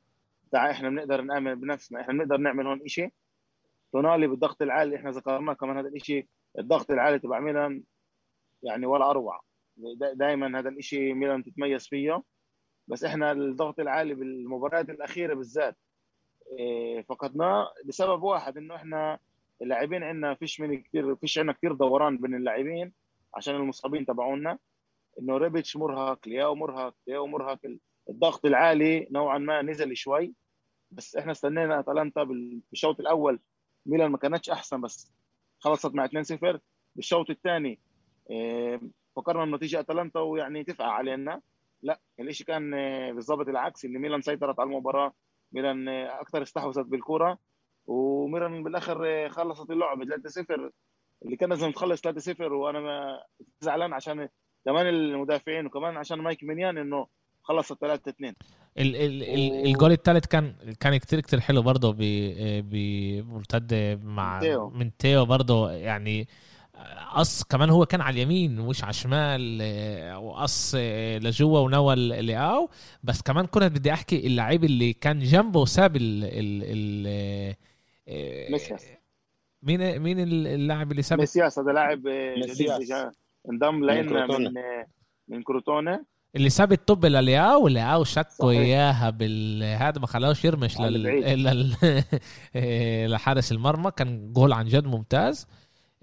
تعال 0.51 0.71
إحنا 0.71 0.89
بنقدر 0.89 1.21
نامن 1.21 1.55
بنفسنا 1.55 2.01
إحنا 2.01 2.13
بنقدر 2.13 2.37
نعمل 2.37 2.67
هون 2.67 2.87
شيء 2.87 3.13
تونالي 3.91 4.27
بالضغط 4.27 4.61
العالي 4.61 4.95
إحنا 4.95 5.11
ذكرناه 5.11 5.53
كمان 5.53 5.77
هذا 5.77 5.87
الشيء 5.87 6.27
الضغط 6.59 6.91
العالي 6.91 7.19
تبع 7.19 7.39
ميلان 7.39 7.83
يعني 8.63 8.85
ولا 8.85 9.09
أروع. 9.09 9.41
دائما 10.13 10.59
هذا 10.59 10.69
الشيء 10.69 11.13
ميلان 11.13 11.43
تتميز 11.43 11.87
فيه. 11.87 12.23
بس 12.87 13.03
إحنا 13.03 13.31
الضغط 13.31 13.79
العالي 13.79 14.13
بالمباريات 14.13 14.89
الأخيرة 14.89 15.33
بالذات 15.33 15.77
إيه، 16.59 17.01
فقدناه 17.01 17.67
بسبب 17.85 18.23
واحد 18.23 18.57
إنه 18.57 18.75
إحنا 18.75 19.19
اللاعبين 19.61 20.03
عندنا 20.03 20.35
فيش 20.35 20.59
من 20.61 20.81
كثير 20.81 21.15
فيش 21.15 21.37
عندنا 21.37 21.53
كثير 21.53 21.73
دوران 21.73 22.17
بين 22.17 22.35
اللاعبين 22.35 22.93
عشان 23.35 23.55
المصابين 23.55 24.05
تبعونا. 24.05 24.57
إنه 25.19 25.37
ريبيتش 25.37 25.77
مرهق 25.77 26.27
لياو 26.27 26.55
مرهق 26.55 26.95
لياو 27.07 27.27
مرهق. 27.27 27.59
الضغط 28.09 28.45
العالي 28.45 29.07
نوعا 29.11 29.37
ما 29.37 29.61
نزل 29.61 29.97
شوي 29.97 30.33
بس 30.91 31.15
إحنا 31.15 31.31
استنينا 31.31 31.79
أتلانتا 31.79 32.23
بال- 32.23 32.61
بالشوط 32.69 32.99
الأول. 32.99 33.39
ميلان 33.85 34.11
ما 34.11 34.17
كانتش 34.17 34.49
أحسن 34.49 34.81
بس 34.81 35.11
خلصت 35.59 35.95
مع 35.95 36.05
2-0 36.05 36.59
بالشوط 36.95 37.29
الثاني 37.29 37.79
فكرنا 39.15 39.43
إنه 39.43 39.57
تيجي 39.57 39.79
أتلانتا 39.79 40.19
ويعني 40.19 40.63
تفقع 40.63 40.91
علينا. 40.91 41.41
لا 41.81 41.99
الإشي 42.19 42.43
كان 42.43 42.73
آه، 42.73 43.11
بالضبط 43.11 43.47
العكس 43.47 43.85
اللي 43.85 43.99
ميلان 43.99 44.21
سيطرت 44.21 44.59
على 44.59 44.67
المباراة. 44.67 45.13
ميلان 45.51 45.87
آه، 45.89 46.21
أكثر 46.21 46.41
استحوذت 46.41 46.85
بالكرة. 46.85 47.37
وميلان 47.87 48.63
بالآخر 48.63 49.03
آه، 49.07 49.27
خلصت 49.27 49.71
اللعبه 49.71 50.05
3-0 50.05 50.71
اللي 51.25 51.35
كان 51.37 51.49
لازم 51.49 51.71
تخلص 51.71 52.01
3-0 52.01 52.41
وأنا 52.53 53.23
زعلان 53.59 53.93
عشان 53.93 54.29
كمان 54.65 54.87
المدافعين 54.87 55.65
وكمان 55.65 55.97
عشان 55.97 56.17
مايك 56.19 56.43
مينيان 56.43 56.77
إنه 56.77 57.07
خلصت 57.43 57.77
3-2 57.85 57.87
ال 57.87 58.33
ال 58.77 58.95
ال 59.23 59.51
و- 59.51 59.65
الجول 59.65 59.91
الثالث 59.91 60.25
كان 60.25 60.55
كان 60.79 60.97
كتير 60.97 61.19
كتير 61.19 61.39
حلو 61.39 61.61
برضه 61.61 61.93
ب 61.97 62.01
بمرتد 62.69 63.99
مع 64.03 64.39
تيو. 64.39 64.69
من 64.69 64.97
تيو 64.97 65.25
برضه 65.25 65.71
يعني 65.71 66.27
قص 67.15 67.43
كمان 67.43 67.69
هو 67.69 67.85
كان 67.85 68.01
على 68.01 68.13
اليمين 68.13 68.59
مش 68.61 68.83
على 68.83 68.89
الشمال 68.89 69.59
آه، 69.61 70.19
وقص 70.19 70.73
آه، 70.77 71.17
لجوا 71.17 71.59
ونوى 71.59 71.95
لياو 71.95 72.69
بس 73.03 73.21
كمان 73.21 73.45
كنت 73.45 73.63
بدي 73.63 73.93
أحكي 73.93 74.27
اللعيب 74.27 74.63
اللي 74.63 74.93
كان 74.93 75.19
جنبه 75.19 75.59
وساب 75.59 75.95
ال 75.95 76.23
ال 76.23 76.63
ال 76.63 77.55
آه، 78.07 78.51
ميسياس. 78.51 78.85
مين 79.63 79.99
مين 79.99 80.19
اللاعب 80.19 80.91
اللي 80.91 81.01
ساب 81.01 81.19
ميسياس 81.19 81.59
هذا 81.59 81.71
لاعب 81.71 82.07
آه،. 82.07 82.35
جا- 82.79 83.11
انضم 83.51 83.75
من 83.75 83.85
لنا. 83.85 84.37
من 84.37 84.53
من 85.27 85.43
كروتونه 85.43 86.05
اللي 86.35 86.49
ساب 86.49 86.71
الطب 86.71 87.05
للياو 87.05 87.63
ولياو 87.63 88.03
شكوا. 88.03 88.51
إياها 88.51 89.09
بال 89.09 89.63
هذا 89.63 89.99
ما 89.99 90.07
خلاهوش 90.07 90.45
يرمش 90.45 90.79
لل... 90.79 91.03
لل... 91.43 91.75
إيه، 92.55 93.07
لحارس 93.07 93.51
المرمى. 93.51 93.91
كان 93.91 94.33
جول 94.33 94.53
عن 94.53 94.65
جد 94.65 94.85
ممتاز. 94.85 95.47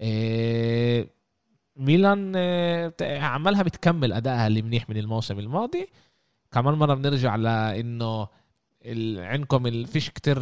إيه، 0.01 1.09
ميلان 1.75 2.35
إيه، 2.35 3.19
عملها 3.21 3.63
بتكمل 3.63 4.13
أدائها 4.13 4.47
اللي 4.47 4.61
منيح 4.61 4.89
من 4.89 4.97
الموسم 4.97 5.39
الماضي. 5.39 5.87
كمان 6.51 6.73
مرة 6.73 6.93
بنرجع 6.93 7.35
لإنه 7.35 8.27
ال... 8.85 9.19
عندكم 9.19 9.67
ال... 9.67 9.87
فيش 9.87 10.09
كتير 10.09 10.37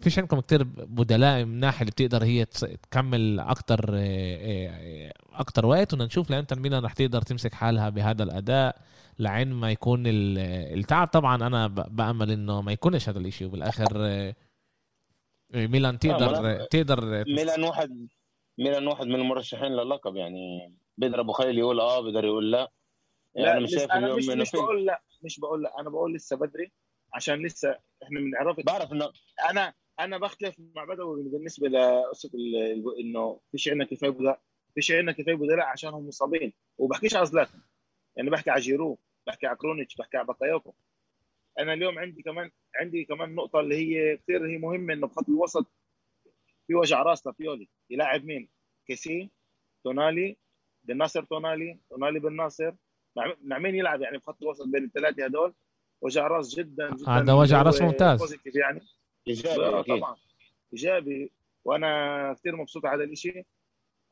فيش 0.00 0.18
عندكم 0.18 0.40
كتير 0.40 0.62
بدلاء 0.64 1.44
مناح 1.44 1.80
اللي 1.80 1.90
بتقدر 1.90 2.24
هي 2.24 2.44
تكمل 2.44 3.40
أكتر 3.40 3.80
أكتر 5.32 5.66
وقت 5.66 5.94
ونشوف 5.94 6.30
لانتر 6.30 6.58
ميلان 6.60 6.84
رح 6.84 6.92
تقدر 6.92 7.22
تمسك 7.22 7.54
حالها 7.54 7.88
بهذا 7.88 8.22
الأداء 8.22 8.76
لعين 9.18 9.52
ما 9.52 9.70
يكون 9.70 10.06
ال- 10.06 10.38
التعب. 10.78 11.06
طبعا 11.06 11.46
أنا 11.46 11.66
ب- 11.66 11.96
بأمل 11.96 12.30
إنه 12.30 12.62
ما 12.62 12.72
يكونش 12.72 13.08
هذا 13.08 13.18
الإشي. 13.18 13.44
وبالآخر 13.44 13.86
آه، 13.96 14.34
ميلان 15.54 15.98
تقدر 15.98 16.64
تقدر 16.64 17.24
ميلان 17.24 17.62
واحد 17.64 18.08
ميلان 18.58 18.86
واحد 18.86 19.06
من 19.06 19.14
المرشحين 19.14 19.72
للقب. 19.72 20.16
يعني 20.16 20.72
بقدر 20.98 21.20
أبو 21.20 21.32
خليل 21.32 21.58
يقول 21.58 21.80
آه 21.80 22.00
بقدر 22.00 22.24
يقول 22.24 22.52
لا. 22.52 22.72
يعني 23.34 23.50
أنا 23.52 23.60
مش 23.60 23.70
شايف 23.70 23.92
اليوم 23.92 24.16
مش 24.18 24.28
مش 24.28 24.52
بقول 24.52 24.86
لا 24.86 25.02
مش 25.22 25.40
بقول 25.40 25.62
لا. 25.62 25.80
أنا 25.80 25.90
بقول 25.90 26.14
لسه 26.14 26.36
بدري 26.36 26.72
عشان 27.14 27.46
لسه 27.46 27.70
إحنا 28.02 28.20
بنعرف 28.20 28.60
بعرف 28.66 28.92
انه 28.92 29.08
أنا 29.50 29.74
أنا 30.00 30.18
بختلف 30.18 30.56
مع 30.74 30.84
بدوي 30.84 31.22
بالنسبة 31.22 31.68
لقصة 31.68 32.30
إنه 33.00 33.40
فيش 33.52 33.68
عندنا 33.68 33.84
كفاية 33.84 34.10
بدلاء 34.10 34.40
فيش 34.74 34.92
عندنا 34.92 35.12
كفاية 35.12 35.34
بدلاء 35.34 35.66
عشانهم 35.66 36.08
مصابين. 36.08 36.52
وبحكيش 36.78 37.16
على 37.16 37.26
زلاتان 37.26 37.60
يعني 38.16 38.30
بحكي 38.30 38.50
على 38.50 38.60
جيرو 38.60 38.98
بحكي 39.26 39.46
على 39.46 39.56
كرونيتش 39.56 39.96
بحكي 39.96 40.16
على 40.16 40.26
بكايوكو 40.26 40.74
أنا 41.58 41.72
اليوم 41.72 41.98
عندي 41.98 42.22
كمان 42.22 42.50
عندي 42.80 43.04
كمان 43.04 43.34
نقطة 43.34 43.60
اللي 43.60 43.76
هي 43.76 44.16
كثير 44.16 44.46
هي 44.46 44.58
مهمة 44.58 44.94
إنه 44.94 45.06
بخط 45.06 45.28
الوسط 45.28 45.66
في 46.66 46.74
وجع 46.74 47.02
راس 47.02 47.26
لبيولي 47.26 47.68
يلاعب 47.90 48.24
مين؟ 48.24 48.48
كيسي 48.86 49.30
تونالي 49.84 50.36
بن 50.84 50.96
ناصر 50.96 51.24
تونالي 51.24 51.78
تونالي 51.90 52.20
بن 52.20 52.36
ناصر. 52.36 52.72
مع 53.42 53.58
مين 53.58 53.74
يلعب 53.74 54.02
يعني 54.02 54.18
بخط 54.18 54.42
الوسط 54.42 54.66
بين 54.66 54.84
الثلاثه 54.84 55.24
هدول؟ 55.24 55.54
وجع 56.00 56.26
راس 56.26 56.54
جدا 56.54 56.94
جدا 56.94 57.10
هذا 57.10 57.32
وجع 57.32 57.62
راس 57.62 57.82
ممتاز. 57.82 58.36
يعني. 58.54 58.80
إيجابي 59.28 59.62
آه، 59.64 59.80
أكيد. 59.80 59.96
طبعا. 59.96 60.16
إيجابي 60.72 61.32
وأنا 61.64 62.32
كثير 62.38 62.56
مبسوط 62.56 62.86
على 62.86 63.04
هذا 63.04 63.12
الشيء 63.12 63.46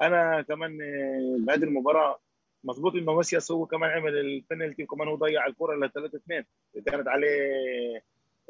أنا 0.03 0.43
كمان 0.43 0.79
آه، 0.83 1.37
بهذه 1.47 1.65
المباراة 1.65 2.21
مضبوط 2.65 2.95
إنه 2.95 3.17
ميسياس 3.17 3.51
هو 3.53 3.67
كمان 3.67 3.91
عمل 3.91 4.17
البنالتي 4.19 4.83
وكمان 4.83 5.09
هو 5.09 5.15
ضيع 5.17 5.47
الكرة 5.47 5.75
ل 5.87 5.91
3 5.93 6.17
2 6.17 6.45
كانت 6.87 7.09
عليه 7.09 7.53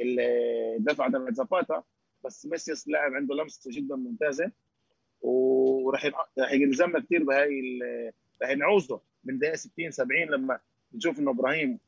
الدفع 0.01 1.09
تبع 1.09 1.31
زاباتا. 1.31 1.83
بس 2.25 2.47
ميسياس 2.47 2.89
لاعب 2.89 3.13
عنده 3.15 3.35
لمسة 3.35 3.71
جدا 3.75 3.97
ممتازة 3.97 4.53
وراح 5.21 6.05
راح 6.39 6.53
يلزمنا 6.53 7.01
كثير 7.01 7.23
بهاي 7.25 7.61
ال- 7.61 8.13
راح 8.43 8.51
نعوزه 8.51 9.01
من 9.25 9.39
دقيقة 9.39 9.57
60 9.57 9.91
70 9.91 10.27
لما 10.31 10.59
نشوف 10.95 11.19
إنه 11.19 11.31
إبراهيم 11.31 11.79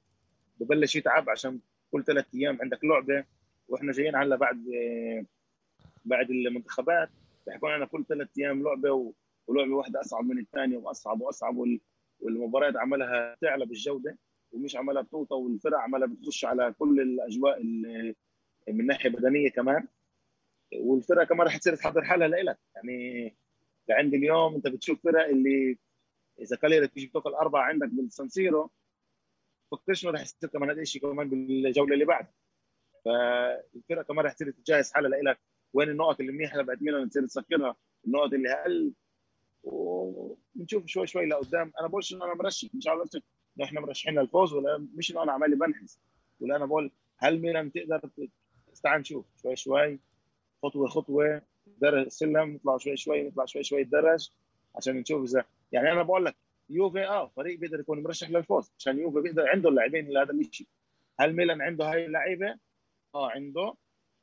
ببلش 0.60 0.96
يتعب 0.96 1.30
عشان 1.30 1.60
كل 1.92 2.04
ثلاث 2.04 2.26
أيام 2.34 2.58
عندك 2.62 2.84
لعبة. 2.84 3.24
وإحنا 3.68 3.92
جايين 3.92 4.16
هلا 4.16 4.36
بعد 4.36 4.64
بعد 6.04 6.30
المنتخبات. 6.30 7.08
يكون 7.48 7.70
عندنا 7.70 7.86
كل 7.86 8.04
ثلاث 8.08 8.28
أيام 8.38 8.62
لعبة 8.62 8.92
و- 8.92 9.12
ولعبة 9.46 9.74
واحدة 9.74 10.00
أصعب 10.00 10.24
من 10.24 10.38
الثانية 10.38 10.76
وأصعب 10.78 11.20
وأصعب 11.20 11.56
وال- 11.56 11.80
والمباريات 12.20 12.76
عملها 12.76 13.36
تعلى 13.40 13.66
بالجودة 13.66 14.18
ومش 14.52 14.76
عملها 14.76 15.02
بتوطى 15.02 15.34
والفرق 15.34 15.78
عملها 15.78 16.06
بتخش 16.08 16.44
على 16.44 16.74
كل 16.78 17.00
الأجواء 17.00 17.60
ال- 17.60 18.14
من 18.68 18.86
ناحية 18.86 19.10
بدنية 19.10 19.50
كمان. 19.50 19.88
والفرقة 20.80 21.24
كمان 21.24 21.46
رح 21.46 21.56
تصير 21.56 21.74
تحضر 21.76 22.04
حالها 22.04 22.28
لإلك. 22.28 22.58
يعني 22.74 23.36
لعند 23.88 24.14
اليوم 24.14 24.54
أنت 24.54 24.66
بتشوف 24.68 25.02
فرق 25.02 25.26
اللي 25.28 25.78
إذا 26.40 26.56
كاليرا 26.56 26.86
تيجي 26.86 27.06
بتاكل 27.06 27.30
أربعة 27.30 27.62
عندك 27.62 27.88
بالسانسيرو 27.88 28.70
فكرش 29.70 30.04
إنه 30.04 30.12
رح 30.12 30.20
يصير 30.22 30.48
كمان 30.50 30.70
هذا 30.70 30.80
الشيء 30.80 31.02
كمان 31.02 31.28
بالجولة 31.28 31.94
اللي 31.94 32.04
بعد 32.04 32.26
فالفرقة 33.04 34.02
كمان 34.02 34.24
رح 34.24 34.32
تصير 34.32 34.50
تجهز 34.50 34.92
حالها 34.92 35.10
لإلك. 35.10 35.38
وين 35.72 35.88
النقط 35.90 36.20
اللي 36.20 36.32
منيحة 36.32 36.58
لبعد 36.58 36.82
ميلان 36.82 37.10
تصير 37.10 37.26
تسكرها 37.26 37.76
النقط 38.06 38.32
اللي 38.32 38.52
أقل. 38.52 38.92
ونشوف 39.62 40.86
شوي 40.86 41.06
شوي 41.06 41.26
لقدام. 41.26 41.72
أنا 41.80 41.88
بقولش 41.88 42.12
إنه 42.14 42.24
أنا 42.24 42.34
مرشح. 42.34 42.68
مش 42.74 42.86
عارف 42.88 43.00
إنه 43.14 43.66
إحنا 43.66 43.80
مرشحين 43.80 44.18
للفوز 44.18 44.52
ولا 44.52 44.88
مش 44.94 45.10
إنه 45.10 45.22
أنا 45.22 45.32
عمالي 45.32 45.56
بنحس. 45.56 46.00
ولا 46.40 46.56
أنا 46.56 46.66
بقول 46.66 46.90
هل 47.18 47.40
ميلان 47.40 47.72
تقدر 47.72 48.00
تعال 48.82 49.00
نشوف. 49.00 49.26
شوي 49.42 49.56
شوي. 49.56 50.00
خطوة 50.62 50.88
خطوة. 50.88 51.42
درج 51.66 52.08
سلم. 52.08 52.50
نطلع 52.54 52.76
شوي 52.78 52.96
شوي. 52.96 53.28
نطلع 53.28 53.44
شوي 53.44 53.62
شوي 53.62 53.84
درج 53.84 54.28
عشان 54.76 54.96
نشوف 54.96 55.22
اذا 55.22 55.44
يعني 55.72 55.92
أنا 55.92 56.02
بقول 56.02 56.24
لك 56.24 56.36
يوفي 56.70 57.04
آه 57.06 57.28
فريق 57.28 57.58
بيقدر 57.58 57.80
يكون 57.80 58.02
مرشح 58.02 58.30
للفوز. 58.30 58.72
عشان 58.78 58.98
يوفي 58.98 59.20
بيقدر 59.20 59.48
عنده 59.48 59.68
اللاعبين 59.68 60.08
لهذا 60.10 60.32
الشيء 60.32 60.66
هل 61.20 61.36
ميلان 61.36 61.62
عنده 61.62 61.84
هاي 61.92 62.06
اللعيبة؟ 62.06 62.58
آه 63.14 63.30
عنده. 63.30 63.74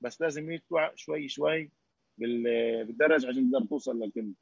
بس 0.01 0.21
لازم 0.21 0.51
يطلع 0.51 0.91
شوي 0.95 1.27
شوي 1.27 1.71
بالدرج 2.17 3.25
عشان 3.25 3.51
تقدر 3.51 3.65
توصل 3.65 3.99
للقمة. 3.99 4.33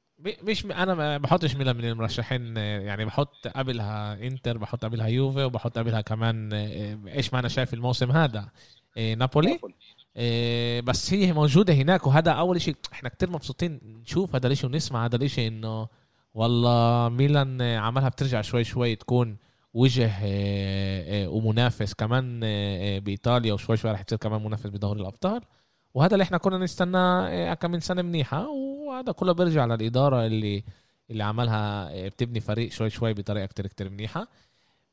مش 0.43 0.65
أنا 0.65 0.95
ما 0.95 1.17
بحطش 1.17 1.55
ميلان 1.55 1.75
من 1.75 1.85
المرشحين 1.85 2.57
يعني 2.57 3.05
بحط 3.05 3.47
قبلها 3.47 4.13
إنتر 4.27 4.57
بحط 4.57 4.85
قبلها 4.85 5.07
يوفي 5.07 5.43
وبحط 5.43 5.77
قبلها 5.77 6.01
كمان 6.01 6.53
إيش 7.07 7.33
ما 7.33 7.39
أنا 7.39 7.47
شايف 7.47 7.73
الموسم 7.73 8.11
هذا 8.11 8.51
نابولي, 8.97 9.49
نابولي. 9.51 9.75
بس 10.81 11.13
هي 11.13 11.33
موجودة 11.33 11.73
هناك 11.73 12.07
وهذا 12.07 12.31
أول 12.31 12.61
شيء 12.61 12.75
إحنا 12.93 13.09
كتير 13.09 13.29
مبسوطين 13.29 13.79
نشوف 13.83 14.35
هذا 14.35 14.47
الشيء 14.47 14.69
ونسمع 14.69 15.05
هذا 15.05 15.15
الشيء 15.15 15.47
إنه 15.47 15.87
والله 16.33 17.09
ميلان 17.09 17.61
عملها 17.61 18.09
بترجع 18.09 18.41
شوي 18.41 18.63
شوي 18.63 18.95
تكون 18.95 19.37
وجه 19.73 20.11
ومنافس 21.27 21.93
كمان 21.93 22.39
بإيطاليا 22.99 23.53
وشوي 23.53 23.77
شوي 23.77 23.91
رح 23.91 24.01
تصير 24.01 24.17
كمان 24.17 24.43
منافس 24.43 24.67
بدوري 24.67 25.01
الأبطال. 25.01 25.41
وهذا 25.93 26.13
اللي 26.13 26.23
إحنا 26.23 26.37
كنا 26.37 26.57
نستناه 26.57 27.53
كم 27.53 27.71
من 27.71 27.79
سنة 27.79 28.01
منيحة 28.01 28.47
وهذا 28.49 29.11
كله 29.11 29.31
بيرجع 29.31 29.65
للإدارة 29.65 30.25
اللي 30.25 30.63
اللي 31.11 31.23
عملها 31.23 31.89
بتبني 32.07 32.39
فريق 32.39 32.71
شوي 32.71 32.89
شوي 32.89 33.13
بطريقة 33.13 33.45
كتير 33.45 33.67
كتير 33.67 33.89
منيحة. 33.89 34.27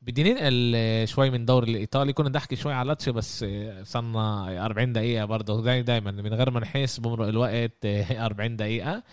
بدي 0.01 0.23
ننقل 0.23 1.07
شوي 1.07 1.29
من 1.29 1.45
دوري 1.45 1.71
الإيطالي 1.71 2.13
كنا 2.13 2.29
نحكي 2.29 2.55
شوي 2.55 2.73
على 2.73 2.87
لاتسيو 2.87 3.13
بس 3.13 3.45
صرنا 3.83 4.65
40 4.65 4.93
دقيقة 4.93 5.25
برضه. 5.25 5.81
دايما 5.81 6.11
من 6.11 6.33
غير 6.33 6.51
ما 6.51 6.59
نحس 6.59 6.99
بمرق 6.99 7.27
الوقت 7.27 7.85
40 7.85 8.55
دقيقة. 8.55 9.03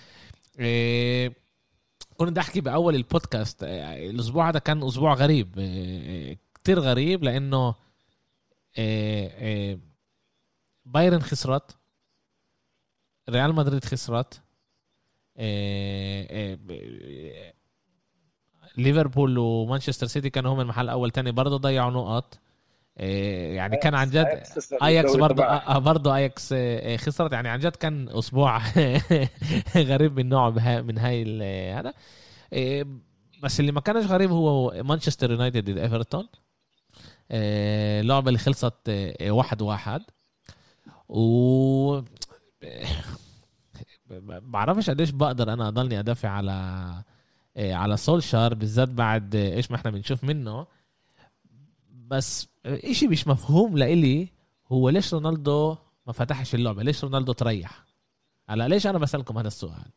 إيه، 2.20 2.26
كنا 2.26 2.40
نحكي 2.40 2.60
بأول 2.60 2.94
البودكاست 2.94 3.62
الأسبوع 3.62 4.48
هذا 4.48 4.58
كان 4.58 4.82
أسبوع 4.82 5.14
غريب 5.14 5.48
كتير 6.54 6.78
غريب 6.80 7.24
لأنه 7.24 7.74
بايرن 10.86 11.20
خسرت 11.20 11.76
ريال 13.30 13.54
مدريد 13.54 13.84
خسرت 13.84 14.42
ليفربول 18.76 19.38
ومانشستر 19.38 20.06
سيتي 20.06 20.30
كانوا 20.30 20.54
هم 20.54 20.60
المحل 20.60 20.84
الأول 20.84 21.10
تاني 21.10 21.32
برضه 21.32 21.56
ضيعوا 21.56 21.90
نقط. 21.90 22.38
يعني 22.98 23.76
كان 23.76 23.94
عن 23.94 24.10
جد 24.10 24.42
آياكس 24.82 25.16
برضه 25.16 25.44
آه، 25.44 25.76
آه، 25.76 25.78
برضه 25.78 26.16
آياكس 26.16 26.48
آه، 26.52 26.96
خسرت. 26.96 27.32
يعني 27.32 27.48
عن 27.48 27.58
جد 27.58 27.76
كان 27.76 28.08
أسبوع 28.08 28.62
غريب 29.76 30.16
من 30.16 30.28
نوعه 30.28 30.50
من 30.80 30.98
هاي 30.98 31.42
هذا. 31.72 31.94
إيه، 32.52 32.86
بس 33.42 33.60
اللي 33.60 33.72
ما 33.72 33.80
كانش 33.80 34.06
غريب 34.06 34.30
هو 34.30 34.82
مانشستر 34.82 35.30
يونايتد 35.30 35.70
ضد 35.70 35.78
إيفرتون. 35.78 36.28
اللعبه 37.30 38.28
اللي 38.28 38.38
خلصت 38.38 38.74
واحد 39.22 39.62
واحد. 39.62 40.02
و 41.08 42.00
بعرفش 44.42 44.90
قديش 44.90 45.10
بقدر 45.10 45.52
أنا 45.52 45.68
أضلني 45.68 45.98
أدافع 45.98 46.28
على 46.28 46.52
آه، 47.58 47.74
على 47.74 47.96
سولشار 47.96 48.54
بالذات 48.54 48.88
بعد 48.88 49.36
آه، 49.36 49.54
إيش 49.54 49.70
ما 49.70 49.76
إحنا 49.76 49.90
بنشوف 49.90 50.24
منه. 50.24 50.66
بس 51.90 52.48
إشي 52.68 53.08
مش 53.08 53.26
مفهوم 53.28 53.78
لإلي 53.78 54.28
هو 54.72 54.88
ليش 54.88 55.14
رونالدو 55.14 55.76
ما 56.06 56.12
فتحش 56.12 56.54
اللعبة؟ 56.54 56.82
ليش 56.82 57.04
رونالدو 57.04 57.32
تريح؟ 57.32 57.84
هلا 58.48 58.68
ليش 58.68 58.86
أنا 58.86 58.98
بسألكم 58.98 59.38
هذا 59.38 59.48
السؤال؟ 59.48 59.92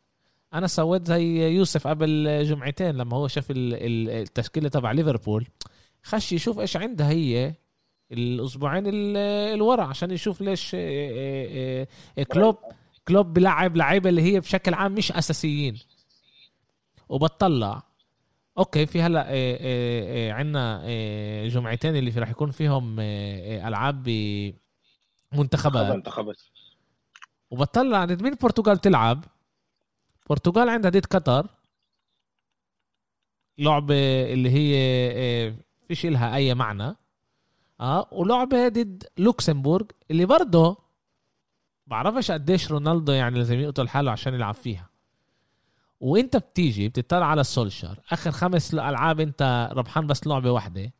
أنا 0.54 0.66
سويت 0.66 1.06
زي 1.06 1.54
يوسف 1.54 1.86
قبل 1.86 2.44
جمعتين 2.44 2.96
لما 2.96 3.16
هو 3.16 3.28
شاف 3.28 3.46
التشكيلة 3.50 4.68
تبع 4.68 4.92
ليفربول 4.92 5.46
خش 6.02 6.32
يشوف 6.32 6.58
إيش 6.58 6.76
عندها 6.76 7.10
هي 7.10 7.54
الأسبوعين 8.12 8.84
الورا 8.86 9.84
عشان 9.84 10.10
يشوف 10.10 10.40
ليش 10.40 10.72
آه، 10.74 11.86
كلوب 12.32 12.56
كلوب 13.08 13.32
بلعب 13.32 13.76
لعيبة 13.76 14.10
اللي 14.10 14.22
هي 14.22 14.40
بشكل 14.40 14.74
عام 14.74 14.94
مش 14.94 15.12
أساسيين. 15.12 15.78
وبتطلع. 17.08 17.82
okay 18.58 18.86
في 18.86 19.02
هلا 19.02 19.30
إيه 19.30 19.56
إيه 19.56 20.12
إيه 20.12 20.32
عندنا 20.32 20.82
جمعتين 21.48 21.96
اللي 21.96 22.10
في 22.10 22.20
راح 22.20 22.30
يكون 22.30 22.50
فيهم 22.50 23.00
ألعاب 23.00 24.02
بمنتخبات. 25.32 25.96
منتخبات. 25.96 26.42
وبطلع 27.50 28.04
ضد 28.04 28.22
مين 28.22 28.32
البرتغال 28.32 28.78
تلعب؟ 28.78 29.24
البرتغال 30.22 30.68
عندها 30.68 30.90
ضد 30.90 31.06
قطر. 31.06 31.46
لعبة 33.58 33.94
اللي 34.32 34.50
هي 34.50 35.54
فيش 35.88 36.06
إلها 36.06 36.34
أي 36.34 36.54
معنى. 36.54 36.96
آه 37.80 38.08
ولعبة 38.12 38.68
ضد 38.68 39.04
لوكسمبورغ 39.18 39.86
اللي 40.10 40.26
برضه 40.26 40.76
بعرفش 41.86 42.30
قديش 42.30 42.70
رونالدو 42.70 43.12
يعني 43.12 43.38
لازم 43.38 43.58
يقتل 43.58 43.88
حاله 43.88 44.10
عشان 44.10 44.34
يلعب 44.34 44.54
فيها. 44.54 44.91
وانت 46.02 46.36
بتيجي 46.36 46.88
بتطلع 46.88 47.26
على 47.26 47.40
السولشر 47.40 47.98
آخر 48.10 48.30
خمس 48.30 48.74
ألعاب 48.74 49.20
انت 49.20 49.70
ربحان 49.72 50.06
بس 50.06 50.26
لعبة 50.26 50.50
واحدة 50.50 50.92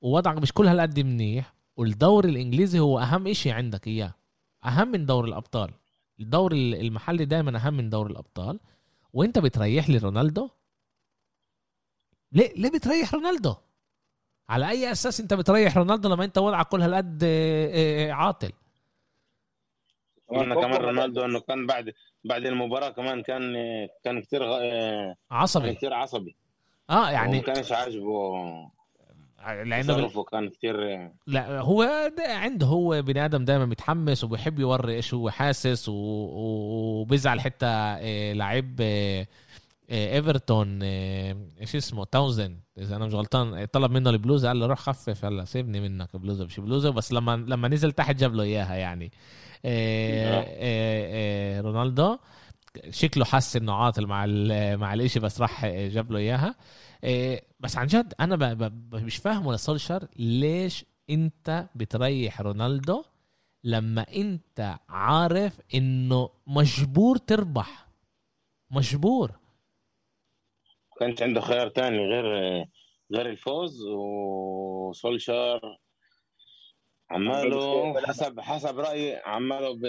ووضعك 0.00 0.38
مش 0.38 0.52
كل 0.52 0.66
هالقد 0.66 1.00
منيح 1.00 1.54
والدوري 1.76 2.30
الإنجليزي 2.30 2.78
هو 2.78 2.98
أهم 2.98 3.26
إشي 3.26 3.50
عندك 3.50 3.86
إياه. 3.86 4.14
أهم 4.64 4.88
من 4.88 5.06
دوري 5.06 5.28
الأبطال. 5.28 5.70
الدوري 6.20 6.80
المحلي 6.80 7.24
دائما 7.24 7.56
أهم 7.58 7.74
من 7.74 7.90
دوري 7.90 8.12
الأبطال. 8.12 8.60
وانت 9.12 9.38
بتريح 9.38 9.88
لي 9.88 9.98
رونالدو؟ 9.98 10.50
ليه 12.32 12.52
ليه 12.56 12.70
بتريح 12.70 13.14
رونالدو؟ 13.14 13.54
على 14.48 14.68
أي 14.68 14.92
أساس 14.92 15.20
انت 15.20 15.34
بتريح 15.34 15.76
رونالدو 15.76 16.08
لما 16.08 16.24
انت 16.24 16.38
وضعك 16.38 16.68
كل 16.68 16.82
هالقد 16.82 17.20
آه، 17.24 18.08
آه، 18.08 18.12
عاطل؟ 18.12 18.52
وأنا 20.28 20.54
كمان 20.54 20.80
رونالدو 20.80 21.24
إنه 21.24 21.40
كان 21.40 21.66
بعد 21.66 21.94
بعد 22.24 22.46
المباراة 22.46 22.88
كمان 22.88 23.22
كان 23.22 23.54
كان 24.04 24.20
كثير 24.22 24.42
عصبي. 25.30 25.74
كثير 25.74 25.94
عصبي. 25.94 26.36
آه 26.90 27.10
يعني 27.10 27.36
ما 27.36 27.42
كانش 27.42 27.72
عاجبه. 27.72 28.70
لأنه 29.46 29.82
تصرفه 29.82 30.22
كان 30.24 30.48
كثير 30.48 30.76
لا 31.26 31.60
هو 31.60 32.10
عنده 32.18 32.66
هو 32.66 33.02
بني 33.02 33.24
آدم 33.24 33.44
دائما 33.44 33.66
متحمس 33.66 34.24
وبيحب 34.24 34.58
يوري 34.58 34.94
إيش 34.94 35.14
هو 35.14 35.30
حاسس 35.30 35.84
وبيزعل 35.88 37.40
حتى 37.40 37.66
آه، 37.66 38.32
لعيب 38.32 38.76
آه، 38.80 39.26
آه، 39.90 40.14
إيفرتون 40.14 40.82
إيش 40.82 41.76
اسمه 41.76 42.04
تاوزن 42.04 42.56
إذا 42.78 42.96
أنا 42.96 43.06
مش 43.06 43.14
غلطان 43.14 43.64
طلب 43.64 43.90
منه 43.90 44.10
البلوزة 44.10 44.48
قال 44.48 44.60
له 44.60 44.66
روح 44.66 44.78
خفف 44.78 45.24
هلا 45.24 45.44
سيبني 45.44 45.80
منك 45.80 46.16
بلوزه 46.16 46.44
مش 46.44 46.60
بلوزة 46.60 46.90
بس 46.90 47.12
لما 47.12 47.36
لما 47.48 47.68
نزل 47.68 47.92
تحت 47.92 48.16
جاب 48.16 48.34
له 48.34 48.42
إياها 48.42 48.74
يعني. 48.74 49.04
آه. 49.04 49.08
آه، 49.08 49.10
آه، 49.10 49.43
رونالدو. 51.60 52.18
شكله 52.90 53.24
حس 53.24 53.56
إنه 53.56 53.72
عاطل 53.74 54.06
مع 54.06 54.26
مع 54.76 54.94
الإشي 54.94 55.20
بس 55.20 55.40
راح 55.40 55.66
جاب 55.66 56.12
له 56.12 56.18
إياها. 56.18 56.54
بس 57.60 57.76
عن 57.76 57.86
جد 57.86 58.14
أنا. 58.20 58.54
مش 58.92 59.16
فاهم 59.16 59.46
ولا 59.46 59.56
سولشر 59.56 60.08
ليش 60.16 60.84
أنت 61.10 61.66
بتريح 61.74 62.40
رونالدو 62.40 63.04
لما 63.64 64.06
أنت 64.16 64.76
عارف 64.88 65.60
إنه 65.74 66.30
مجبور 66.46 67.16
تربح. 67.16 67.86
مجبور. 68.70 69.30
كانش 71.00 71.22
عنده 71.22 71.40
خيار 71.40 71.68
تاني 71.68 71.98
غير 71.98 72.24
غير 73.12 73.30
الفوز 73.30 73.82
وسولشار 73.86 75.78
عماله 77.14 77.94
حسب 78.06 78.40
حسب 78.40 78.78
رأيي 78.78 79.16
عماله 79.16 79.74
ب... 79.74 79.82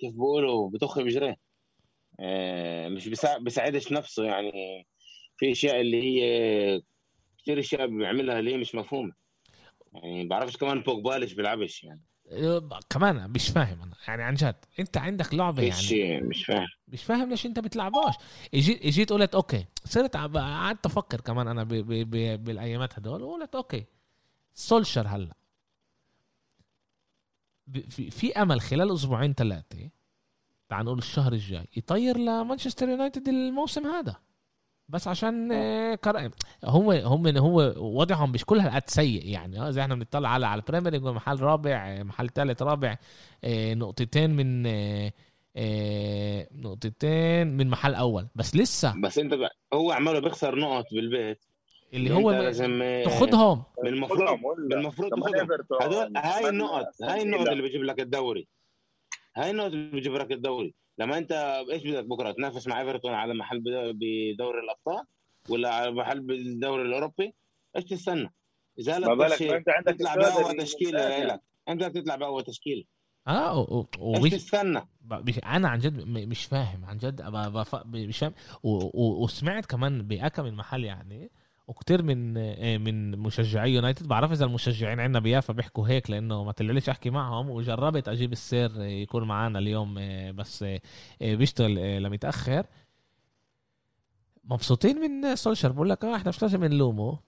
كيف 0.00 0.12
بيقولوا 0.12 0.70
بتخ 0.70 0.98
بجريه 0.98 1.36
آه 2.20 2.88
مش 2.88 3.08
بسا... 3.08 3.38
بيساعدش 3.38 3.92
نفسه 3.92 4.24
يعني. 4.24 4.86
في 5.36 5.52
أشياء 5.52 5.80
اللي 5.80 6.02
هي 6.02 6.82
كثير 7.42 7.58
أشياء 7.60 7.86
بيعملها 7.86 8.38
اللي 8.38 8.52
هي 8.52 8.56
مش 8.56 8.74
مفهومة. 8.74 9.12
يعني 9.92 10.26
بعرفش 10.26 10.56
كمان 10.56 10.80
بوجبا 10.80 11.18
ليش 11.18 11.32
بيلعبش 11.32 11.84
يعني. 11.84 12.02
كمان 12.90 13.30
مش 13.30 13.48
فاهم 13.48 13.82
أنا. 13.82 13.94
يعني 14.08 14.22
عن 14.22 14.34
جد 14.34 14.56
أنت 14.80 14.96
عندك 14.96 15.34
لعبة 15.34 15.62
يعني. 15.62 16.20
مش 16.20 16.44
فاهم. 16.44 16.66
مش 16.88 17.04
فاهم 17.04 17.30
ليش 17.30 17.46
أنت 17.46 17.58
بتلعبوش 17.58 18.14
اجيت 18.54 18.86
إجيت 18.86 19.12
قلت 19.12 19.34
okay. 19.34 19.66
صرت 19.84 20.16
قعدت 20.16 20.86
أفكر 20.86 21.20
كمان 21.20 21.48
أنا 21.48 21.64
ب... 21.64 21.68
ب... 21.68 22.10
ب... 22.10 22.44
بالأيامات 22.44 22.98
هدول. 22.98 23.22
وقلت 23.22 23.54
okay. 23.54 23.84
سولشر 24.54 25.06
هلا. 25.06 25.39
في, 28.10 28.32
أمل 28.32 28.60
خلال 28.60 28.94
أسبوعين 28.94 29.34
ثلاثة 29.34 29.90
تعال 30.68 30.84
نقول 30.84 30.98
الشهر 30.98 31.32
الجاي 31.32 31.66
يطير 31.76 32.18
لمانشستر 32.18 32.88
يونايتد 32.88 33.28
الموسم 33.28 33.86
هذا. 33.86 34.16
بس 34.88 35.08
عشان 35.08 35.52
آه، 35.52 35.94
كر... 35.94 36.30
هم 36.64 36.90
هم 36.90 37.36
هو 37.38 37.74
وضعهم 37.76 38.32
مش 38.32 38.44
كل 38.44 38.58
هالقد 38.58 38.90
سيء 38.90 39.26
يعني. 39.28 39.68
اذا 39.68 39.82
إحنا 39.82 39.94
بنطلع 39.94 40.28
على 40.28 40.46
على 40.46 40.60
ال 40.60 40.64
Premier 40.64 40.92
League 40.92 41.02
محل 41.02 41.40
رابع 41.40 41.88
آه، 41.88 42.02
محل 42.02 42.28
ثالث 42.28 42.62
رابع 42.62 42.96
آه، 43.44 43.74
نقطتين 43.74 44.30
من 44.30 44.66
آه، 44.66 45.12
آه، 45.56 46.48
نقطتين 46.52 47.56
من 47.56 47.68
محل 47.68 47.94
أول. 47.94 48.28
بس 48.34 48.56
لسه 48.56 49.00
بس 49.00 49.18
انت 49.18 49.34
هو 49.72 49.92
عماله 49.92 50.18
بيخسر 50.18 50.58
نقط 50.58 50.84
بالبيت. 50.92 51.49
اللي 51.94 52.14
هو 52.14 52.30
انت 52.30 52.42
لازم 52.42 52.82
آه، 52.82 53.04
تاخدهم 53.04 53.62
من 53.82 53.88
المفروض 53.88 54.20
خدهم 54.20 54.44
ولا؟ 54.44 54.76
المفروض 54.76 55.10
كمان 55.14 55.32
تاخدهم 55.32 55.56
هدول 55.82 56.16
هاي 56.16 56.48
النقط 56.48 56.86
هاي 57.02 57.22
النقط. 57.22 57.48
اللي 57.48 57.62
بيجيب 57.62 57.82
لك 57.82 58.00
الدوري 58.00 58.48
هاي 59.36 59.50
النقط 59.50 59.66
اللي 59.72 59.90
بيجيب 59.90 60.14
لك 60.14 60.32
الدوري 60.32 60.74
لما 60.98 61.18
انت 61.18 61.32
إيش 61.72 61.86
بدك 61.86 62.04
بكرة 62.04 62.32
تنافس 62.32 62.66
مع 62.68 62.80
إيفرتون 62.80 63.12
على 63.14 63.34
محل 63.34 63.60
بد- 63.60 63.98
بدوري 64.00 64.58
الأبطال 64.60 65.04
ولا 65.48 65.74
على 65.74 65.90
محل 65.90 66.20
بالدوري 66.20 66.82
الأوروبي 66.82 67.34
إيش 67.76 67.84
تستنى؟ 67.84 68.32
إذا 68.78 68.98
ما 68.98 69.06
لك 69.06 69.18
بالك 69.18 69.42
ما 69.42 69.56
انت 69.56 69.68
عندك 69.68 69.94
تطلع 69.94 70.14
باول 70.14 70.56
تشكيلة. 70.56 71.24
لك 71.26 71.40
أنت 71.68 71.82
بدك 71.84 71.94
تطلع 72.02 72.16
باول 72.16 72.44
تشكيلة 72.44 72.84
آه 73.28 73.58
و- 73.58 73.62
و- 73.98 74.14
إيش 74.14 74.20
ومش 74.22 74.30
تستنى؟ 74.30 74.80
ب- 75.00 75.28
مش 75.28 75.38
أنا 75.38 75.68
عن 75.68 75.78
جد 75.78 76.00
م- 76.08 76.28
مش 76.28 76.44
فاهم 76.44 76.84
عن 76.84 76.98
جد 76.98 77.22
ب- 77.22 77.52
بف- 77.52 77.86
مش 77.86 78.18
فاهم 78.18 78.34
و- 78.62 79.02
و- 79.02 79.24
وسمعت 79.24 79.66
كمان 79.66 80.02
بأكم 80.02 80.44
من 80.44 80.54
محل 80.54 80.84
يعني 80.84 81.30
وكتير 81.70 82.02
من 82.02 82.36
آه، 82.38 82.78
من 82.78 83.18
مشجعي 83.18 83.74
يونايتد 83.74 84.08
بعرف 84.08 84.32
إذا 84.32 84.44
المشجعين 84.44 85.00
عندنا 85.00 85.18
بيافا 85.20 85.52
بيحكوا 85.52 85.88
هيك 85.88 86.10
لأنه 86.10 86.44
ما 86.44 86.52
طلعليش 86.52 86.88
أحكي 86.88 87.10
معهم 87.10 87.50
وجربت 87.50 88.08
أجيب 88.08 88.32
السير 88.32 88.82
يكون 88.82 89.24
معنا 89.24 89.58
اليوم 89.58 89.98
آه، 89.98 90.30
بس 90.30 90.62
آه، 90.62 90.80
بيشتغل 91.22 92.02
لمتأخر. 92.02 92.66
مبسوطين 94.44 94.96
من 94.96 95.36
سولشر 95.36 95.72
بقول 95.72 95.90
لك 95.90 96.04
آه 96.04 96.16
إحنا 96.16 96.28
مش 96.28 96.42
لازم 96.42 96.64
نلومه 96.64 97.18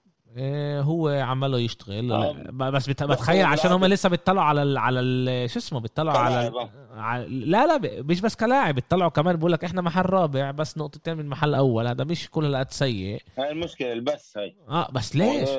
هو 0.81 1.07
عماله 1.09 1.59
يشتغل 1.59 2.11
آه. 2.11 2.31
بس 2.51 2.89
بت- 2.89 3.03
بس 3.03 3.17
بتخيل 3.17 3.45
عشان 3.45 3.71
هم. 3.71 3.85
لسه 3.85 4.09
بيطلعوا 4.09 4.45
على 4.47 4.63
ال 4.63 4.77
على 4.77 4.99
ال 4.99 5.49
شو 5.49 5.59
اسمه 5.59 5.79
بيطلعوا 5.79 6.17
على 6.17 6.49
كلاعب، 6.49 6.69
ع- 6.93 7.17
لا 7.27 7.65
لا 7.77 8.01
مش 8.03 8.21
بس 8.21 8.35
كلاعب 8.35 8.75
بيطلعوا 8.75 9.09
كمان 9.09 9.35
بقول 9.35 9.51
لك 9.51 9.63
إحنا 9.63 9.81
محل 9.81 10.05
رابع 10.05 10.51
بس 10.51 10.77
نقطتين 10.77 11.17
من 11.17 11.27
محل 11.27 11.55
أول 11.55 11.87
هذا 11.87 12.03
مش 12.03 12.29
كل 12.29 12.45
هالقد 12.45 12.71
سيء 12.71 13.21
هاي 13.37 13.51
المشكلة 13.51 13.93
البس 13.93 14.37
هاي 14.37 14.55
آه 14.69 14.87
بس 14.91 15.15
ليش؟ 15.15 15.49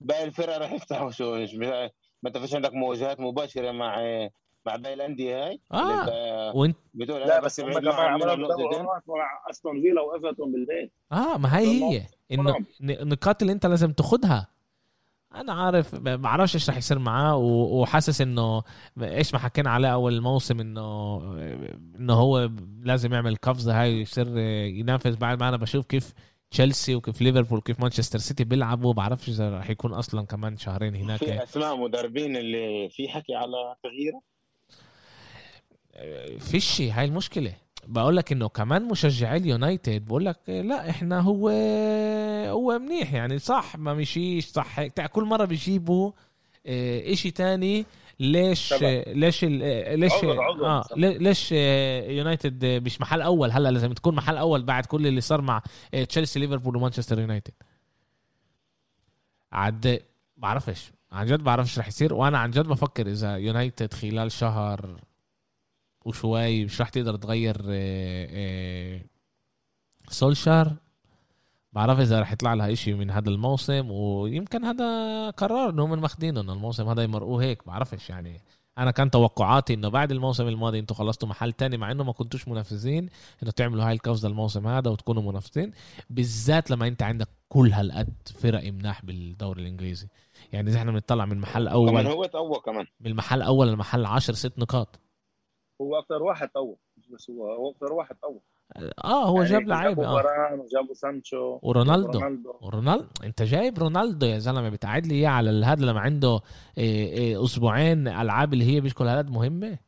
باقي 0.00 0.24
الفرق 0.24 0.58
راح 0.58 0.72
يفتحوا 0.72 1.10
شو 1.10 1.34
ما 2.22 2.28
أنت 2.28 2.38
فيش 2.38 2.54
عندك 2.54 2.74
مواجهات 2.74 3.20
مباشرة 3.20 3.70
مع 3.72 3.96
مع 4.66 4.76
باقي 4.76 4.94
الأندية 4.94 5.46
هاي 5.46 5.60
آه. 5.72 6.00
انت 6.02 6.56
وانت 6.56 6.76
بتقول 6.94 7.20
لا 7.20 7.38
أنا 7.38 7.44
بس 7.44 7.60
هم 7.60 7.66
بعيد 7.66 7.78
كمان 7.78 7.94
عملوا 8.06 8.48
أستون 9.50 9.82
فيلا 9.82 10.00
وايفرتون 10.00 10.52
بالبيت 10.52 10.92
آه 11.12 11.38
ما 11.38 11.58
هي 11.58 11.66
هي 11.84 12.02
النقاط 12.30 13.42
اللي 13.42 13.52
أنت 13.52 13.66
لازم 13.66 13.92
تاخدها. 13.92 14.48
أنا 15.34 15.52
عارف 15.52 15.94
ب- 15.94 16.20
بعرفش 16.20 16.54
إيش 16.54 16.70
رح 16.70 16.76
يصير 16.76 16.98
معاه 16.98 17.36
وحاسس 17.36 18.20
إنه 18.20 18.62
إيش 19.02 19.32
ما 19.34 19.38
حكينا 19.40 19.70
عليه 19.70 19.88
أول 19.88 20.14
الموسم 20.14 20.60
إنه 20.60 21.16
إنه 21.98 22.12
هو 22.12 22.50
لازم 22.82 23.12
يعمل 23.12 23.36
قفزة. 23.36 23.82
هاي 23.82 24.00
يصير 24.00 24.38
ينافس. 24.38 25.14
بعد 25.14 25.40
ما 25.40 25.48
أنا 25.48 25.56
بشوف 25.56 25.86
كيف 25.86 26.12
تشيلسي 26.50 26.94
وكيف 26.94 27.22
ليفربول 27.22 27.58
وكيف 27.58 27.80
مانشستر 27.80 28.18
سيتي 28.18 28.44
بيلعبوا 28.44 28.92
بعرفش 28.92 29.28
إذا 29.28 29.58
رح 29.58 29.70
يكون 29.70 29.92
أصلا 29.92 30.26
كمان 30.26 30.56
شهرين 30.56 30.94
هناك. 30.94 31.18
في 31.18 31.42
أسماء 31.42 31.76
مدربين 31.76 32.36
اللي 32.36 32.88
في 32.88 33.08
حكي 33.08 33.34
على 33.34 33.76
تغييره؟ 33.82 34.20
فيشي 36.38 36.90
هاي 36.90 37.04
المشكلة. 37.04 37.52
بقول 37.86 38.16
لك 38.16 38.32
إنه 38.32 38.48
كمان 38.48 38.88
مشجعي 38.88 39.36
اليونايتد 39.36 40.04
بقول 40.06 40.24
لك 40.26 40.36
لا 40.48 40.90
إحنا 40.90 41.20
هو 41.20 41.48
هو 42.50 42.78
منيح 42.78 43.12
يعني 43.12 43.38
صح 43.38 43.76
ما 43.78 43.94
مشيش 43.94 44.46
صح 44.46 44.86
تاع 44.86 45.06
كل 45.06 45.24
مرة 45.24 45.44
بيجيبوا 45.44 46.12
آه، 46.66 47.12
إشي 47.12 47.30
تاني 47.30 47.86
ليش. 48.20 48.72
ليش 49.06 49.44
ال- 49.44 50.00
ليش 50.00 50.12
عذر- 50.12 50.40
عذر. 50.42 50.66
آه 50.66 50.84
لي- 50.96 51.18
ليش 51.18 51.52
يونايتد 51.52 52.64
مش 52.64 53.00
محل 53.00 53.22
أول 53.22 53.50
هلأ 53.50 53.68
لازم 53.70 53.92
تكون 53.92 54.14
محل 54.14 54.36
أول 54.36 54.62
بعد 54.62 54.86
كل 54.86 55.06
اللي 55.06 55.20
صار 55.20 55.40
مع 55.40 55.62
تشيلسي 56.08 56.40
ليفربول 56.40 56.76
ومانشستر 56.76 57.18
يونايتد 57.20 57.54
عد 59.52 60.00
بعرفش 60.36 60.92
عن 61.12 61.26
جد 61.26 61.40
بعرفش 61.44 61.78
رح 61.78 61.88
يصير 61.88 62.14
وأنا 62.14 62.38
عن 62.38 62.50
جد 62.50 62.66
بفكر 62.66 63.06
إذا 63.06 63.36
يونايتد 63.36 63.94
خلال 63.94 64.32
شهر 64.32 64.96
وشوي 66.06 66.64
مش 66.64 66.80
رح 66.80 66.88
تقدر 66.88 67.16
تغير 67.16 67.56
آه، 67.68 68.28
آه، 68.30 69.00
سولشار. 70.08 70.76
بعرف 71.72 72.00
إذا 72.00 72.20
رح 72.20 72.32
يطلع 72.32 72.54
لها 72.54 72.72
إشي 72.72 72.94
من 72.94 73.10
هذا 73.10 73.28
الموسم 73.28 73.90
ويمكن 73.90 74.64
هذا 74.64 75.30
قرار 75.30 75.70
إنهم 75.70 76.00
ماخدينه 76.00 76.40
انه 76.40 76.52
الموسم 76.52 76.88
هذا 76.88 77.02
يمرقوه 77.02 77.42
هيك 77.42 77.66
بعرفش 77.66 78.10
يعني. 78.10 78.40
أنا 78.78 78.90
كان 78.90 79.10
توقعاتي 79.10 79.74
إنه 79.74 79.88
بعد 79.88 80.12
الموسم 80.12 80.48
الماضي 80.48 80.78
أنتم 80.78 80.94
خلصتوا 80.94 81.28
محل 81.28 81.52
تاني 81.52 81.76
مع 81.76 81.90
إنه 81.90 82.04
ما 82.04 82.12
كنتوش 82.12 82.48
منافسين 82.48 83.08
إنه 83.42 83.50
تعملوا 83.50 83.84
هاي 83.84 83.92
القفزة 83.92 84.28
الموسم 84.28 84.66
هذا 84.66 84.90
وتكونوا 84.90 85.22
منافسين 85.22 85.72
بالذات 86.10 86.70
لما 86.70 86.88
أنت 86.88 87.02
عندك 87.02 87.28
كل 87.48 87.72
هالقد 87.72 88.14
فرق 88.38 88.72
مناح 88.72 89.04
بالدوري 89.04 89.62
الإنجليزي. 89.62 90.08
يعني 90.52 90.70
إذا 90.70 90.78
إحنا 90.78 90.92
بنطلع 90.92 91.24
من 91.24 91.38
محل 91.38 91.68
كمان 91.68 92.06
أول 92.06 92.06
هو 92.06 92.24
تقوى 92.24 92.60
كمان. 92.64 92.86
من 93.00 93.10
المحل 93.10 93.42
أول 93.42 93.68
لمحل 93.68 94.06
10 94.06 94.34
ست 94.34 94.58
نقاط. 94.58 95.00
هو 95.82 95.98
أكثر 95.98 96.22
واحد 96.22 96.48
طور 96.48 96.76
مش 96.98 97.08
بس 97.08 97.30
هو 97.30 97.52
هو 97.52 97.70
أكثر 97.70 97.92
واحد 97.92 98.16
طور 98.22 98.38
آه 99.04 99.24
هو 99.28 99.36
يعني 99.42 99.48
جاب 99.50 99.68
لعيبة 99.68 100.02
جابوا 100.02 100.18
آه. 100.18 100.22
فران 100.22 100.60
وجابوا 100.60 100.94
سانشو 100.94 101.58
ورونالدو. 101.62 102.18
رونالدو 102.18 102.52
ورونالدو 102.60 103.06
أنت 103.24 103.42
جايب 103.42 103.78
رونالدو 103.78 104.26
يا 104.26 104.38
زلمة 104.38 104.68
بتقعد 104.68 105.06
لي 105.06 105.14
إياه 105.14 105.28
على 105.28 105.66
هذا 105.66 105.84
لما 105.86 106.00
عنده 106.00 106.40
إيه، 106.78 107.08
إيه، 107.12 107.44
أسبوعين 107.44 108.08
ألعاب 108.08 108.52
اللي 108.52 108.64
هي 108.64 108.80
مش 108.80 108.94
كل 108.94 109.04
هالقد 109.04 109.30
مهمة؟ 109.30 109.78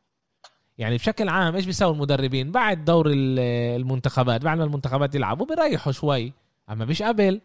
يعني 0.79 0.97
بشكل 0.97 1.29
عام 1.29 1.55
إيش 1.55 1.67
بيساوي 1.67 1.93
المدربين؟ 1.95 2.53
بعد 2.53 2.85
دور 2.85 3.07
ال- 3.07 3.39
المنتخبات 3.81 4.45
بعد 4.45 4.59
ما 4.59 4.65
المنتخبات 4.65 5.15
يلعبوا 5.15 5.47
بيريحوا 5.47 5.93
شوي 5.93 6.33
أما 6.71 6.85
مش 6.85 7.03
قبل. 7.03 7.41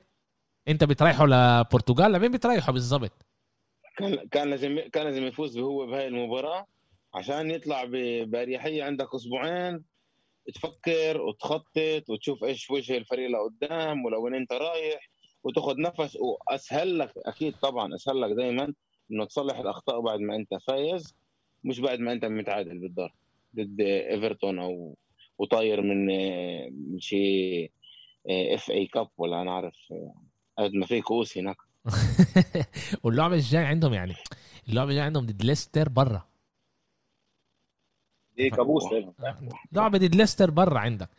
أنت 0.67 0.83
بتريحوا 0.83 1.27
لبرتغال؟ 1.27 2.11
لمين 2.11 2.31
بتريحوا 2.31 2.73
بالضبط؟ 2.73 3.11
كان 3.97 4.15
كان 4.31 4.49
لازم 4.49 4.79
كان 4.93 5.03
لازم 5.05 5.23
يفوز 5.23 5.57
هو 5.57 5.85
بهاي 5.85 6.07
المباراة. 6.07 6.65
عشان 7.13 7.51
يطلع 7.51 7.83
بأريحية 8.25 8.83
عندك 8.83 9.15
أسبوعين 9.15 9.83
تفكر 10.55 11.21
وتخطط 11.21 12.09
وتشوف 12.09 12.43
إيش 12.43 12.71
وجه 12.71 12.97
الفريق 12.97 13.29
لقدام 13.29 14.05
ولو 14.05 14.25
وين 14.25 14.35
أنت 14.35 14.53
رايح 14.53 15.09
وتاخذ 15.43 15.81
نفس 15.81 16.17
واسهل 16.21 16.99
لك 16.99 17.13
أكيد 17.25 17.55
طبعا 17.55 17.95
أسهل 17.95 18.21
لك 18.21 18.31
دائما 18.31 18.73
إنه 19.11 19.25
تصلح 19.25 19.57
الأخطاء 19.59 20.01
بعد 20.01 20.19
ما 20.19 20.35
أنت 20.35 20.53
فايز 20.67 21.15
مش 21.63 21.79
بعد 21.79 21.99
ما 21.99 22.11
أنت 22.11 22.25
متعادل 22.25 22.79
بالدار 22.79 23.13
ضد 23.55 23.81
إيفرتون 23.81 24.59
أو 24.59 24.97
وطاير 25.37 25.81
من 25.81 26.05
من 26.91 26.99
شيء 26.99 27.71
FA 28.29 28.71
Cup 28.71 29.07
ولا 29.17 29.41
أنا 29.41 29.51
عارف 29.51 29.75
قد 30.57 30.73
ما 30.73 30.85
في 30.85 31.01
كؤوس 31.01 31.37
هناك. 31.37 31.57
واللعبه 33.03 33.35
الجاي 33.35 33.65
عندهم 33.65 33.93
يعني 33.93 34.13
اللعبه 34.69 34.89
الجاي 34.89 35.03
عندهم 35.03 35.25
ضد 35.25 35.43
ليستر 35.43 35.89
برا. 35.89 36.32
دي 38.37 38.49
كابوس 38.49 38.83
لهم. 38.91 39.13
لعبه 39.71 39.97
ضد 39.97 40.15
ليستر 40.15 40.51
برا 40.51 40.79
عندك. 40.79 41.09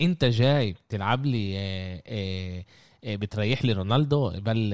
انت 0.00 0.24
جاي 0.24 0.74
تلعب 0.88 1.26
لي 1.26 1.54
آه، 1.58 2.02
آه، 2.06 2.64
آه، 3.04 3.16
بتريح 3.16 3.64
لي 3.64 3.72
رونالدو 3.72 4.30
بل 4.30 4.70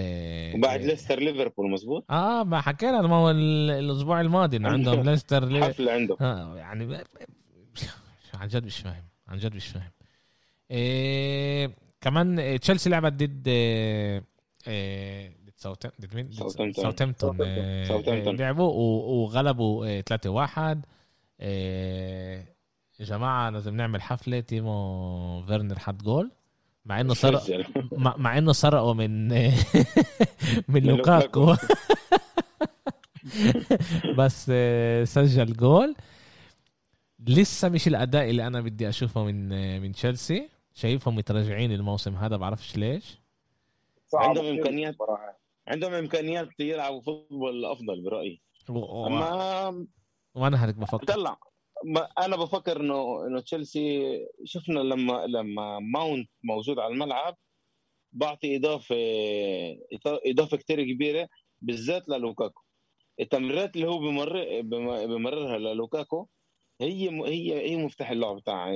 وبعد 0.54 0.82
ليستر 0.82 1.18
ليفربول 1.20 1.70
مزبوط 1.70 2.04
آه 2.10 2.42
ما 2.44 2.60
حكينا 2.60 3.02
ما 3.02 3.16
هو 3.16 3.30
ال- 3.30 3.70
الأسبوع 3.70 4.20
الماضي 4.20 4.56
انه 4.56 4.68
عندهم 4.68 5.00
ليستر 5.10 5.44
لي... 5.44 5.64
حفلة 5.64 5.92
عنده 5.92 6.16
آه 6.20 6.56
يعني 6.56 6.86
ب- 6.86 7.00
عن 8.34 8.48
جد 8.48 8.64
مش 8.64 8.78
فاهم 8.78 9.04
عن 9.28 9.38
جد 9.38 9.54
مش 9.56 9.66
فاهم. 9.66 9.90
إيه 10.70 11.70
كمان 12.00 12.58
تشيلسي 12.60 12.90
لعبت 12.90 13.12
ضد 13.12 13.42
ضد 14.68 15.50
ساوثامبتون. 15.56 16.32
ساوثامبتون 16.72 17.36
ساوثامبتون. 17.84 18.36
لعبوا 18.36 18.72
وغلبوا 19.22 19.86
آه، 19.86 20.04
3-1 20.74 20.76
آه، 21.40 22.44
يا 23.00 23.04
جماعة 23.04 23.50
لازم 23.50 23.76
نعمل 23.76 24.02
حفلة 24.02 24.40
تيمو 24.40 25.42
فيرنر 25.46 25.78
حط 25.78 26.02
جول 26.02 26.30
مع 26.84 27.00
إنه 27.00 27.14
سرق. 27.14 27.66
مع, 27.92 28.38
إنه 28.38 28.52
سرقوا 28.52 28.94
من 28.94 29.28
من 30.68 30.82
لوكاكو 30.82 31.54
بس 34.18 34.50
آه، 34.54 35.04
سجل 35.04 35.52
جول 35.52 35.94
لسه 37.26 37.68
مش 37.68 37.88
الأداء 37.88 38.30
اللي 38.30 38.46
أنا 38.46 38.60
بدي 38.60 38.88
أشوفه 38.88 39.24
من 39.24 39.52
آه، 39.52 39.78
من 39.78 39.92
تشيلسي 39.92 40.48
شايفهم 40.74 41.14
متراجعين 41.14 41.72
الموسم 41.72 42.16
هذا 42.16 42.36
بعرفش 42.36 42.76
ليش 42.76 43.18
عندهم. 44.14 44.90
بصراحة. 44.90 45.40
عندهم 45.68 45.92
إمكانيات 45.92 46.48
يلعبوا 46.60 47.00
football 47.00 47.64
افضل 47.64 48.02
برأيي 48.02 48.40
أما 48.70 49.86
وأنا 50.34 50.66
هيك 50.66 50.76
بفكر. 50.76 51.06
طلع 51.06 51.38
أنا 52.18 52.36
بفكر 52.36 52.80
انه 52.80 53.26
انه 53.26 53.40
تشيلسي 53.40 54.16
شفنا 54.44 54.80
لما 54.80 55.26
لما 55.26 55.78
ماونت 55.78 56.30
موجود 56.44 56.78
على 56.78 56.92
الملعب 56.92 57.36
بعطي 58.12 58.56
اضافه 58.56 58.96
إضافة 60.06 60.56
كتير 60.56 60.84
كبيرة 60.84 61.28
بالذات 61.60 62.08
للوكاكو. 62.08 62.62
التمريرات 63.20 63.76
اللي 63.76 63.88
هو 63.88 63.98
بمر 63.98 64.60
بمررها 65.06 65.58
للوكاكو 65.58 66.28
هي 66.80 67.08
هي 67.10 67.70
هي 67.70 67.76
مفتاح 67.76 68.10
اللعب 68.10 68.44
تاع 68.44 68.74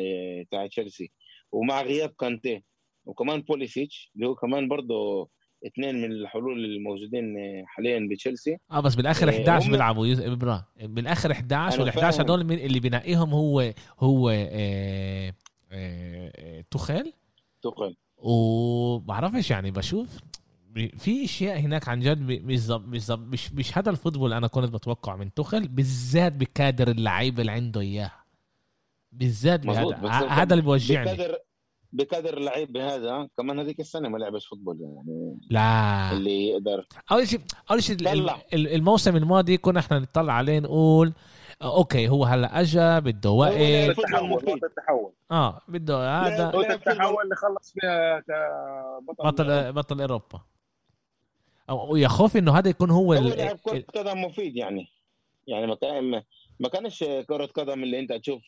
تاع 0.51 0.67
تشيلسي. 0.67 1.13
ومع 1.53 1.83
غياب 1.83 2.11
كانتي 2.19 2.65
وكمان 3.05 3.43
بوليسيتش 3.43 4.11
اللي 4.17 4.27
هو 4.27 4.35
كمان 4.35 4.69
برضه 4.69 5.29
اثنين 5.67 6.03
من 6.03 6.13
الحلول 6.13 6.65
الموجودين 6.65 7.35
حاليا 7.67 8.09
بتشيلسي. 8.11 8.57
آه 8.71 8.81
بس 8.81 8.95
بالآخر 8.95 9.29
11 9.29 9.71
بيلعبوا 9.71 10.33
ابرا 10.33 10.65
بالآخر 10.83 11.33
11 11.33 11.81
وال 11.81 11.89
11 11.89 12.23
هدول 12.23 12.53
اللي 12.53 12.81
بنقيهم 12.81 13.31
هو 13.31 13.73
هو 14.01 14.31
آه 14.31 15.35
آه 15.73 16.65
توخيل 16.71 17.13
توخيل 17.63 17.97
وبعرفش 18.17 19.51
يعني 19.51 19.71
بشوف 19.71 20.19
في 20.75 21.25
أشياء 21.25 21.59
هناك 21.59 21.89
عن 21.89 22.01
جد 22.01 22.19
مش 22.21 22.69
مش 22.71 23.11
مش 23.11 23.53
مش 23.53 23.79
هذا 23.79 23.91
ال 23.91 23.95
football 23.95 24.33
أنا 24.33 24.47
كنت 24.47 24.73
بتوقع 24.73 25.17
من 25.17 25.35
توخيل 25.35 25.69
بالذات 25.69 26.33
بكادر 26.33 26.89
اللعيبه 26.89 27.41
اللي 27.41 27.53
عنده 27.53 27.81
اياها 27.81 28.25
بالذات 29.13 29.67
بهذا 29.67 30.09
هذا 30.09 30.55
اللي 30.55 30.65
بوجعني 30.65 31.13
بكادر 31.13 31.39
بكادر 31.95 32.39
اللعيب 32.39 32.73
بهذا 32.73 33.29
كمان 33.39 33.59
هذيك 33.59 33.81
السنة 33.81 34.09
ما 34.09 34.19
لعبش 34.19 34.47
football 34.47 34.81
يعني. 34.81 35.39
لا. 35.51 36.13
اللي 36.13 36.49
يقدر. 36.49 36.87
أول 37.13 37.29
شيء 37.29 37.41
أول 37.71 37.83
شيء 37.83 37.97
الموسم 38.55 39.17
الماضي 39.17 39.57
كنا 39.57 39.81
إحنا 39.81 39.99
نطلع 39.99 40.33
عليه 40.33 40.59
نقول 40.59 41.13
okay 41.63 42.09
هو 42.09 42.25
هلا 42.25 42.61
اجى 42.61 43.01
بده 43.01 43.31
وقت. 43.31 43.53
التحول 43.57 44.61
التحول. 44.65 45.13
آه 45.31 45.61
بده 45.69 46.21
هذا. 46.21 46.75
التحول 46.75 47.25
اللي 47.25 47.37
خلص 47.37 47.73
فيها 47.73 48.21
كبطل 48.21 49.25
بطل 49.25 49.73
بطل 49.73 50.01
أوروبا. 50.01 50.41
ويا 51.89 52.09
خوفي 52.09 52.39
إنه 52.39 52.59
هذا 52.59 52.69
يكون 52.69 52.91
هو 52.91 53.15
ال... 53.15 53.61
كرة 53.63 53.85
قدم 53.95 54.25
مفيد 54.25 54.57
يعني. 54.57 54.87
يعني 55.47 55.67
ما 55.67 55.75
كان 55.75 56.23
ما 56.61 56.69
كانش 56.69 57.05
كرة 57.29 57.47
قدم 57.47 57.83
اللي 57.83 57.99
أنت 58.01 58.13
تشوف 58.13 58.43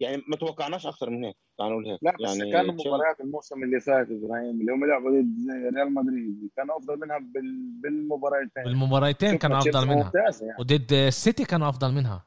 يعني 0.00 0.22
ما 0.28 0.36
توقعناش 0.36 0.86
أكثر 0.86 1.10
من 1.10 1.24
هيك 1.24 1.36
تعال 1.58 1.70
نقول 1.70 1.86
هيك. 1.86 1.98
لا 2.02 2.12
بس 2.12 2.36
يعني 2.36 2.52
كان 2.52 2.66
مباريات 2.66 3.20
الموسم 3.20 3.62
اللي 3.62 3.80
فات 3.80 4.06
إبراهيم 4.10 4.60
اللي 4.60 4.72
هم 4.72 4.84
لعبوا 4.84 5.10
ضد 5.10 5.36
ريال 5.76 5.94
مدريد 5.94 6.50
كانوا 6.56 6.76
أفضل 6.76 7.00
منها 7.00 7.18
بال... 7.18 7.72
بالمباراتين 7.82 8.64
بالمباراتين 8.64 9.38
كانوا 9.38 9.58
أفضل 9.58 9.88
منها. 9.88 10.12
يعني. 10.14 10.54
وضد 10.58 10.92
السيتي 10.92 11.44
كانوا 11.44 11.68
أفضل 11.68 11.92
منها. 11.92 12.24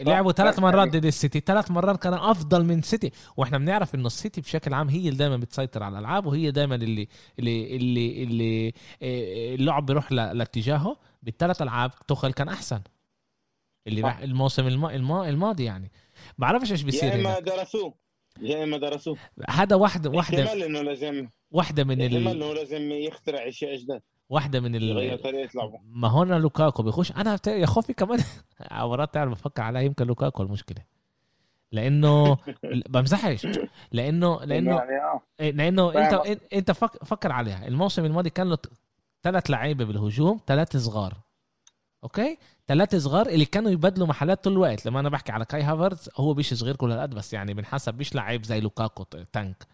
لعبوا 0.00 0.32
ثلاث 0.32 0.58
مرات 0.58 0.88
ضد 0.88 1.04
السيتي 1.04 1.40
ثلاث 1.40 1.70
مرات 1.70 2.02
كانوا 2.02 2.30
أفضل 2.30 2.64
من 2.64 2.82
سيتي. 2.82 3.10
وإحنا 3.36 3.58
بنعرف 3.58 3.94
إنه 3.94 4.06
السيتي 4.06 4.40
بشكل 4.40 4.74
عام 4.74 4.88
هي 4.88 5.08
اللي 5.08 5.18
دائما 5.18 5.36
بتسيطر 5.36 5.82
على 5.82 5.98
الألعاب 5.98 6.26
وهي 6.26 6.50
دائما 6.50 6.74
اللي 6.74 7.08
اللي 7.38 7.76
اللي 7.76 8.22
اللي 8.22 8.68
آه، 9.02 9.54
اللعب 9.54 9.86
بيروح 9.86 10.12
لاتجاهه. 10.12 10.96
بالثلاث 11.22 11.62
ألعاب 11.62 11.90
تخل 12.08 12.32
كان 12.32 12.48
أحسن. 12.48 12.80
اللي 13.86 14.00
راح 14.00 14.18
الموسم 14.18 14.66
الما... 14.66 15.28
الماضي 15.28 15.64
يعني. 15.64 15.90
بعرفش 16.38 16.72
إيش 16.72 16.82
بيصير 16.82 17.08
يا 17.08 17.14
اما 17.14 17.38
درسوه. 17.40 17.94
يا 18.40 18.64
إما 18.64 18.76
درسوه. 18.76 19.16
هذا 19.48 19.76
واحدة 19.76 20.10
واحدة 20.10 20.44
احتمال 20.44 20.62
إنه 20.62 20.82
لازم 20.82 21.28
واحدة 21.50 21.84
من 21.84 22.02
ال... 22.02 22.28
إنه 22.28 22.54
لازم 22.54 22.90
يخترع 22.90 23.48
أشياء 23.48 23.76
جديدة. 23.76 24.02
واحدة 24.28 24.60
من 24.60 24.74
ال... 24.74 25.18
ما 25.84 26.08
هون 26.08 26.32
لوكاكو 26.32 26.82
بيخش. 26.82 27.12
أنا 27.12 27.38
يا 27.46 27.66
خوفي 27.66 27.92
كمان. 27.92 28.18
مرات 28.72 29.14
تعرف 29.14 29.32
بفكر 29.32 29.62
عليها. 29.62 29.82
يمكن 29.82 30.06
لوكاكو 30.06 30.42
المشكلة. 30.42 30.84
لأنه 31.72 32.36
بمزحش. 32.92 33.46
لأنه 33.92 34.44
لأنه 34.44 34.76
يعني 34.76 34.96
آه. 34.96 35.22
إيه، 35.40 35.50
لأنه 35.52 35.94
انت 35.94 36.42
أنت 36.52 36.70
فكر 37.04 37.32
عليها. 37.32 37.68
الموسم 37.68 38.04
الماضي 38.04 38.30
كان 38.30 38.48
له 38.48 38.58
ثلاث 39.22 39.50
لعيبة 39.50 39.84
بالهجوم 39.84 40.40
ثلاث 40.46 40.76
صغار. 40.76 41.14
okay؟ 42.04 42.38
ثلاثة 42.68 42.98
صغار 42.98 43.26
اللي 43.26 43.44
كانوا 43.44 43.70
يبدلوا 43.70 44.06
محلات 44.06 44.44
طول 44.44 44.52
الوقت. 44.52 44.86
لما 44.86 45.00
أنا 45.00 45.08
بحكي 45.08 45.32
على 45.32 45.44
كاي 45.44 45.62
هافرتس 45.62 46.08
هو 46.16 46.34
مش 46.34 46.54
صغير 46.54 46.76
كل 46.76 46.90
هالقد 46.92 47.14
بس 47.14 47.32
يعني 47.32 47.54
بنحسب 47.54 47.98
مش 48.00 48.14
لعيب 48.14 48.44
زي 48.44 48.60
لوكاكو 48.60 49.02
tank. 49.32 49.66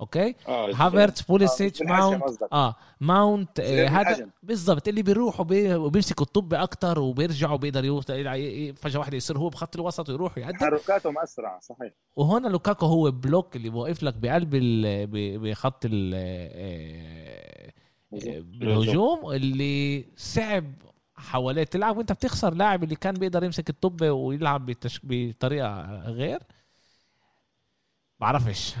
okay؟ 0.00 0.34
آه 0.48 0.70
هافرتس 0.74 1.22
بوليسيتش 1.22 1.82
آه 1.82 1.86
ماونت 1.86 2.22
آه 2.52 2.76
ماونت 3.00 3.60
آه 3.60 3.88
هذا 3.88 4.28
بالضبط 4.42 4.88
اللي 4.88 5.02
بيروحوا 5.02 5.44
بي 5.44 5.74
وبيمسكوا 5.74 6.26
الطابة 6.26 6.54
أكتر 6.54 6.98
وبيرجعوا 6.98 7.56
بيقدر 7.56 8.02
فجأة 8.76 8.98
واحدة 8.98 9.16
يصير 9.16 9.38
هو 9.38 9.48
بخط 9.48 9.76
الوسط 9.76 10.08
ويروح 10.08 10.38
يقدم 10.38 10.58
حركاتهم 10.58 11.18
أسرع 11.18 11.58
صحيح. 11.60 11.92
وهون 12.16 12.50
لوكاكو 12.52 12.86
هو 12.86 13.10
block 13.10 13.56
اللي 13.56 13.68
واقف 13.68 14.02
لك 14.02 14.14
بقلب 14.16 14.50
بخط 15.42 15.84
ال 15.84 16.12
آه، 16.14 17.72
آه، 18.14 18.40
بالهجوم 18.40 19.30
اللي 19.30 20.04
صعب 20.16 20.72
حواليه 21.16 21.64
تلعب 21.64 21.96
وانت 21.96 22.12
بتخسر 22.12 22.54
لاعب 22.54 22.84
اللي 22.84 22.96
كان 22.96 23.14
بيقدر 23.14 23.44
يمسك 23.44 23.70
الطابة 23.70 24.02
ويلعب 24.02 24.66
بتش... 24.66 25.00
بطريقة 25.04 26.00
غير. 26.06 26.38
بعرفش 28.20 28.76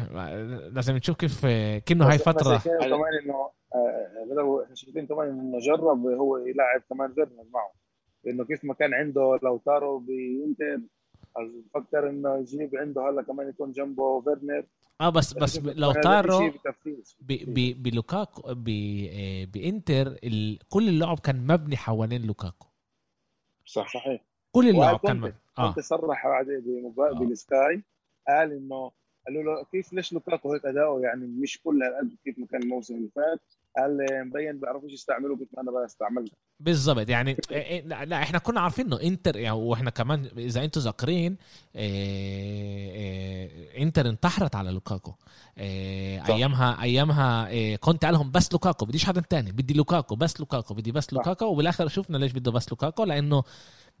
لازم 0.72 0.96
نشوف 0.96 1.16
كيف 1.16 1.46
كأنه 1.86 2.10
هاي 2.10 2.18
فترة. 2.18 2.58
كمان 2.58 3.14
إنه 3.24 3.50
آه، 3.74 4.66
شايفين 4.74 5.06
كمان 5.06 5.28
إنه 5.28 5.58
جرب 5.58 6.06
هو 6.06 6.36
يلعب 6.36 6.82
كمان 6.90 7.14
فيرنر 7.14 7.44
معه 7.52 7.72
لأنه 8.24 8.44
كيف 8.44 8.64
ما 8.64 8.74
كان 8.74 8.94
عنده 8.94 9.38
لاوتارو 9.42 9.98
بإنتر 9.98 10.80
فكر 11.74 12.10
إنه 12.10 12.36
يجيب 12.36 12.76
عنده 12.76 13.08
هلا 13.10 13.22
كمان 13.22 13.48
يكون 13.48 13.72
جنبه 13.72 14.20
فيرنر 14.20 14.66
آه 15.00 15.10
بس 15.10 15.32
بس 15.32 15.58
لاوتارو 15.58 16.50
بلوكاكو 17.74 18.54
بإنتر 19.44 20.18
كل 20.68 20.88
اللعب 20.88 21.18
كان 21.18 21.46
مبني 21.46 21.76
حوالين 21.76 22.26
لوكاكو. 22.26 22.66
صح. 23.64 23.94
صحيح. 23.94 24.24
كل 24.52 24.68
اللعب 24.68 24.98
كان 24.98 25.16
مبني. 25.16 25.34
آه. 25.58 25.74
كونتي 25.74 25.84
صرح 25.84 26.26
بعد 26.26 26.46
بالسكاي 27.18 27.82
قال 28.28 28.52
إنه 28.52 28.90
قالوا 29.26 29.42
له 29.42 29.64
كيف 29.64 29.92
ليش 29.92 30.12
لوكاكو 30.12 30.52
هيك 30.52 30.66
أداؤه 30.66 31.00
يعني 31.00 31.26
مش 31.26 31.62
كل 31.62 31.82
هالقد 31.82 32.16
كيف 32.24 32.38
ما 32.38 32.46
كان 32.46 32.62
الموسم 32.62 32.94
اللي 32.94 33.10
فات؟ 33.16 33.40
قال 33.76 34.06
مبين 34.26 34.60
بيعرفوش 34.60 34.92
يستعملوا 34.92 35.36
كيف 35.36 35.48
أنا 35.58 35.84
بستعملها 35.84 36.32
بالضبط 36.60 37.08
يعني 37.08 37.36
إيه، 37.50 37.56
إيه، 37.56 37.82
لا 38.04 38.22
إحنا 38.22 38.38
كنا 38.38 38.60
عارفين 38.60 38.86
إنه 38.86 39.00
إنتر 39.02 39.36
يعني 39.36 39.56
وإحنا 39.56 39.90
كمان 39.90 40.28
إذا 40.38 40.64
أنتم 40.64 40.80
ذاكرين 40.80 41.36
إيه، 41.76 43.48
إنتر 43.82 44.08
انتحرت 44.08 44.54
على 44.54 44.70
لوكاكو. 44.70 45.14
أيامها 45.58 46.82
أيامها 46.82 47.76
كونتي 47.76 48.04
قال 48.04 48.14
لهم 48.14 48.30
بس 48.30 48.52
لوكاكو 48.52 48.86
بديش 48.86 49.04
حدا 49.04 49.20
تاني 49.20 49.52
بدي 49.52 49.74
لوكاكو 49.74 50.16
بس 50.16 50.40
لوكاكو 50.40 50.74
بدي 50.74 50.92
بس 50.92 51.12
لوكاكو. 51.12 51.44
وبالآخر 51.44 51.88
شفنا 51.88 52.18
ليش 52.18 52.32
بده 52.32 52.50
بس 52.52 52.70
لوكاكو 52.70 53.04
لأنه 53.04 53.42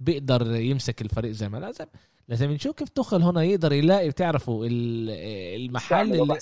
بيقدر 0.00 0.54
يمسك 0.54 1.02
الفريق 1.02 1.30
زي 1.32 1.48
ما 1.48 1.58
لازم. 1.58 1.86
لازم 2.28 2.50
نشوف 2.50 2.76
كيف 2.76 2.88
توخيل 2.88 3.22
هنا 3.22 3.42
يقدر 3.42 3.72
يلاقي 3.72 4.08
بتعرفوا 4.08 4.66
المحل 4.66 6.12
اللي, 6.12 6.38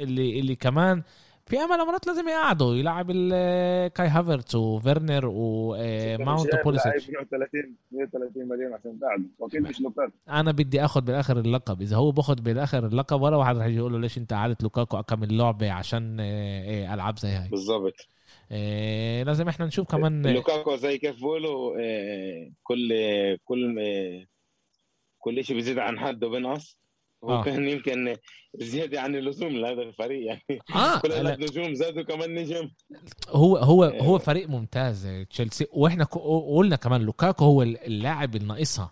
اللي 0.00 0.40
اللي 0.40 0.56
كمان 0.56 1.02
في 1.46 1.58
أمل 1.58 1.86
مرات 1.86 2.06
لازم 2.06 2.28
يقعدوا 2.28 2.74
يلعب 2.74 3.06
كاي 3.88 4.08
هافرتس 4.08 4.54
وفيرنر 4.54 5.26
وماونت 5.26 6.54
وبوليسيتش. 6.54 7.10
130 7.10 7.76
130 7.92 8.48
مليون 8.48 8.74
عشان 8.74 8.98
تقعدوا. 9.00 9.26
واكيد 9.38 9.62
مش 9.62 9.80
لوكاكو. 9.80 10.12
أنا 10.28 10.52
بدي 10.52 10.84
اخذ 10.84 11.00
بالآخر 11.00 11.38
اللقب. 11.38 11.82
إذا 11.82 11.96
هو 11.96 12.10
باخذ 12.10 12.40
بالآخر 12.40 12.86
اللقب 12.86 13.20
ولا 13.20 13.36
واحد 13.36 13.56
رح 13.56 13.66
يجي 13.66 13.76
يقول 13.76 13.92
له 13.92 13.98
ليش 13.98 14.18
أنت 14.18 14.32
قعدت 14.32 14.62
لوكاكو؟ 14.62 14.98
اكمل 14.98 15.38
لعبه 15.38 15.72
عشان 15.72 16.20
إيه، 16.20 16.94
ألعاب 16.94 17.18
زي 17.18 17.28
هاي. 17.28 17.48
بالضبط. 17.48 18.08
إيه 18.50 19.22
لازم 19.22 19.48
إحنا 19.48 19.66
نشوف 19.66 19.86
كمان 19.86 20.26
لوكاكو 20.26 20.76
زي 20.76 20.98
كيف 20.98 21.16
بيقولوا 21.16 21.78
إيه 21.78 22.52
كل 22.62 22.88
كل 23.44 23.78
إيه 23.78 24.28
كل 25.18 25.44
شيء 25.44 25.56
بيزيد 25.56 25.78
عن 25.78 25.98
حده 25.98 26.28
بينقص 26.28 26.78
آه. 27.24 27.44
كان 27.44 27.68
يمكن 27.68 28.16
زيادة 28.54 29.00
عن 29.00 29.16
اللزوم 29.16 29.52
لهذا 29.52 29.82
الفريق 29.82 30.26
يعني 30.26 30.60
آه. 30.74 30.98
كل 31.02 31.12
النجوم 31.12 31.74
زادوا 31.74 32.02
كمان 32.02 32.34
نجم. 32.34 32.70
هو 33.28 33.56
هو 33.56 33.84
آه. 33.84 34.02
هو 34.02 34.18
فريق 34.18 34.48
ممتاز 34.48 35.08
تشيلسي. 35.30 35.66
وإحنا 35.72 36.04
قلنا 36.56 36.76
كمان 36.76 37.00
لوكاكو 37.00 37.44
هو 37.44 37.62
اللاعب 37.62 38.36
الناقصها. 38.36 38.90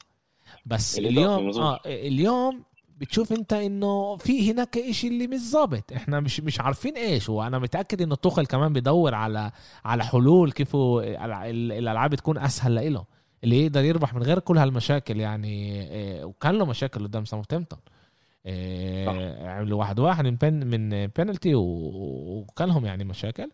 بس 0.66 0.98
اليوم 0.98 1.50
آه 1.50 1.80
اليوم 1.86 2.64
بتشوف 2.96 3.32
أنت 3.32 3.52
إنه 3.52 4.16
في 4.16 4.52
هناك 4.52 4.78
إشي 4.78 5.08
اللي 5.08 5.26
مش 5.26 5.38
ظابط. 5.38 5.92
إحنا 5.92 6.20
مش 6.20 6.40
مش 6.40 6.60
عارفين 6.60 6.96
إيش. 6.96 7.28
وأنا 7.28 7.58
متأكد 7.58 8.02
إنه 8.02 8.14
توخل 8.14 8.46
كمان 8.46 8.72
بدور 8.72 9.14
على 9.14 9.52
على 9.84 10.04
حلول 10.04 10.52
كيف 10.52 10.76
الألعاب 10.76 12.14
تكون 12.14 12.38
أسهل 12.38 12.92
له 12.92 13.04
اللي 13.44 13.64
يقدر 13.64 13.84
يربح 13.84 14.14
من 14.14 14.22
غير 14.22 14.38
كل 14.38 14.58
هالمشاكل 14.58 15.20
يعني 15.20 15.82
آه، 15.82 16.24
وكان 16.24 16.58
له 16.58 16.64
مشاكل 16.66 17.04
قدام 17.04 17.24
ساوثهامبتون. 17.24 17.78
عملوا 18.46 19.78
واحد 19.78 19.98
واحد 19.98 20.24
من 20.24 20.36
بين 20.36 20.66
من 20.66 21.06
بينالتي 21.06 21.54
وكان 21.54 22.68
لهم 22.68 22.86
يعني 22.86 23.04
مشاكل. 23.04 23.50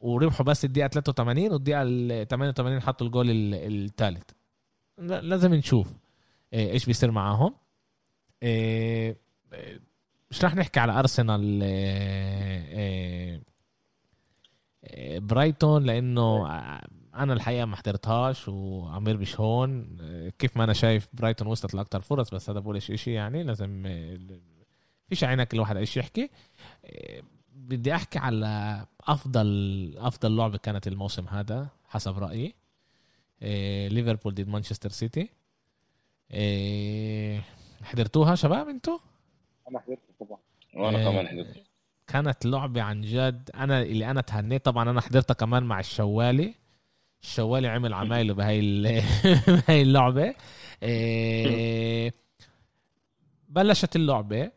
وربحوا 0.00 0.46
بس 0.46 0.64
الدقيقة 0.64 0.88
83 0.88 1.52
والدقيقة 1.52 2.24
88 2.24 2.80
حطوا 2.80 3.06
الجول 3.06 3.26
الثالث 3.54 4.30
لازم 4.98 5.54
نشوف 5.54 5.96
آه، 6.54 6.70
إيش 6.70 6.86
بيصير 6.86 7.10
معاهم. 7.10 7.54
مش 10.30 10.44
راح 10.44 10.54
نحكي 10.54 10.80
على 10.80 10.98
ارسنال 10.98 11.60
آه، 11.62 12.64
آه، 12.72 13.40
آه، 14.84 15.18
برايتون 15.18 15.84
لأنه 15.84 16.48
أنا 17.18 17.32
الحقيقة 17.32 17.64
ما 17.64 17.76
حضرتهاش 17.76 18.48
وعمير 18.48 19.16
مش 19.16 19.40
هون. 19.40 19.98
كيف 20.38 20.56
ما 20.56 20.64
أنا 20.64 20.72
شايف 20.72 21.08
برايتون 21.12 21.48
وصلت 21.48 21.74
لاكثر 21.74 22.00
فرص 22.00 22.34
بس 22.34 22.50
هذا 22.50 22.60
بقولش 22.60 22.92
شيء 22.92 23.14
يعني 23.14 23.42
لازم 23.42 23.82
فيش 25.08 25.24
عينك 25.24 25.54
الواحد 25.54 25.76
إيش 25.76 25.96
يحكي. 25.96 26.30
بدي 27.52 27.94
أحكي 27.94 28.18
على 28.18 28.86
أفضل 29.00 29.94
أفضل 29.98 30.36
لعبة 30.36 30.58
كانت 30.58 30.88
الموسم 30.88 31.28
هذا 31.28 31.68
حسب 31.88 32.18
رأيي. 32.18 32.54
ليفربول 33.88 34.34
ضد 34.34 34.48
مانشستر 34.48 34.90
سيتي. 34.90 35.30
حضرتوها 37.82 38.34
شباب 38.34 38.68
أنتوا؟ 38.68 38.98
أنا 39.68 39.80
حضرتها 39.80 40.02
طبعا. 40.20 40.38
وأنا 40.74 41.10
كمان 41.10 41.28
حضرت 41.28 41.64
كانت 42.06 42.46
لعبة 42.46 42.82
عن 42.82 43.02
جد. 43.02 43.50
أنا 43.54 43.82
اللي 43.82 44.10
أنا 44.10 44.20
تهنيت 44.20 44.64
طبعا 44.64 44.90
أنا 44.90 45.00
حضرتها 45.00 45.34
كمان 45.34 45.62
مع 45.62 45.80
الشوالي. 45.80 46.54
الشوالي 47.22 47.68
عمل 47.68 47.94
عمايله 47.94 48.34
بهاي 48.34 48.60
بهاي 49.48 49.82
اللعبة. 49.82 50.34
إيه، 50.82 52.12
بلشت 53.48 53.96
اللعبة. 53.96 54.50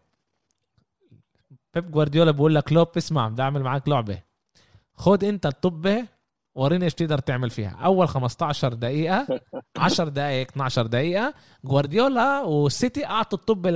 بيب 1.74 1.92
جوارديولا 1.92 2.32
بقول 2.32 2.56
لك 2.56 2.74
لوب 2.74 2.88
اسمع 2.98 3.28
بدي 3.28 3.42
أعمل 3.42 3.64
معك 3.64 3.90
لعبة. 3.90 4.22
خد 4.94 5.24
أنت 5.24 5.46
الطبة 5.46 6.08
وريني 6.56 6.86
إيش 6.86 6.94
تقدر 6.94 7.18
تعمل 7.18 7.50
فيها. 7.50 7.70
أول 7.70 8.08
15 8.08 8.74
دقيقة 8.74 9.42
10 9.78 10.10
دقائق 10.10 10.48
12 10.48 10.88
دقيقة 10.88 11.34
جوارديولا 11.64 12.42
والسيتي 12.42 13.06
أعطوا 13.06 13.40
الطب 13.40 13.68
ل... 13.68 13.76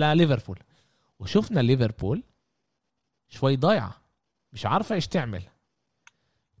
لليفربول. 0.00 0.58
وشفنا 1.20 1.60
ليفربول 1.60 2.22
شوي 3.28 3.56
ضايعة 3.56 3.94
مش 4.52 4.66
عارفة 4.66 4.94
إيش 4.94 5.06
تعمل. 5.06 5.42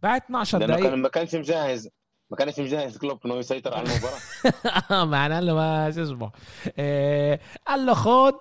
بعد 0.06 0.22
12 0.22 0.58
لأنه 0.58 0.74
دقيقة. 0.74 0.90
كان 0.90 0.98
ما 0.98 1.08
كانش 1.08 1.34
مجهز. 1.34 1.88
ما 2.30 2.36
كانش 2.36 2.58
مجهز 2.60 2.98
كلوب 2.98 3.26
إنه 3.26 3.34
يسيطر 3.34 3.74
على 3.74 3.88
المباراة. 3.88 5.04
معناه 5.14 5.34
قال 5.34 5.46
له 5.46 5.54
ما 5.54 5.90
شو 5.90 6.02
اسمه. 6.02 6.32
إيه، 6.78 7.40
قال 7.66 7.86
له 7.86 7.94
خد 7.94 8.34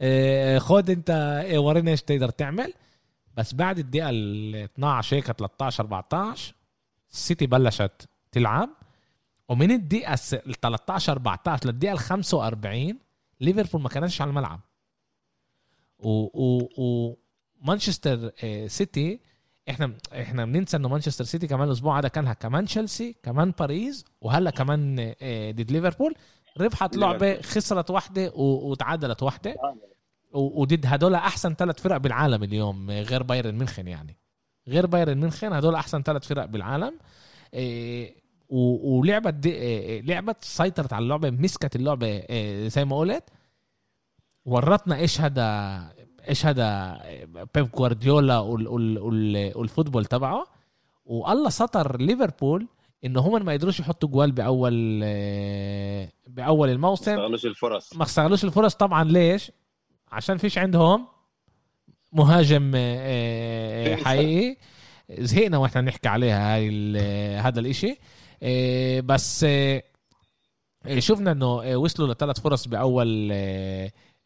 إيه، 0.00 0.58
خد 0.58 0.90
أنت 0.90 1.10
إيه، 1.44 1.58
ورينا 1.58 1.90
إيش 1.90 2.02
تقدر 2.02 2.28
تعمل. 2.28 2.74
بس 3.36 3.54
بعد 3.54 3.78
الدقيقة 3.78 4.10
ال 4.10 4.56
12 4.56 5.16
هيك 5.16 5.32
13 5.32 5.84
14 5.84 6.54
السيتي 7.10 7.46
بلشت 7.46 8.08
تلعب. 8.32 8.70
ومن 9.48 9.70
الدقيقة 9.70 10.12
ال 10.32 10.54
13 10.60 11.12
14 11.12 11.66
للدقيقة 11.66 11.92
ال 11.92 11.98
45 11.98 12.98
ليفربول 13.40 13.82
ما 13.82 13.88
كانش 13.88 14.20
على 14.20 14.28
الملعب. 14.28 14.60
و 15.98 16.08
و 16.10 16.68
و 16.78 17.16
مانشستر 17.62 18.32
آه، 18.44 18.66
سيتي 18.66 19.20
إحنا 19.70 19.92
إحنا 20.12 20.44
بننسى 20.44 20.76
انه 20.76 20.88
مانشستر 20.88 21.24
سيتي 21.24 21.46
كمان 21.46 21.68
الأسبوع 21.68 21.98
هذا 21.98 22.08
كانها 22.08 22.32
كمان 22.32 22.64
تشيلسي 22.64 23.16
كمان 23.22 23.52
باريس 23.58 24.04
وهلا 24.20 24.50
كمان 24.50 24.96
آه، 25.22 25.50
ضد 25.50 25.70
ليفربول. 25.70 26.14
ربحت 26.60 26.96
لعبة 26.96 27.40
خسرت 27.42 27.90
واحدة 27.90 28.32
وتعادلت 28.34 29.22
واحدة. 29.22 29.56
و- 30.32 30.62
وضد 30.62 30.86
هدول 30.86 31.14
أحسن 31.14 31.54
ثلاث 31.54 31.80
فرق 31.80 31.96
بالعالم 31.96 32.42
اليوم 32.42 32.90
آه، 32.90 33.02
غير 33.02 33.22
بايرن 33.22 33.54
ميونخن 33.54 33.88
يعني. 33.88 34.16
غير 34.68 34.86
بايرن 34.86 35.18
ميونخن 35.18 35.52
هدول 35.52 35.74
أحسن 35.74 36.02
ثلاث 36.02 36.26
فرق 36.26 36.44
بالعالم. 36.44 36.98
و- 38.48 38.98
ولعبت 38.98 39.46
لعبت 40.04 40.44
سيطرت 40.44 40.92
على 40.92 41.02
اللعبة 41.02 41.30
مسكت 41.30 41.76
اللعبة 41.76 42.22
زي 42.68 42.84
ما 42.84 42.98
قلت. 42.98 43.24
ورتنا 44.44 44.96
إيش 44.96 45.20
هذا 45.20 45.44
إيش 46.28 46.46
هذا؟ 46.46 46.98
بيب 47.54 47.70
جوارديولا 47.70 48.38
وال- 48.38 48.68
وال- 48.68 48.98
وال- 48.98 49.52
والفوتبول 49.56 50.04
تبعه. 50.04 50.46
والله 51.06 51.48
سطر 51.50 52.00
ليفربول 52.00 52.66
إنه 53.04 53.20
هم 53.20 53.44
ما 53.44 53.54
يقدروش 53.54 53.80
يحطوا 53.80 54.08
جوال 54.08 54.32
بأول 54.32 55.00
بأول 56.26 56.68
الموسم. 56.70 57.10
استغلوش 57.12 57.46
الفرص. 57.46 57.96
ما 57.96 58.02
استغلوش 58.02 58.44
الفرص 58.44 58.74
طبعا. 58.74 59.04
ليش؟ 59.04 59.52
عشان 60.12 60.36
فيش 60.38 60.58
عندهم 60.58 61.06
مهاجم 62.12 62.72
آه، 62.74 63.92
آه، 63.92 63.96
حقيقي. 63.96 64.56
زهقنا 65.10 65.58
وإحنا 65.58 65.80
نحكي 65.80 66.08
عليها 66.08 66.54
هاي 66.54 66.98
هذا 67.38 67.60
الإشي. 67.60 67.98
آه، 68.42 69.00
بس 69.00 69.46
شفنا 70.98 71.32
إنه 71.32 71.54
وصلوا 71.56 72.14
لثلاث 72.14 72.40
فرص 72.40 72.68
بأول 72.68 73.32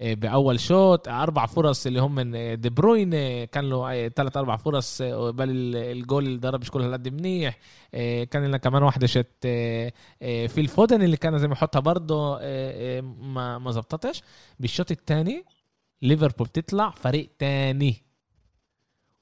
بأول 0.01 0.61
شوط. 0.61 1.09
أربع 1.09 1.47
فرص 1.47 1.87
اللي 1.87 2.01
هم 2.01 2.15
من 2.15 2.35
آه، 2.37 2.55
دي 2.55 2.71
بروين 2.71 3.11
آه، 3.15 3.45
كان 3.45 3.71
له 3.71 4.09
ثلاث 4.09 4.37
أربع 4.37 4.57
فرص 4.57 5.01
آه، 5.01 5.31
بل 5.31 5.51
ال- 5.51 5.77
الجول 5.77 6.27
اللي 6.27 6.39
ضربش 6.39 6.71
كل 6.71 6.83
هالقد 6.83 7.09
منيح. 7.09 7.59
آه، 7.95 8.25
كان 8.25 8.45
لنا 8.45 8.57
كمان 8.57 8.83
واحدة 8.83 9.07
شت 9.07 9.27
آه، 9.45 9.93
آه، 10.23 10.47
في 10.47 10.61
الفودن 10.61 11.03
اللي 11.03 11.17
كان 11.17 11.39
زي 11.39 11.47
ما 11.49 11.53
يحطها 11.53 11.81
برضه 11.81 12.37
آه، 12.37 12.39
آه، 12.43 13.01
ما 13.01 13.59
ما 13.59 13.71
زبطتش. 13.71 14.23
بالشوط 14.61 14.91
الثاني 14.91 15.45
ليفربول 16.03 16.47
بتطلع 16.47 16.91
فريق 16.91 17.31
تاني. 17.39 18.03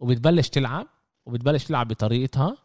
وبتبلش 0.01 0.49
تلعب 0.49 0.87
وبتبلش 1.27 1.65
تلعب 1.65 1.89
بطريقتها. 1.89 2.57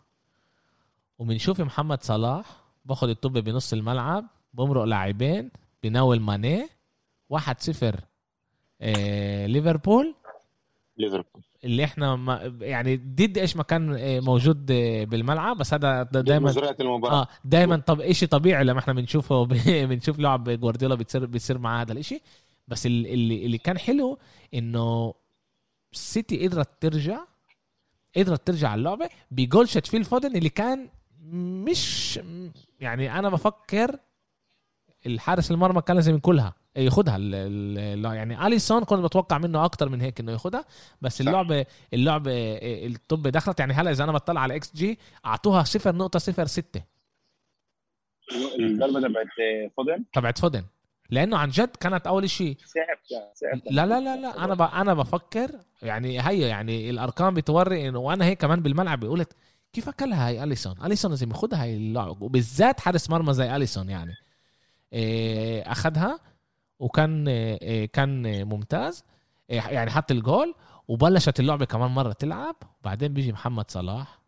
وبنشوف 1.20 1.62
محمد 1.62 2.04
صلاح 2.04 2.46
باخد 2.86 3.10
الطب 3.10 3.34
بنص 3.34 3.74
الملعب 3.74 4.26
بمرق 4.54 4.84
لاعبين 4.84 5.52
بناول 5.84 6.20
ماني. 6.20 6.68
1-0 7.30 7.38
آه 8.82 9.46
ليفربول. 9.46 10.16
ليفربول. 10.98 11.44
اللي 11.64 11.84
إحنا 11.84 12.16
ما 12.16 12.58
يعني 12.62 12.96
ضد 12.98 13.38
إيش 13.38 13.56
ما 13.58 13.64
كان 13.64 13.96
آه، 14.00 14.20
موجود 14.20 14.72
آه، 14.72 15.04
بالملعب 15.04 15.58
بس 15.58 15.74
هذا 15.74 16.04
دائما 16.04 16.50
مجريات 16.52 16.82
المباراة. 16.82 17.22
آه 17.22 17.28
دائما 17.46 17.78
طب 17.78 18.12
شيء 18.12 18.30
طبيعي 18.30 18.64
لما 18.64 18.80
إحنا 18.80 18.94
بنشوفه 18.94 19.44
بنشوف 19.86 20.20
لعب 20.20 20.50
جوارديولا 20.50 20.96
بتصير 20.96 21.26
بيصير 21.26 21.58
معاه 21.58 21.82
هذا 21.82 21.92
الإشي. 21.94 22.22
بس 22.68 22.86
ال- 22.86 23.08
اللي 23.08 23.46
اللي 23.46 23.58
كان 23.58 23.78
حلو 23.78 24.20
إنه 24.54 25.14
السيتي 25.94 26.48
قدرت 26.48 26.82
ترجع 26.82 27.20
قدرت 28.18 28.48
ترجع 28.48 28.70
على 28.70 28.80
اللعبة 28.80 29.10
بجول 29.32 29.70
شات 29.70 29.88
فيل 29.88 30.04
فودن 30.04 30.36
اللي 30.36 30.50
كان 30.50 30.90
مش 31.66 32.20
يعني 32.80 33.20
أنا 33.20 33.30
بفكر 33.30 34.00
الحارس 35.06 35.52
المرمى 35.52 35.82
كان 35.82 35.96
لازم 35.96 36.14
ياكلها 36.14 36.54
ياخدها. 36.76 37.18
يعني 38.14 38.48
أليسون 38.48 38.84
كنت 38.84 39.00
بتوقع 39.00 39.38
منه 39.38 39.66
أكتر 39.66 39.90
من 39.90 40.02
هيك 40.02 40.20
إنه 40.20 40.32
ياخدها 40.32 40.66
بس. 41.02 41.22
اللعبه 41.22 41.66
اللعبة 41.94 42.32
الطابة 42.62 43.28
دخلت. 43.28 43.60
يعني 43.60 43.74
هلا 43.74 43.92
إذا 43.92 44.04
أنا 44.04 44.12
بطلع 44.12 44.42
على 44.42 44.56
إكس 44.56 44.76
جي 44.76 45.00
أعطوها 45.26 45.64
0.06 45.64 46.82
الضربة 48.60 49.02
تبعت 49.02 49.28
فودن؟ 49.78 50.04
تبعت 50.14 50.38
فودن. 50.38 50.64
لأنه 51.10 51.38
عن 51.38 51.50
جد 51.50 51.76
كانت 51.76 52.08
أول 52.08 52.30
شيء 52.30 52.58
سحب 52.66 52.98
لا 53.72 53.86
لا 53.86 54.00
لا 54.00 54.18
لا. 54.22 54.44
أنا 54.44 54.54
ب... 54.54 54.62
أنا 54.62 54.94
بفكر 54.94 55.52
يعني 55.82 56.22
هي 56.22 56.40
يعني 56.40 56.90
الأرقام 56.90 57.34
بتوري 57.34 57.90
إنه 57.90 58.00
وأنا 58.00 58.26
هيك 58.26 58.42
كمان 58.42 58.62
بالملعب 58.62 59.06
قلت 59.06 59.34
كيف 59.74 59.90
أكلها 59.90 60.28
هاي 60.28 60.44
أليسون؟ 60.44 60.76
أليسون 60.86 61.12
لازم 61.12 61.30
ياخدها 61.30 61.64
هاي 61.64 61.76
اللعبة. 61.76 62.24
وبالذات 62.24 62.80
حارس 62.80 63.10
مرمى 63.10 63.34
زي 63.34 63.56
أليسون 63.56 63.90
يعني. 63.90 64.14
إيه 64.94 65.72
اخذها 65.72 66.20
وكان 66.84 67.28
إيه 67.28 67.86
كان 67.86 68.26
إيه 68.26 68.44
ممتاز. 68.44 69.04
يعني 69.50 69.92
حط 69.92 70.12
الجول 70.12 70.56
وبلشت 70.88 71.40
اللعبة 71.40 71.66
كمان 71.66 71.92
مرة 71.92 72.12
تلعب. 72.12 72.56
وبعدين 72.82 73.14
بيجي 73.14 73.32
محمد 73.32 73.72
صلاح. 73.72 74.20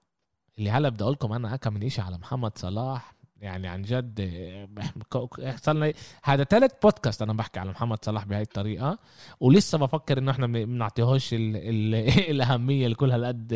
اللي 0.58 0.72
هلا 0.72 0.90
بدي 0.90 1.04
أقول 1.04 1.14
لكم 1.14 1.34
أنا 1.34 1.54
اكم 1.56 1.74
من 1.74 1.90
شيء 1.90 2.04
على 2.04 2.18
محمد 2.18 2.58
صلاح. 2.58 3.16
يعني 3.42 3.68
عن 3.68 3.82
جد 3.82 4.32
صار 5.64 5.94
هذا 6.24 6.44
ثالث 6.44 6.72
بودكاست 6.84 7.22
أنا 7.22 7.34
بحكي 7.34 7.60
على 7.60 7.72
محمد 7.72 8.06
صلاح 8.06 8.26
بهاي 8.26 8.42
الطريقة. 8.42 9.00
ولسه 9.40 9.78
بفكر 9.78 10.18
إنه 10.18 10.32
إحنا 10.32 10.48
ما 10.48 10.64
بنعطيهوش 10.64 11.34
ال 11.34 11.56
ال 11.56 11.96
الأهمية 12.32 12.88
لكل 12.88 13.12
هالقد 13.12 13.54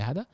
هذا. 0.00 0.26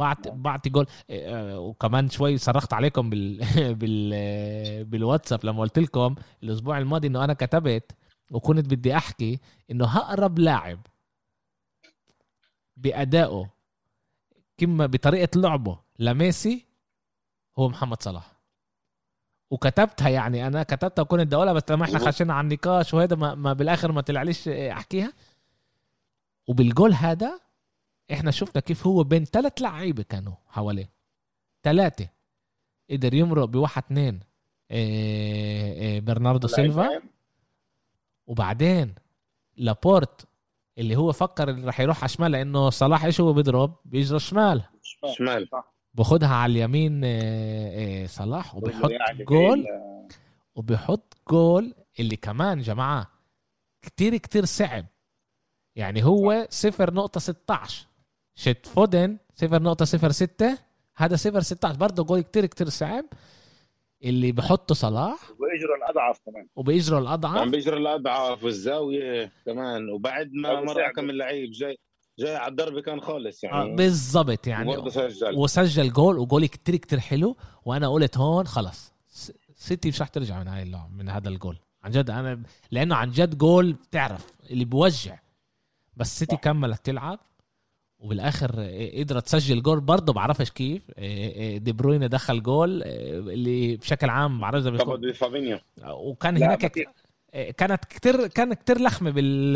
بعت 0.00 0.28
بعطي 0.28 0.70
جول. 0.70 0.86
إيه، 1.10 1.58
وكمان 1.58 2.08
شوي 2.08 2.38
صرخت 2.38 2.72
عليكم 2.72 3.10
بال 3.10 3.44
بال 3.80 4.84
بالواتساب 4.84 5.46
لما 5.46 5.60
قلت 5.60 5.78
لكم 5.78 6.14
الأسبوع 6.42 6.78
الماضي 6.78 7.08
إنه 7.08 7.24
أنا 7.24 7.32
كتبت 7.34 7.92
وكنت 8.30 8.74
بدي 8.74 8.96
أحكي 8.96 9.40
إنه 9.70 9.96
اقرب 9.98 10.38
لاعب 10.38 10.80
بأدائه 12.76 13.50
كما 14.58 14.86
بطريقة 14.86 15.40
لعبه 15.40 15.78
لميسي 15.98 16.66
هو 17.58 17.68
محمد 17.68 18.02
صلاح. 18.02 18.34
وكتبتها 19.50 20.08
يعني 20.08 20.46
أنا 20.46 20.62
كتبتها 20.62 21.02
وكنت 21.02 21.32
بدي 21.32 21.52
بس 21.52 21.62
لما 21.70 21.84
إحنا. 21.84 21.98
خشينا 21.98 22.34
على 22.34 22.44
النقاش 22.44 22.94
وهذا 22.94 23.16
ما, 23.16 23.34
ما 23.34 23.52
بالآخر 23.52 23.92
ما 23.92 24.00
طلعليش 24.00 24.48
أحكيها. 24.48 25.12
وبالجول 26.48 26.92
هذا 26.92 27.40
إحنا 28.12 28.30
شفنا 28.30 28.60
كيف 28.60 28.86
هو 28.86 29.04
بين 29.04 29.24
ثلاث 29.24 29.62
لعيبة 29.62 30.02
كانوا 30.02 30.34
حواليه. 30.48 30.90
ثلاثة 31.62 32.08
قدر 32.90 33.14
يمرق 33.14 33.44
بواحد 33.44 33.82
اثنين 33.82 34.20
إيه 34.70 35.72
إيه 35.72 36.00
برناردو 36.00 36.48
سيلفا. 36.48 37.02
وبعدين 38.26 38.94
لابورت 39.56 40.28
اللي 40.78 40.96
هو 40.96 41.12
فكر 41.12 41.48
اللي 41.50 41.66
راح 41.66 41.80
يروح 41.80 41.98
على 41.98 42.08
شمال 42.08 42.32
لأنه 42.32 42.70
صلاح 42.70 43.04
إيش 43.04 43.20
هو 43.20 43.32
بيضرب؟ 43.32 43.76
بيجري 43.84 44.18
شمال. 44.18 44.62
شمال. 45.16 45.48
باخدها 45.94 46.28
على 46.28 46.52
اليمين 46.52 47.00
آه، 47.04 47.10
آه، 48.02 48.06
صلاح 48.06 48.54
وبيحط 48.54 48.90
يعني 48.90 49.24
جول. 49.24 49.66
وبيحط 50.54 51.16
جول 51.30 51.74
اللي 52.00 52.16
كمان 52.16 52.60
جماعة 52.60 53.10
كتير 53.82 54.16
كتير 54.16 54.44
صعب. 54.44 54.86
يعني 55.76 56.04
هو 56.04 56.48
0.16 56.50 57.86
شت 58.34 58.66
فودن 58.66 59.18
0.06 59.44 60.58
هذا 60.96 61.16
0.16 61.16 61.76
برضه 61.76 62.04
جول 62.04 62.20
كتير 62.20 62.46
كتير 62.46 62.68
صعب. 62.68 63.04
اللي 64.04 64.32
بحطه 64.32 64.74
صلاح. 64.74 65.18
وبإجره 65.30 65.76
الأضعف 65.76 66.20
كمان. 66.26 66.46
وبإجره 66.56 66.98
عم 66.98 67.04
الاضعف 67.04 67.48
بإجره 67.48 67.76
الأضعف 67.76 68.44
والزاوية 68.44 69.32
كمان. 69.46 69.88
وبعد 69.90 70.30
ما 70.32 70.60
مرة 70.60 70.74
سعد. 70.74 70.92
كم 70.92 71.10
اللعيب 71.10 71.50
جاي 71.50 71.78
جاي 72.18 72.36
على 72.36 72.50
الضربه 72.50 72.80
كان 72.80 73.00
خالص 73.00 73.44
آه، 73.44 73.48
يعني 73.48 73.76
بالضبط 73.76 74.46
يعني. 74.46 74.90
سجل. 74.90 75.34
وسجل 75.36 75.92
جول 75.92 76.18
وجول 76.18 76.46
كتير 76.46 76.76
كتير 76.76 77.00
حلو. 77.00 77.36
وأنا 77.64 77.88
قلت 77.88 78.18
هون 78.18 78.46
خلص. 78.46 78.92
سيتي 79.54 79.88
مش 79.88 80.02
رح 80.02 80.08
ترجع 80.08 80.40
من 80.40 80.48
هاي 80.48 80.62
اللعب 80.62 80.92
من 80.92 81.08
هذا 81.08 81.28
الجول. 81.28 81.58
عن 81.82 81.90
جد 81.90 82.10
أنا 82.10 82.42
لأنه 82.70 82.94
عن 82.94 83.10
جد 83.10 83.38
جول 83.38 83.72
بتعرف 83.72 84.26
اللي 84.50 84.64
بوجع. 84.64 85.18
بس 85.96 86.18
سيتي 86.18 86.36
صح. 86.36 86.40
كملت 86.40 86.86
تلعب. 86.86 87.18
وبالآخر 88.04 88.50
قدرت 88.98 89.24
تسجل 89.24 89.62
جول. 89.62 89.80
برضه 89.80 90.12
بعرفش 90.12 90.50
كيف. 90.50 90.82
آه، 90.98 91.54
آه، 91.54 91.58
دي 91.58 91.72
بروين 91.72 92.08
دخل 92.08 92.42
جول 92.42 92.82
آه، 92.82 92.86
اللي 93.18 93.76
بشكل 93.76 94.08
عام 94.08 94.40
بعرفش 94.40 94.66
بيكون 94.68 95.00
وكان 95.90 96.36
هناك 96.36 96.58
كانت 97.56 97.84
كتير 97.84 98.26
كان 98.26 98.54
كتير 98.54 98.80
لخمة 98.80 99.10
بال 99.10 99.54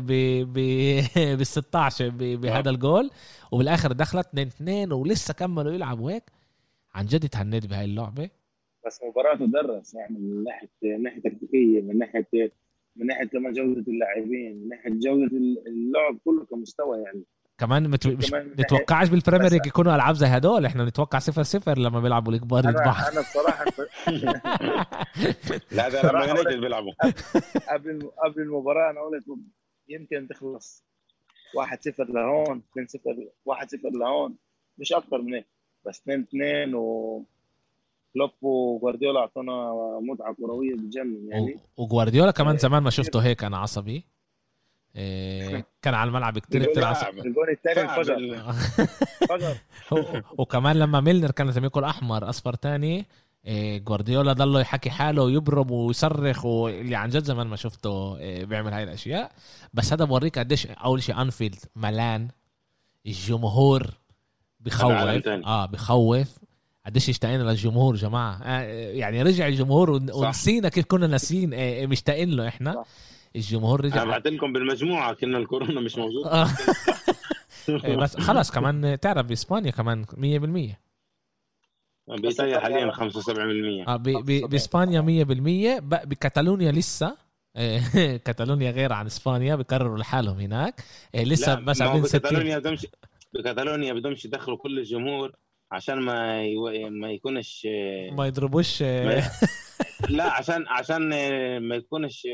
ب 0.06 0.12
ب 0.52 0.54
بال 1.38 1.46
16 1.46 2.08
ب- 2.08 2.16
بهذا 2.40 2.70
الجول. 2.70 3.10
وبالآخر 3.52 3.92
دخلت 3.92 4.26
2 4.26 4.46
2 4.46 4.92
ولسه 4.92 5.34
كملوا 5.34 5.72
يلعبوا 5.72 6.10
هيك. 6.10 6.22
عن 6.94 7.06
جد 7.06 7.28
تهنيت 7.28 7.66
بهاي 7.66 7.84
اللعبة. 7.84 8.30
بس 8.86 9.00
مباراة 9.08 9.36
تدرس 9.36 9.94
يعني 9.94 10.18
من 10.18 10.44
ناحيه 10.44 10.68
من 10.82 11.02
ناحية 11.02 11.20
تكتيكية 11.20 11.80
من 11.82 11.98
ناحيه 11.98 12.26
من 12.96 13.06
ناحية 13.06 13.24
كمان 13.28 13.52
جودة 13.52 13.84
اللاعبين 13.92 14.56
من 14.62 14.68
ناحية 14.68 14.90
جودة 14.90 15.36
اللعب 15.66 16.18
كله 16.24 16.44
كمستوى 16.44 16.98
يعني. 16.98 17.22
كمان 17.58 17.90
مت... 17.90 18.06
مش 18.06 18.32
نتوقعش 18.34 19.08
بالبريمير 19.08 19.50
ليج 19.50 19.66
يكونوا 19.66 19.94
ألعاب 19.94 20.14
زي 20.14 20.26
هدول. 20.26 20.66
إحنا 20.66 20.84
نتوقع 20.84 21.18
0 21.18 21.42
0 21.42 21.78
لما 21.78 22.00
بيلعبوا 22.00 22.32
الكبار 22.32 22.64
يذبحوا 22.64 23.08
أنا 23.08 23.12
أنا 23.12 23.20
بصراحة 23.20 23.64
لا 25.76 25.88
ده 25.88 26.02
لما 26.10 26.24
يونايتد 26.24 26.60
بيلعبوا. 26.60 26.92
قبل 27.72 28.10
قبل 28.24 28.42
المباراة 28.42 28.90
أنا 28.90 29.00
قلت 29.00 29.24
يمكن 29.88 30.28
تخلص. 30.28 30.84
1-0 31.88 31.92
لهون 31.98 32.62
2-0 32.78 32.82
1-0 33.50 33.98
لهون. 34.00 34.34
مش 34.78 34.92
أكتر 34.92 35.22
من 35.22 35.34
هيك 35.34 35.46
بس 35.86 36.00
2-2 36.00 36.74
و 36.74 37.22
كلوب 38.14 38.30
وجوارديولا 38.42 39.20
أعطونا 39.20 39.72
متعة 40.02 40.34
كروية 40.34 40.74
بتجنن 40.74 41.28
يعني. 41.28 41.56
وجوارديولا 41.76 42.30
كمان 42.30 42.56
زمان 42.58 42.82
ما 42.82 42.90
شفته 42.90 43.20
هيك 43.20 43.44
أنا 43.44 43.58
عصبي. 43.58 44.04
كان 45.82 45.94
على 45.94 46.08
الملعب 46.08 46.38
كتير 46.38 46.64
كتير 46.64 46.84
عصبي 46.84 47.20
الجون 47.20 47.50
الثاني 47.50 47.80
انفجر. 47.80 49.56
وكمان 50.38 50.76
لما 50.76 51.00
ميلنر 51.00 51.30
كان 51.30 51.46
لازم 51.46 51.64
ياكل 51.64 51.84
أحمر 51.84 52.28
أصفر 52.28 52.54
تاني 52.54 53.06
إيه 53.46 53.78
جوارديولا 53.78 54.32
ضله 54.32 54.60
يحكي 54.60 54.90
حاله 54.90 55.22
ويبرم 55.22 55.70
ويصرخ 55.70 56.44
واللي 56.44 56.96
عن 56.96 57.08
جد 57.08 57.24
زمان 57.24 57.46
ما 57.46 57.56
شفته 57.56 58.18
إيه 58.18 58.44
بيعمل 58.44 58.72
هاي 58.72 58.82
الأشياء. 58.82 59.32
بس 59.74 59.92
هذا 59.92 60.04
بوريك 60.04 60.38
قديش 60.38 60.66
أول 60.66 61.02
شيء 61.02 61.22
أنفيلد 61.22 61.58
ملان 61.76 62.28
الجمهور 63.06 63.86
بخوف. 64.60 64.92
آه 65.26 65.66
بخوف. 65.66 66.38
قديش 66.86 67.08
اشتقينا 67.08 67.42
للجمهور 67.42 67.96
جماعة. 67.96 68.40
آه 68.42 68.62
يعني 68.90 69.22
رجع 69.22 69.46
الجمهور. 69.46 69.90
ونسينا 69.90 70.68
كيف 70.68 70.84
كنا 70.84 71.06
ناسيين 71.06 71.54
آه 71.54 71.86
مشتاقين 71.86 72.30
له 72.30 72.48
إحنا. 72.48 72.72
صح. 72.72 72.86
الجمهور 73.36 73.84
رجع. 73.84 74.04
بعت 74.04 74.26
لكم 74.26 74.52
بالمجموعة 74.52 75.14
كنا 75.14 75.38
الكورونا 75.38 75.80
مش 75.80 75.96
موجود. 75.98 76.26
آه. 76.26 76.48
إيه، 77.84 77.96
بس 77.96 78.16
خلاص 78.16 78.50
كمان 78.50 79.00
تعرف 79.00 79.26
بإسبانيا 79.26 79.70
كمان 79.70 80.04
100% 80.04 80.76
بإيطاليا 82.20 82.58
حاليا 82.60 82.92
75% 82.92 83.88
آه 83.88 83.96
بإسبانيا 84.46 85.00
100% 85.00 85.24
ب- 85.80 86.08
بكتالونيا 86.08 86.72
لسه. 86.72 87.16
كتالونيا 88.26 88.70
غير 88.70 88.92
عن 88.92 89.06
إسبانيا 89.06 89.56
بيقرروا 89.56 89.98
لحالهم 89.98 90.40
هناك. 90.40 90.80
إيه، 91.14 91.24
لسه 91.24 91.54
بس 91.54 91.82
عاملين 91.82 92.04
60 92.04 92.20
بكتالونيا 92.20 92.58
بدهمش 92.58 92.86
بكتالونيا 93.34 93.92
بدهمش 93.92 94.24
يدخلوا 94.24 94.56
كل 94.56 94.78
الجمهور 94.78 95.32
عشان 95.72 96.00
ما 96.00 96.42
يو... 96.44 96.90
ما 96.90 97.10
يكونش 97.10 97.66
ما 98.12 98.26
يضربوش 98.26 98.82
ما- 98.82 99.30
لا 100.08 100.32
عشان 100.32 100.64
عشان 100.68 101.08
ما 101.68 101.74
يكونش 101.74 102.26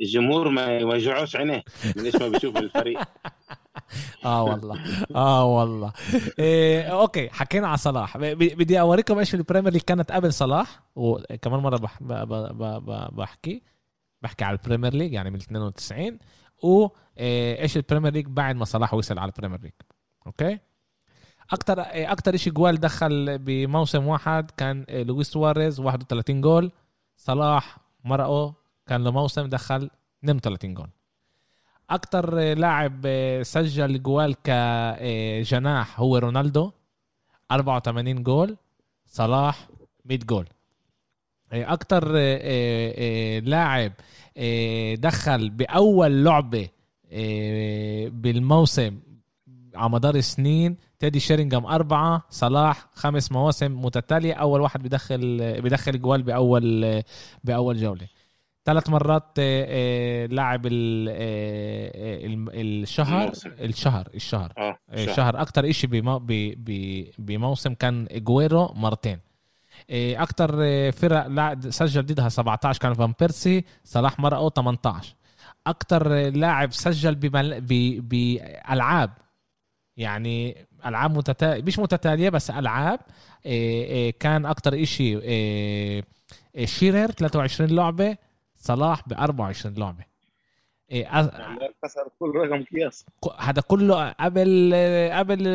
الجمهور 0.00 0.48
ما 0.48 0.66
يوجعوش 0.66 1.36
عينيه. 1.36 1.64
من 1.96 2.04
إيش 2.04 2.16
ما 2.16 2.28
بيشوف 2.28 2.56
الفريق؟ 2.56 3.00
آه 4.24 4.42
والله. 4.42 4.78
آه 5.16 5.44
والله. 5.44 5.92
إيه 6.38 6.82
okay 6.82 7.28
حكينا 7.30 7.68
على 7.68 7.76
صلاح. 7.76 8.16
بدي 8.18 8.80
أوريكم 8.80 9.18
إيش 9.18 9.34
البريمير 9.34 9.72
ليج 9.72 9.82
كانت 9.82 10.12
قبل 10.12 10.32
صلاح 10.32 10.82
وكمان 10.96 11.60
مرة 11.60 11.76
بح 11.76 12.02
ب 12.02 12.12
ب 12.12 12.58
ب 12.58 13.16
بحكي 13.16 13.62
بحكي 14.22 14.44
على 14.44 14.58
البريمير 14.58 14.94
ليج 14.94 15.12
يعني 15.12 15.30
من 15.30 15.36
92 15.36 16.18
وايش 16.62 17.76
البريمير 17.76 18.12
ليج 18.12 18.26
بعد 18.26 18.56
ما 18.56 18.64
صلاح 18.64 18.94
وصل 18.94 19.18
على 19.18 19.28
البريمير 19.28 19.60
ليج. 19.62 19.72
okay؟ 20.26 20.58
أكتر 21.50 21.74
أكتر 21.86 22.36
شيء 22.36 22.52
جوال 22.52 22.80
دخل 22.80 23.38
بموسم 23.38 24.06
واحد 24.06 24.50
كان 24.50 24.84
إيه، 24.88 25.02
لويس 25.02 25.30
سواريز 25.30 25.80
31 25.80 26.40
جول. 26.40 26.72
صلاح 27.16 27.78
مرقه 28.04 28.54
كان 28.86 29.04
له 29.04 29.10
موسم 29.10 29.46
دخل 29.46 29.90
32 30.24 30.74
جول 30.74 30.88
أكتر 31.90 32.34
لاعب 32.54 33.00
آه، 33.06 33.42
سجل 33.42 34.02
جوال 34.02 34.34
كجناح 34.42 36.00
هو 36.00 36.16
رونالدو 36.16 36.70
84 37.50 38.22
جول 38.22 38.56
صلاح 39.06 39.68
100 40.04 40.18
جول. 40.18 40.48
آه، 41.52 41.64
آه، 41.64 41.76
آه، 42.12 43.36
آه، 43.36 43.38
لاعب 43.40 43.92
آه، 44.36 44.94
دخل 44.94 45.50
بأول 45.50 46.24
لعبة 46.24 46.68
آه، 47.12 48.08
بالموسم 48.08 49.00
على 49.74 49.90
مدار 49.90 50.14
السنين 50.14 50.76
تيدي 50.98 51.20
شيرينغهام 51.20 51.66
أربعة 51.66 52.22
صلاح 52.30 52.86
خمس 52.94 53.32
مواسم 53.32 53.84
متتالية 53.84 54.34
أول 54.34 54.60
واحد 54.60 54.82
بدخل 54.82 55.38
بدخل 55.62 56.00
جوال 56.00 56.22
بأول 56.22 57.02
بأول 57.44 57.76
جولة. 57.80 58.06
ثلاث 58.64 58.88
مرات 58.90 59.38
آه، 59.38 59.66
آه، 59.68 60.26
لاعب 60.26 60.66
آه، 60.66 60.70
الشهر 62.54 63.22
الموسم. 63.22 63.50
الشهر 63.60 64.08
الشهر. 64.14 64.52
آه، 64.58 65.06
شهر 65.06 65.40
أكتر 65.40 65.70
إشي 65.70 65.86
بمو... 65.86 66.18
ب... 66.18 66.26
ب... 66.56 67.04
بموسم 67.18 67.74
كان 67.74 68.08
جويرو 68.12 68.72
مرتين. 68.76 69.18
آه، 69.90 70.90
فرق 70.90 71.26
سجل 71.70 72.02
ضدها 72.06 72.28
17 72.28 72.80
كان 72.80 72.94
فان 72.94 73.14
بيرسي 73.20 73.64
صلاح 73.84 74.20
مرقه 74.20 74.48
18 74.48 75.14
أكتر 75.66 76.14
آه، 76.26 76.28
لاعب 76.28 76.72
سجل. 76.72 77.14
بألعاب. 78.00 79.10
يعني 79.96 80.56
ألعاب 80.86 81.16
متتاليه 81.16 81.62
مش 81.62 81.78
متتالية 81.78 82.28
بس 82.28 82.50
ألعاب. 82.50 83.00
كان 84.20 84.46
آه، 85.24 86.02
آه، 86.56 86.64
شيرر 86.64 87.10
23 87.10 87.70
لعبة. 87.70 88.16
صلاح 88.62 89.08
ب 89.08 89.12
24 89.12 89.74
لعبة. 89.74 90.04
أ- 90.92 90.94
كسر 91.82 92.08
كل 92.20 92.32
رقم 92.34 92.64
قياس. 92.64 93.06
هذا 93.38 93.60
كله 93.62 94.10
قبل 94.10 94.74
قبل 95.12 95.48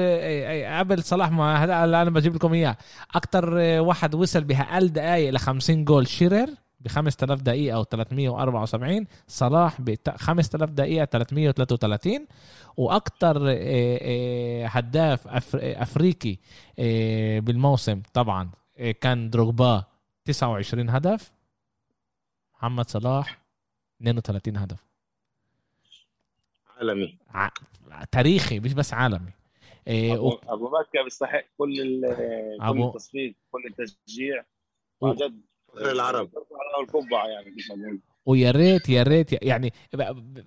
قبل 0.80 1.03
صلاح 1.03 1.32
ما 1.32 1.64
هذا 1.64 1.84
اللي 1.84 2.01
أنا 2.01 2.10
بجيب 2.10 2.36
لكم 2.36 2.53
إياه. 2.53 2.78
أكثر 3.16 3.53
واحد 3.80 4.16
وصل 4.16 4.43
بأقل 4.43 4.88
دقائق 4.88 5.30
ل 5.30 5.38
50 5.39 5.86
جول 5.86 6.08
شيرر 6.08 6.47
ب 6.80 6.88
5000 6.88 7.41
دقيقة 7.41 7.76
أو 7.76 7.84
374 7.84 9.08
صلاح 9.28 9.82
ب 9.82 9.95
5000 10.18 10.70
دقيقة 10.70 11.05
333 11.05 12.28
وأكثر 12.78 13.38
هداف 14.66 15.28
أفر- 15.28 15.60
أفريقي 15.82 16.38
بالموسم 17.41 18.01
طبعا 18.14 18.49
كان 19.01 19.30
دروغبا 19.30 19.84
29 20.26 20.89
هدف. 20.89 21.32
محمد 22.58 22.89
صلاح 22.89 23.41
32 24.01 24.58
هدف. 24.58 24.80
عالمي. 26.78 27.18
ع... 27.30 27.49
تاريخي 28.12 28.60
مش 28.60 28.74
بس 28.74 28.93
عالمي. 28.93 29.32
إيه 29.88 30.14
ابو, 30.14 30.28
و... 30.30 30.39
أبو 30.47 30.70
مكه 30.80 31.03
بيستحق 31.03 31.43
كل 31.58 31.82
ال- 31.82 32.16
كل 32.60 32.64
أبو- 32.82 32.86
التصفيق 32.88 33.36
كل 33.51 33.62
التشجيع. 33.66 34.43
و- 35.01 35.08
عن 35.08 35.16
جد 35.16 35.41
فخر 35.68 35.91
العرب 35.91 36.30
على 36.36 36.84
القبعه 36.84 37.28
يعني 37.28 37.55
ويا 38.26 38.51
ريت 38.51 38.89
يا 38.89 39.03
ريت. 39.03 39.43
يعني 39.43 39.74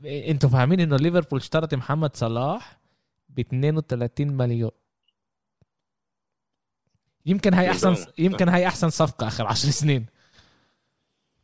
إنتوا 0.05 0.49
فاهمين 0.51 0.81
إنه 0.81 0.97
ليفربول 0.97 1.41
اشترت 1.41 1.75
محمد 1.75 2.17
صلاح 2.17 2.79
ب 3.29 3.39
32 3.41 4.29
مليون. 4.37 4.71
يمكن 7.27 7.55
هاي 7.55 7.71
أحسن 7.71 7.97
يمكن 8.19 8.49
هاي 8.49 8.67
أحسن 8.67 8.91
صفقة 8.91 9.27
آخر 9.27 9.47
10 9.47 9.71
سنين. 9.71 10.07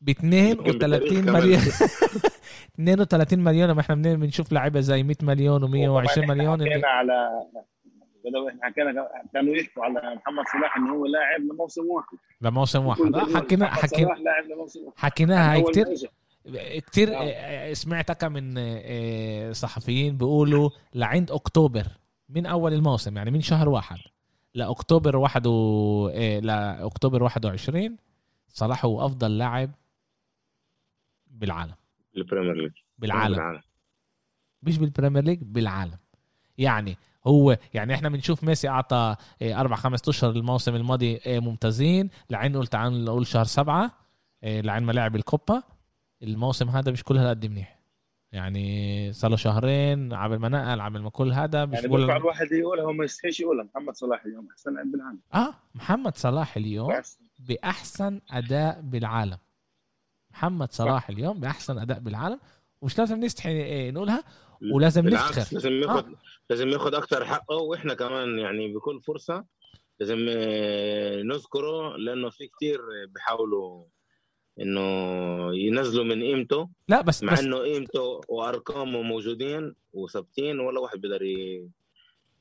ب 0.07 0.09
32 0.09 1.32
مليون. 1.32 1.61
32 2.80 3.38
مليون 3.38 3.70
ما 3.70 3.80
إحنا 3.80 3.94
بنشوف 3.94 4.52
لعيبة 4.52 4.80
زي 4.80 5.02
100 5.02 5.16
مليون 5.22 5.61
و120 5.61 6.18
مليون. 6.18 6.61
حكينا 6.61 6.88
على 6.88 7.30
بدأوا 8.24 8.48
إحنا 8.48 8.61
حكينا 8.62 9.09
كانوا 9.34 9.57
يحكوا 9.57 9.84
على 9.84 10.14
محمد 10.16 10.44
صلاح 10.52 10.76
انه 10.76 10.94
هو 10.94 11.07
لاعب 11.07 11.40
لموسم 11.40 11.86
واحد. 11.90 12.18
لموسم 12.40 12.86
واحد. 12.86 13.14
آه، 13.14 13.36
حكينا 13.36 13.66
حكينا 13.66 14.09
لاعب 14.09 14.44
لموسم 14.44 14.80
واحد. 14.84 14.98
حكيناها. 14.98 15.52
هاي 15.52 15.62
كثير 15.62 15.86
كثير 16.90 17.11
نعم. 17.11 17.22
آه، 17.28 17.72
سمعتها 17.72 18.28
من 18.28 18.54
آه، 18.59 19.52
صحفيين 19.52 20.16
بيقولوا 20.16 20.70
لعند 20.94 21.30
أكتوبر 21.30 21.86
من 22.28 22.46
أول 22.46 22.72
الموسم 22.72 23.16
يعني 23.16 23.30
من 23.30 23.40
شهر 23.40 23.68
واحد. 23.68 23.98
لأكتوبر 24.54 25.16
واحد 25.16 25.46
و... 25.46 26.09
لأكتوبر 26.42 27.22
21 27.22 27.96
صلاح 28.48 28.84
هو 28.84 29.07
أفضل 29.07 29.38
لاعب 29.38 29.70
بالعالم. 31.37 31.74
بالبريمير 32.14 32.55
ليج. 32.55 32.72
بالعالم. 32.99 33.34
بالعالم. 33.34 33.61
مش 34.62 34.78
بالبريمير 34.78 35.24
ليج 35.24 35.39
بالعالم. 35.43 35.99
يعني 36.59 36.97
هو 37.26 37.59
يعني 37.74 37.95
إحنا 37.95 38.09
بنشوف 38.09 38.45
ميسي 38.45 38.68
أعطى 38.68 39.16
آه، 39.43 39.61
أربع 39.61 39.76
خمس 39.76 40.09
أشهر 40.09 40.30
الموسم 40.30 40.74
الماضي 40.74 41.20
آه، 41.26 41.39
ممتازين. 41.39 42.11
لعين 42.30 42.53
نقول 42.53 42.66
تعال 42.66 43.05
نقول 43.05 43.26
شهر 43.26 43.45
سبعة 43.45 43.91
آه، 44.45 44.61
لعين 44.61 44.82
ما 44.82 44.93
لعب 44.93 45.16
الكوبا. 45.16 45.62
الموسم 46.22 46.68
هذا 46.68 46.93
مش 46.93 47.05
كل 47.05 47.16
هالقد 47.16 47.47
منيح. 47.47 47.76
يعني 48.32 49.12
صار 49.12 49.30
له 49.30 49.37
شهرين 49.37 50.12
عبل 50.12 50.37
ما 50.37 50.49
نقل 50.49 50.80
عبل 50.80 51.01
ما 51.01 51.11
كل 51.11 51.32
هذا 51.32 51.64
مش 51.64 51.74
يعني 51.74 51.89
بينفع 51.89 52.16
الواحد 52.16 52.53
يقولها 52.53 52.84
هو 52.84 52.93
ما 52.93 53.05
يستحيش 53.05 53.41
يقولها 53.41 53.64
محمد 53.64 53.95
صلاح 53.95 54.24
اليوم 54.24 54.49
أحسن 54.51 54.74
لاعب 54.74 54.87
بالعالم. 54.87 55.20
آه 55.34 55.55
محمد 55.74 56.16
صلاح 56.16 56.57
اليوم 56.57 56.95
بأحسن 57.39 58.20
أداء 58.30 58.80
بالعالم. 58.80 59.39
محمد 60.37 60.72
صلاح 60.72 61.09
اليوم 61.09 61.41
بأحسن 61.41 61.78
أداء 61.78 61.99
بالعالم. 61.99 62.41
ومش 62.80 62.99
لازم 62.99 63.20
نستحي 63.20 63.91
نقولها 63.91 64.24
ولازم 64.72 65.09
نفتخر. 65.09 65.55
لازم 65.55 65.72
ياخذ 65.72 66.07
آه. 66.07 66.14
لازم 66.51 66.68
ياخذ 66.68 66.95
أكثر 66.95 67.24
حقه 67.24 67.57
وإحنا 67.57 67.95
كمان 67.95 68.39
يعني 68.39 68.74
بكل 68.74 69.01
فرصة 69.01 69.45
لازم 70.01 70.26
آه، 70.28 71.22
نذكره 71.22 71.97
لأنه 71.97 72.30
في 72.30 72.47
كتير 72.47 72.80
بيحاولوا 73.09 73.84
إنه 74.61 74.80
ينزلوا 75.57 76.05
من 76.05 76.22
قيمته 76.22 76.68
لا 76.89 77.01
بس 77.01 77.22
مع 77.22 77.32
بس 77.32 77.41
إنه 77.41 77.59
قيمته 77.59 78.20
وأرقامه 78.28 79.03
موجودين 79.03 79.74
وثابتين 79.93 80.61
ولا 80.61 80.80
واحد 80.80 81.01
بيقدر 81.01 81.22
ي... 81.22 81.68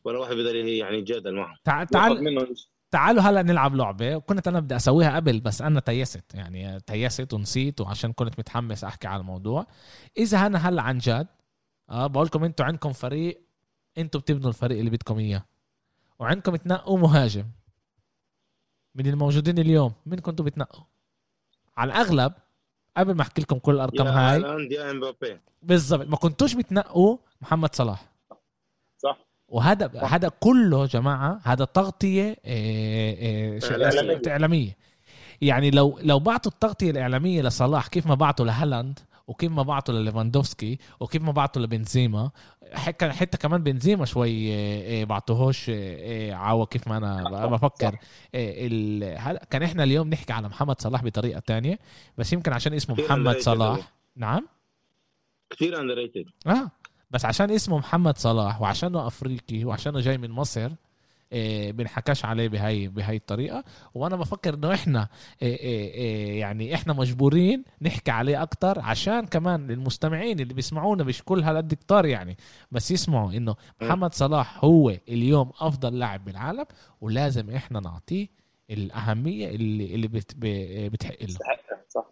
ولا 0.04 0.20
واحد 0.20 0.36
بيقدر 0.36 0.56
يعني 0.56 0.98
يتجادل 0.98 1.36
معه 1.36 1.58
تعال 1.64 1.88
تعال 1.88 2.56
تعالوا 2.96 3.22
هلا 3.22 3.42
نلعب 3.42 3.76
لعبة. 3.76 4.16
وكنت 4.16 4.48
أنا 4.48 4.60
بدي 4.60 4.76
أسويها 4.76 5.16
قبل 5.16 5.40
بس 5.40 5.62
أنا 5.62 5.80
test. 5.80 6.34
يعني 6.34 6.80
test 6.80 7.34
ونسيت 7.34 7.82
وعشان 7.82 8.14
كنت 8.14 8.40
متحمس 8.40 8.84
أحكي 8.84 9.08
على 9.08 9.20
الموضوع. 9.20 9.68
إذا 10.18 10.46
أنا 10.46 10.70
هلا 10.70 10.82
عن 10.82 10.98
جد 10.98 11.28
آه 11.90 12.08
بقول 12.08 12.26
لكم 12.26 12.44
أنتوا 12.44 12.66
عندكم 12.66 12.94
فريق 12.94 13.42
أنتوا 13.98 14.22
بتبنوا 14.22 14.50
الفريق 14.50 14.78
اللي 14.78 14.90
بدكم 14.90 15.20
إياه. 15.20 15.46
وعندكم 16.20 16.56
تنقوا 16.56 16.98
مهاجم. 16.98 17.46
من 18.96 19.08
الموجودين 19.08 19.60
اليوم 19.60 19.94
مين 20.06 20.20
كنتوا 20.20 20.46
بتنقوا؟ 20.46 20.84
على 21.78 21.92
الأغلب 21.92 22.34
قبل 22.98 23.14
ما 23.16 23.22
أحكي 23.22 23.42
لكم 23.42 23.58
كل 23.58 23.76
الأرقام 23.76 24.08
هاي. 24.08 24.42
يا 24.72 24.92
إمبابي. 24.92 25.40
بالضبط 25.64 26.08
ما 26.08 26.18
كنتوش 26.18 26.54
بتنقوا 26.54 27.18
محمد 27.42 27.76
صلاح. 27.76 28.15
وهذا 29.48 29.92
صح. 30.02 30.14
هذا 30.14 30.32
كله 30.40 30.86
جماعة 30.86 31.40
هذا 31.44 31.66
تغطية 31.66 32.38
إيه 32.46 33.60
إيه 33.66 34.32
إعلامية. 34.32 34.78
يعني 35.42 35.72
لو 35.72 36.00
لو 36.02 36.20
بعتوا 36.20 36.52
التغطية 36.52 36.92
الإعلامية 36.92 37.42
لصلاح 37.42 37.88
كيف 37.88 38.08
ما 38.08 38.16
بعتوا 38.16 38.46
لهالاند 38.46 39.00
وكيف 39.28 39.52
ما 39.52 39.64
بعته 39.64 39.94
لليفاندوفسكي 39.94 40.80
وكيف 41.00 41.22
ما 41.22 41.32
بعته 41.32 41.62
لبنزيما 41.62 42.32
حتى 42.74 43.10
حتى 43.10 43.38
كمان 43.38 43.64
بنزيما 43.64 44.06
شوي 44.06 44.54
آه، 44.54 45.02
آه، 45.02 45.04
بعتهوش 45.04 45.66
آه، 45.70 46.34
عاوة 46.34 46.66
كيف 46.66 46.88
ما 46.88 46.98
أنا 46.98 47.46
بفكر. 47.46 47.98
كان 49.50 49.64
إحنا 49.64 49.84
اليوم 49.84 50.10
نحكي 50.10 50.34
على 50.34 50.48
محمد 50.50 50.82
صلاح 50.82 51.04
بطريقة 51.04 51.40
تانية 51.40 51.80
بس 52.18 52.34
يمكن 52.34 52.54
عشان 52.54 52.74
اسمه 52.74 52.96
محمد 52.96 53.38
صلاح. 53.38 53.92
نعم؟ 54.16 54.48
كثير 55.50 55.82
اندر 55.82 56.10
آه. 56.48 56.72
بس 57.12 57.26
عشان 57.26 57.52
اسمه 57.52 57.78
محمد 57.78 58.18
صلاح 58.18 58.62
وعشانه 58.62 59.08
أفريقي 59.08 59.64
وعشانه 59.66 60.00
جاي 60.00 60.18
من 60.18 60.32
مصر 60.32 60.72
آه، 61.34 61.72
بنحكاش 61.72 62.26
عليه 62.26 62.48
بهاي 62.48 62.88
بهاي 62.88 63.16
الطريقة. 63.16 63.64
وأنا 63.94 64.16
بفكر 64.16 64.54
إنه 64.54 64.74
إحنا 64.74 65.02
آه، 65.02 65.58
آه، 65.62 66.34
يعني 66.34 66.76
إحنا 66.76 66.94
مجبورين 66.94 67.64
نحكي 67.82 68.12
عليه 68.12 68.42
أكتر 68.42 68.80
عشان 68.80 69.26
كمان 69.26 69.72
المستمعين 69.72 70.40
اللي 70.40 70.54
بيسمعونا 70.54 71.04
مش 71.04 71.24
كل 71.24 71.44
هالقد 71.44 71.74
كتار 71.74 72.06
يعني 72.06 72.38
بس 72.72 72.92
يسمعوا 72.92 73.32
إنه 73.32 73.56
محمد 73.82 74.14
صلاح 74.14 74.64
هو 74.66 74.90
اليوم 75.10 75.52
أفضل 75.60 76.00
لاعب 76.00 76.26
بالعالم 76.26 76.66
ولازم 77.02 77.50
إحنا 77.50 77.80
نعطيه 77.80 78.28
الأهمية 78.70 79.48
اللي 79.50 79.96
اللي 79.96 80.08
بتحق 80.90 81.22
له. 81.22 81.28
صح. 81.90 82.06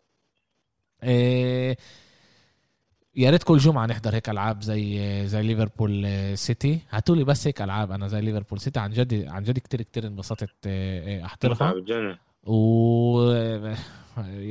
يا 3.15 3.29
ريت 3.29 3.43
كل 3.43 3.57
جمعة 3.57 3.85
نحضر 3.85 4.15
هيك 4.15 4.29
ألعاب 4.29 4.61
زي 4.61 5.27
زي 5.27 5.41
ليفربول 5.41 6.07
سيتي. 6.37 6.79
هاتوا 6.89 7.15
لي 7.15 7.23
بس 7.23 7.47
هيك 7.47 7.61
ألعاب 7.61 7.91
أنا 7.91 8.07
زي 8.07 8.21
ليفربول. 8.21 8.59
سيتي 8.59 8.79
عن 8.79 8.89
جد 8.91 9.27
عن 9.27 9.43
جد 9.43 9.59
كتير 9.59 9.81
كتير 9.81 10.07
انبسطت 10.07 10.49
آه، 10.67 11.21
آه، 11.21 11.25
أحضرها. 11.25 11.55
و 12.43 12.55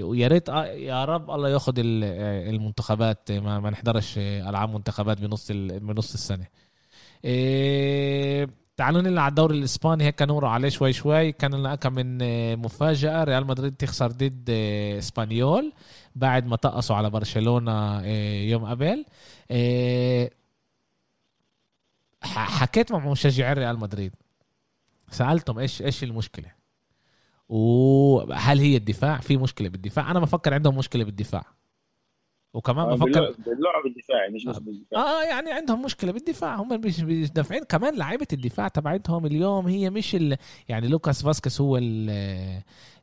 ويا 0.03 0.29
ريت 0.29 0.49
آه، 0.49 0.65
يا 0.67 1.05
رب 1.05 1.31
الله 1.31 1.49
ياخذ 1.49 1.73
المنتخبات 1.79 3.33
ما, 3.33 3.61
ما 3.61 3.71
نحضرش 3.71 4.19
ألعاب 4.19 4.75
منتخبات 4.75 5.21
بنص 5.21 5.53
بنص 5.53 6.15
السنة. 6.15 6.47
تعالوا 8.77 9.03
نلعب 9.03 9.19
على 9.19 9.31
الدوري 9.31 9.59
الإسباني. 9.59 10.05
هيك 10.05 10.23
نمر 10.23 10.47
عليه 10.47 10.69
شوي 10.69 10.93
شوي. 10.93 11.33
كان 11.33 11.55
لنا 11.55 11.75
كم 11.75 11.95
من 11.95 12.19
مفاجأة. 12.57 13.25
ريال 13.25 13.47
مدريد 13.47 13.73
تخسر 13.77 14.07
ضد 14.07 14.51
إسبانيول. 14.99 15.73
بعد 16.17 16.47
ما 16.47 16.57
طقسوا 16.57 16.97
على 16.97 17.11
برشلونة 17.11 18.01
آه، 18.05 18.43
يوم 18.43 18.64
قبل. 18.64 19.05
آه، 19.51 20.30
حكيت 22.22 22.93
مع 22.93 22.99
مشجعي 22.99 23.53
ريال 23.53 23.79
مدريد. 23.79 24.14
سألتهم 25.11 25.59
إيش 25.59 25.83
إيش 25.83 26.05
المشكلة؟ 26.05 26.53
وهل 27.49 28.59
هي 28.59 28.76
الدفاع؟ 28.76 29.18
في 29.18 29.37
مشكلة 29.37 29.68
بالدفاع. 29.68 30.11
أنا 30.11 30.21
بفكر 30.21 30.55
عندهم 30.55 30.79
مشكلة 30.79 31.05
بالدفاع. 31.05 31.45
وكمان 32.54 32.87
آه، 32.87 32.95
بفكر 32.95 33.34
باللعب 33.38 33.87
الدفاعي 33.87 34.30
مش 34.30 34.45
بس 34.45 34.58
بالدفاع. 34.58 35.00
آه 35.00 35.22
يعني 35.22 35.53
عندهم 35.53 35.83
مشكلة 35.83 36.12
بالدفاع 36.12 36.57
هم 36.57 36.80
مش 36.80 37.00
بيدافعين 37.00 37.64
كمان 37.64 37.96
لعيبة 37.96 38.26
الدفاع 38.33 38.68
تبعتهم 38.68 39.26
اليوم 39.26 39.66
هي 39.66 39.91
مش 39.91 40.14
ال... 40.14 40.37
يعني 40.68 40.88
لوكاس 40.88 41.22
فاسكس 41.22 41.61
هو 41.61 41.76
ال 41.76 42.11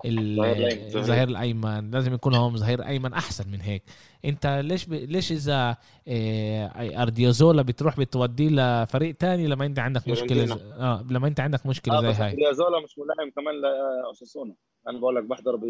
الظهير 0.06 1.28
الأيمن 1.28 1.92
لازم 1.92 2.14
يكون 2.14 2.36
هو 2.36 2.56
ظهير 2.56 2.86
أيمن 2.86 3.14
أحسن 3.14 3.52
من 3.52 3.62
هيك. 3.62 3.84
أنت 4.26 4.62
ليش 4.64 4.86
ب... 4.86 4.94
ليش 4.94 5.32
إذا 5.32 5.78
آه، 6.08 7.02
أرديازولا 7.04 7.62
بتروح 7.62 8.00
بتوديه 8.00 8.50
لفريق 8.50 9.16
تاني 9.16 9.48
لما 9.48 9.66
أنت 9.66 9.80
عندك 9.80 10.08
مشكلة 10.08 10.60
آه 10.80 11.06
لما 11.10 11.28
أنت 11.28 11.40
عندك 11.40 11.66
مشكلة 11.66 11.98
آه 11.98 12.02
زي 12.02 12.24
هاي؟ 12.24 12.32
أرديازولا 12.32 12.80
مش 12.84 13.00
ملائم 13.00 13.32
كمان 13.36 13.56
لاوساسونا 14.02 14.54
أنا 14.88 15.00
بقول 15.00 15.16
لك 15.16 15.24
بحضر 15.24 15.56
ب 15.56 15.66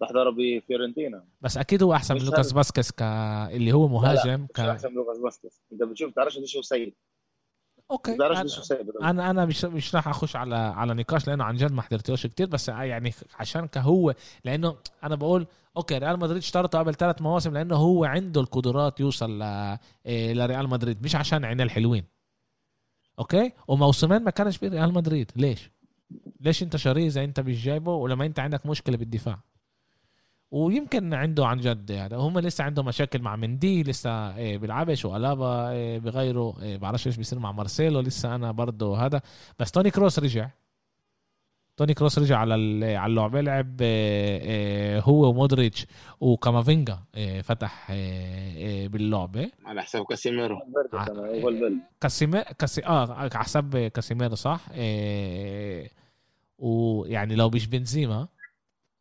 بحضره 0.00 0.30
بفيورنتينا. 0.30 1.24
بس 1.40 1.56
أكيد 1.56 1.82
هو 1.82 1.94
أحسن 1.94 2.14
من 2.14 2.20
لوكاس 2.20 2.52
فاسكس 2.52 2.92
ك 2.92 3.02
اللي 3.52 3.72
هو 3.72 3.88
مهاجم 3.88 4.46
ك... 4.46 4.60
أحسن 4.60 4.88
من 4.88 4.94
لوكاس 4.94 5.18
فاسكس 5.22 5.62
أنت 5.72 5.82
بتشوف 5.82 6.14
تعرفش 6.14 6.38
شو 6.44 6.62
سيء. 6.62 6.94
أوكي 7.90 8.14
أنا 8.14 9.10
أنا, 9.10 9.30
أنا 9.30 9.44
مش 9.44 9.64
مش 9.64 9.94
راح 9.94 10.08
أخش 10.08 10.36
على 10.36 10.56
على 10.56 10.94
نقاش 10.94 11.28
لأنه 11.28 11.44
عن 11.44 11.56
جد 11.56 11.72
ما 11.72 11.82
حضرتوش 11.82 12.26
كتير 12.26 12.46
بس 12.46 12.68
يعني 12.68 13.12
عشان 13.34 13.66
كهو 13.66 14.14
لأنه 14.44 14.76
أنا 15.04 15.14
بقول 15.14 15.46
okay 15.76 15.98
ريال 15.98 16.18
مدريد 16.18 16.38
اشترطه 16.38 16.78
قبل 16.78 16.94
ثلاث 16.94 17.22
مواسم 17.22 17.52
لأنه 17.52 17.76
هو 17.76 18.04
عنده 18.04 18.40
القدرات 18.40 19.00
يوصل 19.00 19.38
ل... 19.38 19.42
إيه، 20.06 20.32
لريال 20.32 20.68
مدريد 20.68 21.04
مش 21.04 21.16
عشان 21.16 21.44
عينيه 21.44 21.64
الحلوين. 21.64 22.04
okay؟ 23.18 23.52
وموسمين 23.68 24.22
ما 24.22 24.30
كانش 24.30 24.56
في 24.56 24.68
ريال 24.68 24.94
مدريد. 24.94 25.30
ليش؟ 25.36 25.70
ليش 26.40 26.62
أنت 26.62 26.76
شاريه 26.76 27.06
إذا 27.06 27.24
أنت 27.24 27.40
مش 27.40 27.64
جايبه 27.64 27.94
ولما 27.94 28.26
أنت 28.26 28.38
عندك 28.38 28.66
مشكلة 28.66 28.96
بالدفاع؟ 28.96 29.40
ويمكن 30.50 31.14
عنده 31.14 31.46
عن 31.46 31.60
جد 31.60 31.90
يعني. 31.90 32.16
هم 32.16 32.38
لسه 32.38 32.64
عندهم 32.64 32.86
مشاكل 32.86 33.22
مع 33.22 33.36
مندي 33.36 33.82
لسه 33.82 34.36
إيه، 34.36 34.58
بيلعبش 34.58 35.04
وألابا 35.04 35.68
إيه، 35.70 35.98
بغيره 35.98 36.54
إيه، 36.62 36.76
بعرفش 36.76 37.06
إيش 37.06 37.16
بيصير 37.16 37.38
مع 37.38 37.52
مارسيلو 37.52 38.00
لسه 38.00 38.34
أنا 38.34 38.52
برضه 38.52 39.06
هذا. 39.06 39.20
بس 39.58 39.70
توني 39.72 39.90
كروس 39.90 40.18
رجع. 40.18 40.48
توني 41.76 41.94
كروس 41.94 42.18
رجع 42.18 42.38
على 42.38 42.54
على 42.96 43.10
اللعبه 43.10 43.40
لعب 43.40 43.76
آه، 43.82 44.40
آه، 44.44 45.00
هو 45.00 45.28
ومودريتش 45.30 45.86
وكامافينجا 46.20 46.98
آه، 47.14 47.40
فتح 47.40 47.86
آه، 47.90 47.94
آه، 48.84 48.86
باللعبه 48.86 49.50
على 49.66 49.82
حساب 49.82 50.04
كاسيميرو. 50.04 50.58
فالفيردي 50.58 50.96
ع- 50.96 51.04
كمان 51.04 51.42
فالفيردي 51.42 51.76
كاسيمير 52.00 52.42
كاسي 52.42 52.86
آه 52.86 53.12
على 53.12 53.30
حسب 53.34 53.76
كاسيميرو 53.76 54.34
صح؟ 54.34 54.60
ويعني 56.58 57.34
لو 57.34 57.50
مش 57.50 57.66
بنزيما 57.66 58.28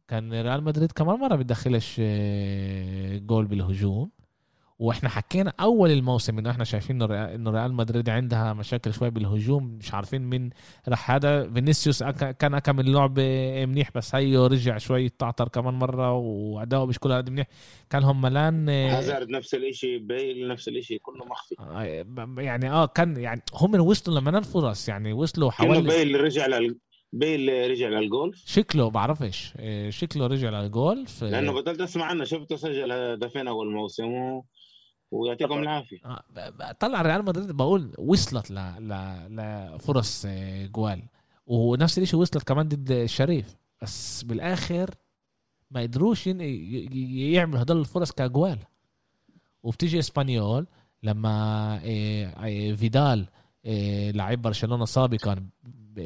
كان 0.09 0.33
ريال 0.41 0.63
مدريد 0.63 0.91
كمان 0.91 1.19
مرة 1.19 1.35
بتدخلش 1.35 1.95
آه، 1.99 3.17
جول 3.17 3.45
بالهجوم. 3.45 4.11
وإحنا 4.79 5.09
حكينا 5.09 5.53
أول 5.59 5.91
الموسم 5.91 6.37
إنه 6.37 6.51
إحنا 6.51 6.63
شايفين 6.63 7.01
إنه 7.01 7.51
ريال- 7.51 7.73
مدريد 7.73 8.09
عندها 8.09 8.53
مشاكل 8.53 8.93
شوي 8.93 9.09
بالهجوم 9.09 9.63
مش 9.63 9.93
عارفين 9.93 10.21
مين 10.21 10.49
راح. 10.87 11.11
هذا 11.11 11.51
فينيسيوس 11.53 12.03
كان 12.03 12.53
اكمل 12.53 12.93
لعبه 12.93 13.23
منيح 13.65 13.89
بس 13.95 14.15
هيو 14.15 14.45
رجع 14.45 14.77
شوي 14.77 15.05
يتعطر 15.05 15.47
كمان 15.47 15.73
مرة 15.73 16.13
وأداؤه 16.13 16.85
مش 16.85 16.99
كل 16.99 17.11
هذا 17.11 17.29
منيح. 17.29 17.47
كان 17.89 18.03
هم 18.03 18.21
ملان 18.21 18.69
آه، 18.69 18.97
هازارد 18.97 19.29
نفس 19.29 19.53
الشيء 19.53 19.97
بيل 19.99 20.47
نفس 20.47 20.67
الشيء 20.67 20.99
كله 21.01 21.25
مخفي. 21.25 21.55
آه، 21.59 22.41
يعني 22.41 22.71
آه 22.71 22.85
كان 22.85 23.17
يعني 23.17 23.41
هم 23.53 23.79
وصلوا 23.79 24.19
لما 24.19 24.41
فرص 24.41 24.89
يعني 24.89 25.13
وصلوا 25.13 25.51
حوالي 25.51 25.81
بيل 25.81 26.21
رجع 26.21 26.47
لل 26.47 26.77
بيل 27.13 27.71
رجع 27.71 27.87
للجولف. 27.87 28.43
شكله 28.45 28.89
بعرفش 28.89 29.53
آه، 29.57 29.89
شكله 29.89 30.27
رجع 30.27 30.49
للجول 30.49 31.07
في 31.07 31.29
لأنه 31.29 31.51
بطلت 31.53 31.81
أسمع 31.81 32.05
عنه 32.05 32.23
شفته 32.23 32.55
سجل 32.55 32.91
هدفين 32.91 33.47
أول 33.47 33.71
موسم. 33.71 34.41
ويعطيكم 35.11 35.59
العافية. 35.59 35.97
آه، 36.05 36.71
طلع 36.79 37.01
ريال 37.01 37.25
مدريد 37.25 37.51
بقول 37.51 37.93
وصلت 37.97 38.51
ل... 38.51 38.55
ل... 38.79 38.93
لفرص 39.29 40.25
آه، 40.27 40.65
جوال. 40.65 41.03
ونفس 41.47 41.99
الشيء 41.99 42.19
وصلت 42.19 42.43
كمان 42.43 42.67
ضد 42.67 42.91
الشريف. 42.91 43.55
بس 43.81 44.23
بالآخر 44.23 44.89
ما 45.71 45.81
قدروش 45.81 46.27
يعملوا 46.27 47.61
هدول 47.61 47.79
الفرص 47.79 48.11
كجوال. 48.11 48.59
وبتيجي 49.63 49.99
إسبانيول 49.99 50.67
لما 51.03 51.79
آه، 51.85 52.73
فيدال 52.73 53.27
لعيب 54.15 54.41
برشلونة 54.41 54.85
سابقا 54.85 55.49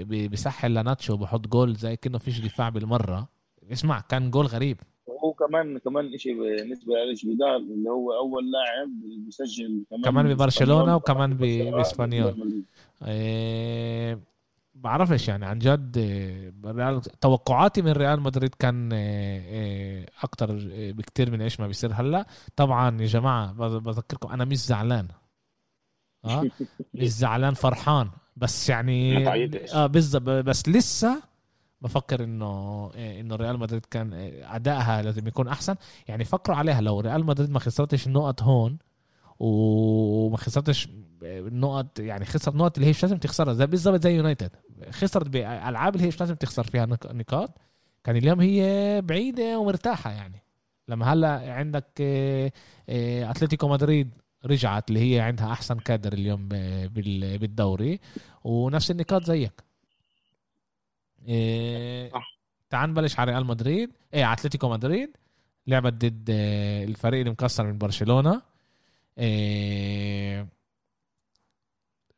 بيسحل 0.03 0.73
لناتشو 0.73 1.17
بحط 1.17 1.47
جول 1.47 1.75
زي 1.75 1.95
كأنه 1.95 2.17
فيش 2.17 2.39
دفاع 2.39 2.69
بالمرة. 2.69 3.27
اسمع 3.71 3.99
كان 3.99 4.31
جول 4.31 4.45
غريب. 4.45 4.77
وهو 5.07 5.33
كمان 5.33 5.77
كمان 5.77 6.17
شيء 6.17 6.39
بالنسبة 6.39 6.93
فيدال 7.15 7.55
اللي 7.73 7.89
هو 7.89 8.13
أول 8.13 8.51
لاعب 8.51 8.89
بيسجل 9.25 9.85
كمان 9.89 10.01
كمان 10.03 10.33
ببرشلونة 10.33 10.95
وكمان 10.95 11.33
ب- 11.33 11.37
ببرشلونة. 11.37 11.77
بإسبانيول. 11.77 12.63
إيه 13.05 14.19
بعرفش 14.75 15.27
يعني 15.27 15.45
عن 15.45 15.59
جد 15.59 15.97
ريال 16.65 17.01
توقعاتي 17.01 17.81
من 17.81 17.91
ريال 17.91 18.21
مدريد 18.21 18.55
كان 18.55 18.89
أكتر 20.23 20.59
بكتير 20.91 21.31
من 21.31 21.41
إيش 21.41 21.59
ما 21.59 21.67
بيصير 21.67 21.93
هلأ. 21.93 22.25
طبعا 22.55 23.01
يا 23.01 23.05
جماعة 23.05 23.53
بذ- 23.53 23.83
بذكركم 23.83 24.29
أنا 24.31 24.45
مش 24.45 24.57
زعلان. 24.57 25.07
آه 26.25 26.43
مش 26.93 27.07
زعلان 27.09 27.53
فرحان. 27.53 28.09
بس 28.35 28.69
يعني. 28.69 29.29
آه 29.73 29.87
بالظبط 29.87 30.21
بس 30.23 30.69
لسه 30.69 31.23
بفكر 31.81 32.23
إنه 32.23 32.91
إيه، 32.95 33.21
إنه 33.21 33.35
ريال 33.35 33.59
مدريد 33.59 33.85
كان 33.85 34.13
إيه، 34.13 34.55
أدائها 34.55 35.01
لازم 35.01 35.27
يكون 35.27 35.47
أحسن. 35.47 35.75
يعني 36.07 36.25
فكروا 36.25 36.57
عليها. 36.57 36.81
لو 36.81 36.99
ريال 36.99 37.25
مدريد 37.25 37.49
ما 37.49 37.59
خسرتش 37.59 38.07
النقط 38.07 38.41
هون 38.43 38.77
وما 39.39 40.37
خسرتش 40.37 40.87
النقط 41.23 41.99
يعني 41.99 42.25
خسر 42.25 42.55
نقط 42.55 42.75
اللي 42.77 42.85
هي 42.85 42.89
مش 42.89 43.03
لازم 43.03 43.17
تخسرها. 43.17 43.53
زي 43.53 43.65
بالظبط 43.65 44.03
زي 44.03 44.15
يونايتد. 44.17 44.49
خسرت 44.91 45.27
بألعاب 45.29 45.95
اللي 45.95 46.03
هي 46.03 46.07
مش 46.07 46.19
لازم 46.19 46.35
تخسر 46.35 46.63
فيها 46.63 46.85
نق- 46.85 47.11
نقاط. 47.11 47.57
كان 48.03 48.15
اليوم 48.15 48.41
هي 48.41 49.01
بعيدة 49.01 49.59
ومرتاحة 49.59 50.11
يعني. 50.11 50.43
لما 50.87 51.13
هلا 51.13 51.53
عندك 51.53 52.01
أتلتيكو 52.89 53.67
مدريد 53.67 54.09
رجعت 54.45 54.89
اللي 54.89 55.15
هي 55.15 55.19
عندها 55.19 55.51
أحسن 55.51 55.79
كادر 55.79 56.13
اليوم 56.13 56.47
بالدوري 57.37 57.99
ونفس 58.43 58.91
النقاط 58.91 59.23
زيك. 59.23 59.63
صح. 62.11 62.39
تعال 62.69 62.89
نبلش 62.89 63.19
على 63.19 63.31
ريال 63.31 63.45
مدريد. 63.45 63.91
إيه 64.13 64.23
على 64.25 64.33
أتلتيكو 64.33 64.69
مدريد. 64.69 65.17
لعبت 65.67 65.93
ضد 65.93 66.29
آه، 66.29 66.83
الفريق 66.83 67.19
اللي 67.19 67.31
مكسر 67.31 67.63
من 67.63 67.77
برشلونة. 67.77 68.41
إيه 69.17 70.47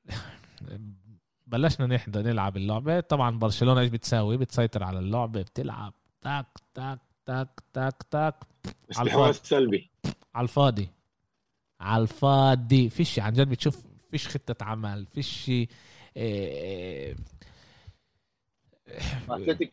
بلشنا 1.48 1.88
نحضر 1.88 2.22
نلعب 2.22 2.58
اللعبة. 2.58 3.00
طبعا 3.00 3.40
برشلونة 3.40 3.82
إيش 3.82 3.90
بتساوي؟ 3.90 4.38
بتسيطر 4.38 4.84
على 4.84 5.00
اللعبة 5.00 5.42
بتلعب. 5.42 5.94
تاك 6.22 6.46
تاك 6.74 7.00
تاك 7.26 7.50
تاك 7.74 8.04
تاك. 8.12 8.36
على 8.66 8.74
استحواذ 8.92 9.28
الفاضي. 9.28 9.34
سلبي. 9.48 9.90
على 10.36 10.44
الفاضي. 10.44 10.90
على 11.80 12.04
الفاضي. 12.04 12.90
فيش 12.90 13.20
عن 13.20 13.34
جد 13.34 13.50
بتشوف 13.50 13.84
فيش 14.12 14.28
خطة 14.28 14.66
عمل 14.66 15.06
فيش 15.06 15.52
إيه 16.18 17.16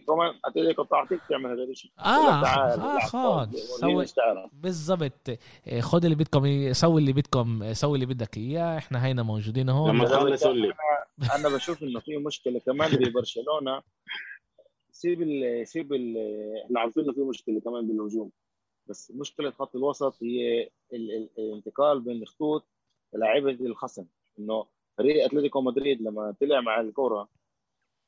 كمان 0.07 0.35
اتلتيكو 0.45 0.83
بتعطيك 0.83 1.21
تعمل 1.29 1.51
هذا 1.51 1.63
الشيء 1.71 1.91
آه 1.99 2.43
تعال، 2.43 2.81
آه 2.81 2.99
خالص. 2.99 3.81
سوي. 3.81 4.07
بالضبط. 4.53 5.29
إيه، 5.67 5.81
خد 5.81 6.05
اللي 6.05 6.17
بدكم 6.17 6.73
سوي 6.73 7.01
اللي 7.01 7.13
بدكم 7.13 7.73
سوي 7.73 7.95
اللي 7.95 8.07
بدك 8.07 8.37
إياه. 8.37 8.79
إحنا 8.79 9.05
هينا 9.05 9.23
موجودين 9.23 9.69
هون. 9.69 9.91
لما 9.91 10.05
تخلص 10.05 10.45
قول 10.45 10.61
لي 10.61 10.73
أنا 11.35 11.49
بشوف 11.49 11.83
إنه 11.83 12.01
في 12.01 12.17
مشكلة 12.17 12.61
كمان 12.61 12.91
ببرشلونه 12.91 13.83
سيب 15.03 15.23
ال 15.23 15.67
سيب 15.69 15.93
ال 15.93 16.17
إحنا 16.65 16.81
عارفين 16.81 17.05
إنه 17.05 17.13
في 17.13 17.21
مشكلة 17.21 17.61
كمان 17.61 17.87
بالهجوم. 17.87 18.31
بس 18.87 19.11
مشكلة 19.15 19.51
خط 19.51 19.77
الوسط 19.77 20.23
هي 20.23 20.63
ال 20.93 21.11
ال 21.17 21.29
الانتقال 21.39 22.01
بين 22.01 22.23
الخطوط 22.23 22.65
لاعيبه 23.13 23.51
الخصم. 23.51 24.05
إنه 24.39 24.67
فريق 24.99 25.25
أتلتيكو 25.25 25.61
مدريد 25.61 26.03
لما 26.03 26.35
طلع 26.41 26.61
مع 26.61 26.81
الكره 26.81 27.29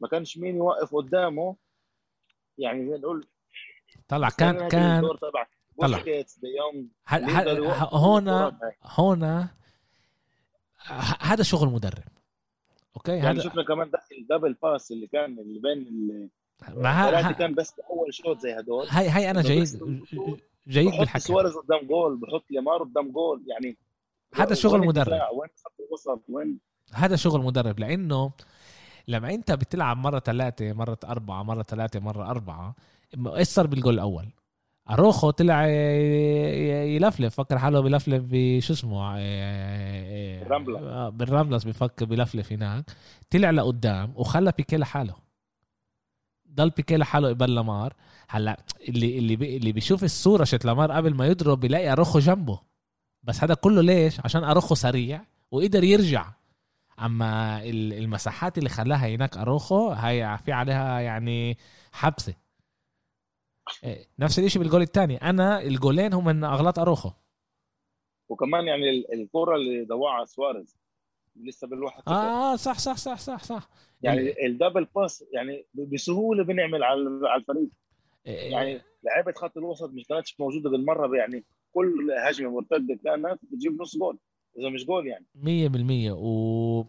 ما 0.01 0.09
كانش 0.09 0.39
مين 0.39 0.57
يوقف 0.57 0.95
قدامه. 0.95 1.57
يعني 2.59 2.91
زي 2.91 2.99
نقول 2.99 3.27
طلع 4.09 4.29
كان 4.29 4.69
كان 4.69 5.09
طلع. 5.17 5.47
بوسكيتس 5.79 6.39
دي 6.39 6.47
يونغ. 6.47 6.87
ه- 7.07 7.17
اللي 7.17 7.33
ه- 7.33 7.41
يقدروا 7.41 7.67
ه- 7.67 7.79
يوقفوا 7.81 7.99
هنا 8.21 8.49
الكرات 8.49 8.63
هاي. 8.63 8.77
هنا 8.83 9.49
ه- 10.87 11.17
هذا 11.21 11.43
شغل 11.43 11.69
مدرب 11.69 12.03
okay؟ 12.97 13.13
يعني 13.13 13.29
هذا 13.29 13.41
شفنا 13.49 13.63
كمان 13.65 13.91
ال 14.19 14.24
double 14.24 14.53
pass 14.63 14.93
اللي 14.93 15.07
كان 15.07 15.39
اللي 15.39 15.61
بين 15.61 16.31
ما 16.77 17.33
كان 17.33 17.55
بس 17.55 17.81
أول 17.91 18.15
شوط 18.15 18.39
زي 18.39 18.59
هدول. 18.59 18.87
هاي 18.89 19.09
هاي 19.09 19.31
أنا 19.31 19.41
إنه 19.41 20.05
جيد 20.69 20.89
بحط 20.89 20.99
بالحكي. 20.99 21.21
سواريز 21.21 21.53
قدام 21.53 21.87
جول 21.87 22.17
بحط 22.17 22.45
ليمار 22.51 22.83
قدام 22.83 23.13
جول 23.13 23.45
يعني 23.47 23.77
هذا 24.35 24.55
شغل؟ 24.55 24.87
مدرب. 24.87 25.13
وين 25.13 25.49
الوسط؟ 25.81 26.23
وين؟ 26.29 26.59
هذا 26.93 27.17
شغل 27.17 27.41
مدرب 27.41 27.81
لأنه 27.81 28.33
لما 29.09 29.35
أنت 29.35 29.53
بتلعب 29.53 29.97
مرة 29.97 30.19
ثلاثة 30.19 30.73
مرة 30.73 30.99
أربعة 31.05 31.43
مرة 31.43 31.63
ثلاثة 31.63 32.01
مرة 32.01 32.31
أربعة 32.31 32.75
مؤثر 33.17 33.67
بالجول 33.67 33.95
الأول؟ 33.95 34.29
أروخو 34.91 35.31
طلع 35.31 35.67
يلفلف 35.67 37.35
فكر 37.35 37.59
حاله 37.59 37.81
بلفلف 37.81 38.25
بشو 38.27 38.73
اسمه؟ 38.73 39.15
الرملة. 39.19 40.79
آه، 40.79 41.09
بالرملس 41.09 41.65
بفكر 41.65 42.05
بلفلف 42.05 42.53
هناك. 42.53 42.85
طلع 43.31 43.51
لقدام 43.51 44.13
وخلى 44.17 44.53
بيكي 44.57 44.77
لحاله. 44.77 45.24
ضل 46.55 46.71
بيكي 46.71 46.97
لحاله 46.97 47.29
قبل 47.29 47.55
لامار. 47.55 47.95
هلأ 48.29 48.65
اللي 48.89 49.19
اللي 49.19 49.37
بي 49.37 49.57
اللي 49.57 49.73
بيشوف 49.73 50.05
الصورة 50.05 50.45
shot 50.45 50.65
لامار 50.65 50.93
قبل 50.93 51.15
ما 51.15 51.27
يضرب 51.27 51.61
بيلاقي 51.61 51.93
أروخو 51.93 52.19
جنبه. 52.19 52.61
بس 53.23 53.45
هذا 53.45 53.55
كله 53.55 53.83
ليش؟ 53.83 54.21
عشان 54.25 54.45
أروخو 54.45 54.75
سريع 54.75 55.25
وقدر 55.51 55.85
يرجع. 55.85 56.33
أما 57.01 57.63
ال- 57.63 57.93
المساحات 57.93 58.59
اللي 58.59 58.69
خلاها 58.69 59.09
هناك 59.09 59.37
أروخو 59.37 59.91
هي 59.91 60.39
في 60.45 60.53
عليها 60.53 61.01
يعني 61.01 61.57
حبسة. 61.93 62.35
إيه، 63.85 64.07
نفس 64.19 64.39
الشيء 64.39 64.63
بالجول 64.63 64.83
الثاني 64.83 65.17
أنا 65.17 65.63
الجولين 65.63 66.13
هم 66.13 66.25
من 66.25 66.45
أغلاط 66.45 66.79
أروخو. 66.79 67.11
وكمان 68.29 68.67
يعني 68.67 68.91
ال- 68.91 69.13
الكرة 69.23 69.57
اللي 69.57 69.85
ضوعها 69.85 70.25
سواريز. 70.25 70.77
لسه 71.37 71.67
بالواحد. 71.67 72.03
آه 72.09 72.57
صح 72.57 72.79
صح 72.79 72.97
صح 72.97 73.19
صح 73.19 73.45
صح. 73.45 73.69
يعني 74.03 74.47
ال 74.47 74.52
double 74.52 74.87
pass 74.97 75.25
يعني 75.33 75.65
بسهولة 75.75 76.45
بنعمل 76.45 76.83
على 76.83 77.21
على 77.29 77.41
الفريق. 77.41 77.69
إيه، 78.27 78.53
يعني 78.53 78.81
لعيبة 79.05 79.33
خط 79.33 79.57
الوسط 79.57 79.91
مش 79.91 80.05
كانتش 80.07 80.41
موجودة 80.41 80.71
بالمرة 80.71 81.17
يعني 81.17 81.45
كل 81.73 82.11
هجمة 82.29 82.51
مرتدة 82.51 82.99
كانت 83.05 83.41
بتجيب 83.43 83.83
نص 83.83 83.97
جول. 83.97 84.19
إذا 84.59 84.69
مش 84.69 84.85
جول 84.85 85.07
يعني. 85.07 85.25
مية 85.35 85.69
بالمية. 85.69 86.13
و 86.13 86.85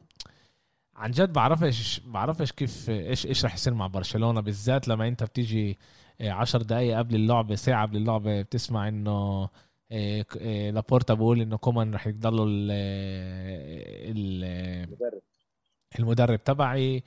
عن 0.96 1.12
جد 1.12 1.34
بعرفش 1.34 2.00
بعرفش 2.00 2.52
كيف 2.52 2.90
إيش 2.90 3.26
إيش 3.26 3.46
رح 3.46 3.54
يصير 3.54 3.74
مع 3.74 3.88
برشلونة 3.88 4.42
بالذات 4.42 4.88
لما 4.88 5.08
إنت 5.08 5.24
بتيجي 5.24 5.78
آه، 6.22 6.32
عشر 6.32 6.62
دقايق 6.62 6.98
قبل 6.98 7.16
اللعبة 7.16 7.56
ساعة 7.56 7.88
قبل 7.88 7.98
اللعبة 7.98 8.42
بتسمع 8.42 8.88
إنه 8.88 9.12
آه، 9.12 9.44
آه، 9.44 9.50
لابورتا 10.72 11.14
بقول 11.14 11.42
انه 11.42 11.58
كومان 11.58 11.94
رح 11.94 12.08
يضلوا 12.08 12.46
ال 12.50 12.72
ال 14.12 14.92
مدرب 14.92 15.22
المدرب 16.00 16.44
تبعي. 16.44 16.98
آه، 16.98 17.04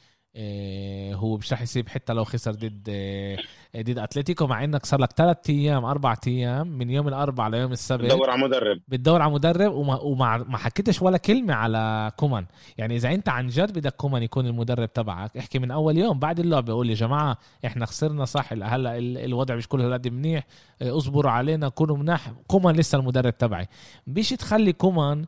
هو 1.15 1.37
مش 1.37 1.53
رح 1.53 1.63
يسيب 1.63 1.89
حتى 1.89 2.13
لو 2.13 2.25
خسر 2.25 2.53
ضد 2.53 2.87
آه، 2.89 3.37
ضد 3.77 3.99
أتلتيكو 3.99 4.47
مع 4.47 4.65
إنك 4.65 4.87
صار 4.87 5.01
لك 5.01 5.13
ثلاث 5.13 5.51
أيام 5.51 5.85
أربع 5.85 6.17
أيام 6.27 6.67
من 6.67 6.91
يوم 6.91 7.09
الأربعاء 7.09 7.51
ليوم 7.51 7.73
السبت 7.73 8.05
بدور 8.05 8.31
على 8.31 8.43
مدرب. 8.43 8.81
بتدور 8.89 9.23
على 9.23 9.33
مدرب 9.33 9.73
وما, 9.73 10.01
وما 10.01 10.37
ما 10.37 10.59
حكيتش 10.59 11.03
ولا 11.03 11.19
كلمة 11.19 11.55
على 11.55 12.13
كومان. 12.17 12.47
يعني 12.79 12.97
إذا 12.97 13.15
أنت 13.15 13.29
عن 13.29 13.49
جد 13.49 13.79
بدك 13.79 13.97
كومان 13.97 14.23
يكون 14.23 14.47
المدرب 14.47 14.93
تبعك 14.93 15.37
احكي 15.37 15.59
من 15.59 15.71
أول 15.71 15.99
يوم 15.99 16.19
بعد 16.19 16.41
اللعبه 16.41 16.73
قول 16.73 16.91
يا 16.91 16.95
جماعة 16.95 17.39
إحنا 17.67 17.87
خسرنا 17.87 18.25
صح 18.25 18.53
هلأ 18.53 18.99
الوضع 18.99 19.55
مش 19.55 19.69
كل 19.69 19.81
هالقد 19.81 20.09
منيح 20.09 20.47
آه، 20.83 20.97
اصبروا 20.97 21.31
علينا 21.31 21.69
كونوا 21.69 21.97
مناح. 21.97 22.33
كومان 22.47 22.77
لسه 22.77 22.99
المدرب 22.99 23.39
تبعي. 23.39 23.69
مش 24.07 24.29
تخلي 24.29 24.73
كومان 24.73 25.25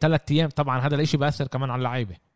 ثلاث 0.00 0.20
أيام 0.30 0.48
طبعا 0.48 0.78
هذا 0.80 0.94
الإشي 0.94 1.16
بأثر 1.16 1.46
كمان 1.46 1.70
على 1.70 1.78
اللعيبة. 1.78 2.29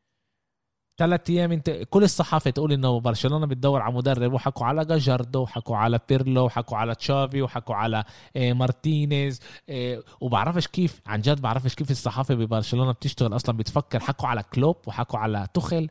ثلاث 0.98 1.30
أيام 1.30 1.52
انت 1.52 1.70
كل 1.70 2.02
الصحافة 2.02 2.50
تقول 2.50 2.72
إنه 2.72 3.00
برشلونة 3.00 3.46
بتدور 3.46 3.82
على 3.82 3.94
مدرب 3.94 4.32
وحكوا 4.32 4.66
على 4.66 4.84
جاياردو 4.84 5.42
وحكوا 5.42 5.76
على 5.76 6.00
بيرلو 6.08 6.44
وحكوا 6.44 6.76
على 6.76 6.94
تشافي 6.94 7.42
وحكوا 7.42 7.74
على 7.74 8.04
آه، 8.36 8.52
مارتينيز 8.52 9.40
آه، 9.68 10.02
وبعرفش 10.20 10.66
كيف 10.66 11.00
عن 11.06 11.20
جد 11.20 11.40
بعرفش 11.40 11.74
كيف 11.74 11.90
الصحافة 11.90 12.34
ببرشلونة 12.34 12.92
بتشتغل 12.92 13.36
أصلا 13.36 13.56
بتفكر 13.56 14.00
حكوا 14.00 14.28
على 14.28 14.42
كلوب 14.42 14.76
وحكوا 14.86 15.18
على 15.18 15.46
توخيل 15.54 15.88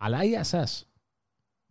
على 0.00 0.20
أي 0.20 0.40
أساس؟ 0.40 0.86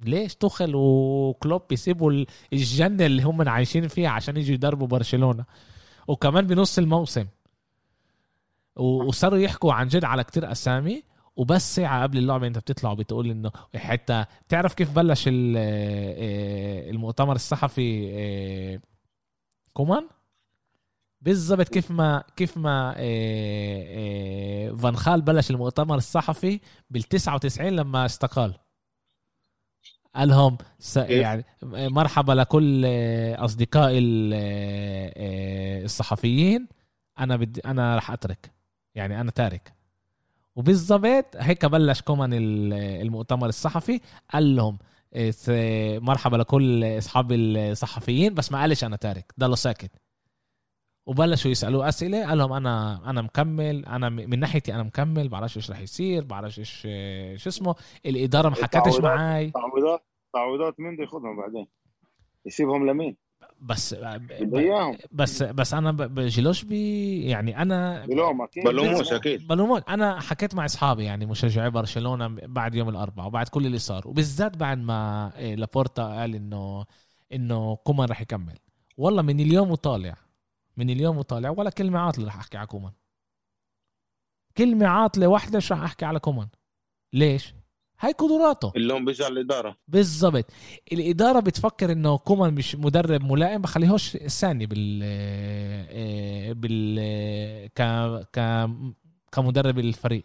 ليش 0.05 0.35
توخيل 0.35 0.71
وكلوب 0.75 1.61
بيسيبوا 1.69 2.25
الجنة 2.53 3.05
اللي 3.05 3.23
هم 3.23 3.49
عايشين 3.49 3.87
فيها 3.87 4.09
عشان 4.09 4.37
يجوا 4.37 4.53
يدربوا 4.53 4.87
برشلونة؟ 4.87 5.45
وكمان 6.07 6.47
بنص 6.47 6.77
الموسم 6.77 7.25
وصاروا 8.75 9.39
يحكوا 9.39 9.73
عن 9.73 9.87
جد 9.87 10.03
على 10.03 10.23
كتير 10.23 10.51
أسامي. 10.51 11.08
وبس 11.39 11.75
ساعة 11.75 12.03
قبل 12.03 12.17
اللعبة 12.17 12.47
انت 12.47 12.57
بتطلع 12.57 12.91
وبتقول 12.91 13.29
انه 13.29 13.51
حتى 13.75 14.25
بتعرف 14.47 14.73
كيف 14.73 14.91
بلش 14.95 15.27
آه، 15.27 16.89
المؤتمر 16.89 17.35
الصحفي 17.35 18.09
آه، 18.13 18.79
كومان؟ 19.73 20.07
بالضبط 21.21 21.67
كيف 21.69 21.91
ما 21.91 22.23
كيف 22.35 22.57
ما 22.57 22.93
آه، 22.97 24.71
فان 24.71 24.95
خال 24.95 25.21
بلش 25.21 25.51
المؤتمر 25.51 25.95
الصحفي 25.95 26.59
بال 26.89 27.03
99 27.03 27.69
لما 27.69 28.05
استقال. 28.05 28.53
قال 30.15 30.29
لهم 30.29 30.57
يعني 30.97 31.45
مرحبا 31.73 32.33
لكل 32.33 32.85
أصدقائي 33.35 33.99
الصحفيين. 35.83 36.67
أنا 37.19 37.35
بدي 37.35 37.61
أنا 37.65 37.97
رح 37.97 38.11
أترك. 38.11 38.51
يعني 38.95 39.21
أنا 39.21 39.31
تارك. 39.31 39.78
وبالضبط 40.55 41.25
هيك 41.35 41.65
بلش 41.65 42.01
كومان 42.01 42.33
المؤتمر 42.33 43.47
الصحفي 43.47 43.99
قال 44.33 44.55
لهم 44.55 44.77
مرحبا 46.05 46.37
لكل 46.37 46.97
أصحاب 46.97 47.31
الصحفيين 47.31 48.33
بس 48.33 48.51
ما 48.51 48.61
قالش 48.61 48.83
أنا 48.83 48.95
تارك 48.95 49.33
ضل 49.39 49.57
ساكت. 49.57 49.91
وبلشوا 51.05 51.51
يسألوه 51.51 51.89
أسئلة 51.89 52.27
قال 52.27 52.37
لهم 52.37 52.53
أنا 52.53 53.01
أنا 53.09 53.21
مكمل 53.21 53.85
أنا 53.85 54.09
من 54.09 54.39
ناحيتي 54.39 54.73
أنا 54.73 54.83
مكمل 54.83 55.29
بعرفش 55.29 55.57
إيش 55.57 55.71
رح 55.71 55.79
يصير 55.79 56.23
بعرفش 56.23 56.59
إيش 56.59 56.81
شو 57.43 57.49
اسمه 57.49 57.75
الإدارة 58.05 58.49
ما 58.49 58.55
حكتش 58.55 58.99
معي 58.99 59.51
تعويضات 59.51 60.05
تعويضات 60.33 60.79
مين 60.79 60.95
بده 60.95 61.03
ياخذهم 61.03 61.37
بعدين؟ 61.37 61.67
يسيبهم 62.45 62.89
لمين؟ 62.89 63.17
بس 63.61 63.95
بس 65.11 65.43
بس 65.43 65.73
أنا 65.73 65.91
بجلوش 65.91 66.63
بي 66.63 67.21
يعني 67.25 67.61
أنا 67.61 68.05
بلوم 68.05 68.41
أكيد. 68.41 68.63
بلوموش 68.63 69.13
أكيد. 69.13 69.47
بلوموش. 69.47 69.81
أنا 69.89 70.19
حكيت 70.19 70.55
مع 70.55 70.65
أصحابي 70.65 71.03
يعني 71.03 71.25
مشجعي 71.25 71.69
برشلونة 71.69 72.27
بعد 72.27 72.75
يوم 72.75 72.89
الأربعاء 72.89 73.27
وبعد 73.27 73.47
كل 73.47 73.65
اللي 73.65 73.79
صار. 73.79 74.07
وبالذات 74.07 74.57
بعد 74.57 74.77
ما 74.77 75.31
إيه، 75.37 75.55
لابورتا 75.55 76.03
قال 76.03 76.35
إنه 76.35 76.85
إنه 77.33 77.75
كومان 77.75 78.09
رح 78.09 78.21
يكمل. 78.21 78.59
والله 78.97 79.21
من 79.21 79.39
اليوم 79.39 79.71
وطالع. 79.71 80.15
من 80.77 80.89
اليوم 80.89 81.17
وطالع. 81.17 81.49
ولا 81.49 81.69
كلمة 81.69 81.99
عاطلة 81.99 82.27
رح 82.27 82.37
أحكي 82.37 82.57
على 82.57 82.67
كومان. 82.67 82.91
كلمة 84.57 84.87
عاطلة 84.87 85.27
واحدة 85.27 85.57
مش 85.57 85.71
رح 85.71 85.81
أحكي 85.81 86.05
على 86.05 86.19
كومان. 86.19 86.47
ليش؟ 87.13 87.53
هاي 87.99 88.11
قدراته. 88.11 88.71
اللي 88.75 89.05
بيجي 89.05 89.23
على 89.23 89.33
الإدارة. 89.33 89.77
بالضبط. 89.87 90.45
الإدارة 90.91 91.39
بتفكر 91.39 91.91
إنه 91.91 92.17
كومان 92.17 92.53
مش 92.53 92.75
مدرب 92.75 93.23
ملائم 93.23 93.61
بخليهوش 93.61 94.15
الثاني 94.15 94.65
بال 94.65 95.01
آه، 95.03 96.53
بال 96.53 97.69
ك 97.75 97.81
ك 98.39 98.69
كمدرب 99.31 99.79
الفريق. 99.79 100.23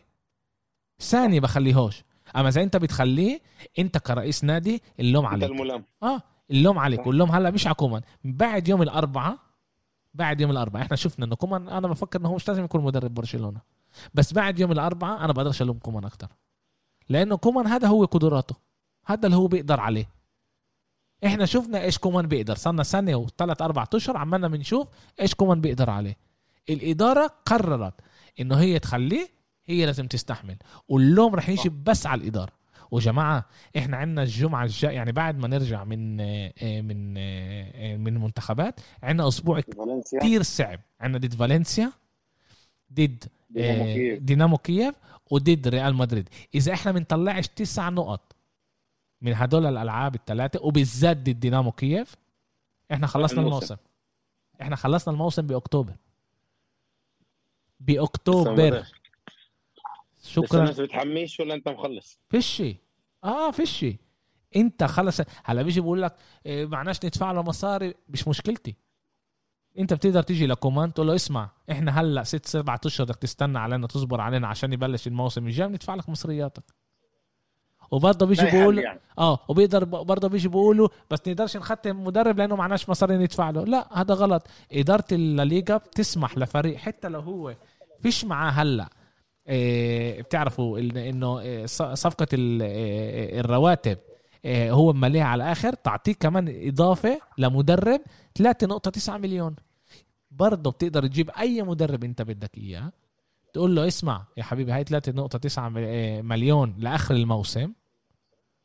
ثاني 1.01 1.41
بخليهوش. 1.41 2.03
أما 2.37 2.49
إذا 2.49 2.63
أنت 2.63 2.77
بتخليه 2.77 3.41
أنت 3.79 3.99
كرئيس 3.99 4.45
نادي 4.45 4.83
اللوم 5.01 5.27
عليك. 5.27 5.43
انت 5.43 5.53
الملام 5.53 5.85
آه 6.03 6.23
اللوم 6.51 6.79
عليك. 6.79 7.07
واللوم 7.07 7.31
هلأ 7.31 7.51
مش 7.51 7.67
على 7.67 7.75
كومان. 7.75 8.03
بعد 8.25 8.69
يوم 8.69 8.83
الاربعاء 8.83 9.39
بعد 10.15 10.41
يوم 10.41 10.51
الاربعاء 10.51 10.85
إحنا 10.85 10.97
شفنا 10.97 11.25
إنه 11.25 11.37
كومان 11.37 11.69
أنا 11.69 11.89
بفكر 11.89 12.21
إنه 12.21 12.29
هو 12.29 12.35
مش 12.35 12.49
لازم 12.49 12.65
يكون 12.65 12.85
مدرب 12.85 13.15
برشلونة. 13.15 13.61
بس 14.15 14.33
بعد 14.33 14.59
يوم 14.59 14.73
الاربعاء 14.73 15.25
أنا 15.25 15.33
بقدرش 15.33 15.63
ألوم 15.63 15.79
كومان 15.79 16.05
أكثر 16.05 16.29
لأنه 17.09 17.37
كومان 17.37 17.67
هذا 17.67 17.89
هو 17.89 18.05
قدراته. 18.05 18.57
هذا 19.07 19.27
اللي 19.27 19.37
هو 19.37 19.47
بيقدر 19.47 19.81
عليه. 19.81 20.09
إحنا 21.27 21.47
شفنا 21.47 21.83
إيش 21.83 21.99
كومان 21.99 22.27
بيقدر. 22.27 22.55
صرنا 22.55 22.83
سنه 22.83 23.15
وثلاث 23.15 23.63
أربع 23.63 23.87
أشهر 23.95 24.17
عمالنا 24.17 24.49
بنشوف 24.49 24.89
إيش 25.21 25.35
كومان 25.35 25.61
بيقدر 25.61 25.91
عليه. 25.91 26.17
الإدارة 26.71 27.27
قررت 27.47 27.95
إنه 28.41 28.57
هي 28.57 28.79
تخليه 28.79 29.29
هي 29.67 29.87
لازم 29.87 30.07
تستحمل. 30.07 30.57
واللوم 30.89 31.35
رح 31.35 31.49
يجي 31.49 31.69
بس 31.69 32.07
على 32.07 32.21
الإدارة. 32.21 32.53
وجماعة 32.91 33.45
إحنا 33.79 33.97
عندنا 33.97 34.23
الجمعة 34.23 34.65
الجاية 34.65 34.95
يعني 34.95 35.13
بعد 35.13 35.39
ما 35.39 35.49
نرجع 35.49 35.85
من 35.85 36.17
من 36.87 37.15
من 38.01 38.17
المنتخبات 38.17 38.81
عندنا 39.03 39.29
أسبوع 39.29 39.61
كثير 40.21 40.43
صعب. 40.43 40.81
عندنا 41.01 41.19
ضد 41.19 41.35
فالنسيا 41.35 41.93
ضد 42.93 43.25
دينامو 44.21 44.59
كييف 44.59 44.95
وضد 45.31 45.69
ريال 45.69 45.95
مدريد. 45.95 46.29
إذا 46.55 46.73
إحنا 46.73 46.93
بنطلعش 46.93 47.49
تسع 47.49 47.89
نقط 47.89 48.33
من 49.21 49.35
هدول 49.35 49.67
الألعاب 49.67 50.15
الثلاثة 50.15 50.63
وبالذات 50.63 51.17
ضد 51.17 51.41
دينامو 51.41 51.73
كييف 51.73 52.17
إحنا 52.93 53.07
خلصنا 53.07 53.41
الموسم. 53.41 53.77
إحنا 54.63 54.77
خلصنا 54.77 55.15
الموسم 55.15 55.47
بأكتوبر. 55.47 55.95
بأكتوبر. 57.81 58.85
شكرا. 60.25 60.65
بس 60.65 60.81
بتحميش 60.81 61.41
ولا 61.41 61.55
أنت 61.55 61.69
مخلص؟ 61.69 62.19
فيشي 62.29 62.77
آه 63.25 63.51
فيشي 63.51 63.97
أنت 64.57 64.85
خلص. 64.85 65.21
هلا 65.45 65.63
بيجي 65.63 65.81
بقول 65.81 66.03
لك 66.03 66.17
إيه 66.47 66.67
معناش 66.67 67.05
ندفع 67.05 67.33
له 67.33 67.43
مصاري. 67.43 67.95
مش 68.09 68.29
مشكلتي. 68.29 68.75
انت 69.79 69.95
بتقدر 69.95 70.23
تيجي 70.23 70.47
لكومان 70.47 70.95
تقول 70.95 71.07
له 71.07 71.15
اسمع 71.15 71.51
إحنا 71.71 72.01
هلا 72.01 72.23
ست 72.23 72.47
سبعة 72.47 72.81
اشهر 72.87 73.07
بدك 73.07 73.17
تستنى 73.17 73.59
علينا 73.59 73.87
تصبر 73.87 74.21
علينا 74.21 74.49
عشان 74.49 74.73
يبلش 74.73 75.07
الموسم 75.07 75.47
الجاي 75.47 75.69
ندفع 75.69 75.95
لك 75.95 76.09
مصرياتك. 76.09 76.63
وبرضه 77.91 78.27
بيجي 78.27 78.45
بيقولوا 78.51 78.83
يعني. 78.83 79.01
آه 79.19 79.39
وبيقدر 79.49 79.85
برضه 79.85 80.29
بيجي 80.29 80.49
بيقولوا 80.49 80.89
بس 81.11 81.29
نقدرش 81.29 81.57
نختم 81.57 82.05
مدرب 82.05 82.39
لأنه 82.39 82.57
معناش 82.57 82.89
مصاري 82.89 83.17
ندفع 83.17 83.51
له. 83.51 83.65
لا 83.65 84.01
هذا 84.01 84.15
غلط. 84.15 84.47
إدارة 84.73 85.05
الليغا 85.13 85.77
بتسمح 85.77 86.39
لفريق 86.39 86.77
حتى 86.77 87.09
لو 87.09 87.21
هو 87.21 87.55
فيش 88.01 88.25
معاه 88.25 88.51
هلا 88.51 88.89
إيه 89.49 90.23
بتعرفوا 90.23 90.79
إنه 90.79 91.41
إيه 91.41 91.67
صفقة 91.67 92.27
إيه 92.33 93.41
الرواتب. 93.41 93.99
هو 94.47 94.93
مليها 94.93 95.25
على 95.25 95.45
الآخر 95.45 95.75
تعطيك 95.75 96.19
كمان 96.19 96.69
إضافة 96.69 97.21
لمدرب 97.39 98.01
3.9 98.39 99.11
مليون. 99.11 99.57
برضه 100.31 100.71
بتقدر 100.71 101.07
تجيب 101.07 101.31
أي 101.31 101.63
مدرب 101.63 102.05
أنت 102.05 102.23
بدك 102.23 102.59
إياه 102.59 102.93
تقول 103.53 103.77
له 103.77 103.87
اسمع 103.87 104.27
يا 104.37 104.43
حبيبي 104.43 104.73
هاي 104.73 104.85
3.9 104.85 105.59
آه، 105.59 106.23
مليون 106.23 106.75
لآخر 106.79 107.15
الموسم 107.15 107.73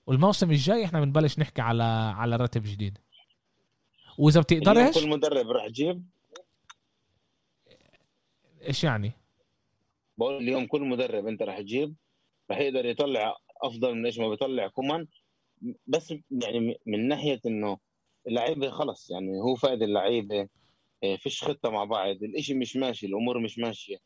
والموسم 0.08 0.52
الجاي 0.52 0.86
إحنا 0.86 1.02
بنبلش 1.02 1.40
نحكي 1.40 1.62
على 1.62 1.84
على 2.16 2.36
راتب 2.36 2.64
جديد. 2.64 2.98
وإذا 4.18 4.42
بتقدرش 4.42 4.94
كل 4.94 5.10
مدرب 5.10 5.50
راح 5.52 5.68
تجيب 5.68 6.06
إيش 8.68 8.84
يعني؟ 8.84 9.12
بقول 10.18 10.38
اليوم 10.38 10.68
كل 10.68 10.82
مدرب 10.82 11.28
أنت 11.28 11.42
راح 11.42 11.60
تجيب 11.60 11.96
راح 12.52 12.60
يقدر 12.60 12.86
يطلع 12.86 13.36
أفضل 13.64 13.96
من 13.96 14.06
إيش 14.06 14.20
ما 14.20 14.30
بيطلع 14.30 14.68
كومان. 14.68 15.08
بس 15.88 16.14
يعني 16.32 16.76
من 16.86 17.08
ناحية 17.08 17.40
إنه 17.46 17.78
اللعيبة 18.28 18.70
خلص 18.70 19.10
يعني 19.12 19.40
هو 19.42 19.56
فائد 19.56 19.82
اللعيبة 19.84 20.48
آه، 21.04 21.16
فيش 21.16 21.44
خطة 21.44 21.70
مع 21.70 21.84
بعض 21.84 22.16
الإشي 22.24 22.54
مش 22.54 22.76
ماشي 22.76 23.06
الأمور 23.06 23.40
مش 23.40 23.60
ماشية. 23.60 23.98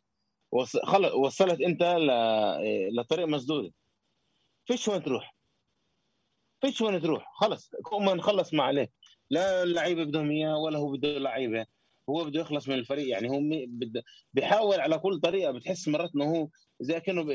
خلص 0.86 1.14
وصلت 1.14 1.62
انت. 1.62 1.82
آه، 1.82 2.90
لطريق 3.00 3.28
مسدوده 3.28 3.72
فيش 4.66 4.88
وين 4.88 5.04
تروح. 5.04 5.36
فيش 6.62 6.82
وين 6.82 7.02
تروح. 7.02 7.26
خلص 7.36 7.72
كومان 7.84 8.22
خلص 8.22 8.54
ما 8.54 8.64
عليه. 8.64 8.92
لا 9.30 9.64
اللعيبة 9.64 10.04
بدهم 10.04 10.32
إياه 10.32 10.58
ولا 10.58 10.78
هو 10.80 10.92
بده 10.92 11.18
لعيبه 11.18 11.66
هو 12.10 12.26
بده 12.26 12.42
يخلص 12.42 12.68
من 12.70 12.76
الفريق. 12.76 13.08
يعني 13.08 13.30
هو 13.30 13.40
بده 13.68 14.04
بيحاول 14.34 14.80
على 14.80 15.00
كل 15.00 15.20
طريقة 15.20 15.52
بتحس 15.52 15.88
مرات 15.88 16.12
إنه 16.16 16.26
هو 16.36 16.48
زي 16.80 17.00
كأنه 17.00 17.32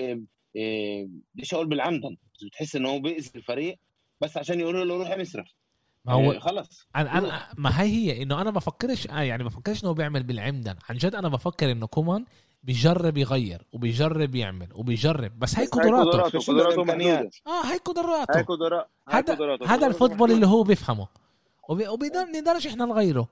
إيه 0.56 1.08
ليش 1.34 1.54
أقول 1.54 1.68
بالعمدا 1.68 2.16
بتحس 2.46 2.76
إنه 2.76 2.90
هو 2.90 2.98
بيأذي 3.00 3.30
الفريق. 3.36 3.78
بس 4.20 4.36
عشان 4.36 4.60
يقولوا 4.60 4.84
له 4.84 4.96
روح 4.96 5.18
مصرف 5.18 5.46
ما 6.04 6.12
هو 6.12 6.32
إيه 6.32 6.38
خلص 6.38 6.86
أنا 6.96 7.18
أنا 7.18 7.48
ما 7.56 7.80
هي 7.82 7.86
هي 8.12 8.22
إنه 8.22 8.40
أنا 8.40 8.50
بفكرش 8.50 9.06
آه 9.06 9.20
يعني 9.20 9.44
بفكرش 9.44 9.82
إنه 9.82 9.90
هو 9.90 9.94
بيعمل 9.94 10.22
بالعمدن 10.22 10.74
عن 10.88 10.96
جد 10.96 11.14
أنا 11.14 11.28
بفكر 11.28 11.72
إنه 11.72 11.86
كومان 11.86 12.24
بيجرب 12.62 13.16
يغير 13.16 13.62
وبيجرب 13.72 14.34
يعمل 14.34 14.68
وبيجرب. 14.74 15.38
بس 15.38 15.58
هي 15.58 15.66
قدراته. 15.66 16.10
قدراته. 16.10 16.38
شو 16.38 16.52
قدراته. 16.52 16.82
آه 16.82 17.64
هي 17.64 17.70
هاي 17.72 17.78
قدراته 17.78 18.34
هذا 18.34 18.42
قدراته. 19.34 19.64
هذا 19.64 19.72
قدراته 19.74 19.86
ال 19.86 19.91
football. 19.91 20.32
اللي 20.32 20.46
هو 20.46 20.62
بيفهمه. 20.62 21.08
وبي- 21.68 21.88
وبيقدر 21.88 22.24
نقدرش 22.24 22.66
إحنا 22.66 22.84
نغيره. 22.84 23.28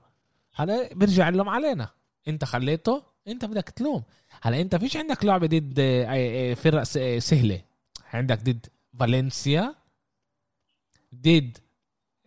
هلا 0.55 0.93
بيرجع 0.93 1.29
اللوم 1.29 1.49
علينا. 1.49 1.89
أنت 2.27 2.45
خليته 2.45 3.03
أنت 3.27 3.45
بدك 3.45 3.69
تلوم. 3.69 4.03
هلا 4.41 4.61
أنت 4.61 4.75
فيش 4.75 4.97
عندك 4.97 5.25
لعبة 5.25 5.47
ضد 5.47 5.79
آه، 5.79 6.05
آه، 6.09 6.53
فرق 6.53 6.83
س- 6.83 6.99
سهلة. 7.17 7.61
عندك 8.13 8.43
ضد 8.43 8.65
فالنسيا. 8.99 9.75
ضد 11.15 11.57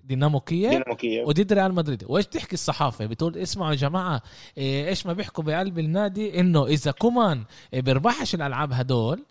دينامو 0.05 0.40
كييف 0.40 0.70
دينامو 0.70 0.97
كييف. 0.97 1.28
وضد 1.28 1.52
ريال 1.52 1.74
مدريد. 1.74 2.05
وإيش 2.05 2.27
تحكي 2.27 2.52
الصحافة؟ 2.52 3.07
بتقول 3.07 3.36
اسمعوا 3.36 3.70
يا 3.70 3.77
جماعة 3.77 4.23
إيه، 4.59 4.89
إيش 4.89 5.07
ما 5.07 5.12
بيحكوا 5.12 5.44
بقلب 5.44 5.78
النادي 5.78 6.40
إنه 6.40 6.66
إذا 6.66 6.90
كومان 6.90 7.44
إيه، 7.73 7.81
بيربحش 7.81 8.35
الألعاب 8.35 8.73
هدول 8.73 9.24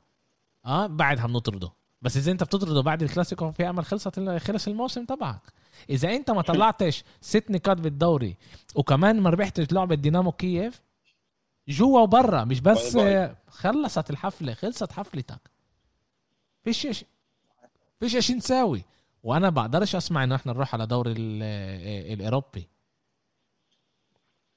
آه 0.66 0.88
بعدها 0.88 1.28
بنطرده. 1.28 1.72
بس 2.02 2.18
إذا 2.18 2.32
أنت 2.32 2.44
بتطرده 2.44 2.82
بعد 2.82 3.04
الكلاسيكو 3.04 3.52
في 3.52 3.70
أمل 3.70 3.86
خلصت 3.86 4.20
خلص 4.20 4.68
الموسم 4.68 5.06
تبعك. 5.06 5.42
إذا 5.90 6.16
أنت 6.16 6.32
ما 6.32 6.42
طلعتش 6.42 7.04
ست 7.22 7.46
نقاط 7.50 7.78
بالدوري 7.78 8.38
وكمان 8.76 9.20
ما 9.20 9.30
ربحتش 9.30 9.74
لعبة 9.74 9.96
دينامو 9.96 10.32
كييف 10.32 10.82
جوا 11.68 12.00
وبرا 12.00 12.44
مش 12.44 12.62
بس 12.62 12.98
خلصت 13.48 14.10
الحفلة 14.10 14.54
خلصت 14.54 14.92
حفلتك. 14.92 15.40
فيش 16.64 16.88
فيش 18.00 18.18
شيء 18.18 18.36
نساوي. 18.36 18.84
وأنا 19.24 19.50
بقدرش 19.50 19.96
اسمع 19.96 20.24
انه 20.24 20.36
إحنا 20.36 20.54
نروح 20.54 20.74
على 20.74 20.86
دوري 20.88 21.12
ال- 21.12 22.14
الاوروبي. 22.14 22.68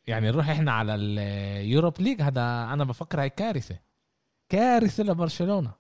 يعني 0.07 0.27
نروح 0.31 0.49
إحنا 0.49 0.73
على 0.73 0.95
ال 0.95 1.10
Europa 1.10 2.01
League 2.01 2.23
هذا 2.23 2.41
أنا 2.73 2.85
بفكر 2.85 3.21
هاي 3.21 3.31
كارثة. 3.31 3.79
كارثة 4.49 5.05
لبرشلونة. 5.05 5.73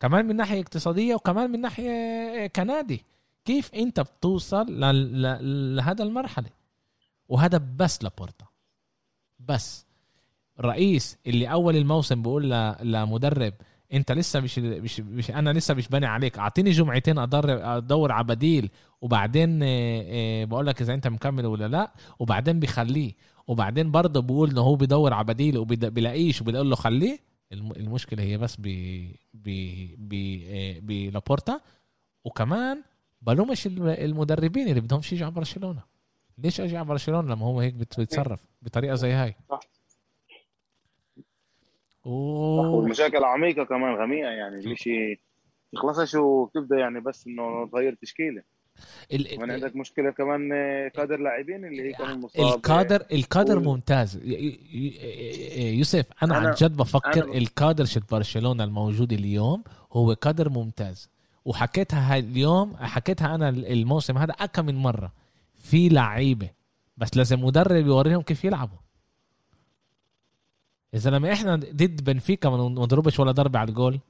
كمان 0.00 0.24
من 0.26 0.36
ناحية 0.36 0.60
اقتصادية 0.60 1.14
وكمان 1.14 1.50
من 1.50 1.60
ناحية 1.60 2.46
كنادي. 2.46 3.04
كيف 3.44 3.74
انت 3.74 4.00
بتوصل 4.00 4.66
لهذا 5.76 6.02
المرحلة؟ 6.04 6.50
وهذا 7.28 7.58
بس 7.76 8.02
لابورتا. 8.04 8.46
بس. 9.38 9.86
رئيس 10.60 11.18
اللي 11.26 11.50
أول 11.52 11.76
الموسم 11.76 12.22
بيقول 12.22 12.50
لمدرب 12.82 13.54
انت 13.94 14.12
لسه 14.12 14.40
مش 14.40 14.58
مش, 14.58 15.00
مش 15.00 15.30
أنا 15.30 15.50
لسه 15.52 15.74
مش 15.74 15.88
باني 15.88 16.06
عليك. 16.06 16.38
اعطيني 16.38 16.70
جمعتين 16.70 17.18
ادرب 17.18 17.58
أدور 17.62 18.12
على 18.12 18.24
بديل 18.24 18.70
وبعدين 19.00 19.62
آه، 19.62 19.66
آه، 20.06 20.44
بقول 20.44 20.66
لك 20.66 20.80
إذا 20.82 20.94
أنت 20.94 21.08
مكمل 21.08 21.46
ولا 21.46 21.68
لأ 21.68 21.92
وبعدين 22.18 22.60
بيخليه. 22.60 23.12
وبعدين 23.46 23.90
برضه 23.90 24.20
بيقول 24.20 24.50
انه 24.50 24.60
هو 24.60 24.76
بيدور 24.76 25.12
على 25.12 25.24
بديل 25.24 25.58
وبيلاقيش 25.58 26.40
وبيقول 26.40 26.70
له 26.70 26.76
خليه. 26.76 27.18
الم- 27.52 27.72
المشكلة 27.72 28.22
هي 28.22 28.38
بس 28.38 28.56
ب 28.58 28.62
ب 29.34 29.48
ب 29.98 30.14
آه، 30.48 30.78
بلابورتا 30.80 31.60
وكمان 32.24 32.82
بلومش 33.22 33.66
الم- 33.66 33.88
المدربين 33.88 34.68
اللي 34.68 34.80
بدهمش 34.80 35.12
يجوا 35.12 35.26
على 35.26 35.34
برشلونة. 35.34 35.82
ليش 36.38 36.60
أجي 36.60 36.76
على 36.76 36.86
برشلونة 36.86 37.34
لما 37.34 37.46
هو 37.46 37.60
هيك 37.60 37.74
بيتصرف 37.74 38.40
بطريقة 38.62 38.94
زي 38.94 39.12
هاي؟ 39.12 39.34
صح. 39.50 39.60
و... 42.04 42.10
والمشاكل 42.76 43.24
عميقه 43.24 43.64
كمان 43.64 43.94
غميقة 43.94 44.30
يعني 44.30 44.54
الاشي 44.60 45.20
تخلصش 45.72 46.14
وتبدا 46.14 46.76
يعني 46.76 47.00
بس 47.00 47.26
إنه 47.26 47.68
تغير 47.72 47.94
تشكيلة. 48.02 48.42
ال... 49.12 49.36
كمان 49.36 49.50
عندك 49.50 49.76
مشكلة 49.76 50.10
كمان 50.10 50.52
آه، 50.52 50.88
كادر 50.88 51.20
لاعبين 51.20 51.64
اللي 51.64 51.82
هي 51.82 51.92
كمان 51.92 52.20
مصاب 52.20 52.54
الكادر 52.56 53.06
الكادر 53.12 53.58
و- 53.58 53.62
ممتاز. 53.62 54.20
يوسف 55.56 56.06
أنا 56.22 56.34
عن 56.36 56.52
أنا- 56.54 56.58
جد 56.62 56.76
بفكر 56.76 57.24
أنا 57.24 57.32
الكادر 57.34 57.84
شت 57.84 58.10
برشلونة 58.12 58.64
الموجود 58.64 59.12
اليوم 59.12 59.64
هو 59.92 60.14
كادر 60.16 60.48
ممتاز. 60.50 61.10
وحكيتها 61.44 62.12
هاي 62.12 62.18
اليوم 62.20 62.76
حكيتها 62.76 63.34
أنا 63.34 63.48
الموسم 63.48 64.18
هذا 64.18 64.32
اكم 64.32 64.66
من 64.66 64.74
مرة. 64.74 65.12
في 65.54 65.88
لعيبة 65.88 66.50
بس 66.96 67.16
لازم 67.16 67.44
مدرب 67.44 67.86
يوريهم 67.86 68.22
كيف 68.22 68.44
يلعبوا. 68.44 68.78
يا 70.94 70.98
زلمه 70.98 71.32
إحنا 71.32 71.56
ضد 71.56 72.04
بنفيكا 72.04 72.48
ما 72.48 72.56
نضربش 72.56 73.20
ولا 73.20 73.32
ضربة 73.32 73.58
على 73.58 73.68
الجول 73.68 74.00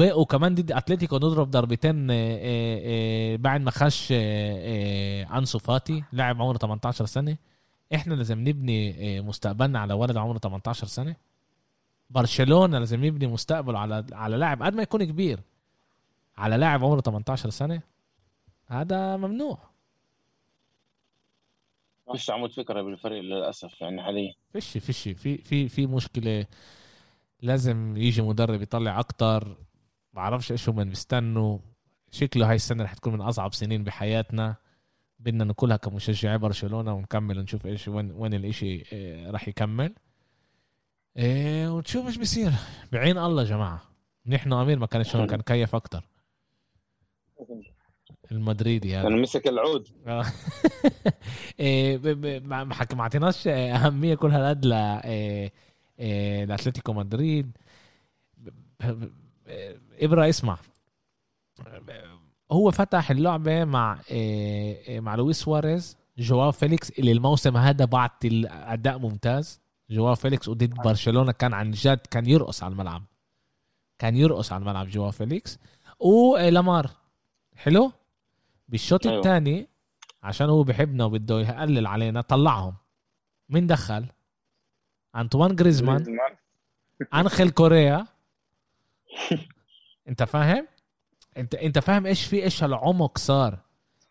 وكمان 0.00 0.54
ضد 0.54 0.72
أتلتيكو 0.72 1.16
نضرب 1.16 1.50
ضربتين 1.50 2.10
آه، 2.10 2.14
آه، 2.14 2.80
آه، 2.84 3.36
بعد 3.36 3.60
ما 3.60 3.70
خش 3.70 4.08
أنسو 4.12 5.58
فاتي 5.58 6.04
لاعب 6.12 6.42
عمره 6.42 6.58
18 6.58 7.06
سنة. 7.06 7.36
إحنا 7.94 8.14
لازم 8.14 8.40
نبني 8.40 9.20
مستقبلنا 9.20 9.78
على 9.78 9.94
ولد 9.94 10.16
عمره 10.16 10.38
18 10.38 10.86
سنة. 10.86 11.16
برشلونة 12.10 12.78
لازم 12.78 13.04
يبني 13.04 13.26
مستقبله 13.26 13.78
على 13.78 14.06
على 14.12 14.36
لاعب 14.36 14.62
قد 14.62 14.74
ما 14.74 14.82
يكون 14.82 15.04
كبير. 15.04 15.40
على 16.36 16.56
لاعب 16.56 16.84
عمره 16.84 17.00
18 17.00 17.50
سنة. 17.50 17.80
هذا 18.66 19.16
ممنوع. 19.16 19.58
مش 22.14 22.30
عمود 22.30 22.52
فكره 22.52 22.82
بالفريق 22.82 23.20
للأسف 23.22 23.80
يعني 23.80 24.02
حاليا. 24.02 24.34
فيش 24.52 24.78
فيش. 24.78 25.08
في 25.08 25.38
في 25.38 25.68
في 25.68 25.86
مشكلة 25.86 26.46
لازم 27.40 27.96
يجي 27.96 28.22
مدرب 28.22 28.62
يطلع 28.62 29.00
أكتر. 29.00 29.56
بعرفش 30.12 30.52
إيش 30.52 30.68
هم 30.68 30.84
بيستنوا. 30.84 31.58
شكله 32.10 32.50
هاي 32.50 32.56
السنة 32.56 32.84
رح 32.84 32.94
تكون 32.94 33.12
من 33.12 33.20
أصعب 33.20 33.54
سنين 33.54 33.84
بحياتنا. 33.84 34.56
بدنا 35.18 35.44
ناكلها 35.44 35.76
كمشجعي 35.76 36.38
برشلونة 36.38 36.94
ونكمل 36.94 37.38
ونشوف 37.38 37.66
إيش 37.66 37.88
وين 37.88 38.12
وين 38.12 38.34
الإشي 38.34 38.84
آه، 38.92 39.30
رح 39.30 39.48
يكمل. 39.48 39.94
إيه 41.16 41.68
ونشوف 41.68 42.06
إيش 42.06 42.16
بيصير. 42.16 42.52
بعين 42.92 43.18
الله 43.18 43.42
يا 43.42 43.48
جماعة. 43.48 43.82
نحن 44.26 44.52
أمير 44.52 44.78
ما 44.78 44.86
كانش 44.86 45.16
كان 45.16 45.40
كيف 45.40 45.74
أكتر. 45.74 46.04
المدريدي 48.32 48.96
هذا. 48.96 49.02
كان 49.08 49.22
مسك 49.22 49.48
العود. 49.48 49.88
آه. 50.06 50.24
إيه، 51.60 52.40
ما 52.40 53.00
اعطيناش 53.00 53.48
أهمية 53.48 54.14
كل 54.14 54.30
هالقد 54.30 54.66
ل 54.66 54.72
إيه، 54.72 56.44
لأتلتيكو 56.44 56.92
مدريد. 56.92 57.56
ابره 60.00 60.28
اسمع. 60.28 60.58
هو 62.52 62.70
فتح 62.70 63.10
اللعبة 63.10 63.64
مع 63.64 63.98
مع 64.88 65.14
لويس 65.14 65.40
سواريز 65.40 65.96
جواو 66.18 66.52
فيليكس 66.52 66.90
اللي 66.90 67.12
الموسم 67.12 67.56
هذا 67.56 67.84
بعت 67.84 68.24
الأداء 68.24 68.98
ممتاز. 68.98 69.60
جواو 69.90 70.14
فيليكس 70.14 70.48
وضد 70.48 70.74
برشلونة 70.74 71.32
كان 71.32 71.54
عن 71.54 71.70
جد 71.70 72.00
كان 72.10 72.26
يرقص 72.26 72.62
على 72.62 72.72
الملعب. 72.72 73.02
كان 73.98 74.16
يرقص 74.16 74.52
على 74.52 74.60
الملعب 74.60 74.88
جواو 74.88 75.10
فيليكس. 75.10 75.58
ولامار 76.00 76.90
حلو؟ 77.56 77.92
بالشوط 78.68 79.06
أيوة. 79.06 79.18
الثاني 79.18 79.68
عشان 80.22 80.48
هو 80.48 80.62
بحبنا 80.62 81.04
وبده 81.04 81.40
يقلل 81.40 81.86
علينا 81.86 82.20
طلعهم. 82.20 82.74
مين 83.48 83.66
دخل؟ 83.66 84.06
أنطوان 85.16 85.56
جريزمان 85.56 86.18
أنخيل 87.14 87.50
كوريا. 87.50 88.06
أنت 90.08 90.22
فاهم؟ 90.22 90.66
أنت 91.36 91.54
أنت 91.54 91.78
فاهم 91.78 92.06
إيش 92.06 92.26
في 92.26 92.42
إيش 92.42 92.64
العمق 92.64 93.18
صار 93.18 93.58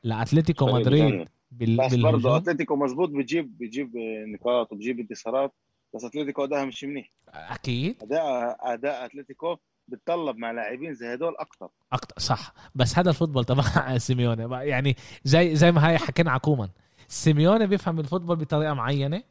لأتلتيكو 0.03 0.65
مدريد. 0.65 1.27
بال... 1.51 1.77
بس 1.77 1.95
برضه 1.95 2.37
أتلتيكو 2.37 2.75
مزبوط 2.75 3.09
بتجيب 3.09 3.57
بتجيب 3.57 3.91
نقاط 4.27 4.71
وبتجيب 4.71 4.99
انتصارات 4.99 5.53
بس 5.93 6.03
أتلتيكو 6.03 6.43
ادائها 6.43 6.65
مش 6.65 6.83
منيح. 6.83 7.11
أكيد. 7.29 8.03
أداء 8.03 8.57
أداء 8.73 9.05
أتلتيكو 9.05 9.57
بتطلب 9.87 10.37
مع 10.37 10.51
لاعبين 10.51 10.93
زي 10.93 11.13
هدول 11.13 11.35
أكثر 11.39 11.69
أكتر 11.93 12.15
صح. 12.19 12.53
بس 12.75 12.99
هذا 12.99 13.09
ال 13.09 13.13
football 13.13 13.45
تبع 13.45 13.63
سيميوني. 13.97 14.67
يعني 14.69 14.95
زي 15.23 15.55
زي 15.55 15.71
ما 15.71 15.87
هاي 15.87 15.97
حكينا 15.97 16.31
على 16.31 16.39
كومان. 16.39 16.69
سيميوني 17.07 17.67
بيفهم 17.67 17.99
ال 17.99 18.03
football 18.03 18.35
بطريقة 18.35 18.73
معينة. 18.73 19.23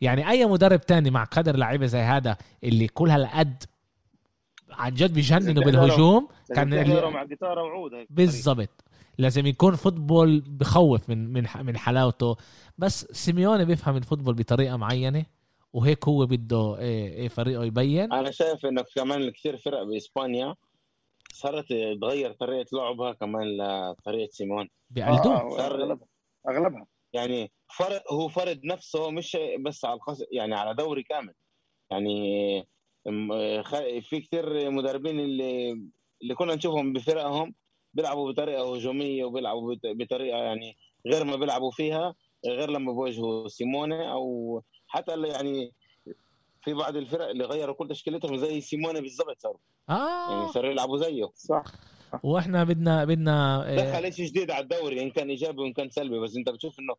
يعني 0.00 0.30
أي 0.30 0.46
مدرب 0.46 0.80
تاني 0.80 1.10
مع 1.10 1.24
قدر 1.24 1.56
لعيبة 1.56 1.86
زي 1.86 1.98
هذا 1.98 2.36
اللي 2.64 2.88
كل 2.88 3.10
هالقد 3.10 3.64
عن 4.70 4.94
جد 4.94 5.14
بيجننوا 5.14 5.64
بالهجوم 5.64 6.28
كان 6.54 7.10
مع 7.12 7.24
جيتارة 7.24 7.62
وعود 7.62 8.06
بالضبط. 8.10 8.84
لازم 9.18 9.46
يكون 9.46 9.74
football 9.76 10.40
بخوف 10.40 11.10
من 11.10 11.32
من 11.32 11.46
من 11.62 11.76
حلاوته. 11.76 12.36
بس 12.78 13.06
سيميوني 13.12 13.64
بيفهم 13.64 13.96
ال 13.96 14.00
football 14.00 14.34
بطريقة 14.34 14.76
معينة. 14.76 15.24
وهيك 15.72 16.08
هو 16.08 16.26
بده 16.26 16.78
إيه 16.78 17.08
إيه 17.12 17.28
فريقه 17.28 17.64
يبين. 17.64 18.12
أنا 18.12 18.30
شايف 18.30 18.66
إنه 18.66 18.84
كمان 18.96 19.30
كثير 19.30 19.56
فرق 19.56 19.82
بإسبانيا 19.82 20.54
صارت 21.32 21.66
تغير 22.00 22.32
طريقة 22.32 22.66
لعبها 22.72 23.12
كمان 23.12 23.56
لطريقه 23.56 24.28
سيميوني. 24.32 24.68
بيقلدوه 24.90 25.36
آه، 25.36 25.66
أغلبها. 25.66 26.06
أغلبها. 26.48 26.86
يعني 27.12 27.50
فرق 27.76 28.12
هو 28.12 28.28
فرض 28.28 28.60
نفسه 28.64 29.10
مش 29.10 29.36
بس 29.60 29.84
على 29.84 29.94
الخص... 29.94 30.22
يعني 30.32 30.54
على 30.54 30.74
دوري 30.74 31.02
كامل. 31.02 31.34
يعني 31.90 32.66
في 34.02 34.20
كثير 34.20 34.70
مدربين 34.70 35.20
اللي 35.20 35.70
اللي 36.22 36.34
كنا 36.34 36.54
نشوفهم 36.54 36.92
بفرقهم 36.92 37.54
بيلعبوا 37.94 38.32
بطريقة 38.32 38.74
هجومية 38.74 39.24
وبيلعبوا 39.24 39.74
بط- 39.74 39.80
بطريقة 39.96 40.38
يعني 40.38 40.76
غير 41.06 41.24
ما 41.24 41.36
بيلعبوا 41.36 41.70
فيها 41.70 42.14
غير 42.46 42.70
لما 42.70 42.92
بيواجهوا 42.92 43.48
سيموني 43.48 44.10
أو 44.12 44.62
حتى 44.88 45.14
اللي 45.14 45.28
يعني 45.28 45.72
في 46.64 46.74
بعض 46.74 46.96
الفرق 46.96 47.28
اللي 47.28 47.44
غيروا 47.44 47.74
كل 47.74 47.88
تشكيلتهم 47.88 48.36
زي 48.36 48.60
سيموني 48.60 49.00
بالضبط 49.00 49.40
صاروا 49.40 49.58
يعني 49.88 50.00
آه 50.00 50.52
صاروا 50.52 50.70
يلعبوا 50.70 50.98
زيه. 50.98 51.30
صح. 51.34 51.64
وإحنا 52.22 52.64
بدنا 52.64 53.04
بدنا 53.04 53.66
آه، 53.72 53.76
دخل 53.76 54.12
شيء 54.12 54.26
جديد 54.26 54.50
على 54.50 54.62
الدوري 54.62 55.02
إن 55.02 55.10
كان 55.10 55.28
إيجابي 55.30 55.62
وإن 55.62 55.72
كان 55.72 55.90
سلبي 55.90 56.18
بس 56.20 56.36
أنت 56.36 56.50
بتشوف 56.50 56.78
إنه 56.80 56.94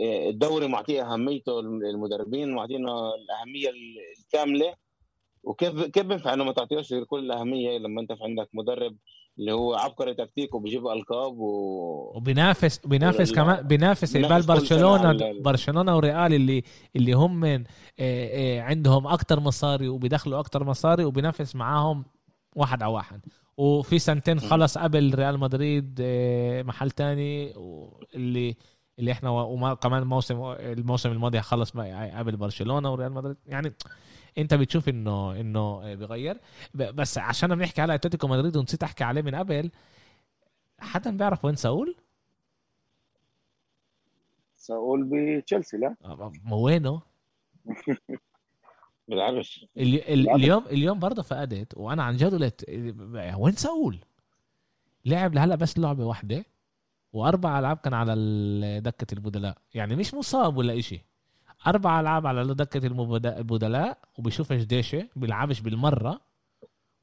آه، 0.00 0.30
الدوري 0.30 0.68
معطيه 0.68 1.12
أهميته 1.12 1.60
المدربين 1.60 2.50
معطينا 2.54 3.14
الأهمية 3.14 3.72
الكاملة. 4.18 4.74
وكيف 5.42 5.82
كيف 5.84 6.06
بينفع 6.06 6.34
إنه 6.34 6.44
ما 6.44 6.52
تعطيهوش 6.52 6.94
كل 6.94 7.18
الأهمية؟ 7.18 7.78
لما 7.78 8.00
أنت 8.00 8.12
في 8.12 8.24
عندك 8.24 8.48
مدرب 8.52 8.96
اللي 9.38 9.52
هو 9.52 9.74
عبقري 9.74 10.14
تكتيك 10.14 10.54
وبيجيب 10.54 10.86
ألقاب 10.86 11.38
و 11.38 12.12
وبينافس 12.16 12.78
بينافس 12.86 13.30
ولا- 13.32 13.42
كمان 13.42 13.66
بينافس 13.66 14.12
سنة 14.12 14.46
برشلونه 14.46 15.40
برشلونة 15.42 15.96
وريال 15.96 16.34
اللي 16.34 16.62
اللي 16.96 17.12
هم 17.12 17.40
من 17.40 17.64
آه، 17.98 18.58
آه، 18.58 18.60
عندهم 18.60 19.06
أكتر 19.06 19.40
مصاري 19.40 19.88
وبيدخلوا 19.88 20.38
أكتر 20.38 20.64
مصاري 20.64 21.04
وبينافس 21.04 21.56
معاهم 21.56 22.04
واحد 22.56 22.82
على 22.82 22.92
واحد. 22.92 23.20
وفي 23.56 23.98
سنتين 23.98 24.40
خلص 24.40 24.78
قبل 24.78 25.14
ريال 25.14 25.38
مدريد 25.38 25.98
آه، 26.02 26.62
محل 26.62 26.90
تاني 26.90 27.52
اللي 28.14 28.56
اللي 28.98 29.12
إحنا 29.12 29.30
وما 29.30 29.74
كمان 29.74 30.02
موسم 30.02 30.42
الموسم 30.58 31.12
الماضي 31.12 31.40
خلص 31.40 31.76
قبل 32.16 32.36
برشلونة 32.36 32.92
وريال 32.92 33.12
مدريد. 33.12 33.36
يعني 33.46 33.72
انت 34.38 34.54
بتشوف 34.54 34.88
انه 34.88 35.40
انه 35.40 35.94
بيغير 35.94 36.40
بس 36.74 37.18
عشان 37.18 37.54
بنحكي 37.56 37.80
على 37.80 37.94
اتلتيكو 37.94 38.26
مدريد 38.28 38.56
ونسيت 38.56 38.82
احكي 38.82 39.04
عليه 39.04 39.22
من 39.22 39.34
قبل 39.34 39.70
حدا 40.80 41.16
بيعرف 41.16 41.44
وين 41.44 41.56
ساول؟ 41.56 41.96
ساقول 44.56 45.04
بتشيلسي 45.12 45.76
لا 45.76 45.96
ما 46.44 46.56
وينه؟ 46.56 47.02
بيلعبش 49.08 49.66
الي- 49.76 50.14
ال- 50.14 50.22
لا. 50.22 50.34
اليوم 50.34 50.64
اليوم 50.66 50.98
برضه 50.98 51.22
فقدت 51.22 51.76
وأنا 51.76 52.02
عن 52.02 52.16
جد 52.16 52.34
قلت 52.34 52.64
وين 53.38 53.52
ساول؟ 53.54 53.98
لعب 55.04 55.34
لهلا 55.34 55.54
بس 55.54 55.78
لعبة 55.78 56.04
واحدة 56.06 56.44
وأربع 57.12 57.58
ألعاب 57.58 57.76
كان 57.76 57.94
على 57.94 58.80
دكة 58.84 59.14
البدلاء 59.14 59.58
يعني 59.74 59.96
مش 59.96 60.14
مصاب 60.14 60.56
ولا 60.56 60.78
إشي 60.78 61.00
أربع 61.66 62.00
ألعاب 62.00 62.26
على 62.26 62.54
دكة 62.54 62.86
البدلاء 62.86 63.98
وبشوفش 64.18 64.62
ديشة 64.62 65.08
بيلعبش 65.16 65.60
بالمرة 65.60 66.20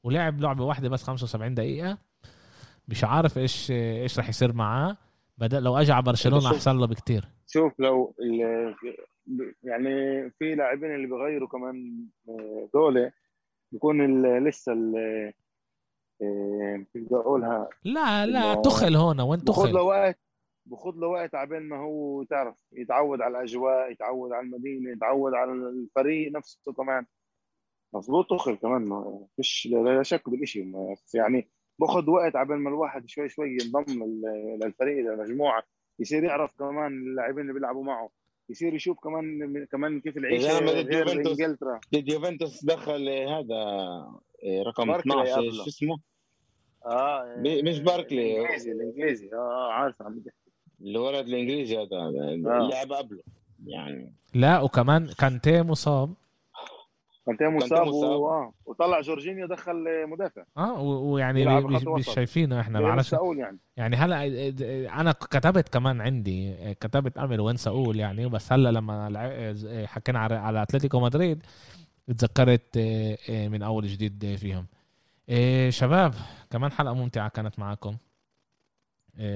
ولعب 0.04 0.40
لعبة 0.40 0.64
واحدة 0.64 0.88
بس 0.88 1.02
75 1.02 1.54
دقيقة 1.54 1.98
مش 2.88 3.04
عارف 3.04 3.38
إيش 3.38 3.70
إيش 3.70 4.18
راح 4.18 4.28
يصير 4.28 4.52
معاه. 4.52 4.96
بدا 5.38 5.60
لو 5.60 5.76
أجى 5.78 5.92
على 5.92 6.02
برشلونة 6.02 6.46
أحسن 6.46 6.78
له 6.78 6.86
بكتير. 6.86 7.24
شوف 7.46 7.72
لو 7.80 8.14
يعني 9.62 10.30
في 10.30 10.54
لاعبين 10.54 10.94
اللي 10.94 11.06
بيغيروا 11.06 11.48
كمان 11.48 12.06
دولة 12.74 13.12
بيكون 13.72 14.00
ال- 14.04 14.44
لسه 14.44 14.72
ال- 14.72 15.32
كيف 16.92 17.04
بدي 17.04 17.14
أقولها. 17.16 17.68
لا 17.84 18.26
لا 18.26 18.54
تخل 18.54 18.96
هون 18.96 19.20
وين 19.20 19.40
بخد 19.40 19.48
له 19.66 19.70
تخل 19.72 19.78
وقت. 19.78 20.18
بخد 20.70 20.96
له 20.96 21.06
وقت 21.06 21.34
عبين 21.34 21.62
ما 21.62 21.76
هو 21.76 22.22
تعرف 22.22 22.56
يتعود 22.72 23.20
على 23.20 23.38
الأجواء 23.38 23.92
يتعود 23.92 24.32
على 24.32 24.46
المدينة 24.46 24.90
يتعود 24.90 25.34
على 25.34 25.52
الفريق 25.52 26.32
نفسه 26.32 26.72
كمان. 26.72 27.06
مظبوط 27.94 28.30
تخل 28.30 28.54
كمان 28.54 28.82
ما 28.88 29.26
فيش 29.36 29.68
لا 29.70 30.02
شك 30.02 30.30
بالشيء 30.30 30.72
يعني 31.14 31.50
باخذ 31.78 32.10
وقت 32.10 32.36
عبين 32.36 32.56
ما 32.56 32.68
الواحد 32.70 33.08
شوي 33.08 33.28
شوي 33.28 33.50
ينضم 33.62 34.04
لل- 34.04 34.58
للفريق 34.62 35.04
للمجموعة. 35.04 35.62
يصير 35.98 36.24
يعرف 36.24 36.54
كمان 36.58 36.92
اللاعبين 36.92 37.40
اللي 37.42 37.52
بيلعبوا 37.52 37.84
معه. 37.84 38.10
يصير 38.50 38.74
يشوف 38.74 38.98
كمان 39.00 39.64
كمان 39.72 40.00
كيف 40.00 40.16
العيشة 40.16 40.58
ضد 40.58 40.92
يوفنتوس. 40.92 41.40
إنجلترا. 41.40 41.80
ضد 41.94 42.08
يوفنتوس 42.08 42.64
دخل 42.64 43.08
هذا 43.08 43.54
آه، 43.54 44.62
رقم 44.66 44.86
باركلي 44.86 45.12
12 45.12 45.32
قبله. 45.34 45.50
شو 45.52 45.68
اسمه؟ 45.68 45.98
آه 46.86 47.42
مش 47.64 47.80
باركلي. 47.80 48.32
الانجليزي 48.40 48.72
الانجليزي 48.72 49.30
آه 49.32 49.36
آه، 49.36 49.72
عارف 49.72 50.02
عم 50.02 50.14
بدي 50.14 50.30
الولد 50.80 51.26
الإنجليزي 51.26 51.76
هذا 51.76 51.96
آه. 51.96 52.68
لعب 52.72 52.92
قبله 52.92 53.22
يعني 53.66 54.12
لا 54.34 54.60
وكمان 54.60 55.06
كانتي 55.18 55.62
مصاب 55.62 56.14
كانتي 57.26 57.44
مصاب 57.44 57.86
مصاب. 57.86 58.20
و... 58.20 58.28
آه. 58.28 58.52
وطلع 58.66 59.00
جورجينيو 59.00 59.46
دخل 59.46 60.06
مدافع 60.06 60.44
آه 60.56 60.82
ويعني 60.82 61.60
مش. 61.60 62.06
شايفينه 62.06 62.60
إحنا 62.60 62.80
معلش 62.80 63.12
يعني 63.12 63.58
يعني 63.76 63.96
هلا 63.96 64.24
أنا 65.00 65.12
كتبت 65.12 65.68
كمان 65.68 66.00
عندي 66.00 66.54
كتبت 66.74 67.18
امل 67.18 67.40
وين 67.40 67.56
ساقول 67.56 68.00
يعني 68.00 68.28
بس 68.28 68.52
هلا 68.52 68.68
لما 68.72 69.86
حكينا 69.86 70.18
على 70.18 70.34
على 70.34 70.62
أتلتيكو 70.62 71.00
مدريد 71.00 71.42
تذكرت 72.18 72.78
من 73.28 73.62
أول 73.62 73.86
جديد 73.86 74.36
فيهم 74.36 74.66
شباب 75.70 76.14
كمان 76.50 76.72
حلقة 76.72 76.94
ممتعة 76.94 77.28
كانت 77.28 77.58
معكم 77.58 77.90
إيه، 77.90 78.09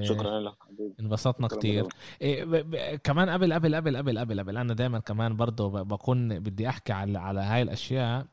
شكرا 0.02 0.40
لك 0.40 0.54
انبسطنا 1.00 1.48
كتير. 1.48 1.86
إيه، 2.22 2.44
ب- 2.44 2.70
ب- 2.70 2.94
كمان 3.04 3.30
قبل 3.30 3.52
قبل 3.54 3.74
قبل 3.76 3.96
قبل 3.96 4.18
قبل 4.18 4.40
قبل. 4.40 4.56
أنا 4.56 4.74
دائما 4.74 4.98
كمان 4.98 5.36
برضه 5.36 5.70
ب- 5.70 5.88
بكون 5.88 6.38
بدي 6.38 6.68
أحكي 6.68 6.92
على 6.92 7.18
على 7.18 7.40
هاي 7.40 7.62
الأشياء. 7.62 8.26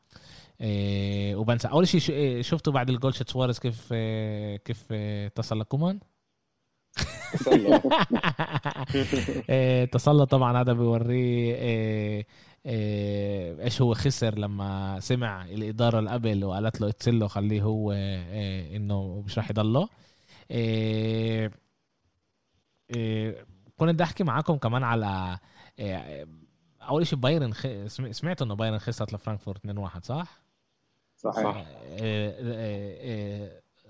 إيه 0.60 1.36
وبنسى. 1.36 1.68
أول 1.68 1.88
شيء 1.88 2.00
إيه، 2.10 2.42
شفتوا 2.42 2.72
بعد 2.72 2.90
الجول 2.90 3.14
شت 3.14 3.30
سواريز 3.30 3.58
كيف 3.58 3.92
إيه 3.92 4.56
كيف 4.56 4.92
إيه 4.92 5.26
اتصل 5.26 5.60
لكومان 5.60 6.00
إيه، 9.50 9.84
تسلط 9.84 10.30
طبعا. 10.30 10.60
هذا 10.60 10.72
بيوريه 10.72 11.54
إيه، 11.54 12.26
إيه، 12.66 13.64
إيش 13.64 13.82
هو 13.82 13.94
خسر 13.94 14.38
لما 14.38 15.00
سمع 15.00 15.44
الإدارة 15.44 15.98
اللي 15.98 16.10
قبل 16.10 16.44
وقالت 16.44 16.80
له 16.80 16.88
اتسله 16.88 17.26
خليه 17.28 17.62
هو 17.62 17.92
إيه، 17.92 18.76
إنه 18.76 19.22
مش 19.26 19.38
راح 19.38 19.50
يضله. 19.50 19.80
إيه، 19.80 19.86
إيه، 19.86 20.11
كنت 23.76 23.90
بدي 23.90 24.02
أحكي 24.04 24.24
معاكم 24.24 24.56
كمان 24.56 24.82
على 24.84 25.38
إيه، 25.78 26.26
أول 26.82 27.06
شيء 27.06 27.18
بايرن 27.18 27.54
خ... 27.54 27.66
سم- 27.86 28.12
سمعت 28.12 28.42
إنه 28.42 28.54
بايرن 28.54 28.78
خسرت 28.78 29.12
لفرانكفورت 29.12 29.66
2-1 29.66 29.98
صح؟ 30.02 30.42
صحيح 31.16 31.44
صح. 31.44 31.64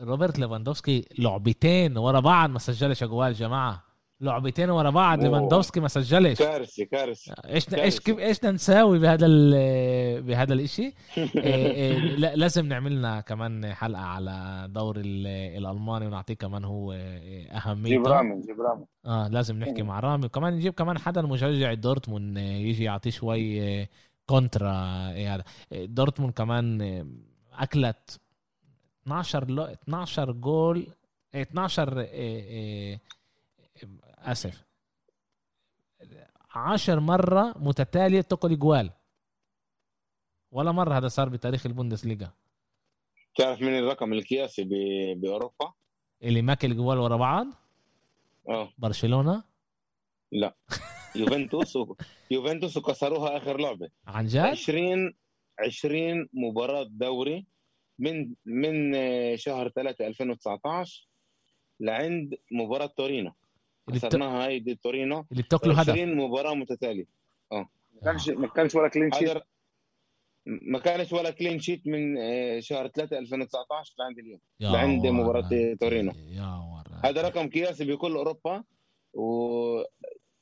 روبرت 0.00 0.38
ليفاندوفسكي 0.38 1.08
لعبتين 1.18 1.98
ورا 1.98 2.20
بعض 2.20 2.50
ما 2.50 2.58
سجلش 2.58 3.02
أجوال 3.02 3.32
جماعة 3.34 3.84
لعبتين 4.22 4.70
ورا 4.70 4.90
بعض. 4.90 5.24
ليفاندوفسكي 5.24 5.80
ما 5.80 5.88
سجلش. 5.88 6.38
كارثه 6.38 6.84
كارثه 6.84 7.34
إيش. 7.44 7.74
إيش 7.74 8.00
كيف 8.00 8.18
إيش 8.18 8.38
بدنا 8.38 8.52
نساوي 8.52 8.98
بهذا 8.98 9.26
ال- 9.26 10.22
بهذا 10.22 10.54
الإشي؟ 10.54 10.82
إيه، 11.16 11.26
إيه، 11.72 11.98
لا- 11.98 12.36
لازم 12.36 12.66
نعمل 12.66 12.96
لنا 12.96 13.20
كمان 13.20 13.74
حلقة 13.74 14.02
على 14.02 14.66
دور 14.70 14.96
ال- 14.96 15.26
الألماني 15.58 16.06
ونعطيه 16.06 16.34
كمان 16.34 16.64
هو 16.64 16.92
إيه، 16.92 17.42
جيب 17.42 17.50
اهميته 17.52 18.10
رامي 18.10 18.40
جيب 18.40 18.60
رامي. 18.60 18.84
آه 19.06 19.28
لازم 19.28 19.58
نحكي 19.58 19.82
مع 19.82 20.00
رامي. 20.00 20.26
وكمان 20.26 20.52
نجيب 20.54 20.72
كمان 20.72 20.98
حدا 20.98 21.22
مشجع 21.22 21.74
دورتموند 21.74 22.38
يجي 22.38 22.84
يعطيه 22.84 23.10
شوي 23.10 23.88
contra 24.26 24.72
هذا. 25.10 25.44
دورتموند 25.72 26.32
كمان 26.32 26.80
أكلت 27.58 28.20
12 29.02 29.50
لو 29.50 29.62
12 29.64 30.32
جول 30.32 30.86
آه، 31.34 31.42
12 31.42 32.00
آه، 32.00 32.04
آه، 32.04 32.94
آه، 32.94 32.98
آسف. 34.24 34.64
10 36.54 37.00
مرة 37.00 37.54
متتالية 37.58 38.20
تاكل 38.20 38.58
جوال 38.58 38.90
ولا 40.50 40.72
مرة 40.72 40.98
هذا 40.98 41.08
صار 41.08 41.28
بتاريخ 41.28 41.66
البوندسليغا. 41.66 42.30
تعرف 43.36 43.62
من 43.62 43.78
الرقم 43.78 44.12
القياسي 44.12 44.64
بأوروبا؟ 45.14 45.72
اللي 46.22 46.42
ماكل 46.42 46.76
جوال 46.76 46.98
ورا 46.98 47.16
بعض؟ 47.16 47.46
آه. 48.48 48.72
برشلونة؟ 48.78 49.44
لا. 50.32 50.54
يوفنتوس 51.16 51.76
و... 51.76 51.94
يوفنتوس 52.30 52.76
وكسروها 52.76 53.36
آخر 53.36 53.60
لعبة. 53.60 53.88
عن 54.06 54.26
جد؟ 54.26 54.36
20 54.38 55.14
20 55.58 56.28
مباراة 56.32 56.82
دوري 56.90 57.46
من 57.98 58.34
من 58.44 58.94
آه، 58.94 59.36
شهر 59.36 59.68
3 59.68 60.06
2019 60.06 61.08
لعند 61.80 62.34
مباراة 62.52 62.86
تورينو. 62.86 63.32
اللي. 63.88 64.00
خسرناها 64.00 64.46
هاي 64.46 64.60
ضد 64.60 64.76
تورينو 64.76 65.24
اللي 65.32 65.42
بتاكلوا 65.42 65.74
هدف 65.74 65.90
20 65.90 66.14
مباراة 66.16 66.54
متتالية 66.54 67.06
ما 67.52 67.66
كانش 68.04 68.28
ما 68.28 68.48
كانش 68.48 68.74
ولا 68.74 68.88
clean 68.88 69.12
sheet 69.12 69.42
ما 70.46 70.78
كانش 70.78 71.12
ولا 71.12 71.30
clean 71.30 71.60
sheet 71.60 71.86
من 71.86 72.18
آه، 72.18 72.60
شهر 72.60 72.88
3 72.88 73.18
2019 73.18 73.94
لعند 73.98 74.18
اليوم 74.18 74.40
لعند 74.60 75.00
ورا. 75.06 75.10
مباراة 75.12 75.74
تورينو. 75.80 76.12
يا 76.28 76.62
هذا 77.04 77.22
رقم 77.22 77.48
قياسي 77.50 77.84
بكل 77.84 78.12
أوروبا 78.16 78.64
و 79.14 79.82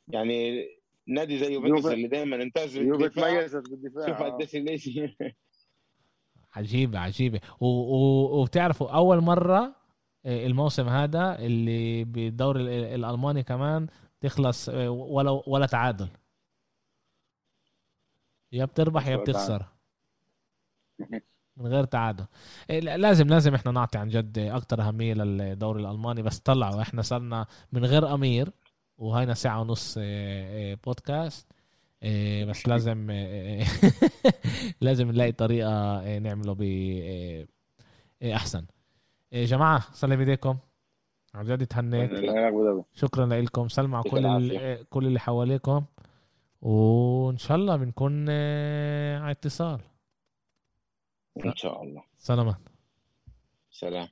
يعني 0.09 0.67
نادي 1.07 1.39
زي 1.39 1.53
يوفنتوس 1.53 1.87
اللي 1.87 2.09
دايما 2.09 2.43
انتاج 2.43 2.79
بالدفاع 2.79 3.31
تميزت 3.31 3.71
بالدفاع 3.71 4.07
شوف 4.07 4.17
آه. 4.23 4.31
قديش 4.31 4.55
ليش 4.55 4.91
عجيبة 6.57 6.99
عجيبة 6.99 7.41
و- 7.61 7.67
و- 7.67 8.41
وبتعرفوا 8.41 8.91
أول 8.91 9.21
مرة 9.21 9.77
الموسم 10.27 10.89
هذا 10.89 11.39
اللي 11.39 12.05
بالدوري 12.05 12.61
ال- 12.63 12.69
الألماني 13.05 13.43
كمان 13.43 13.87
تخلص 14.21 14.69
آه، 14.69 14.91
ولا 14.91 15.43
ولا 15.47 15.67
تعادل. 15.67 16.09
يا 18.53 18.65
بتربح 18.65 19.07
يا. 19.07 19.17
بتخسر. 19.17 19.67
من 21.57 21.67
غير 21.67 21.85
تعادل. 21.85 22.25
لا- 22.71 22.97
لازم 22.97 23.27
لازم 23.29 23.55
إحنا 23.55 23.73
نعطي 23.73 23.99
عن 23.99 24.09
جد 24.09 24.39
أكتر 24.39 24.81
أهمية 24.83 25.15
للدوري 25.15 25.81
الألماني. 25.83 26.23
بس 26.23 26.39
طلعوا 26.39 26.83
إحنا 26.83 27.03
صرنا 27.03 27.47
من 27.73 27.85
غير 27.85 28.15
أمير 28.15 28.51
وهينا 28.99 29.35
ساعة 29.35 29.61
ونص 29.61 29.95
آه، 29.99 30.03
آه، 30.73 30.79
بودكاست. 30.87 31.53
آه، 32.03 32.45
بس 32.45 32.69
لازم 32.69 33.09
آه، 33.11 33.65
لازم 34.81 35.11
نلاقي 35.11 35.33
طريقة 35.33 35.71
آه، 35.71 36.19
نعمله 36.19 36.53
ب 36.55 36.63
آه، 36.63 37.47
آه، 38.23 38.35
أحسن. 38.37 38.67
يا 39.33 39.45
جماعة 39.45 39.81
سلام 39.93 40.19
ايديكم 40.19 40.57
عن 41.35 41.45
جد 41.45 41.67
تهنيت 41.67 42.13
الله 42.13 42.33
يعقبه 42.35 42.65
ده. 42.65 42.85
شكرا 42.95 43.27
لكم 43.27 43.69
سلموا 43.69 44.03
كل. 44.03 44.27
ال- 44.27 44.89
كل 44.89 45.07
اللي 45.07 45.21
حواليكم. 45.21 45.85
وإن 46.63 47.39
شاء 47.39 47.57
الله 47.57 47.77
بنكون 47.77 48.27
آه، 48.31 49.19
على 49.19 49.31
اتصال. 49.31 49.81
إن 51.47 51.55
شاء 51.57 51.83
الله. 51.83 52.03
سلامات 52.19 52.57
سلام. 53.71 54.09